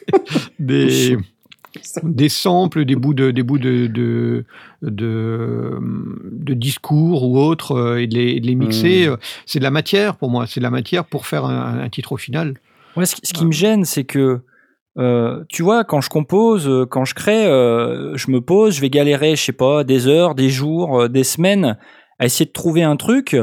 des 0.58 1.16
des 2.02 2.28
samples, 2.28 2.84
des 2.84 2.96
bouts 2.96 3.14
de, 3.14 3.30
des 3.30 3.42
bouts 3.42 3.58
de, 3.58 3.86
de, 3.86 4.44
de, 4.82 5.78
de 6.32 6.54
discours 6.54 7.24
ou 7.28 7.38
autres, 7.38 7.72
euh, 7.72 8.00
et 8.02 8.06
de 8.06 8.14
les, 8.14 8.30
et 8.32 8.40
de 8.40 8.46
les 8.46 8.54
mixer. 8.54 9.06
Hmm. 9.08 9.12
euh, 9.12 9.16
C'est 9.46 9.58
de 9.58 9.64
la 9.64 9.70
matière 9.70 10.16
pour 10.16 10.30
moi, 10.30 10.46
c'est 10.46 10.60
de 10.60 10.64
la 10.64 10.70
matière 10.70 11.04
pour 11.04 11.26
faire 11.26 11.44
un, 11.44 11.78
un 11.80 11.88
titre 11.88 12.12
au 12.12 12.16
final. 12.16 12.54
Ouais, 12.96 13.06
ce, 13.06 13.14
qui- 13.14 13.22
ce 13.24 13.32
qui 13.32 13.46
me 13.46 13.52
gêne, 13.52 13.84
c'est 13.84 14.04
que, 14.04 14.40
euh, 14.98 15.44
tu 15.48 15.62
vois, 15.62 15.84
quand 15.84 16.00
je 16.00 16.10
compose, 16.10 16.68
euh, 16.68 16.84
quand 16.86 17.04
je 17.04 17.14
crée, 17.14 17.46
euh, 17.46 18.16
je 18.16 18.30
me 18.30 18.40
pose, 18.40 18.74
je 18.74 18.80
vais 18.80 18.90
galérer, 18.90 19.36
je 19.36 19.42
sais 19.44 19.52
pas, 19.52 19.84
des 19.84 20.06
heures, 20.08 20.34
des 20.34 20.48
jours, 20.50 21.02
euh, 21.02 21.08
des 21.08 21.24
semaines 21.24 21.76
à 22.18 22.26
essayer 22.26 22.46
de 22.46 22.52
trouver 22.52 22.82
un 22.82 22.96
truc 22.96 23.36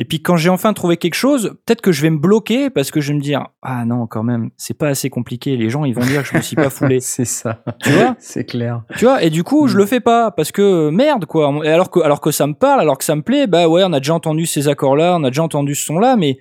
Et 0.00 0.04
puis 0.04 0.22
quand 0.22 0.36
j'ai 0.36 0.48
enfin 0.48 0.72
trouvé 0.74 0.96
quelque 0.96 1.14
chose, 1.14 1.56
peut-être 1.66 1.80
que 1.80 1.90
je 1.90 2.02
vais 2.02 2.10
me 2.10 2.18
bloquer 2.18 2.70
parce 2.70 2.92
que 2.92 3.00
je 3.00 3.08
vais 3.08 3.18
me 3.18 3.20
dire 3.20 3.48
ah 3.62 3.84
non 3.84 4.06
quand 4.06 4.22
même 4.22 4.50
c'est 4.56 4.78
pas 4.78 4.88
assez 4.88 5.10
compliqué. 5.10 5.56
Les 5.56 5.70
gens 5.70 5.84
ils 5.84 5.94
vont 5.94 6.06
dire 6.06 6.22
que 6.22 6.28
je 6.28 6.36
me 6.36 6.40
suis 6.40 6.54
pas 6.54 6.70
foulé. 6.70 7.00
c'est 7.00 7.24
ça. 7.24 7.64
Tu 7.82 7.90
vois? 7.90 8.14
C'est 8.20 8.44
clair. 8.44 8.82
Tu 8.96 9.06
vois? 9.06 9.24
Et 9.24 9.30
du 9.30 9.42
coup 9.42 9.66
je 9.66 9.76
le 9.76 9.86
fais 9.86 9.98
pas 9.98 10.30
parce 10.30 10.52
que 10.52 10.90
merde 10.90 11.26
quoi. 11.26 11.52
Et 11.64 11.68
alors 11.68 11.90
que 11.90 11.98
alors 11.98 12.20
que 12.20 12.30
ça 12.30 12.46
me 12.46 12.54
parle, 12.54 12.80
alors 12.80 12.96
que 12.96 13.04
ça 13.04 13.16
me 13.16 13.22
plaît, 13.22 13.48
bah 13.48 13.68
ouais 13.68 13.82
on 13.84 13.92
a 13.92 13.98
déjà 13.98 14.14
entendu 14.14 14.46
ces 14.46 14.68
accords 14.68 14.94
là, 14.94 15.16
on 15.16 15.24
a 15.24 15.30
déjà 15.30 15.42
entendu 15.42 15.74
ce 15.74 15.84
son 15.84 15.98
là, 15.98 16.14
mais 16.14 16.38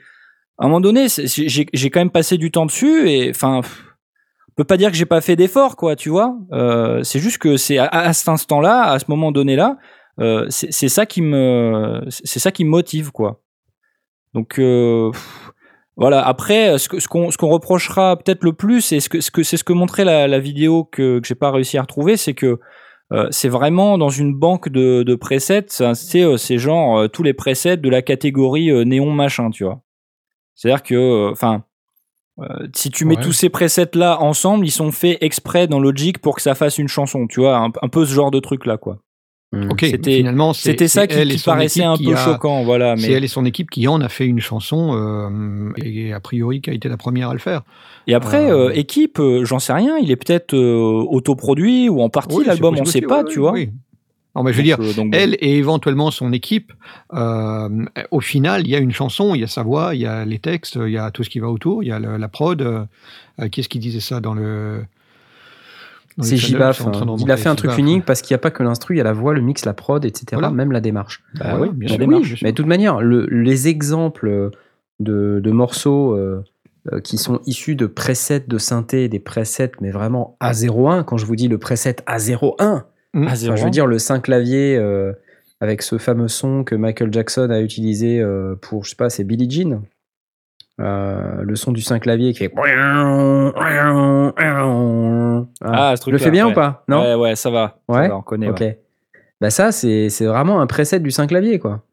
à 0.59 0.65
un 0.65 0.67
moment 0.67 0.81
donné 0.81 1.07
j'ai 1.07 1.65
j'ai 1.73 1.89
quand 1.89 1.99
même 1.99 2.11
passé 2.11 2.37
du 2.37 2.51
temps 2.51 2.67
dessus 2.67 3.09
et 3.09 3.31
enfin. 3.31 3.61
On 4.49 4.63
peut 4.63 4.67
pas 4.67 4.77
dire 4.77 4.89
que 4.89 4.97
j'ai 4.97 5.05
pas 5.05 5.21
fait 5.21 5.35
d'effort, 5.35 5.75
quoi, 5.75 5.95
tu 5.95 6.09
vois. 6.09 6.35
Euh, 6.51 7.03
c'est 7.03 7.19
juste 7.19 7.37
que 7.37 7.57
c'est 7.57 7.77
à, 7.77 7.85
à 7.85 8.11
cet 8.11 8.27
instant-là, 8.27 8.85
à 8.85 8.97
ce 8.97 9.05
moment 9.07 9.31
donné-là, 9.31 9.77
euh, 10.19 10.47
c'est 10.49 10.73
c'est 10.73 10.89
ça 10.89 11.05
qui 11.05 11.21
me, 11.21 12.03
c'est 12.09 12.39
ça 12.39 12.51
qui 12.51 12.65
me 12.65 12.71
motive, 12.71 13.11
quoi. 13.11 13.39
Donc 14.37 14.59
euh, 14.59 15.11
voilà. 15.95 16.25
Après, 16.25 16.77
ce 16.77 16.87
que- 16.89 16.99
ce 16.99 17.07
qu'on 17.07 17.31
ce 17.31 17.37
reprochera 17.43 18.15
peut-être 18.17 18.43
le 18.43 18.53
plus, 18.53 18.91
et 18.91 18.99
ce 18.99 19.09
que 19.09 19.19
ce 19.19 19.31
que 19.31 19.41
c'est 19.43 19.57
ce 19.57 19.63
que 19.63 19.73
montrait 19.73 20.05
la, 20.05 20.27
la 20.27 20.39
vidéo 20.39 20.83
que 20.83 21.19
que 21.19 21.27
j'ai 21.27 21.35
pas 21.35 21.49
réussi 21.51 21.77
à 21.77 21.81
retrouver, 21.81 22.17
c'est 22.17 22.35
que 22.35 22.59
euh, 23.13 23.27
c'est 23.31 23.49
vraiment 23.49 23.97
dans 23.97 24.09
une 24.09 24.33
banque 24.35 24.69
de, 24.69 25.01
de 25.03 25.15
presets. 25.15 25.65
C'est 25.95 26.23
euh, 26.23 26.37
genre 26.57 26.99
euh, 26.99 27.07
tous 27.07 27.23
les 27.23 27.33
presets 27.33 27.77
de 27.77 27.89
la 27.89 28.01
catégorie 28.01 28.69
euh, 28.69 28.83
néon 28.83 29.11
machin, 29.11 29.49
tu 29.49 29.63
vois. 29.63 29.81
C'est-à-dire 30.55 30.83
que, 30.83 30.95
euh, 30.95 31.31
enfin. 31.31 31.63
euh, 32.39 32.67
si 32.75 32.91
tu 32.91 33.05
mets 33.05 33.15
Ouais. 33.17 33.23
tous 33.23 33.31
ces 33.33 33.49
presets 33.49 33.89
là 33.95 34.21
ensemble, 34.21 34.65
ils 34.67 34.71
sont 34.71 34.91
faits 34.91 35.17
exprès 35.21 35.67
dans 35.67 35.79
Logic 35.79 36.19
pour 36.19 36.35
que 36.35 36.41
ça 36.43 36.53
fasse 36.53 36.77
une 36.77 36.87
chanson, 36.89 37.25
tu 37.27 37.39
vois, 37.39 37.57
un, 37.57 37.71
un 37.81 37.87
peu 37.89 38.05
ce 38.05 38.13
genre 38.13 38.29
de 38.31 38.39
truc 38.39 38.65
là, 38.67 38.77
quoi. 38.77 38.97
Mm. 39.53 39.71
Ok, 39.71 39.79
C'était- 39.85 40.17
finalement, 40.17 40.51
c'est- 40.51 40.71
C'était 40.71 40.87
ça 40.89 41.05
c'est 41.09 41.25
qui, 41.25 41.41
paraissait 41.43 41.83
un 41.83 41.95
peu 41.95 42.13
a- 42.13 42.17
choquant, 42.17 42.63
voilà. 42.63 42.95
C'est 42.97 43.07
Mais 43.07 43.13
elle 43.13 43.23
et 43.23 43.27
son 43.29 43.45
équipe 43.45 43.69
qui 43.69 43.87
en 43.87 44.01
a 44.01 44.09
fait 44.09 44.25
une 44.25 44.41
chanson 44.41 44.91
euh, 44.93 45.71
et 45.81 46.11
a 46.11 46.19
priori 46.19 46.59
qui 46.59 46.69
a 46.69 46.73
été 46.73 46.89
la 46.89 46.97
première 46.97 47.29
à 47.29 47.33
le 47.33 47.39
faire. 47.39 47.61
Et 48.07 48.13
après, 48.13 48.51
Euh, 48.51 48.67
euh, 48.67 48.71
équipe, 48.73 49.21
j'en 49.43 49.59
sais 49.59 49.71
rien, 49.71 49.97
il 49.97 50.11
est 50.11 50.17
peut-être 50.17 50.53
autoproduit 50.53 51.87
ou 51.87 52.01
en 52.01 52.09
partie 52.09 52.35
Oui, 52.35 52.43
c'est 52.43 52.49
l'album, 52.49 52.75
on 52.75 52.79
possible 52.79 52.91
sait 52.91 53.07
pas, 53.07 53.23
oui, 53.23 53.31
tu 53.31 53.39
vois. 53.39 53.51
oui. 53.53 53.69
Non, 54.35 54.43
mais 54.43 54.51
je 54.51 54.57
veux 54.57 54.63
dire, 54.63 54.77
Donc, 54.95 55.15
elle 55.15 55.35
et 55.39 55.57
éventuellement 55.57 56.11
son 56.11 56.31
équipe, 56.33 56.71
au 58.11 58.19
final, 58.19 58.61
il 58.67 58.69
y 58.69 58.75
a 58.75 58.79
une 58.79 58.91
chanson, 58.91 59.33
il 59.33 59.41
y 59.41 59.43
a 59.43 59.47
sa 59.47 59.63
voix, 59.63 59.95
il 59.95 60.01
y 60.01 60.05
a 60.05 60.25
les 60.25 60.39
textes, 60.39 60.75
il 60.81 60.91
y 60.91 60.97
a 60.97 61.09
tout 61.11 61.23
ce 61.23 61.29
qui 61.29 61.39
va 61.39 61.49
autour, 61.49 61.83
il 61.83 61.87
y 61.87 61.91
a 61.91 61.99
le- 61.99 62.17
la 62.17 62.27
prod. 62.27 62.87
qui 63.51 63.59
est-ce 63.61 63.69
qui 63.69 63.79
disait 63.79 63.99
ça 63.99 64.19
dans 64.19 64.33
le. 64.33 64.83
C'est 66.23 66.35
de 66.35 66.57
hein. 66.61 67.15
Il 67.19 67.31
a 67.31 67.37
fait 67.37 67.49
un 67.49 67.55
truc 67.55 67.71
unique 67.77 68.05
parce 68.05 68.21
qu'il 68.21 68.33
n'y 68.33 68.39
a 68.39 68.39
pas 68.39 68.51
que 68.51 68.63
l'instru, 68.63 68.95
il 68.95 68.97
y 68.97 69.01
a 69.01 69.03
la 69.03 69.13
voix, 69.13 69.33
le 69.33 69.41
mix, 69.41 69.65
la 69.65 69.73
prod, 69.73 70.03
etc. 70.03 70.25
Voilà. 70.33 70.49
Même 70.51 70.71
la 70.71 70.81
démarche. 70.81 71.23
Bah 71.35 71.45
Voilà, 71.51 71.59
oui, 71.61 71.69
bien 71.73 71.87
sûr. 71.89 71.97
oui, 72.07 72.35
mais 72.41 72.51
de 72.51 72.55
toute 72.55 72.65
manière, 72.65 73.01
le- 73.01 73.27
les 73.27 73.67
exemples 73.67 74.49
de, 74.99 75.39
de 75.43 75.51
morceaux 75.51 76.15
euh, 76.15 76.43
euh, 76.91 76.99
qui 77.01 77.17
sont 77.17 77.39
issus 77.45 77.75
de 77.75 77.85
presets 77.85 78.45
de 78.47 78.57
synthé, 78.57 79.09
des 79.09 79.19
presets, 79.19 79.71
mais 79.81 79.91
vraiment 79.91 80.37
A01, 80.41 81.03
quand 81.03 81.17
je 81.17 81.25
vous 81.25 81.35
dis 81.35 81.47
le 81.47 81.57
preset 81.57 81.97
A01, 82.07 82.83
Mm. 83.13 83.23
Ah, 83.23 83.25
enfin, 83.27 83.35
zéro. 83.35 83.55
je 83.55 83.63
veux 83.63 83.69
dire 83.69 83.87
le 83.87 83.99
5 83.99 84.21
clavier 84.23 84.75
euh, 84.77 85.13
avec 85.61 85.81
ce 85.81 85.97
fameux 85.97 86.27
son 86.27 86.63
que 86.65 86.75
Michael 86.75 87.11
Jackson 87.11 87.49
a 87.49 87.61
utilisé 87.61 88.19
euh, 88.21 88.55
pour, 88.61 88.83
je 88.83 88.89
sais 88.91 88.95
pas, 88.97 89.09
c'est 89.09 89.23
Billie 89.23 89.49
Jean. 89.49 89.81
Euh, 90.79 91.41
le 91.41 91.55
son 91.55 91.71
du 91.71 91.81
5 91.81 92.03
clavier 92.03 92.33
qui 92.33 92.43
est. 92.43 92.51
Ah, 95.61 95.95
ce 95.97 96.03
je 96.05 96.11
le 96.11 96.17
fais 96.17 96.31
bien 96.31 96.45
ouais. 96.45 96.51
ou 96.51 96.55
pas? 96.55 96.83
Non? 96.87 97.01
Ouais, 97.01 97.15
ouais, 97.15 97.35
ça 97.35 97.49
va. 97.49 97.79
Ça 97.89 97.95
Ouais, 97.95 98.07
va, 98.09 98.17
on 98.17 98.21
connaît. 98.21 98.49
Ok. 98.49 98.59
ouais. 98.61 98.79
Bah 99.41 99.49
ça, 99.49 99.71
c'est 99.71 100.09
c'est 100.09 100.25
vraiment 100.25 100.61
un 100.61 100.67
preset 100.67 100.99
du 100.99 101.11
5 101.11 101.27
clavier, 101.27 101.59
quoi. 101.59 101.83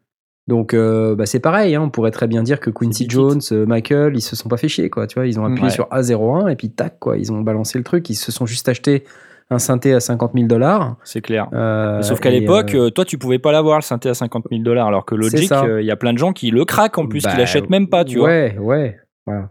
Donc, 0.47 0.75
euh, 0.75 1.15
bah 1.15 1.25
c'est 1.25 1.41
pareil, 1.41 1.75
hein, 1.75 1.81
on 1.83 1.89
pourrait 1.91 2.11
très 2.11 2.27
bien 2.27 2.43
dire 2.43 2.61
que 2.61 2.69
Quincy 2.71 3.07
Jones, 3.09 3.41
euh, 3.53 3.65
Michael, 3.65 4.15
ils 4.15 4.21
se 4.21 4.37
sont 4.37 4.49
pas 4.51 4.59
fait 4.59 4.69
chier, 4.69 4.91
quoi. 4.91 5.07
Tu 5.07 5.15
vois, 5.15 5.27
ils 5.27 5.41
ont 5.41 5.45
appuyé 5.47 5.65
Ouais. 5.65 5.71
sur 5.71 5.89
A01 5.91 6.49
et 6.51 6.57
puis 6.57 6.71
tac, 6.71 6.99
quoi. 6.99 7.17
Ils 7.17 7.33
ont 7.33 7.41
balancé 7.41 7.79
le 7.79 7.85
truc. 7.85 8.09
Ils 8.11 8.15
se 8.15 8.31
sont 8.33 8.45
juste 8.45 8.69
acheté 8.69 9.05
un 9.51 9.59
synthé 9.59 9.93
à 9.95 10.01
50 10.01 10.33
000 10.35 10.47
dollars. 10.47 10.97
C'est 11.05 11.21
clair. 11.21 11.49
Euh, 11.53 12.01
Sauf 12.03 12.19
qu'à 12.21 12.31
l'époque, 12.31 12.75
euh, 12.75 12.87
euh, 12.87 12.91
toi, 12.91 13.05
tu 13.05 13.19
pouvais 13.19 13.39
pas 13.39 13.53
l'avoir 13.53 13.79
le 13.79 13.83
synthé 13.83 14.09
à 14.09 14.15
50 14.15 14.47
000 14.51 14.63
dollars, 14.63 14.87
alors 14.89 15.05
que 15.05 15.15
Logic, 15.15 15.49
ça. 15.49 15.65
euh, 15.65 15.81
il 15.83 15.87
y 15.87 15.91
a 15.91 15.97
plein 15.97 16.13
de 16.13 16.19
gens 16.19 16.33
qui 16.33 16.51
le 16.51 16.65
craquent 16.65 16.99
en 16.99 17.07
plus, 17.07 17.21
qui 17.21 17.27
bah, 17.27 17.37
l'achètent 17.37 17.71
même 17.71 17.89
pas, 17.89 18.05
tu 18.05 18.19
vois. 18.19 18.29
Ouais, 18.29 18.57
ouais, 18.59 18.99
voilà. 19.27 19.51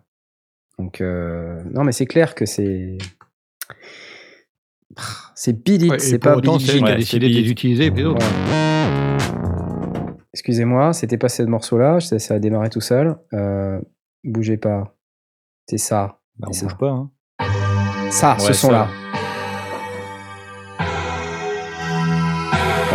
Donc, 0.80 1.00
euh, 1.02 1.62
non, 1.72 1.84
mais 1.84 1.92
c'est 1.92 2.08
clair 2.08 2.34
que 2.36 2.46
c'est. 2.46 2.98
C'est 5.36 5.64
Billy, 5.64 5.90
Ouais, 5.90 6.00
c'est 6.00 6.20
pas 6.20 6.36
autant, 6.36 6.58
Jean. 6.60 6.66
qui 6.68 6.84
a 6.84 6.86
Ouais, 6.86 6.96
décidé 6.98 7.28
c'est 7.28 7.34
de 7.34 7.40
les 7.42 7.50
utiliser. 7.52 7.86
et 7.86 7.92
puis 7.92 8.02
les 8.04 8.08
autres. 8.08 8.26
Excusez-moi, 10.34 10.94
c'était 10.94 11.18
pas 11.18 11.30
ce 11.30 11.44
morceau-là, 11.44 12.00
ça, 12.00 12.18
ça 12.20 12.34
a 12.36 12.40
démarré 12.40 12.70
tout 12.70 12.82
seul. 12.82 13.16
Euh, 13.34 13.80
bougez 14.24 14.58
pas. 14.58 14.96
C'est 15.68 15.78
ça. 15.78 16.18
Bah, 16.38 16.48
on 16.50 16.54
c'est 16.54 16.66
bouge 16.66 16.72
ça. 16.72 16.78
pas. 16.78 16.90
Hein. 16.90 17.10
Ça, 18.10 18.34
Ouais, 18.34 18.40
ce 18.40 18.54
son-là. 18.54 18.88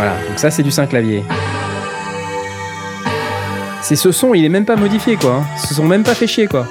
Voilà, 0.01 0.15
donc 0.29 0.39
ça 0.39 0.49
c'est 0.49 0.63
du 0.63 0.71
5 0.71 0.87
clavier. 0.87 1.23
C'est 3.81 3.97
ce 3.97 4.11
son, 4.11 4.33
il 4.33 4.45
est 4.45 4.49
même 4.49 4.65
pas 4.65 4.75
modifié 4.77 5.15
quoi. 5.17 5.37
hein. 5.37 5.43
Ce 5.57 5.73
sont 5.73 5.85
même 5.85 6.03
pas 6.03 6.13
fait 6.15 6.27
chier 6.27 6.47
quoi. 6.47 6.65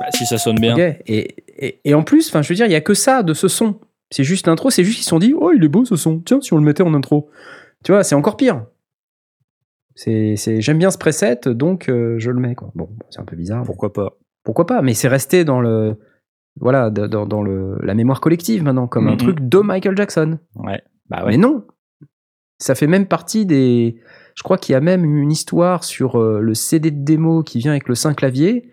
Bah, 0.00 0.06
si 0.12 0.26
ça 0.26 0.38
sonne 0.38 0.56
bien. 0.58 0.76
Et, 1.06 1.36
et, 1.46 1.80
et 1.84 1.94
en 1.94 2.02
plus, 2.02 2.28
enfin 2.28 2.42
je 2.42 2.48
veux 2.48 2.54
dire, 2.54 2.66
il 2.66 2.72
y 2.72 2.76
a 2.76 2.80
que 2.80 2.94
ça 2.94 3.22
de 3.22 3.32
ce 3.34 3.46
son. 3.48 3.78
C'est 4.10 4.24
juste 4.24 4.46
l'intro, 4.46 4.70
c'est 4.70 4.82
juste 4.84 4.96
qu'ils 4.96 5.04
se 5.04 5.10
sont 5.10 5.18
dit, 5.18 5.34
oh 5.38 5.52
il 5.54 5.62
est 5.62 5.68
beau 5.68 5.84
ce 5.84 5.94
son. 5.96 6.18
Tiens, 6.20 6.40
si 6.40 6.52
on 6.52 6.56
le 6.56 6.62
mettait 6.64 6.82
en 6.82 6.94
intro. 6.94 7.28
Tu 7.84 7.92
vois, 7.92 8.02
c'est 8.02 8.14
encore 8.14 8.36
pire. 8.36 8.64
C'est, 9.94 10.34
c'est, 10.36 10.60
j'aime 10.60 10.78
bien 10.78 10.90
ce 10.90 10.98
preset, 10.98 11.40
donc 11.46 11.88
euh, 11.88 12.16
je 12.18 12.30
le 12.30 12.40
mets 12.40 12.54
quoi. 12.54 12.70
Bon, 12.74 12.88
c'est 13.10 13.20
un 13.20 13.24
peu 13.24 13.36
bizarre. 13.36 13.62
Pourquoi 13.64 13.92
pas 13.92 14.10
pourquoi 14.44 14.66
pas 14.66 14.82
Mais 14.82 14.94
c'est 14.94 15.08
resté 15.08 15.44
dans 15.44 15.60
le 15.60 15.96
voilà 16.60 16.90
dans, 16.90 17.26
dans 17.26 17.42
le, 17.42 17.78
la 17.82 17.94
mémoire 17.94 18.20
collective 18.20 18.62
maintenant 18.62 18.86
comme 18.86 19.06
un 19.08 19.12
Mhm. 19.12 19.16
truc 19.18 19.36
de 19.40 19.58
Michael 19.58 19.96
Jackson. 19.96 20.38
Ouais. 20.56 20.82
Bah 21.10 21.18
Mais 21.20 21.32
ouais. 21.32 21.36
non, 21.36 21.64
ça 22.58 22.74
fait 22.74 22.86
même 22.86 23.06
partie 23.06 23.46
des. 23.46 23.96
Je 24.34 24.42
crois 24.42 24.58
qu'il 24.58 24.72
y 24.72 24.76
a 24.76 24.80
même 24.80 25.04
une 25.04 25.30
histoire 25.32 25.82
sur 25.84 26.16
euh, 26.20 26.40
le 26.40 26.54
CD 26.54 26.90
de 26.90 27.04
démo 27.04 27.42
qui 27.42 27.58
vient 27.58 27.70
avec 27.72 27.88
le 27.88 27.94
5 27.94 28.14
clavier. 28.16 28.70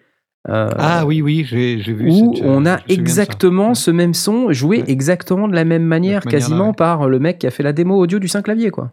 euh, 0.49 0.69
Ah 0.77 1.05
oui, 1.05 1.21
oui, 1.21 1.45
j'ai 1.45 1.75
vu. 1.77 2.09
où 2.09 2.36
cette- 2.36 2.43
on 2.45 2.65
a 2.65 2.79
exactement 2.89 3.73
ce 3.75 3.91
même 3.91 4.13
son 4.13 4.51
joué 4.51 4.79
Ouais. 4.81 4.91
exactement 4.91 5.47
de 5.47 5.55
la 5.55 5.63
même 5.63 5.86
manière, 5.86 6.21
quasiment 6.23 6.67
ouais. 6.69 6.75
par 6.75 7.07
le 7.07 7.17
mec 7.19 7.39
qui 7.39 7.47
a 7.47 7.51
fait 7.51 7.63
la 7.63 7.71
démo 7.71 7.97
audio 7.97 8.19
du 8.19 8.27
5 8.27 8.41
clavier 8.43 8.69
quoi. 8.71 8.91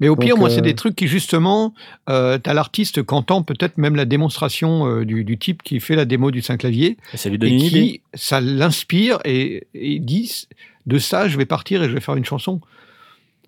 Mais 0.00 0.08
au 0.08 0.16
Donc, 0.16 0.24
pire, 0.24 0.36
moi, 0.36 0.50
c'est 0.50 0.58
euh, 0.58 0.62
des 0.62 0.74
trucs 0.74 0.96
qui, 0.96 1.06
justement, 1.06 1.72
euh, 2.10 2.36
t'as 2.38 2.52
l'artiste 2.52 3.06
qui 3.06 3.14
entend 3.14 3.44
peut-être 3.44 3.78
même 3.78 3.94
la 3.94 4.04
démonstration 4.04 4.88
euh, 4.88 5.04
du, 5.04 5.22
du 5.22 5.38
type 5.38 5.62
qui 5.62 5.78
fait 5.78 5.94
la 5.94 6.04
démo 6.04 6.32
du 6.32 6.42
5 6.42 6.58
clavier, 6.58 6.96
Ça 7.14 7.28
lui 7.30 7.38
donne 7.38 7.50
et 7.50 7.52
une 7.54 7.60
idée. 7.60 7.70
qui, 7.70 8.02
ça 8.12 8.40
l'inspire 8.40 9.20
et, 9.24 9.68
et 9.72 10.00
dit, 10.00 10.48
de 10.86 10.98
ça, 10.98 11.28
je 11.28 11.36
vais 11.38 11.46
partir 11.46 11.82
et 11.82 11.88
je 11.88 11.94
vais 11.94 12.00
faire 12.00 12.16
une 12.16 12.24
chanson. 12.24 12.60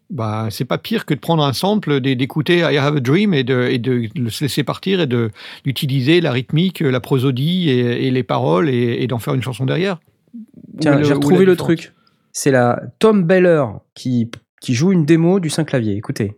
Bah, 0.08 0.46
c'est 0.50 0.64
pas 0.64 0.78
pire 0.78 1.04
que 1.04 1.14
de 1.14 1.18
prendre 1.18 1.42
un 1.44 1.52
sample, 1.52 2.00
d'é- 2.00 2.14
d'écouter 2.14 2.58
I 2.58 2.76
Have 2.78 2.96
a 2.96 3.00
Dream 3.00 3.34
et 3.34 3.42
de, 3.42 3.62
et 3.68 3.78
de 3.78 4.08
se 4.28 4.44
laisser 4.44 4.62
partir 4.62 5.00
et 5.00 5.08
d'utiliser 5.64 6.20
la 6.20 6.30
rythmique, 6.30 6.78
la 6.80 7.00
prosodie 7.00 7.68
et, 7.70 8.06
et 8.06 8.10
les 8.12 8.22
paroles 8.22 8.68
et, 8.70 9.02
et 9.02 9.06
d'en 9.08 9.18
faire 9.18 9.34
une 9.34 9.42
chanson 9.42 9.64
derrière. 9.66 9.98
Tiens, 10.80 11.02
j'ai 11.02 11.12
retrouvé 11.12 11.44
le 11.44 11.56
truc. 11.56 11.92
C'est 12.32 12.50
la 12.52 12.80
Tom 13.00 13.24
Beller 13.24 13.64
qui, 13.94 14.30
qui 14.60 14.74
joue 14.74 14.92
une 14.92 15.04
démo 15.04 15.40
du 15.40 15.50
5 15.50 15.64
clavier. 15.64 15.96
Écoutez. 15.96 16.36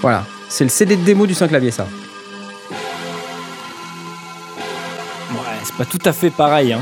Voilà, 0.00 0.24
c'est 0.48 0.64
le 0.64 0.70
CD 0.70 0.96
de 0.96 1.02
démo 1.04 1.26
du 1.26 1.34
5 1.34 1.48
clavier, 1.48 1.70
ça. 1.70 1.86
Ouais, 5.32 5.38
c'est 5.64 5.74
pas 5.76 5.84
tout 5.84 5.98
à 6.04 6.12
fait 6.12 6.30
pareil. 6.30 6.72
Hein. 6.72 6.80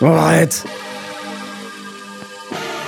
Oh, 0.00 0.06
arrête 0.06 0.64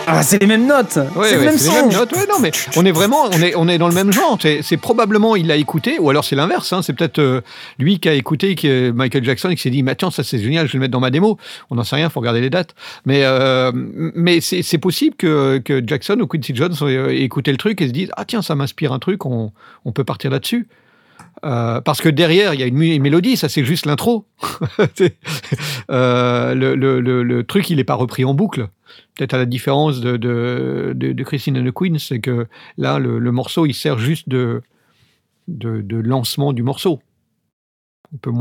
Ah, 0.09 0.23
c'est 0.23 0.39
les 0.41 0.47
mêmes 0.47 0.67
notes 0.67 0.99
Ouais, 1.17 1.29
C'est 1.31 1.37
le 1.37 1.45
même 1.45 1.57
les 1.57 1.71
mêmes 1.71 1.91
notes. 1.91 2.13
Ouais, 2.13 2.27
non, 2.29 2.39
mais 2.41 2.51
on 2.77 2.85
est 2.85 2.93
vraiment, 2.93 3.25
on 3.33 3.41
est, 3.43 3.55
on 3.57 3.69
est 3.69 3.79
dans 3.79 3.89
le 3.89 3.95
même 3.95 4.13
genre. 4.13 4.39
C'est, 4.41 4.61
c'est 4.63 4.77
probablement 4.77 5.35
il 5.37 5.47
l'a 5.47 5.57
écouté, 5.57 5.99
ou 5.99 6.11
alors 6.11 6.25
c'est 6.25 6.37
l'inverse. 6.37 6.73
hein. 6.73 6.83
C'est 6.83 6.93
peut-être 6.93 7.19
euh, 7.19 7.41
lui 7.79 7.99
qui 8.01 8.09
a 8.09 8.13
écouté 8.15 8.55
qui 8.55 8.69
est 8.69 8.93
Michael 8.93 9.25
Jackson 9.25 9.51
et 9.51 9.57
qui 9.57 9.63
s'est 9.63 9.71
dit, 9.71 9.85
tiens, 9.99 10.11
ça 10.11 10.23
c'est 10.25 10.39
génial, 10.39 10.67
je 10.67 10.73
vais 10.73 10.79
le 10.79 10.81
mettre 10.83 10.93
dans 10.93 11.01
ma 11.01 11.11
démo. 11.11 11.39
On 11.71 11.77
n'en 11.77 11.85
sait 11.85 11.97
rien, 11.97 12.09
faut 12.11 12.21
regarder 12.21 12.41
les 12.41 12.51
dates. 12.51 12.75
Mais, 13.05 13.23
euh, 13.25 13.73
mais 13.75 14.41
c'est, 14.41 14.63
c'est 14.63 14.79
possible 14.79 15.17
que, 15.17 15.59
que 15.59 15.83
Jackson 15.87 16.19
ou 16.21 16.27
Quincy 16.27 16.55
Jones 16.55 16.75
aient 16.89 17.23
écouté 17.23 17.51
le 17.53 17.59
truc 17.59 17.81
et 17.81 17.87
se 17.89 17.93
disent, 17.93 18.11
ah 18.17 18.25
tiens, 18.25 18.43
ça 18.43 18.55
m'inspire 18.55 18.93
un 18.93 18.99
truc, 18.99 19.27
on, 19.27 19.53
on 19.85 19.93
peut 19.93 20.05
partir 20.05 20.31
là-dessus. 20.31 20.67
Euh, 21.45 21.81
parce 21.81 22.01
que 22.01 22.09
derrière, 22.09 22.55
il 22.55 22.61
y 22.61 22.63
a 22.63 22.67
une, 22.67 22.77
mélodie, 22.77 23.37
ça 23.37 23.49
c'est 23.49 23.65
juste 23.65 23.87
l'intro. 23.87 24.27
Euh, 25.89 26.53
le, 26.55 26.75
le, 26.75 27.01
le, 27.01 27.23
le 27.23 27.45
truc, 27.45 27.71
il 27.71 27.77
n'est 27.77 27.85
pas 27.85 27.95
repris 27.95 28.25
en 28.25 28.35
boucle. 28.35 28.69
Peut-être 29.15 29.35
à 29.35 29.39
la 29.39 29.47
différence 29.47 30.01
de, 30.01 30.17
de, 30.17 30.93
de, 30.97 31.13
de 31.13 31.25
Christine 31.25 31.57
and 31.57 31.65
the 31.65 31.73
Queen, 31.73 32.01
c'est 32.01 32.19
que 32.19 32.49
là, 32.77 32.99
le, 32.99 33.21
morceau, 33.31 33.67
il 33.67 33.75
sert 33.75 33.97
juste 33.97 34.29
de, 34.29 34.63
de, 35.47 35.97
lancement 35.97 36.53
du 36.53 36.65
morceau. 36.65 36.99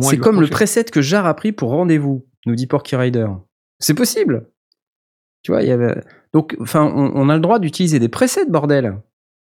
C'est 0.02 0.18
comme 0.18 0.42
le 0.42 0.48
preset 0.48 0.86
que 0.86 1.04
Jar 1.04 1.28
a 1.28 1.36
pris 1.36 1.52
pour 1.52 1.70
Rendez-vous, 1.70 2.26
nous 2.48 2.56
dit 2.56 2.66
Porky 2.66 2.96
Rider. 2.96 3.28
C'est 3.78 3.94
possible 3.94 4.48
Tu 5.44 5.52
vois, 5.52 5.62
il 5.62 5.70
y 5.70 5.72
avait... 5.72 6.02
Donc, 6.34 6.58
enfin, 6.60 6.82
on, 6.84 7.12
on 7.14 7.30
a 7.30 7.36
le 7.36 7.42
droit 7.42 7.60
d'utiliser 7.60 8.00
des 8.00 8.10
presets, 8.10 8.48
bordel 8.48 8.96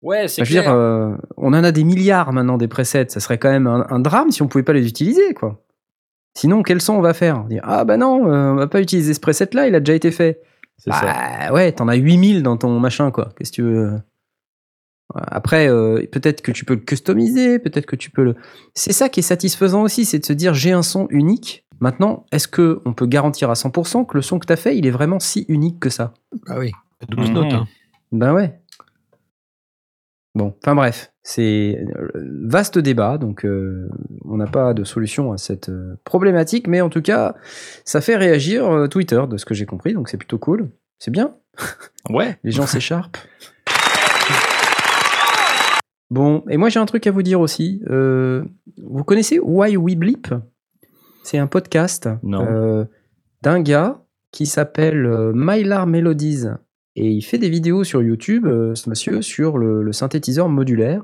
Ouais, 0.08 0.28
c'est 0.28 0.42
Enfin, 0.42 0.50
je 0.50 0.56
veux 0.56 0.62
clair. 0.62 0.72
dire, 0.74 0.80
euh, 0.80 1.16
on 1.38 1.48
en 1.54 1.64
a 1.64 1.72
des 1.72 1.84
milliards 1.84 2.32
maintenant 2.34 2.58
des 2.58 2.68
presets. 2.68 3.08
Ça 3.10 3.20
serait 3.20 3.38
quand 3.38 3.50
même 3.52 3.68
un, 3.68 3.86
un 3.90 4.00
drame 4.00 4.32
si 4.32 4.42
on 4.42 4.48
pouvait 4.48 4.64
pas 4.64 4.74
les 4.74 4.88
utiliser, 4.88 5.34
quoi. 5.34 5.62
Sinon, 6.38 6.64
quel 6.64 6.82
son 6.82 6.94
on 6.94 7.02
va 7.02 7.14
faire? 7.14 7.44
Dire 7.46 7.62
ah 7.66 7.84
bah 7.84 7.98
non, 7.98 8.32
euh, 8.32 8.52
on 8.52 8.56
va 8.56 8.68
pas 8.68 8.80
utiliser 8.80 9.14
ce 9.14 9.20
preset 9.20 9.50
là, 9.54 9.68
il 9.68 9.76
a 9.76 9.80
déjà 9.80 9.96
été 9.96 10.12
fait. 10.12 10.42
C'est 10.78 10.92
ça. 10.94 11.02
Bah 11.48 11.54
ouais, 11.54 11.72
t'en 11.72 11.88
as 11.88 11.96
8000 11.96 12.44
dans 12.44 12.58
ton 12.58 12.80
machin, 12.80 13.10
quoi. 13.12 13.30
Qu'est-ce 13.38 13.52
que 13.52 13.56
tu 13.56 13.62
veux? 13.64 14.00
Après, 15.16 15.68
euh, 15.70 16.06
peut-être 16.12 16.42
que 16.42 16.52
tu 16.52 16.64
peux 16.66 16.74
le 16.76 16.82
customiser, 16.82 17.60
peut-être 17.60 17.86
que 17.86 17.96
tu 17.96 18.12
peux 18.12 18.24
le. 18.24 18.36
C'est 18.76 18.94
ça 18.94 19.10
qui 19.10 19.22
est 19.22 19.24
satisfaisant 19.24 19.82
aussi, 19.82 20.06
c'est 20.06 20.20
de 20.20 20.26
se 20.26 20.34
dire 20.34 20.54
j'ai 20.54 20.74
un 20.74 20.84
son 20.84 21.08
unique. 21.10 21.66
Maintenant, 21.80 22.26
est-ce 22.32 22.48
que 22.48 22.82
on 22.86 22.94
peut 22.94 23.06
garantir 23.08 23.50
à 23.50 23.54
100% 23.56 24.06
que 24.06 24.16
le 24.18 24.22
son 24.22 24.38
que 24.40 24.46
t'as 24.46 24.56
fait, 24.58 24.78
il 24.78 24.86
est 24.86 24.92
vraiment 24.92 25.20
si 25.20 25.46
unique 25.48 25.80
que 25.80 25.90
ça? 25.90 26.14
Bah 26.46 26.56
oui, 26.60 26.72
12 27.10 27.30
Mhm. 27.30 27.36
notes. 27.36 27.54
hein. 27.54 27.68
Ben 28.12 28.34
ouais. 28.34 28.60
Bon, 30.38 30.54
enfin 30.62 30.76
bref, 30.76 31.12
c'est 31.24 31.84
euh, 31.98 32.10
vaste 32.46 32.78
débat, 32.78 33.18
donc 33.18 33.44
euh, 33.44 33.90
on 34.24 34.38
n'a 34.38 34.46
pas 34.46 34.76
de 34.76 34.84
solution 34.84 35.32
à 35.32 35.38
cette 35.40 35.70
euh, 35.70 35.96
problématique, 36.04 36.68
mais 36.68 36.80
en 36.80 36.90
tout 36.90 37.02
cas, 37.02 37.34
ça 37.86 38.02
fait 38.02 38.16
réagir 38.16 38.64
euh, 38.72 38.88
Twitter, 38.88 39.20
de 39.28 39.38
ce 39.38 39.46
que 39.46 39.56
j'ai 39.56 39.66
compris, 39.66 39.94
donc 39.96 40.10
c'est 40.10 40.18
plutôt 40.18 40.38
cool. 40.38 40.70
C'est 41.00 41.10
bien, 41.10 41.34
Ouais. 42.12 42.38
les 42.44 42.52
gens 42.52 42.68
s'écharpent. 42.68 43.18
Bon, 46.12 46.44
et 46.50 46.58
moi 46.58 46.70
j'ai 46.70 46.80
un 46.80 46.86
truc 46.86 47.08
à 47.08 47.12
vous 47.12 47.24
dire 47.24 47.40
aussi. 47.42 47.82
Vous 47.90 49.04
connaissez 49.04 49.40
Why 49.40 49.76
We 49.76 49.96
Bleep? 49.96 50.28
C'est 51.24 51.40
un 51.40 51.48
podcast 51.48 52.08
d'un 53.42 53.60
gars 53.62 54.04
qui 54.32 54.46
s'appelle 54.46 55.32
Mylar 55.34 55.88
Melodies. 55.88 56.46
Et 56.98 57.10
il 57.12 57.22
fait 57.22 57.38
des 57.38 57.50
vidéos 57.50 57.84
sur 57.84 58.02
YouTube, 58.02 58.46
euh, 58.48 58.76
ce 58.76 58.90
monsieur, 58.90 59.22
sur 59.22 59.58
le, 59.58 59.84
le 59.84 59.94
synthétiseur 59.94 60.50
modulaire. 60.50 61.04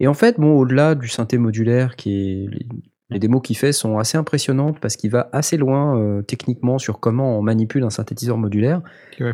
Et 0.00 0.08
en 0.08 0.14
fait, 0.14 0.38
bon, 0.38 0.58
au-delà 0.58 0.94
du 0.94 1.06
synthé 1.08 1.38
modulaire, 1.38 1.94
qui 1.96 2.10
est, 2.12 2.46
les, 2.50 2.66
les 3.12 3.18
démos 3.18 3.40
qu'il 3.42 3.56
fait 3.56 3.72
sont 3.72 3.98
assez 3.98 4.18
impressionnantes 4.18 4.80
parce 4.80 4.96
qu'il 4.96 5.10
va 5.10 5.28
assez 5.32 5.56
loin 5.56 5.98
euh, 5.98 6.22
techniquement 6.22 6.78
sur 6.78 6.98
comment 6.98 7.38
on 7.38 7.42
manipule 7.42 7.84
un 7.84 7.90
synthétiseur 7.90 8.36
modulaire. 8.36 8.82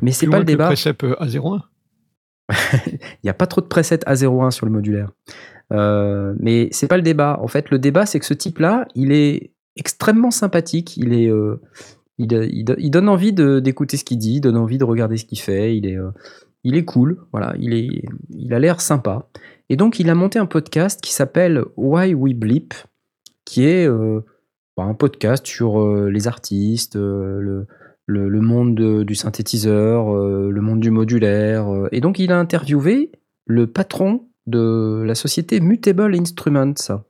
Mais 0.02 0.12
c'est 0.12 0.26
pas 0.26 0.38
le 0.40 0.44
débat. 0.44 0.70
euh, 1.04 1.14
A01. 1.20 1.62
Il 2.86 2.98
n'y 3.24 3.30
a 3.30 3.34
pas 3.34 3.46
trop 3.46 3.60
de 3.60 3.66
presets 3.66 3.96
A01 4.06 4.50
sur 4.50 4.66
le 4.66 4.72
modulaire. 4.72 5.10
Euh, 5.72 6.34
mais 6.40 6.68
c'est 6.72 6.88
pas 6.88 6.96
le 6.96 7.02
débat. 7.02 7.38
En 7.42 7.48
fait, 7.48 7.70
le 7.70 7.78
débat, 7.78 8.06
c'est 8.06 8.18
que 8.18 8.26
ce 8.26 8.34
type-là, 8.34 8.86
il 8.94 9.12
est 9.12 9.52
extrêmement 9.76 10.30
sympathique. 10.30 10.96
Il 10.96 11.12
est, 11.12 11.30
euh, 11.30 11.60
il, 12.18 12.90
donne 12.90 13.08
envie 13.08 13.32
d'écouter 13.32 13.96
ce 13.96 14.04
qu'il 14.04 14.18
dit, 14.18 14.36
il 14.36 14.40
donne 14.40 14.56
envie 14.56 14.78
de 14.78 14.84
regarder 14.84 15.16
ce 15.16 15.24
qu'il 15.24 15.38
fait. 15.38 15.76
Il 15.76 15.86
est, 15.86 15.96
euh, 15.96 16.10
il 16.64 16.76
est 16.76 16.84
cool. 16.84 17.18
Voilà, 17.32 17.54
il 17.58 17.74
est, 17.74 18.02
il 18.30 18.52
a 18.52 18.58
l'air 18.58 18.80
sympa. 18.80 19.28
Et 19.68 19.76
donc, 19.76 20.00
il 20.00 20.10
a 20.10 20.14
monté 20.14 20.38
un 20.38 20.46
podcast 20.46 21.00
qui 21.00 21.12
s'appelle 21.12 21.64
Why 21.76 22.14
We 22.14 22.34
Bleep, 22.34 22.74
qui 23.44 23.64
est 23.64 23.88
euh, 23.88 24.20
bah, 24.76 24.84
un 24.84 24.94
podcast 24.94 25.46
sur 25.46 25.80
euh, 25.80 26.10
les 26.10 26.26
artistes, 26.26 26.96
le, 26.96 27.66
monde 28.08 28.74
de- 28.74 29.04
du 29.04 29.14
synthétiseur, 29.14 30.12
le 30.12 30.60
monde 30.60 30.80
du 30.80 30.90
modulaire. 30.90 31.68
et 31.92 32.00
donc, 32.00 32.18
il 32.18 32.32
a 32.32 32.38
interviewé 32.38 33.12
le 33.46 33.66
patron 33.66 34.26
de 34.46 35.02
la 35.06 35.14
société 35.14 35.60
Mutable 35.60 36.14
Instruments. 36.16 37.04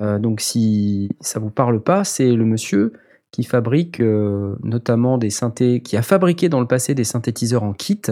Donc, 0.00 0.40
si 0.40 1.10
ça 1.20 1.38
vous 1.38 1.50
parle 1.50 1.82
pas, 1.82 2.02
c'est 2.02 2.32
le 2.32 2.46
monsieur 2.46 2.94
qui 3.32 3.44
fabrique 3.44 4.00
euh, 4.00 4.54
notamment 4.62 5.18
des 5.18 5.30
synthés, 5.30 5.80
qui 5.80 5.96
a 5.96 6.02
fabriqué 6.02 6.48
dans 6.48 6.60
le 6.60 6.66
passé 6.66 6.94
des 6.94 7.02
synthétiseurs 7.02 7.62
en 7.64 7.72
kit, 7.72 8.02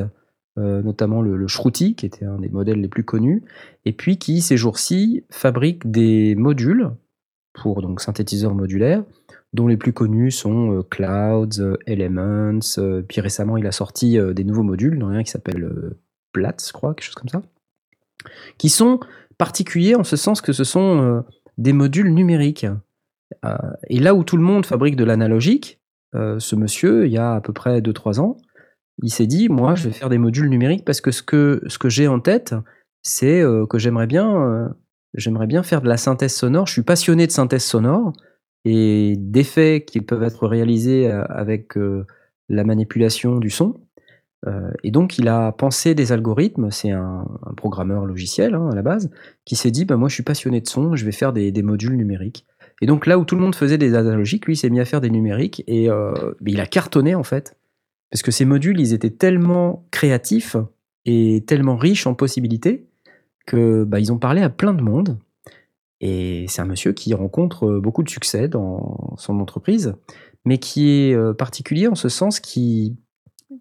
euh, 0.58 0.82
notamment 0.82 1.20
le, 1.22 1.36
le 1.36 1.46
Shruti, 1.46 1.94
qui 1.94 2.06
était 2.06 2.24
un 2.24 2.38
des 2.38 2.48
modèles 2.48 2.80
les 2.80 2.88
plus 2.88 3.04
connus, 3.04 3.44
et 3.84 3.92
puis 3.92 4.16
qui, 4.16 4.40
ces 4.40 4.56
jours-ci, 4.56 5.24
fabrique 5.30 5.88
des 5.88 6.34
modules 6.34 6.90
pour 7.52 7.82
donc 7.82 8.00
synthétiseurs 8.00 8.54
modulaires, 8.54 9.04
dont 9.52 9.66
les 9.66 9.76
plus 9.76 9.92
connus 9.92 10.30
sont 10.30 10.78
euh, 10.78 10.82
Clouds, 10.82 11.76
Elements, 11.86 12.60
puis 13.06 13.20
récemment 13.20 13.58
il 13.58 13.66
a 13.66 13.72
sorti 13.72 14.18
des 14.34 14.44
nouveaux 14.44 14.62
modules, 14.62 14.98
dont 14.98 15.08
un 15.08 15.22
qui 15.22 15.30
s'appelle 15.30 15.70
Platz, 16.32 16.68
je 16.68 16.72
crois, 16.72 16.94
quelque 16.94 17.04
chose 17.04 17.14
comme 17.14 17.28
ça, 17.28 17.42
qui 18.56 18.70
sont 18.70 19.00
particuliers 19.36 19.96
en 19.96 20.04
ce 20.04 20.16
sens 20.16 20.40
que 20.40 20.52
ce 20.52 20.64
sont 20.64 21.24
des 21.58 21.72
modules 21.74 22.14
numériques. 22.14 22.66
Euh, 23.44 23.56
et 23.88 23.98
là 23.98 24.14
où 24.14 24.24
tout 24.24 24.36
le 24.36 24.42
monde 24.42 24.66
fabrique 24.66 24.96
de 24.96 25.04
l'analogique, 25.04 25.80
euh, 26.14 26.38
ce 26.38 26.56
monsieur, 26.56 27.06
il 27.06 27.12
y 27.12 27.18
a 27.18 27.34
à 27.34 27.40
peu 27.40 27.52
près 27.52 27.80
2-3 27.80 28.20
ans, 28.20 28.36
il 29.02 29.10
s'est 29.10 29.26
dit, 29.26 29.48
moi 29.48 29.74
je 29.74 29.88
vais 29.88 29.94
faire 29.94 30.08
des 30.08 30.18
modules 30.18 30.48
numériques 30.48 30.84
parce 30.84 31.00
que 31.00 31.10
ce 31.10 31.22
que, 31.22 31.62
ce 31.66 31.78
que 31.78 31.88
j'ai 31.88 32.08
en 32.08 32.20
tête, 32.20 32.54
c'est 33.02 33.40
euh, 33.40 33.66
que 33.66 33.78
j'aimerais 33.78 34.06
bien, 34.06 34.74
j'aimerais 35.14 35.46
bien 35.46 35.62
faire 35.62 35.80
de 35.80 35.88
la 35.88 35.96
synthèse 35.96 36.34
sonore, 36.34 36.66
je 36.66 36.72
suis 36.72 36.82
passionné 36.82 37.26
de 37.26 37.32
synthèse 37.32 37.64
sonore, 37.64 38.12
et 38.66 39.14
d'effets 39.16 39.84
qui 39.86 40.02
peuvent 40.02 40.22
être 40.22 40.46
réalisés 40.46 41.10
avec 41.10 41.78
la 42.50 42.64
manipulation 42.64 43.38
du 43.38 43.48
son. 43.48 43.80
Et 44.82 44.90
donc, 44.90 45.16
il 45.16 45.28
a 45.28 45.50
pensé 45.52 45.94
des 45.94 46.12
algorithmes, 46.12 46.70
c'est 46.70 46.90
un, 46.90 47.26
un 47.46 47.54
programmeur 47.54 48.04
logiciel 48.04 48.54
hein, 48.54 48.68
à 48.70 48.74
la 48.74 48.82
base, 48.82 49.10
qui 49.46 49.56
s'est 49.56 49.70
dit, 49.70 49.86
bah, 49.86 49.96
moi 49.96 50.10
je 50.10 50.14
suis 50.14 50.22
passionné 50.22 50.60
de 50.60 50.68
son, 50.68 50.94
je 50.94 51.06
vais 51.06 51.12
faire 51.12 51.32
des, 51.32 51.52
des 51.52 51.62
modules 51.62 51.96
numériques. 51.96 52.46
Et 52.80 52.86
donc 52.86 53.06
là 53.06 53.18
où 53.18 53.24
tout 53.24 53.34
le 53.34 53.42
monde 53.42 53.54
faisait 53.54 53.78
des 53.78 53.94
analogiques, 53.94 54.46
lui 54.46 54.56
s'est 54.56 54.70
mis 54.70 54.80
à 54.80 54.84
faire 54.84 55.00
des 55.00 55.10
numériques, 55.10 55.62
et 55.66 55.90
euh, 55.90 56.12
il 56.46 56.60
a 56.60 56.66
cartonné 56.66 57.14
en 57.14 57.22
fait. 57.22 57.56
Parce 58.10 58.22
que 58.22 58.30
ces 58.30 58.44
modules, 58.44 58.80
ils 58.80 58.92
étaient 58.92 59.10
tellement 59.10 59.86
créatifs 59.90 60.56
et 61.04 61.44
tellement 61.46 61.76
riches 61.76 62.06
en 62.06 62.14
possibilités 62.14 62.86
que 63.46 63.84
bah, 63.84 64.00
ils 64.00 64.12
ont 64.12 64.18
parlé 64.18 64.42
à 64.42 64.50
plein 64.50 64.74
de 64.74 64.82
monde. 64.82 65.18
Et 66.00 66.46
c'est 66.48 66.62
un 66.62 66.66
monsieur 66.66 66.92
qui 66.92 67.12
rencontre 67.14 67.66
euh, 67.66 67.80
beaucoup 67.80 68.02
de 68.02 68.08
succès 68.08 68.48
dans 68.48 69.14
son 69.18 69.38
entreprise, 69.38 69.94
mais 70.44 70.58
qui 70.58 70.90
est 70.90 71.14
euh, 71.14 71.34
particulier 71.34 71.86
en 71.86 71.94
ce 71.94 72.08
sens 72.08 72.40
qu'il 72.40 72.96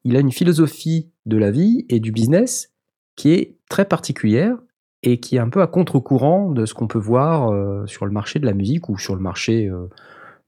il 0.06 0.16
a 0.16 0.20
une 0.20 0.32
philosophie 0.32 1.10
de 1.26 1.38
la 1.38 1.52
vie 1.52 1.86
et 1.90 2.00
du 2.00 2.12
business 2.12 2.72
qui 3.16 3.32
est 3.32 3.58
très 3.70 3.86
particulière 3.86 4.58
et 5.04 5.20
qui 5.20 5.38
est 5.38 5.40
un 5.40 5.50
peu 5.50 5.62
à 5.62 5.68
contre-courant 5.68 6.52
de 6.52 6.66
ce 6.66 6.74
qu'on 6.74 6.88
peut 6.88 7.00
voir 7.00 7.52
euh, 7.52 7.86
sur 7.88 8.06
le 8.06 8.12
marché 8.12 8.40
de 8.40 8.46
la 8.46 8.54
musique 8.54 8.90
ou 8.90 8.98
sur 8.98 9.16
le 9.16 9.22
marché 9.22 9.68
euh, 9.68 9.88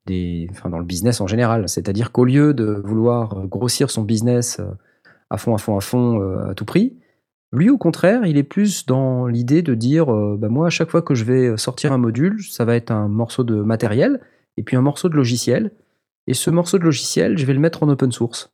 des, 0.06 0.48
enfin 0.52 0.69
dans 0.69 0.80
le 0.80 0.86
business 0.86 1.22
en 1.22 1.28
général. 1.28 1.69
C'est-à-dire 1.69 2.11
qu'au 2.11 2.26
lieu 2.26 2.53
de 2.53 2.82
vouloir 2.84 3.38
euh, 3.38 3.45
grossir 3.45 3.90
son 3.90 4.03
business 4.03 4.61
à 5.30 5.38
fond, 5.38 5.56
à 5.56 5.57
fond, 5.57 5.78
à 5.78 5.82
fond, 5.82 6.22
euh, 6.22 6.52
à 6.52 6.53
tout 6.53 6.65
prix, 6.65 6.98
lui, 7.53 7.69
au 7.69 7.78
contraire, 7.78 8.26
il 8.26 8.38
est 8.38 8.44
plus 8.44 8.86
dans 8.86 9.28
l'idée 9.28 9.61
de 9.61 9.76
dire 9.76 10.06
bah, 10.38 10.48
moi, 10.48 10.68
à 10.68 10.69
chaque 10.69 10.90
fois 10.90 11.02
que 11.02 11.15
je 11.15 11.26
vais 11.26 11.57
sortir 11.57 11.91
un 11.91 11.98
module, 11.98 12.41
ça 12.41 12.64
va 12.64 12.78
être 12.78 12.91
un 12.91 13.10
morceau 13.10 13.44
de 13.44 13.56
matériel 13.56 14.22
et 14.56 14.64
puis 14.64 14.78
un 14.78 14.82
morceau 14.82 15.10
de 15.10 15.15
logiciel. 15.15 15.72
Et 16.28 16.34
ce 16.34 16.49
morceau 16.49 16.78
de 16.78 16.86
logiciel, 16.86 17.38
je 17.38 17.45
vais 17.45 17.53
le 17.53 17.60
mettre 17.60 17.84
en 17.84 17.90
open 17.90 18.14
source. 18.14 18.53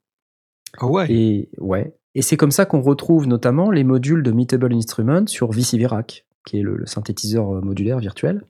Ah 0.80 0.88
ouais. 0.88 1.12
Et 1.12 1.50
ouais. 1.60 1.94
Et 2.16 2.22
c'est 2.22 2.38
comme 2.38 2.52
ça 2.52 2.66
qu'on 2.66 2.82
retrouve 2.82 3.28
notamment 3.28 3.70
les 3.70 3.84
modules 3.84 4.24
de 4.24 4.32
Meetable 4.32 4.74
Instruments 4.74 5.28
sur 5.28 5.52
VCVRAC, 5.52 6.26
qui 6.46 6.60
est 6.60 6.64
le, 6.64 6.86
synthétiseur 6.86 7.58
euh, 7.58 7.62
modulaire 7.62 8.00
virtuel, 8.00 8.44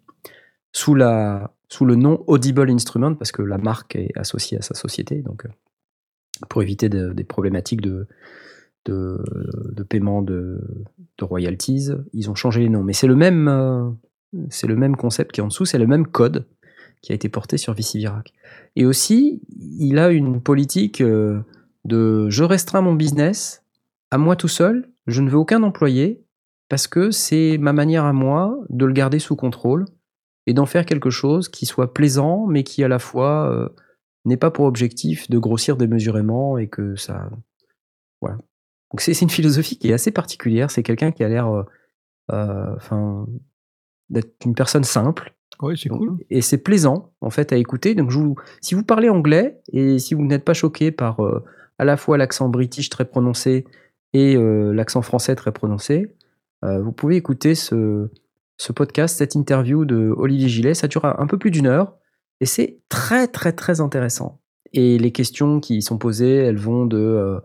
sous, 0.71 0.93
le 0.93 1.95
nom 1.95 2.23
Audible 2.27 2.69
Instrument, 2.69 3.15
parce 3.15 3.31
que 3.31 3.41
la 3.41 3.57
marque 3.57 3.95
est 3.95 4.15
associée 4.15 4.57
à 4.57 4.61
sa 4.61 4.75
société. 4.75 5.21
Donc, 5.21 5.45
euh, 5.45 5.49
pour 6.49 6.61
éviter 6.61 6.88
de- 6.88 7.13
des 7.13 7.23
problématiques 7.23 7.81
de, 7.81 8.07
paiement 9.89 10.21
de, 10.21 10.61
royalties, 11.19 11.89
ils 12.13 12.29
ont 12.29 12.35
changé 12.35 12.61
les 12.61 12.69
noms. 12.69 12.84
Mais 12.84 12.93
c'est 12.93 13.07
le 13.07 13.15
même, 13.15 13.47
euh, 13.47 13.89
c'est 14.49 14.67
le 14.67 14.75
même 14.75 14.95
concept 14.95 15.31
qui 15.31 15.41
est 15.41 15.43
en 15.43 15.47
dessous, 15.47 15.65
c'est 15.65 15.79
le 15.79 15.88
même 15.88 16.07
code 16.07 16.45
qui 17.01 17.11
a 17.11 17.15
été 17.15 17.27
porté 17.27 17.57
sur 17.57 17.73
VCVRAC. 17.73 18.34
Et 18.75 18.85
aussi, 18.85 19.41
il 19.79 19.99
a 19.99 20.09
une 20.09 20.41
politique 20.41 21.01
de 21.88 22.30
je 22.30 22.43
restreins 22.43 22.81
mon 22.81 22.93
business 22.93 23.64
à 24.11 24.18
moi 24.18 24.35
tout 24.35 24.47
seul, 24.47 24.89
je 25.07 25.22
ne 25.22 25.30
veux 25.30 25.38
aucun 25.38 25.64
employé, 25.64 26.23
parce 26.69 26.88
que 26.88 27.11
c'est 27.11 27.57
ma 27.57 27.73
manière 27.73 28.05
à 28.05 28.14
moi 28.14 28.57
de 28.69 28.85
le 28.85 28.93
garder 28.93 29.19
sous 29.19 29.35
contrôle 29.35 29.85
et 30.45 30.53
d'en 30.53 30.65
faire 30.65 30.85
quelque 30.85 31.09
chose 31.09 31.49
qui 31.49 31.65
soit 31.65 31.93
plaisant, 31.93 32.45
mais 32.45 32.64
qui 32.64 32.84
à 32.84 32.88
la 32.88 32.99
fois 32.99 33.51
euh, 33.51 33.69
n'ait 34.26 34.38
pas 34.38 34.51
pour 34.51 34.65
objectif 34.65 35.30
de 35.30 35.38
grossir 35.38 35.77
démesurément 35.77 36.57
et 36.57 36.68
que 36.68 36.95
ça. 36.95 37.30
Voilà. 38.22 38.38
Donc 38.91 39.01
c'est 39.01 39.19
une 39.22 39.30
philosophie 39.30 39.77
qui 39.77 39.89
est 39.89 39.93
assez 39.93 40.11
particulière. 40.11 40.72
C'est 40.72 40.84
quelqu'un 40.84 41.11
qui 41.11 41.23
a 41.23 41.30
l'air, 41.30 41.47
euh, 41.47 41.64
euh, 42.31 43.26
d'être 44.09 44.34
une 44.45 44.55
personne 44.55 44.84
simple. 44.84 45.34
Ouais, 45.61 45.76
c'est 45.76 45.89
cool. 45.89 46.18
Et 46.30 46.41
c'est 46.41 46.57
plaisant 46.57 47.14
en 47.22 47.30
fait 47.30 47.51
à 47.51 47.57
écouter. 47.57 47.95
Donc 47.95 48.11
je 48.11 48.19
vous, 48.19 48.35
si 48.61 48.76
vous 48.76 48.84
parlez 48.84 49.09
anglais 49.09 49.59
et 49.72 49.99
si 49.99 50.14
vous 50.14 50.23
n'êtes 50.23 50.45
pas 50.45 50.53
choqué 50.53 50.91
par 50.91 51.23
euh, 51.23 51.43
à 51.79 51.85
la 51.85 51.97
fois 51.97 52.17
l'accent 52.17 52.49
british 52.49 52.89
très 52.89 53.05
prononcé 53.05 53.65
et 54.13 54.35
euh, 54.35 54.71
l'accent 54.73 55.01
français 55.01 55.35
très 55.35 55.51
prononcé, 55.51 56.15
euh, 56.65 56.81
vous 56.81 56.91
pouvez 56.91 57.15
écouter 57.15 57.55
ce, 57.55 58.09
podcast, 58.75 59.17
cette 59.17 59.35
interview 59.35 59.85
de 59.85 60.13
Olivier 60.17 60.49
Gillet. 60.49 60.73
Ça 60.73 60.87
dure 60.87 61.05
un 61.05 61.27
peu 61.27 61.37
plus 61.37 61.51
d'une 61.51 61.67
heure 61.67 61.95
et 62.41 62.45
c'est 62.45 62.79
très 62.89 63.27
très 63.27 63.53
très 63.53 63.81
intéressant. 63.81 64.41
Et 64.73 64.97
les 64.97 65.11
questions 65.11 65.59
qui 65.59 65.77
y 65.77 65.81
sont 65.81 65.97
posées, 65.97 66.35
elles 66.35 66.57
vont 66.57 66.85
de 66.85 66.97
euh, 66.97 67.39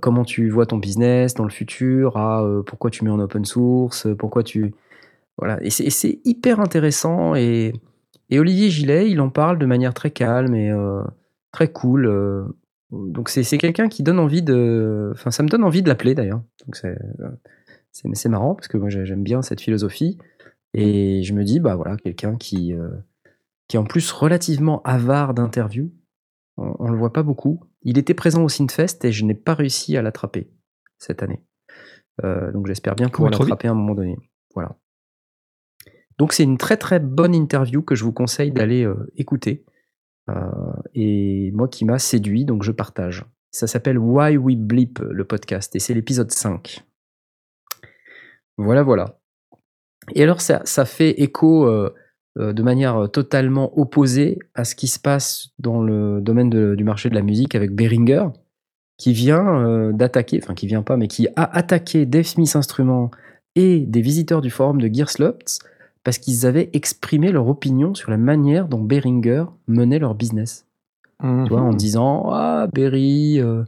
comment 0.00 0.24
tu 0.24 0.50
vois 0.50 0.66
ton 0.66 0.78
business 0.78 1.34
dans 1.34 1.44
le 1.44 1.50
futur, 1.50 2.16
à 2.16 2.44
pourquoi 2.66 2.90
tu 2.90 3.04
mets 3.04 3.10
en 3.10 3.20
open 3.20 3.44
source, 3.44 4.06
pourquoi 4.18 4.42
tu 4.42 4.74
voilà. 5.38 5.58
Et 5.62 5.70
c'est 5.70 6.20
hyper 6.24 6.60
intéressant 6.60 7.34
et 7.34 7.72
et 8.30 8.38
Olivier 8.38 8.68
Gillet, 8.68 9.10
il 9.10 9.22
en 9.22 9.30
parle 9.30 9.58
de 9.58 9.64
manière 9.64 9.94
très 9.94 10.10
calme 10.10 10.54
et 10.54 10.70
très 11.52 11.72
cool. 11.72 12.54
Donc 12.90 13.28
c'est 13.28 13.42
c'est 13.42 13.58
quelqu'un 13.58 13.88
qui 13.88 14.02
donne 14.02 14.18
envie 14.18 14.42
de, 14.42 15.10
enfin 15.14 15.30
ça 15.30 15.42
me 15.42 15.48
donne 15.48 15.64
envie 15.64 15.82
de 15.82 15.88
l'appeler 15.88 16.14
d'ailleurs. 16.14 16.42
Donc 16.66 16.76
c'est 18.12 18.28
marrant 18.28 18.54
parce 18.54 18.68
que 18.68 18.76
moi 18.78 18.88
j'ai- 18.88 19.04
j'aime 19.04 19.22
bien 19.22 19.42
cette 19.42 19.60
philosophie 19.60 20.18
et 20.74 21.22
je 21.22 21.34
me 21.34 21.44
dis 21.44 21.60
bah 21.60 21.74
voilà 21.76 21.96
quelqu'un 21.96 22.36
qui 22.36 22.72
euh, 22.74 22.88
qui 23.66 23.76
est 23.76 23.80
en 23.80 23.84
plus 23.84 24.10
relativement 24.12 24.80
avare 24.82 25.34
d'interviews. 25.34 25.92
On, 26.56 26.74
on 26.78 26.90
le 26.90 26.96
voit 26.98 27.12
pas 27.12 27.22
beaucoup. 27.22 27.60
Il 27.82 27.98
était 27.98 28.14
présent 28.14 28.42
au 28.42 28.48
Synfest 28.48 29.04
et 29.04 29.12
je 29.12 29.24
n'ai 29.24 29.34
pas 29.34 29.54
réussi 29.54 29.96
à 29.96 30.02
l'attraper 30.02 30.50
cette 30.98 31.22
année. 31.22 31.42
Euh, 32.24 32.50
donc 32.52 32.66
j'espère 32.66 32.94
bien 32.96 33.08
pouvoir 33.12 33.30
l'attraper 33.44 33.68
à 33.68 33.72
un 33.72 33.74
moment 33.74 33.94
donné. 33.94 34.16
Voilà. 34.54 34.76
Donc 36.18 36.32
c'est 36.32 36.42
une 36.42 36.58
très 36.58 36.76
très 36.76 36.98
bonne 36.98 37.34
interview 37.34 37.82
que 37.82 37.94
je 37.94 38.02
vous 38.02 38.12
conseille 38.12 38.50
d'aller 38.50 38.84
euh, 38.84 39.10
écouter. 39.16 39.64
Euh, 40.28 40.72
et 40.94 41.50
moi 41.52 41.68
qui 41.68 41.84
m'a 41.84 41.98
séduit, 41.98 42.44
donc 42.44 42.62
je 42.62 42.72
partage. 42.72 43.24
Ça 43.50 43.66
s'appelle 43.66 43.98
Why 43.98 44.36
We 44.36 44.56
Bleep, 44.56 44.98
le 44.98 45.24
podcast, 45.24 45.74
et 45.74 45.78
c'est 45.78 45.94
l'épisode 45.94 46.30
5. 46.30 46.84
Voilà, 48.58 48.82
voilà. 48.82 49.18
Et 50.14 50.22
alors 50.22 50.40
ça, 50.40 50.62
fait 50.84 51.20
écho 51.20 51.66
euh, 51.66 51.94
euh, 52.38 52.52
de 52.52 52.62
manière 52.62 53.10
totalement 53.10 53.78
opposée 53.78 54.38
à 54.54 54.64
ce 54.64 54.74
qui 54.74 54.88
se 54.88 54.98
passe 54.98 55.50
dans 55.58 55.82
le 55.82 56.20
domaine 56.20 56.74
du 56.74 56.84
marché 56.84 57.08
de 57.10 57.14
la 57.14 57.22
musique 57.22 57.54
avec 57.54 57.74
Behringer, 57.74 58.28
qui 58.96 59.12
vient 59.12 59.92
d'attaquer, 59.92 60.40
enfin 60.42 60.54
qui 60.54 60.66
vient 60.66 60.82
pas, 60.82 60.96
mais 60.96 61.08
qui 61.08 61.28
a 61.36 61.44
attaqué 61.56 62.04
Dave 62.04 62.24
Smith 62.24 62.56
Instruments 62.56 63.10
et 63.54 63.80
des 63.80 64.00
visiteurs 64.00 64.40
du 64.40 64.50
forum 64.50 64.80
de 64.80 64.92
Gearslops 64.92 65.60
parce 66.08 66.16
qu'ils 66.16 66.46
avaient 66.46 66.70
exprimé 66.72 67.32
leur 67.32 67.46
opinion 67.48 67.94
sur 67.94 68.10
la 68.10 68.16
manière 68.16 68.66
dont 68.66 68.80
Behringer 68.80 69.44
menait 69.66 69.98
leur 69.98 70.14
business. 70.14 70.64
Tu 71.20 71.26
vois, 71.50 71.60
en 71.60 71.74
disant 71.74 72.30
Ah, 72.32 72.66
Berry, 72.72 73.38
euh, 73.42 73.62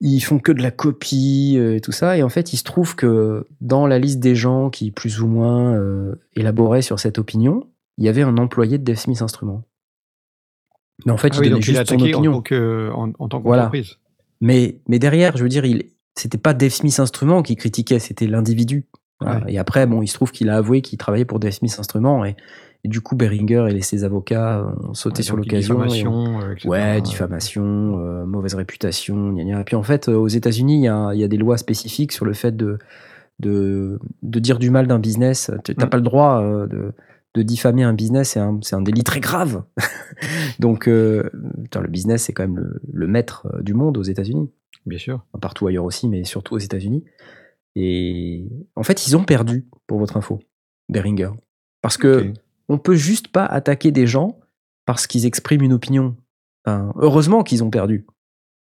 ils 0.00 0.18
font 0.18 0.40
que 0.40 0.50
de 0.50 0.60
la 0.60 0.72
copie 0.72 1.54
euh, 1.56 1.76
et 1.76 1.80
tout 1.80 1.92
ça. 1.92 2.18
Et 2.18 2.24
en 2.24 2.28
fait, 2.28 2.52
il 2.52 2.56
se 2.56 2.64
trouve 2.64 2.96
que 2.96 3.46
dans 3.60 3.86
la 3.86 4.00
liste 4.00 4.18
des 4.18 4.34
gens 4.34 4.70
qui, 4.70 4.90
plus 4.90 5.20
ou 5.20 5.28
moins, 5.28 5.72
euh, 5.76 6.16
élaboraient 6.34 6.82
sur 6.82 6.98
cette 6.98 7.18
opinion, 7.18 7.68
il 7.96 8.04
y 8.04 8.08
avait 8.08 8.22
un 8.22 8.36
employé 8.36 8.76
de 8.78 8.82
Dave 8.82 8.96
Smith 8.98 9.22
Instruments. 9.22 9.62
Mais 11.06 11.12
en 11.12 11.16
fait, 11.16 11.28
Ah 11.30 11.36
il 11.36 11.40
oui, 11.42 11.48
donnait 11.50 11.60
il 11.60 11.64
juste 11.64 11.86
son 11.86 11.94
en 11.94 12.00
opinion. 12.00 12.42
tant 12.42 13.12
en- 13.20 13.28
tant 13.28 13.40
Voilà. 13.40 13.62
qu'entreprise. 13.66 13.98
Mais, 14.40 14.80
mais 14.88 14.98
derrière, 14.98 15.36
je 15.36 15.44
veux 15.44 15.48
dire, 15.48 15.64
il, 15.64 15.84
c'était 16.16 16.38
pas 16.38 16.54
Dave 16.54 16.70
Smith 16.72 16.98
Instruments 16.98 17.42
qui 17.44 17.54
critiquait, 17.54 18.00
c'était 18.00 18.26
l'individu. 18.26 18.86
Voilà. 19.24 19.44
Ouais. 19.46 19.52
Et 19.54 19.58
après, 19.58 19.86
bon, 19.86 20.02
il 20.02 20.06
se 20.08 20.14
trouve 20.14 20.30
qu'il 20.32 20.48
a 20.50 20.56
avoué 20.56 20.80
qu'il 20.82 20.98
travaillait 20.98 21.24
pour 21.24 21.38
Dave 21.40 21.52
Smith 21.52 21.74
Instruments. 21.78 22.24
Et, 22.24 22.36
et 22.84 22.88
du 22.88 23.00
coup, 23.00 23.16
Beringer 23.16 23.66
et 23.70 23.80
ses 23.80 24.04
avocats 24.04 24.66
ont 24.82 24.92
sauté 24.94 25.18
Ouais, 25.20 25.22
sur 25.22 25.36
l'occasion. 25.36 25.74
diffamation, 25.76 26.40
euh. 26.40 26.54
Ouais, 26.68 27.00
diffamation, 27.00 27.98
euh, 27.98 28.26
mauvaise 28.26 28.54
réputation, 28.54 29.32
gna 29.32 29.44
gna. 29.44 29.60
Et 29.60 29.64
puis 29.64 29.76
en 29.76 29.82
fait, 29.82 30.08
aux 30.08 30.28
États-Unis, 30.28 30.76
il 30.76 30.84
y 30.84 30.88
a, 30.88 31.12
il 31.14 31.20
y 31.20 31.24
a 31.24 31.28
des 31.28 31.38
lois 31.38 31.56
spécifiques 31.56 32.12
sur 32.12 32.24
le 32.26 32.34
fait 32.34 32.54
de, 32.56 32.78
de, 33.40 33.98
de 34.22 34.38
dire 34.38 34.58
du 34.58 34.70
mal 34.70 34.86
d'un 34.86 34.98
business. 34.98 35.50
Tu 35.64 35.74
n'as 35.78 35.86
Mm. 35.86 35.88
pas 35.90 35.96
le 35.96 36.02
droit 36.02 36.42
euh, 36.42 36.66
de, 36.66 36.92
de 37.34 37.42
diffamer 37.42 37.82
un 37.84 37.94
business, 37.94 38.38
c'est 38.60 38.74
un, 38.74 38.82
délit 38.82 39.02
très 39.02 39.20
grave. 39.20 39.62
Donc, 40.60 40.86
euh, 40.88 41.30
putain, 41.62 41.80
le 41.80 41.88
business, 41.88 42.24
c'est 42.24 42.32
quand 42.32 42.44
même 42.44 42.58
le, 42.58 42.80
le 42.92 43.06
maître 43.06 43.48
du 43.62 43.74
monde 43.74 43.96
aux 43.98 44.02
États-Unis. 44.02 44.50
Bien 44.86 44.98
sûr. 44.98 45.24
Partout 45.40 45.66
ailleurs 45.66 45.84
aussi, 45.86 46.08
mais 46.08 46.24
surtout 46.24 46.54
aux 46.54 46.58
États-Unis. 46.58 47.02
Et 47.76 48.46
en 48.76 48.82
fait, 48.82 49.06
ils 49.06 49.16
ont 49.16 49.24
perdu, 49.24 49.66
pour 49.86 49.98
votre 49.98 50.16
info, 50.16 50.40
Beringer. 50.88 51.30
Parce 51.82 51.96
que 51.96 52.28
Ok. 52.30 52.36
on 52.68 52.78
peut 52.78 52.94
juste 52.94 53.28
pas 53.28 53.44
attaquer 53.46 53.90
des 53.90 54.06
gens 54.06 54.38
parce 54.86 55.06
qu'ils 55.06 55.26
expriment 55.26 55.62
une 55.62 55.72
opinion. 55.72 56.16
Enfin, 56.64 56.92
heureusement 56.96 57.42
qu'ils 57.42 57.64
ont 57.64 57.70
perdu. 57.70 58.06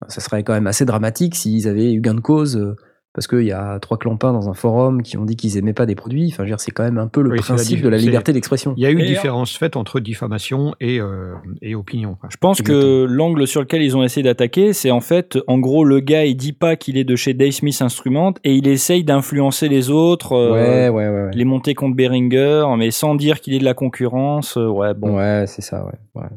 Ça 0.07 0.21
serait 0.21 0.43
quand 0.43 0.53
même 0.53 0.67
assez 0.67 0.85
dramatique 0.85 1.35
s'ils 1.35 1.67
avaient 1.67 1.93
eu 1.93 2.01
gain 2.01 2.13
de 2.13 2.19
cause 2.19 2.55
euh, 2.57 2.75
parce 3.17 3.25
qu'il 3.25 3.41
y 3.41 3.51
a 3.51 3.79
trois 3.79 3.97
clampins 3.97 4.31
dans 4.31 4.47
un 4.47 4.53
forum 4.53 5.01
qui 5.01 5.17
ont 5.17 5.25
dit 5.25 5.35
qu'ils 5.35 5.57
aimaient 5.57 5.73
pas 5.73 5.87
des 5.87 5.95
produits. 5.95 6.31
Enfin, 6.31 6.45
c'est 6.59 6.69
quand 6.69 6.83
même 6.83 6.99
un 6.99 7.07
peu 7.07 7.23
le 7.23 7.31
Oui, 7.31 7.37
la 7.37 7.41
principe 7.41 7.81
de 7.81 7.89
la 7.89 7.97
liberté 7.97 8.31
d'expression. 8.31 8.75
Il 8.77 8.83
y 8.83 8.85
a 8.85 8.91
eu 8.91 8.99
Et- 9.01 9.07
différence 9.07 9.57
faite 9.57 9.75
entre 9.75 9.99
diffamation 9.99 10.75
et, 10.79 10.99
euh, 11.01 11.33
et 11.63 11.73
opinion. 11.73 12.17
Je 12.29 12.37
pense 12.37 12.61
que 12.61 13.05
l'angle 13.09 13.47
sur 13.47 13.59
lequel 13.61 13.81
ils 13.81 13.97
ont 13.97 14.03
essayé 14.03 14.23
d'attaquer, 14.23 14.71
c'est 14.71 14.91
en 14.91 15.01
fait, 15.01 15.39
en 15.47 15.57
gros, 15.57 15.83
le 15.83 15.99
gars, 15.99 16.25
il 16.25 16.35
dit 16.35 16.53
pas 16.53 16.75
qu'il 16.75 16.95
est 16.95 17.05
de 17.05 17.15
chez 17.15 17.33
Dave 17.33 17.49
Smith 17.49 17.81
Instruments 17.81 18.35
et 18.43 18.53
il 18.53 18.67
essaye 18.67 19.03
d'influencer 19.03 19.67
les 19.67 19.89
autres, 19.89 20.33
euh, 20.33 20.51
ouais, 20.53 20.89
ouais, 20.89 21.09
ouais. 21.09 21.23
ouais. 21.25 21.31
les 21.33 21.43
monter 21.45 21.73
contre 21.73 21.95
Behringer, 21.95 22.65
mais 22.77 22.91
sans 22.91 23.15
dire 23.15 23.41
qu'il 23.41 23.55
est 23.55 23.59
de 23.59 23.65
la 23.65 23.73
concurrence. 23.73 24.57
euh, 24.57 24.67
ouais, 24.67 24.93
bon. 24.93 25.17
Ouais, 25.17 25.45
c'est 25.47 25.63
ça, 25.63 25.83
ouais. 25.85 26.21
ouais. 26.21 26.27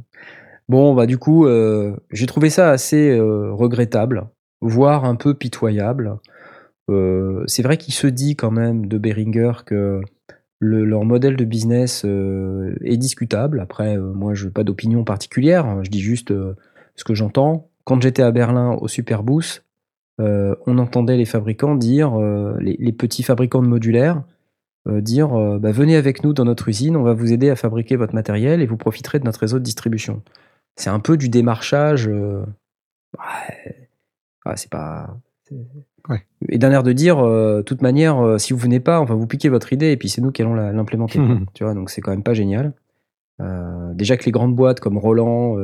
Bon, 0.70 0.94
bah 0.94 1.04
du 1.04 1.18
coup, 1.18 1.44
euh, 1.46 1.94
j'ai 2.10 2.24
trouvé 2.26 2.48
ça 2.48 2.70
assez 2.70 3.10
euh, 3.10 3.52
regrettable, 3.52 4.28
voire 4.62 5.04
un 5.04 5.16
peu 5.16 5.34
pitoyable. 5.34 6.16
Euh, 6.90 7.44
c'est 7.46 7.62
vrai 7.62 7.76
qu'il 7.76 7.94
se 7.94 8.06
dit 8.06 8.36
quand 8.36 8.50
même 8.50 8.86
de 8.86 8.98
Behringer 8.98 9.52
que 9.64 10.00
le- 10.58 10.84
leur 10.84 11.04
modèle 11.04 11.36
de 11.36 11.44
business 11.44 12.02
euh, 12.04 12.74
est 12.82 12.96
discutable. 12.96 13.60
Après, 13.60 13.96
euh, 13.96 14.12
moi, 14.12 14.34
je 14.34 14.46
n'ai 14.46 14.50
pas 14.50 14.64
d'opinion 14.64 15.04
particulière. 15.04 15.66
hein. 15.66 15.80
Je 15.84 15.90
dis 15.90 16.00
juste 16.00 16.32
ce 16.96 17.04
que 17.04 17.14
j'entends. 17.14 17.70
Quand 17.84 18.00
j'étais 18.02 18.22
à 18.22 18.30
Berlin 18.30 18.72
au 18.80 18.88
Superboost, 18.88 19.64
on 20.18 20.76
entendait 20.76 21.16
les 21.16 21.24
fabricants 21.24 21.74
dire, 21.76 22.14
les, 22.60 22.92
petits 22.92 23.22
fabricants 23.22 23.62
de 23.62 23.68
modulaires, 23.68 24.22
dire 24.86 25.30
bah, 25.58 25.72
venez 25.72 25.96
avec 25.96 26.22
nous 26.22 26.34
dans 26.34 26.44
notre 26.44 26.68
usine, 26.68 26.94
on 26.94 27.02
va 27.02 27.14
vous 27.14 27.32
aider 27.32 27.48
à 27.48 27.56
fabriquer 27.56 27.96
votre 27.96 28.14
matériel 28.14 28.60
et 28.60 28.66
vous 28.66 28.76
profiterez 28.76 29.18
de 29.18 29.24
notre 29.24 29.40
réseau 29.40 29.58
de 29.58 29.64
distribution. 29.64 30.22
C'est 30.76 30.90
un 30.90 31.00
peu 31.00 31.16
du 31.16 31.30
démarchage. 31.30 32.06
ouais, 32.06 32.44
ouais, 34.44 34.56
c'est 34.56 34.70
pas. 34.70 35.16
Ouais. 36.08 36.24
Et 36.48 36.58
d'un 36.58 36.70
air 36.70 36.82
de 36.82 36.92
dire, 36.92 37.18
euh, 37.18 37.58
de 37.58 37.62
toute 37.62 37.82
manière, 37.82 38.18
euh, 38.18 38.38
si 38.38 38.52
vous 38.52 38.58
venez 38.58 38.80
pas, 38.80 39.00
on 39.00 39.04
va 39.04 39.14
vous 39.14 39.26
piquer 39.26 39.48
votre 39.48 39.72
idée 39.72 39.92
et 39.92 39.96
puis 39.96 40.08
c'est 40.08 40.20
nous 40.20 40.32
qui 40.32 40.42
allons 40.42 40.54
l'implémenter. 40.54 41.18
Mhm. 41.18 41.46
Tu 41.54 41.64
vois, 41.64 41.74
donc 41.74 41.90
c'est 41.90 42.00
quand 42.00 42.10
même 42.10 42.22
pas 42.22 42.34
génial. 42.34 42.72
Euh, 43.40 43.92
déjà 43.94 44.16
que 44.16 44.24
les 44.24 44.32
grandes 44.32 44.54
boîtes 44.54 44.80
comme 44.80 44.98
Roland 44.98 45.56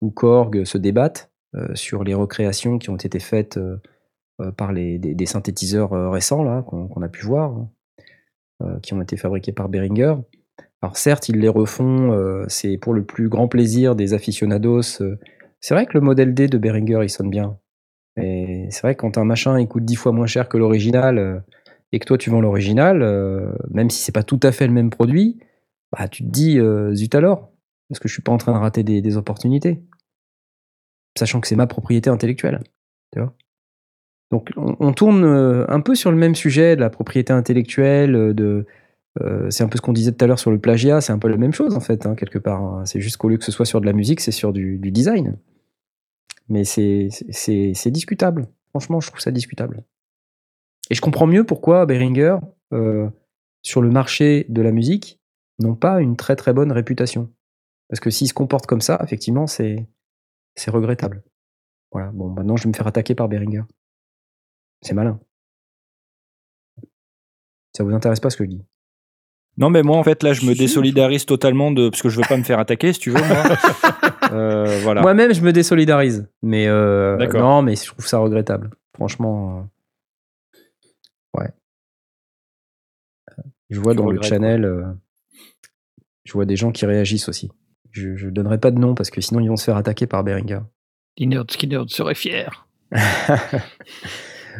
ou 0.00 0.10
Korg 0.10 0.64
se 0.64 0.78
débattent 0.78 1.30
sur 1.74 2.04
les 2.04 2.14
recréations 2.14 2.78
qui 2.78 2.90
ont 2.90 2.96
été 2.96 3.18
faites 3.18 3.58
par 4.56 4.72
les, 4.72 4.98
des, 4.98 5.14
des 5.14 5.26
synthétiseurs 5.26 6.12
récents 6.12 6.42
là 6.42 6.62
qu'on 6.62 7.02
a 7.02 7.08
pu 7.08 7.24
voir, 7.24 7.52
hein, 8.60 8.78
qui 8.82 8.92
ont 8.92 9.00
été 9.00 9.16
fabriqués 9.16 9.52
par 9.52 9.68
Behringer. 9.68 10.16
Alors 10.82 10.96
certes, 10.96 11.28
ils 11.28 11.38
les 11.38 11.48
refont, 11.48 12.44
c'est 12.48 12.76
pour 12.76 12.92
le 12.92 13.04
plus 13.04 13.28
grand 13.28 13.48
plaisir 13.48 13.94
des 13.94 14.12
aficionados. 14.12 14.82
C'est 15.60 15.74
vrai 15.74 15.86
que 15.86 15.94
le 15.94 16.00
modèle 16.00 16.34
D 16.34 16.48
de 16.48 16.58
Behringer, 16.58 17.00
il 17.02 17.08
sonne 17.08 17.30
bien. 17.30 17.56
Et 18.20 18.68
c'est 18.70 18.82
vrai 18.82 18.94
quand 18.94 19.18
un 19.18 19.24
machin 19.24 19.64
coûte 19.66 19.84
dix 19.84 19.96
fois 19.96 20.12
moins 20.12 20.26
cher 20.26 20.48
que 20.48 20.56
l'original 20.56 21.18
euh, 21.18 21.38
et 21.92 21.98
que 21.98 22.06
toi 22.06 22.18
tu 22.18 22.30
vends 22.30 22.40
l'original, 22.40 23.02
euh, 23.02 23.52
même 23.70 23.90
si 23.90 24.02
c'est 24.02 24.12
pas 24.12 24.22
tout 24.22 24.40
à 24.42 24.52
fait 24.52 24.66
le 24.66 24.72
même 24.72 24.90
produit, 24.90 25.38
bah, 25.92 26.08
tu 26.08 26.24
te 26.24 26.28
dis 26.28 26.58
euh, 26.58 26.94
zut 26.94 27.14
alors, 27.14 27.50
parce 27.88 28.00
que 28.00 28.08
je 28.08 28.14
suis 28.14 28.22
pas 28.22 28.32
en 28.32 28.38
train 28.38 28.52
de 28.52 28.58
rater 28.58 28.82
des, 28.82 29.16
opportunités. 29.16 29.82
Sachant 31.18 31.40
que 31.40 31.46
c'est 31.46 31.56
ma 31.56 31.66
propriété 31.66 32.10
intellectuelle. 32.10 32.60
Donc 34.30 34.50
on, 34.56 34.92
tourne 34.92 35.24
un 35.68 35.80
peu 35.80 35.94
sur 35.94 36.10
le 36.10 36.16
même 36.16 36.34
sujet 36.34 36.76
de 36.76 36.80
la 36.80 36.90
propriété 36.90 37.32
intellectuelle, 37.32 38.34
de, 38.34 38.66
c'est 39.48 39.62
un 39.62 39.68
peu 39.68 39.78
ce 39.78 39.80
qu'on 39.80 39.94
disait 39.94 40.12
tout 40.12 40.22
à 40.22 40.28
l'heure 40.28 40.40
sur 40.40 40.50
le 40.50 40.58
plagiat, 40.58 41.00
c'est 41.00 41.12
un 41.12 41.18
peu 41.18 41.28
la 41.28 41.38
même 41.38 41.54
chose 41.54 41.74
en 41.74 41.80
fait, 41.80 42.04
hein, 42.04 42.16
quelque 42.16 42.38
part. 42.38 42.60
hein. 42.60 42.84
C'est 42.84 43.00
juste 43.00 43.16
qu'au 43.16 43.28
lieu 43.30 43.38
que 43.38 43.44
ce 43.44 43.52
soit 43.52 43.64
sur 43.64 43.80
de 43.80 43.86
la 43.86 43.94
musique, 43.94 44.20
c'est 44.20 44.32
sur 44.32 44.52
du 44.52 44.78
design. 44.90 45.38
Mais 46.48 46.64
c'est 46.64 47.90
discutable. 47.90 48.48
Franchement, 48.70 49.00
je 49.00 49.08
trouve 49.08 49.20
ça 49.20 49.30
discutable. 49.30 49.84
Et 50.90 50.94
je 50.94 51.00
comprends 51.00 51.26
mieux 51.26 51.44
pourquoi 51.44 51.86
Behringer, 51.86 52.36
euh, 52.72 53.08
sur 53.62 53.82
le 53.82 53.90
marché 53.90 54.46
de 54.48 54.62
la 54.62 54.70
musique, 54.70 55.20
n'ont 55.58 55.74
pas 55.74 56.00
une 56.00 56.16
très 56.16 56.36
très 56.36 56.52
bonne 56.52 56.70
réputation. 56.70 57.32
Parce 57.88 58.00
que 58.00 58.10
s'ils 58.10 58.28
se 58.28 58.34
comportent 58.34 58.66
comme 58.66 58.80
ça, 58.80 59.00
effectivement, 59.02 59.46
c'est 59.46 59.86
regrettable. 60.68 61.24
Voilà, 61.92 62.10
bon, 62.12 62.28
maintenant 62.28 62.56
je 62.56 62.64
vais 62.64 62.68
me 62.68 62.74
faire 62.74 62.86
attaquer 62.86 63.14
par 63.14 63.28
Behringer. 63.28 63.62
C'est 64.82 64.94
malin. 64.94 65.18
Ça 67.76 67.84
vous 67.84 67.92
intéresse 67.92 68.20
pas 68.20 68.30
ce 68.30 68.36
que 68.36 68.44
je 68.44 68.50
dis? 68.50 68.64
Non, 69.58 69.70
mais 69.70 69.82
moi, 69.82 69.96
en 69.96 70.02
fait, 70.02 70.22
là, 70.22 70.34
je 70.34 70.44
me 70.44 70.54
désolidarise 70.54 71.24
totalement 71.24 71.70
de. 71.70 71.88
Parce 71.88 72.02
que 72.02 72.08
je 72.08 72.16
veux 72.16 72.26
pas 72.28 72.36
me 72.36 72.42
faire 72.42 72.58
attaquer, 72.58 72.92
si 72.92 73.00
tu 73.00 73.10
veux, 73.10 73.22
moi. 73.22 73.44
Euh, 74.32 74.80
voilà. 74.82 75.02
Moi-même, 75.02 75.32
je 75.32 75.40
me 75.42 75.52
désolidarise. 75.52 76.28
Mais 76.42 76.66
euh, 76.68 77.16
non, 77.34 77.62
mais 77.62 77.76
je 77.76 77.86
trouve 77.86 78.06
ça 78.06 78.18
regrettable. 78.18 78.70
Franchement, 78.94 79.68
euh, 80.54 81.38
ouais. 81.40 81.50
Je 83.70 83.80
vois 83.80 83.92
Tu 83.92 83.98
dans 83.98 84.10
le 84.10 84.22
channel, 84.22 84.64
euh, 84.64 84.84
je 86.24 86.32
vois 86.32 86.44
des 86.46 86.56
gens 86.56 86.72
qui 86.72 86.86
réagissent 86.86 87.28
aussi. 87.28 87.50
Je, 87.90 88.16
je 88.16 88.28
donnerai 88.28 88.58
pas 88.58 88.70
de 88.70 88.78
nom 88.78 88.94
parce 88.94 89.10
que 89.10 89.20
sinon 89.20 89.40
ils 89.40 89.48
vont 89.48 89.56
se 89.56 89.64
faire 89.64 89.76
attaquer 89.76 90.06
par 90.06 90.22
Behringer. 90.24 90.60
Dinerd 91.16 91.50
Skinner 91.50 91.82
serait 91.88 92.14
fier. 92.14 92.66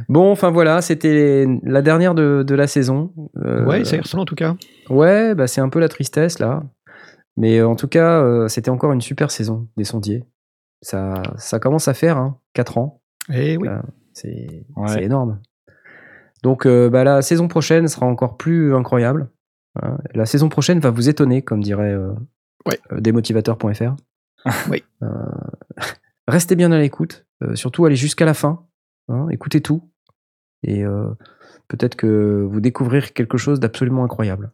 Bon, 0.09 0.31
enfin 0.31 0.51
voilà, 0.51 0.83
c'était 0.83 1.47
la 1.63 1.81
dernière 1.81 2.15
de, 2.15 2.45
de 2.47 2.55
la 2.55 2.67
saison. 2.67 3.13
Euh, 3.43 3.65
Ouais, 3.65 3.83
ça 3.85 3.97
y 3.97 4.01
ressemble 4.01 4.21
en 4.23 4.27
tout 4.27 4.35
cas. 4.35 4.55
Ouais, 4.91 5.35
bah 5.35 5.47
c'est 5.47 5.63
un 5.63 5.71
peu 5.71 5.79
la 5.81 5.89
tristesse 5.89 6.39
là. 6.39 6.63
Mais 7.37 7.59
euh, 7.59 7.69
en 7.69 7.77
tout 7.77 7.89
cas, 7.89 8.23
euh, 8.23 8.49
c'était 8.49 8.71
encore 8.71 8.93
une 8.93 9.01
super 9.01 9.31
saison 9.31 9.69
des 9.77 9.85
sondiers. 9.85 10.25
Ça, 10.83 11.23
ça 11.37 11.59
commence 11.59 11.89
à 11.89 11.95
faire 11.95 12.17
hein, 12.17 12.39
4 12.55 12.79
ans. 12.79 13.03
Eh 13.33 13.57
oui. 13.57 13.69
Euh, 13.69 13.81
C'est 14.13 14.65
Ouais. 14.77 15.03
énorme. 15.05 15.41
Donc 16.43 16.67
euh, 16.67 16.89
bah, 16.89 17.05
la 17.05 17.23
saison 17.23 17.49
prochaine 17.49 17.89
sera 17.89 18.07
encore 18.07 18.37
plus 18.37 18.75
incroyable. 18.75 19.29
hein. 19.83 19.99
La 20.15 20.27
saison 20.27 20.49
prochaine 20.49 20.79
va 20.81 20.91
vous 20.91 21.09
étonner, 21.09 21.43
comme 21.43 21.63
dirait 21.63 21.93
euh, 21.93 22.13
Ouais. 22.67 22.79
euh, 22.93 23.01
demotivateur.fr. 23.01 23.97
Oui. 24.71 24.85
Euh, 25.03 25.09
restez 26.29 26.57
bien 26.57 26.71
à 26.73 26.79
l'écoute. 26.79 27.27
euh, 27.43 27.55
surtout 27.57 27.85
allez 27.85 27.97
jusqu'à 27.97 28.25
la 28.25 28.35
fin. 28.35 28.65
hein, 29.09 29.29
écoutez 29.31 29.61
tout. 29.61 29.91
Et 30.63 30.85
euh, 30.85 31.09
peut-être 31.69 31.97
que 31.97 32.47
vous 32.49 32.61
découvrirez 32.61 33.09
quelque 33.11 33.39
chose 33.39 33.61
d'absolument 33.61 34.05
incroyable. 34.05 34.53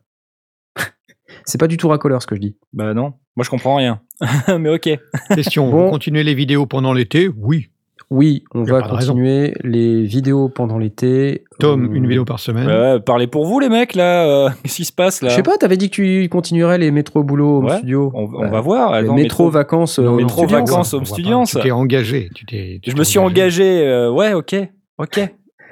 C'est 1.45 1.59
pas 1.59 1.69
du 1.69 1.77
tout 1.77 1.89
racoleur 1.89 2.21
ce 2.23 2.27
que 2.27 2.35
je 2.35 2.41
dis. 2.41 2.57
Bah 2.73 2.95
non, 2.95 3.15
moi 3.37 3.45
je 3.45 3.51
comprends 3.51 3.77
rien. 3.77 4.01
mais 4.61 4.69
ok. 4.71 4.89
Question, 5.35 5.71
Bon. 5.71 5.85
vous 5.87 5.91
continuez 5.91 6.23
les 6.23 6.35
vidéos 6.35 6.67
pendant 6.67 6.93
l'été? 6.93 7.29
Oui. 7.37 7.69
Oui, 8.11 8.45
on 8.55 8.63
va 8.65 8.83
continuer 8.83 9.55
les 9.65 10.03
vidéos 10.03 10.51
pendant 10.51 10.77
l'été. 10.77 11.45
Tom, 11.59 11.85
Euh, 11.91 11.95
une 11.95 12.07
vidéo 12.07 12.27
par 12.27 12.41
semaine. 12.41 12.67
Ouais, 12.67 13.01
parlez 13.01 13.27
pour 13.27 13.47
vous 13.47 13.59
les 13.59 13.71
mecs 13.71 13.95
là. 13.95 14.27
euh, 14.27 14.51
Qu'est-ce 14.63 14.77
qui 14.77 14.85
se 14.85 14.93
passe 14.93 15.23
là? 15.23 15.31
Je 15.31 15.35
sais 15.37 15.43
pas, 15.43 15.57
t'avais 15.57 15.79
dit 15.79 15.89
que 15.89 15.95
tu 15.95 16.29
continuerais 16.29 16.77
les 16.77 16.91
métro 16.91 17.23
boulot 17.23 17.59
home 17.59 17.65
Ouais, 17.67 17.79
studio. 17.79 18.13
On, 18.15 18.25
on 18.25 18.41
Bah, 18.43 18.49
va 18.51 18.61
voir. 18.61 18.93
les 19.01 19.07
Attends, 19.07 19.15
métro, 19.15 19.49
vacances, 19.49 19.99
euh, 19.99 20.03
Non, 20.03 20.09
home 20.11 20.17
non, 20.17 20.23
métro, 20.25 20.39
studio, 20.43 20.59
vacances, 20.59 20.93
home 20.93 21.07
ça. 21.07 21.15
Tu 21.17 21.23
t'es 21.63 21.71
engagé. 21.71 22.29
Tu 22.35 22.45
t'es, 22.45 22.81
tu 22.83 22.91
Je 22.91 22.97
me 22.97 23.03
suis 23.05 23.19
engagé. 23.19 23.81
euh, 23.87 24.11
ouais, 24.13 24.35
ok, 24.35 24.57
ok, 24.99 25.21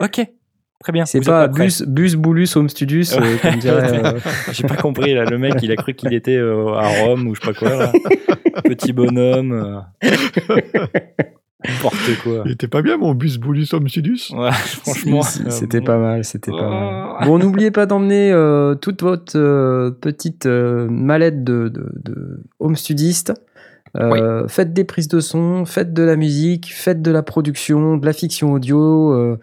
ok. 0.01 0.27
Très 0.83 0.93
bien. 0.93 1.05
C'est 1.05 1.21
pas 1.21 1.47
bus, 1.47 1.83
bus 1.83 2.15
boulus 2.15 2.57
home 2.57 2.69
studius, 2.71 3.15
euh, 3.17 3.37
comme 3.43 3.57
dirait. 3.59 4.03
euh, 4.05 4.19
J'ai 4.53 4.67
pas 4.67 4.77
compris 4.77 5.13
là. 5.15 5.25
Le 5.25 5.37
mec, 5.39 5.55
il 5.63 5.71
a 5.73 5.77
cru 5.77 5.95
qu'il 5.95 6.15
était 6.15 6.37
euh, 6.37 6.73
à 6.75 6.89
Rome 7.05 7.27
ou 7.27 7.35
je 7.35 7.41
sais 7.41 7.53
pas 7.53 7.59
quoi. 7.59 7.77
Là. 7.77 7.93
Petit 8.65 8.93
bonhomme. 8.93 9.53
euh. 10.03 10.57
N'importe 11.69 12.23
quoi. 12.23 12.43
Il 12.47 12.53
était 12.53 12.69
pas 12.69 12.81
bien 12.81 12.97
mon 12.97 13.13
bus 13.15 13.37
Boulus 13.37 13.67
Homme 13.75 13.89
Sudus 13.89 14.31
Ouais, 14.33 14.51
franchement, 14.53 15.21
euh, 15.21 15.51
c'était 15.51 15.83
pas 15.83 15.99
mal, 15.99 16.25
c'était 16.25 16.51
pas 16.51 16.57
Oh. 16.63 16.71
mal. 17.19 17.27
Bon, 17.29 17.39
n'oubliez 17.39 17.71
pas 17.71 17.85
d'emmener 17.85 18.33
euh, 18.33 18.75
toute 18.75 19.03
votre 19.03 19.37
euh, 19.37 19.91
petite 19.91 20.47
euh, 20.47 20.89
mallette 20.89 21.45
de, 21.45 21.69
de, 21.69 21.93
de 22.03 22.43
home 22.61 22.77
studiste. 22.77 23.35
Euh, 23.99 24.47
Faites 24.49 24.73
des 24.73 24.85
prises 24.85 25.09
de 25.09 25.21
son, 25.21 25.67
faites 25.67 25.93
de 25.93 26.03
la 26.03 26.17
musique, 26.17 26.73
faites 26.73 27.03
de 27.03 27.11
la 27.11 27.23
production, 27.23 27.99
de 27.99 28.07
la 28.07 28.13
fiction 28.15 28.53
audio, 28.53 29.13
euh, 29.13 29.39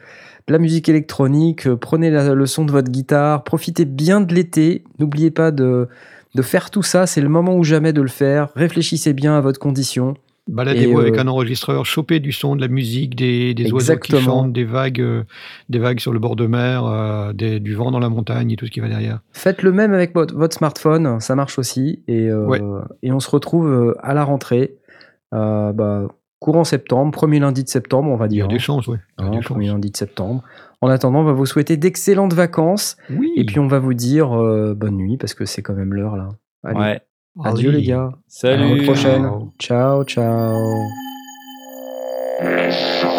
la 0.47 0.59
musique 0.59 0.89
électronique. 0.89 1.67
euh, 1.67 1.75
prenez 1.75 2.09
la- 2.09 2.33
le 2.33 2.45
son 2.45 2.65
de 2.65 2.71
votre 2.71 2.89
guitare, 2.91 3.43
profitez 3.43 3.85
bien 3.85 4.21
de 4.21 4.33
l'été. 4.33 4.83
N'oubliez 4.99 5.31
pas 5.31 5.51
de, 5.51 5.87
de 6.35 6.41
faire 6.41 6.69
tout 6.71 6.83
ça, 6.83 7.05
c'est 7.07 7.21
le 7.21 7.29
moment 7.29 7.55
ou 7.57 7.63
jamais 7.63 7.93
de 7.93 8.01
le 8.01 8.07
faire. 8.07 8.49
Réfléchissez 8.55 9.13
bien 9.13 9.37
à 9.37 9.41
votre 9.41 9.59
condition. 9.59 10.15
Baladez-vous 10.47 10.99
avec 11.01 11.17
euh, 11.17 11.21
un 11.21 11.27
enregistreur, 11.27 11.85
chopez 11.85 12.21
du 12.21 12.31
son, 12.31 12.55
de 12.55 12.61
la 12.61 12.69
musique, 12.69 13.15
des, 13.17 13.53
des 13.53 13.69
oiseaux 13.73 13.97
qui 13.97 14.15
chantent, 14.17 14.53
des 14.53 14.63
vagues, 14.63 15.01
euh, 15.01 15.23
des 15.67 15.77
vagues 15.79 15.99
sur 15.99 16.13
le 16.13 16.19
bord 16.19 16.37
de 16.37 16.47
mer, 16.47 16.85
euh, 16.85 17.33
des- 17.33 17.59
du 17.59 17.73
vent 17.75 17.91
dans 17.91 17.99
la 17.99 18.07
montagne 18.07 18.51
et 18.51 18.55
tout 18.55 18.65
ce 18.65 18.71
qui 18.71 18.79
va 18.79 18.87
derrière. 18.87 19.19
Faites 19.33 19.61
le 19.61 19.73
même 19.73 19.93
avec 19.93 20.13
votre, 20.15 20.33
votre 20.33 20.55
smartphone, 20.55 21.19
ça 21.19 21.35
marche 21.35 21.59
aussi. 21.59 21.99
Et, 22.07 22.31
Ouais. 22.31 22.61
et 23.03 23.11
on 23.11 23.19
se 23.19 23.29
retrouve 23.29 23.97
à 24.01 24.13
la 24.13 24.23
rentrée, 24.23 24.75
bah, 25.33 26.07
courant 26.39 26.63
septembre, 26.63 27.11
premier 27.11 27.39
lundi 27.39 27.63
de 27.63 27.69
septembre, 27.69 28.09
on 28.11 28.15
va 28.15 28.25
Il 28.27 28.31
y 28.31 28.35
dire. 28.35 28.45
a 28.45 28.47
des 28.47 28.59
chances. 28.59 28.85
Il 28.87 28.91
y 28.91 28.95
a 28.95 29.25
hein, 29.25 29.31
chances. 29.33 29.45
premier 29.45 29.67
lundi 29.67 29.89
de 29.91 29.97
septembre. 29.97 30.43
En 30.81 30.89
attendant, 30.89 31.21
on 31.21 31.23
va 31.23 31.33
vous 31.33 31.45
souhaiter 31.47 31.75
d'excellentes 31.77 32.33
vacances. 32.33 32.97
Oui. 33.09 33.31
Et 33.35 33.45
puis 33.45 33.59
on 33.59 33.67
va 33.67 33.79
vous 33.79 33.93
dire 33.95 34.37
euh, 34.39 34.75
bonne 34.75 34.95
nuit 34.97 35.17
parce 35.17 35.33
que 35.33 35.45
c'est 35.45 35.61
quand 35.63 35.73
même 35.73 35.93
l'heure 35.93 36.15
là. 36.15 36.29
Allez, 36.63 36.79
Ouais. 36.79 37.01
adieu 37.43 37.69
Allez. 37.69 37.79
les 37.81 37.87
gars. 37.87 38.09
Salut. 38.27 38.73
À 38.73 38.75
la 38.75 38.83
prochaine. 38.83 39.29
Ciao. 39.59 40.03
Ciao, 40.05 40.55
ciao. 42.39 43.16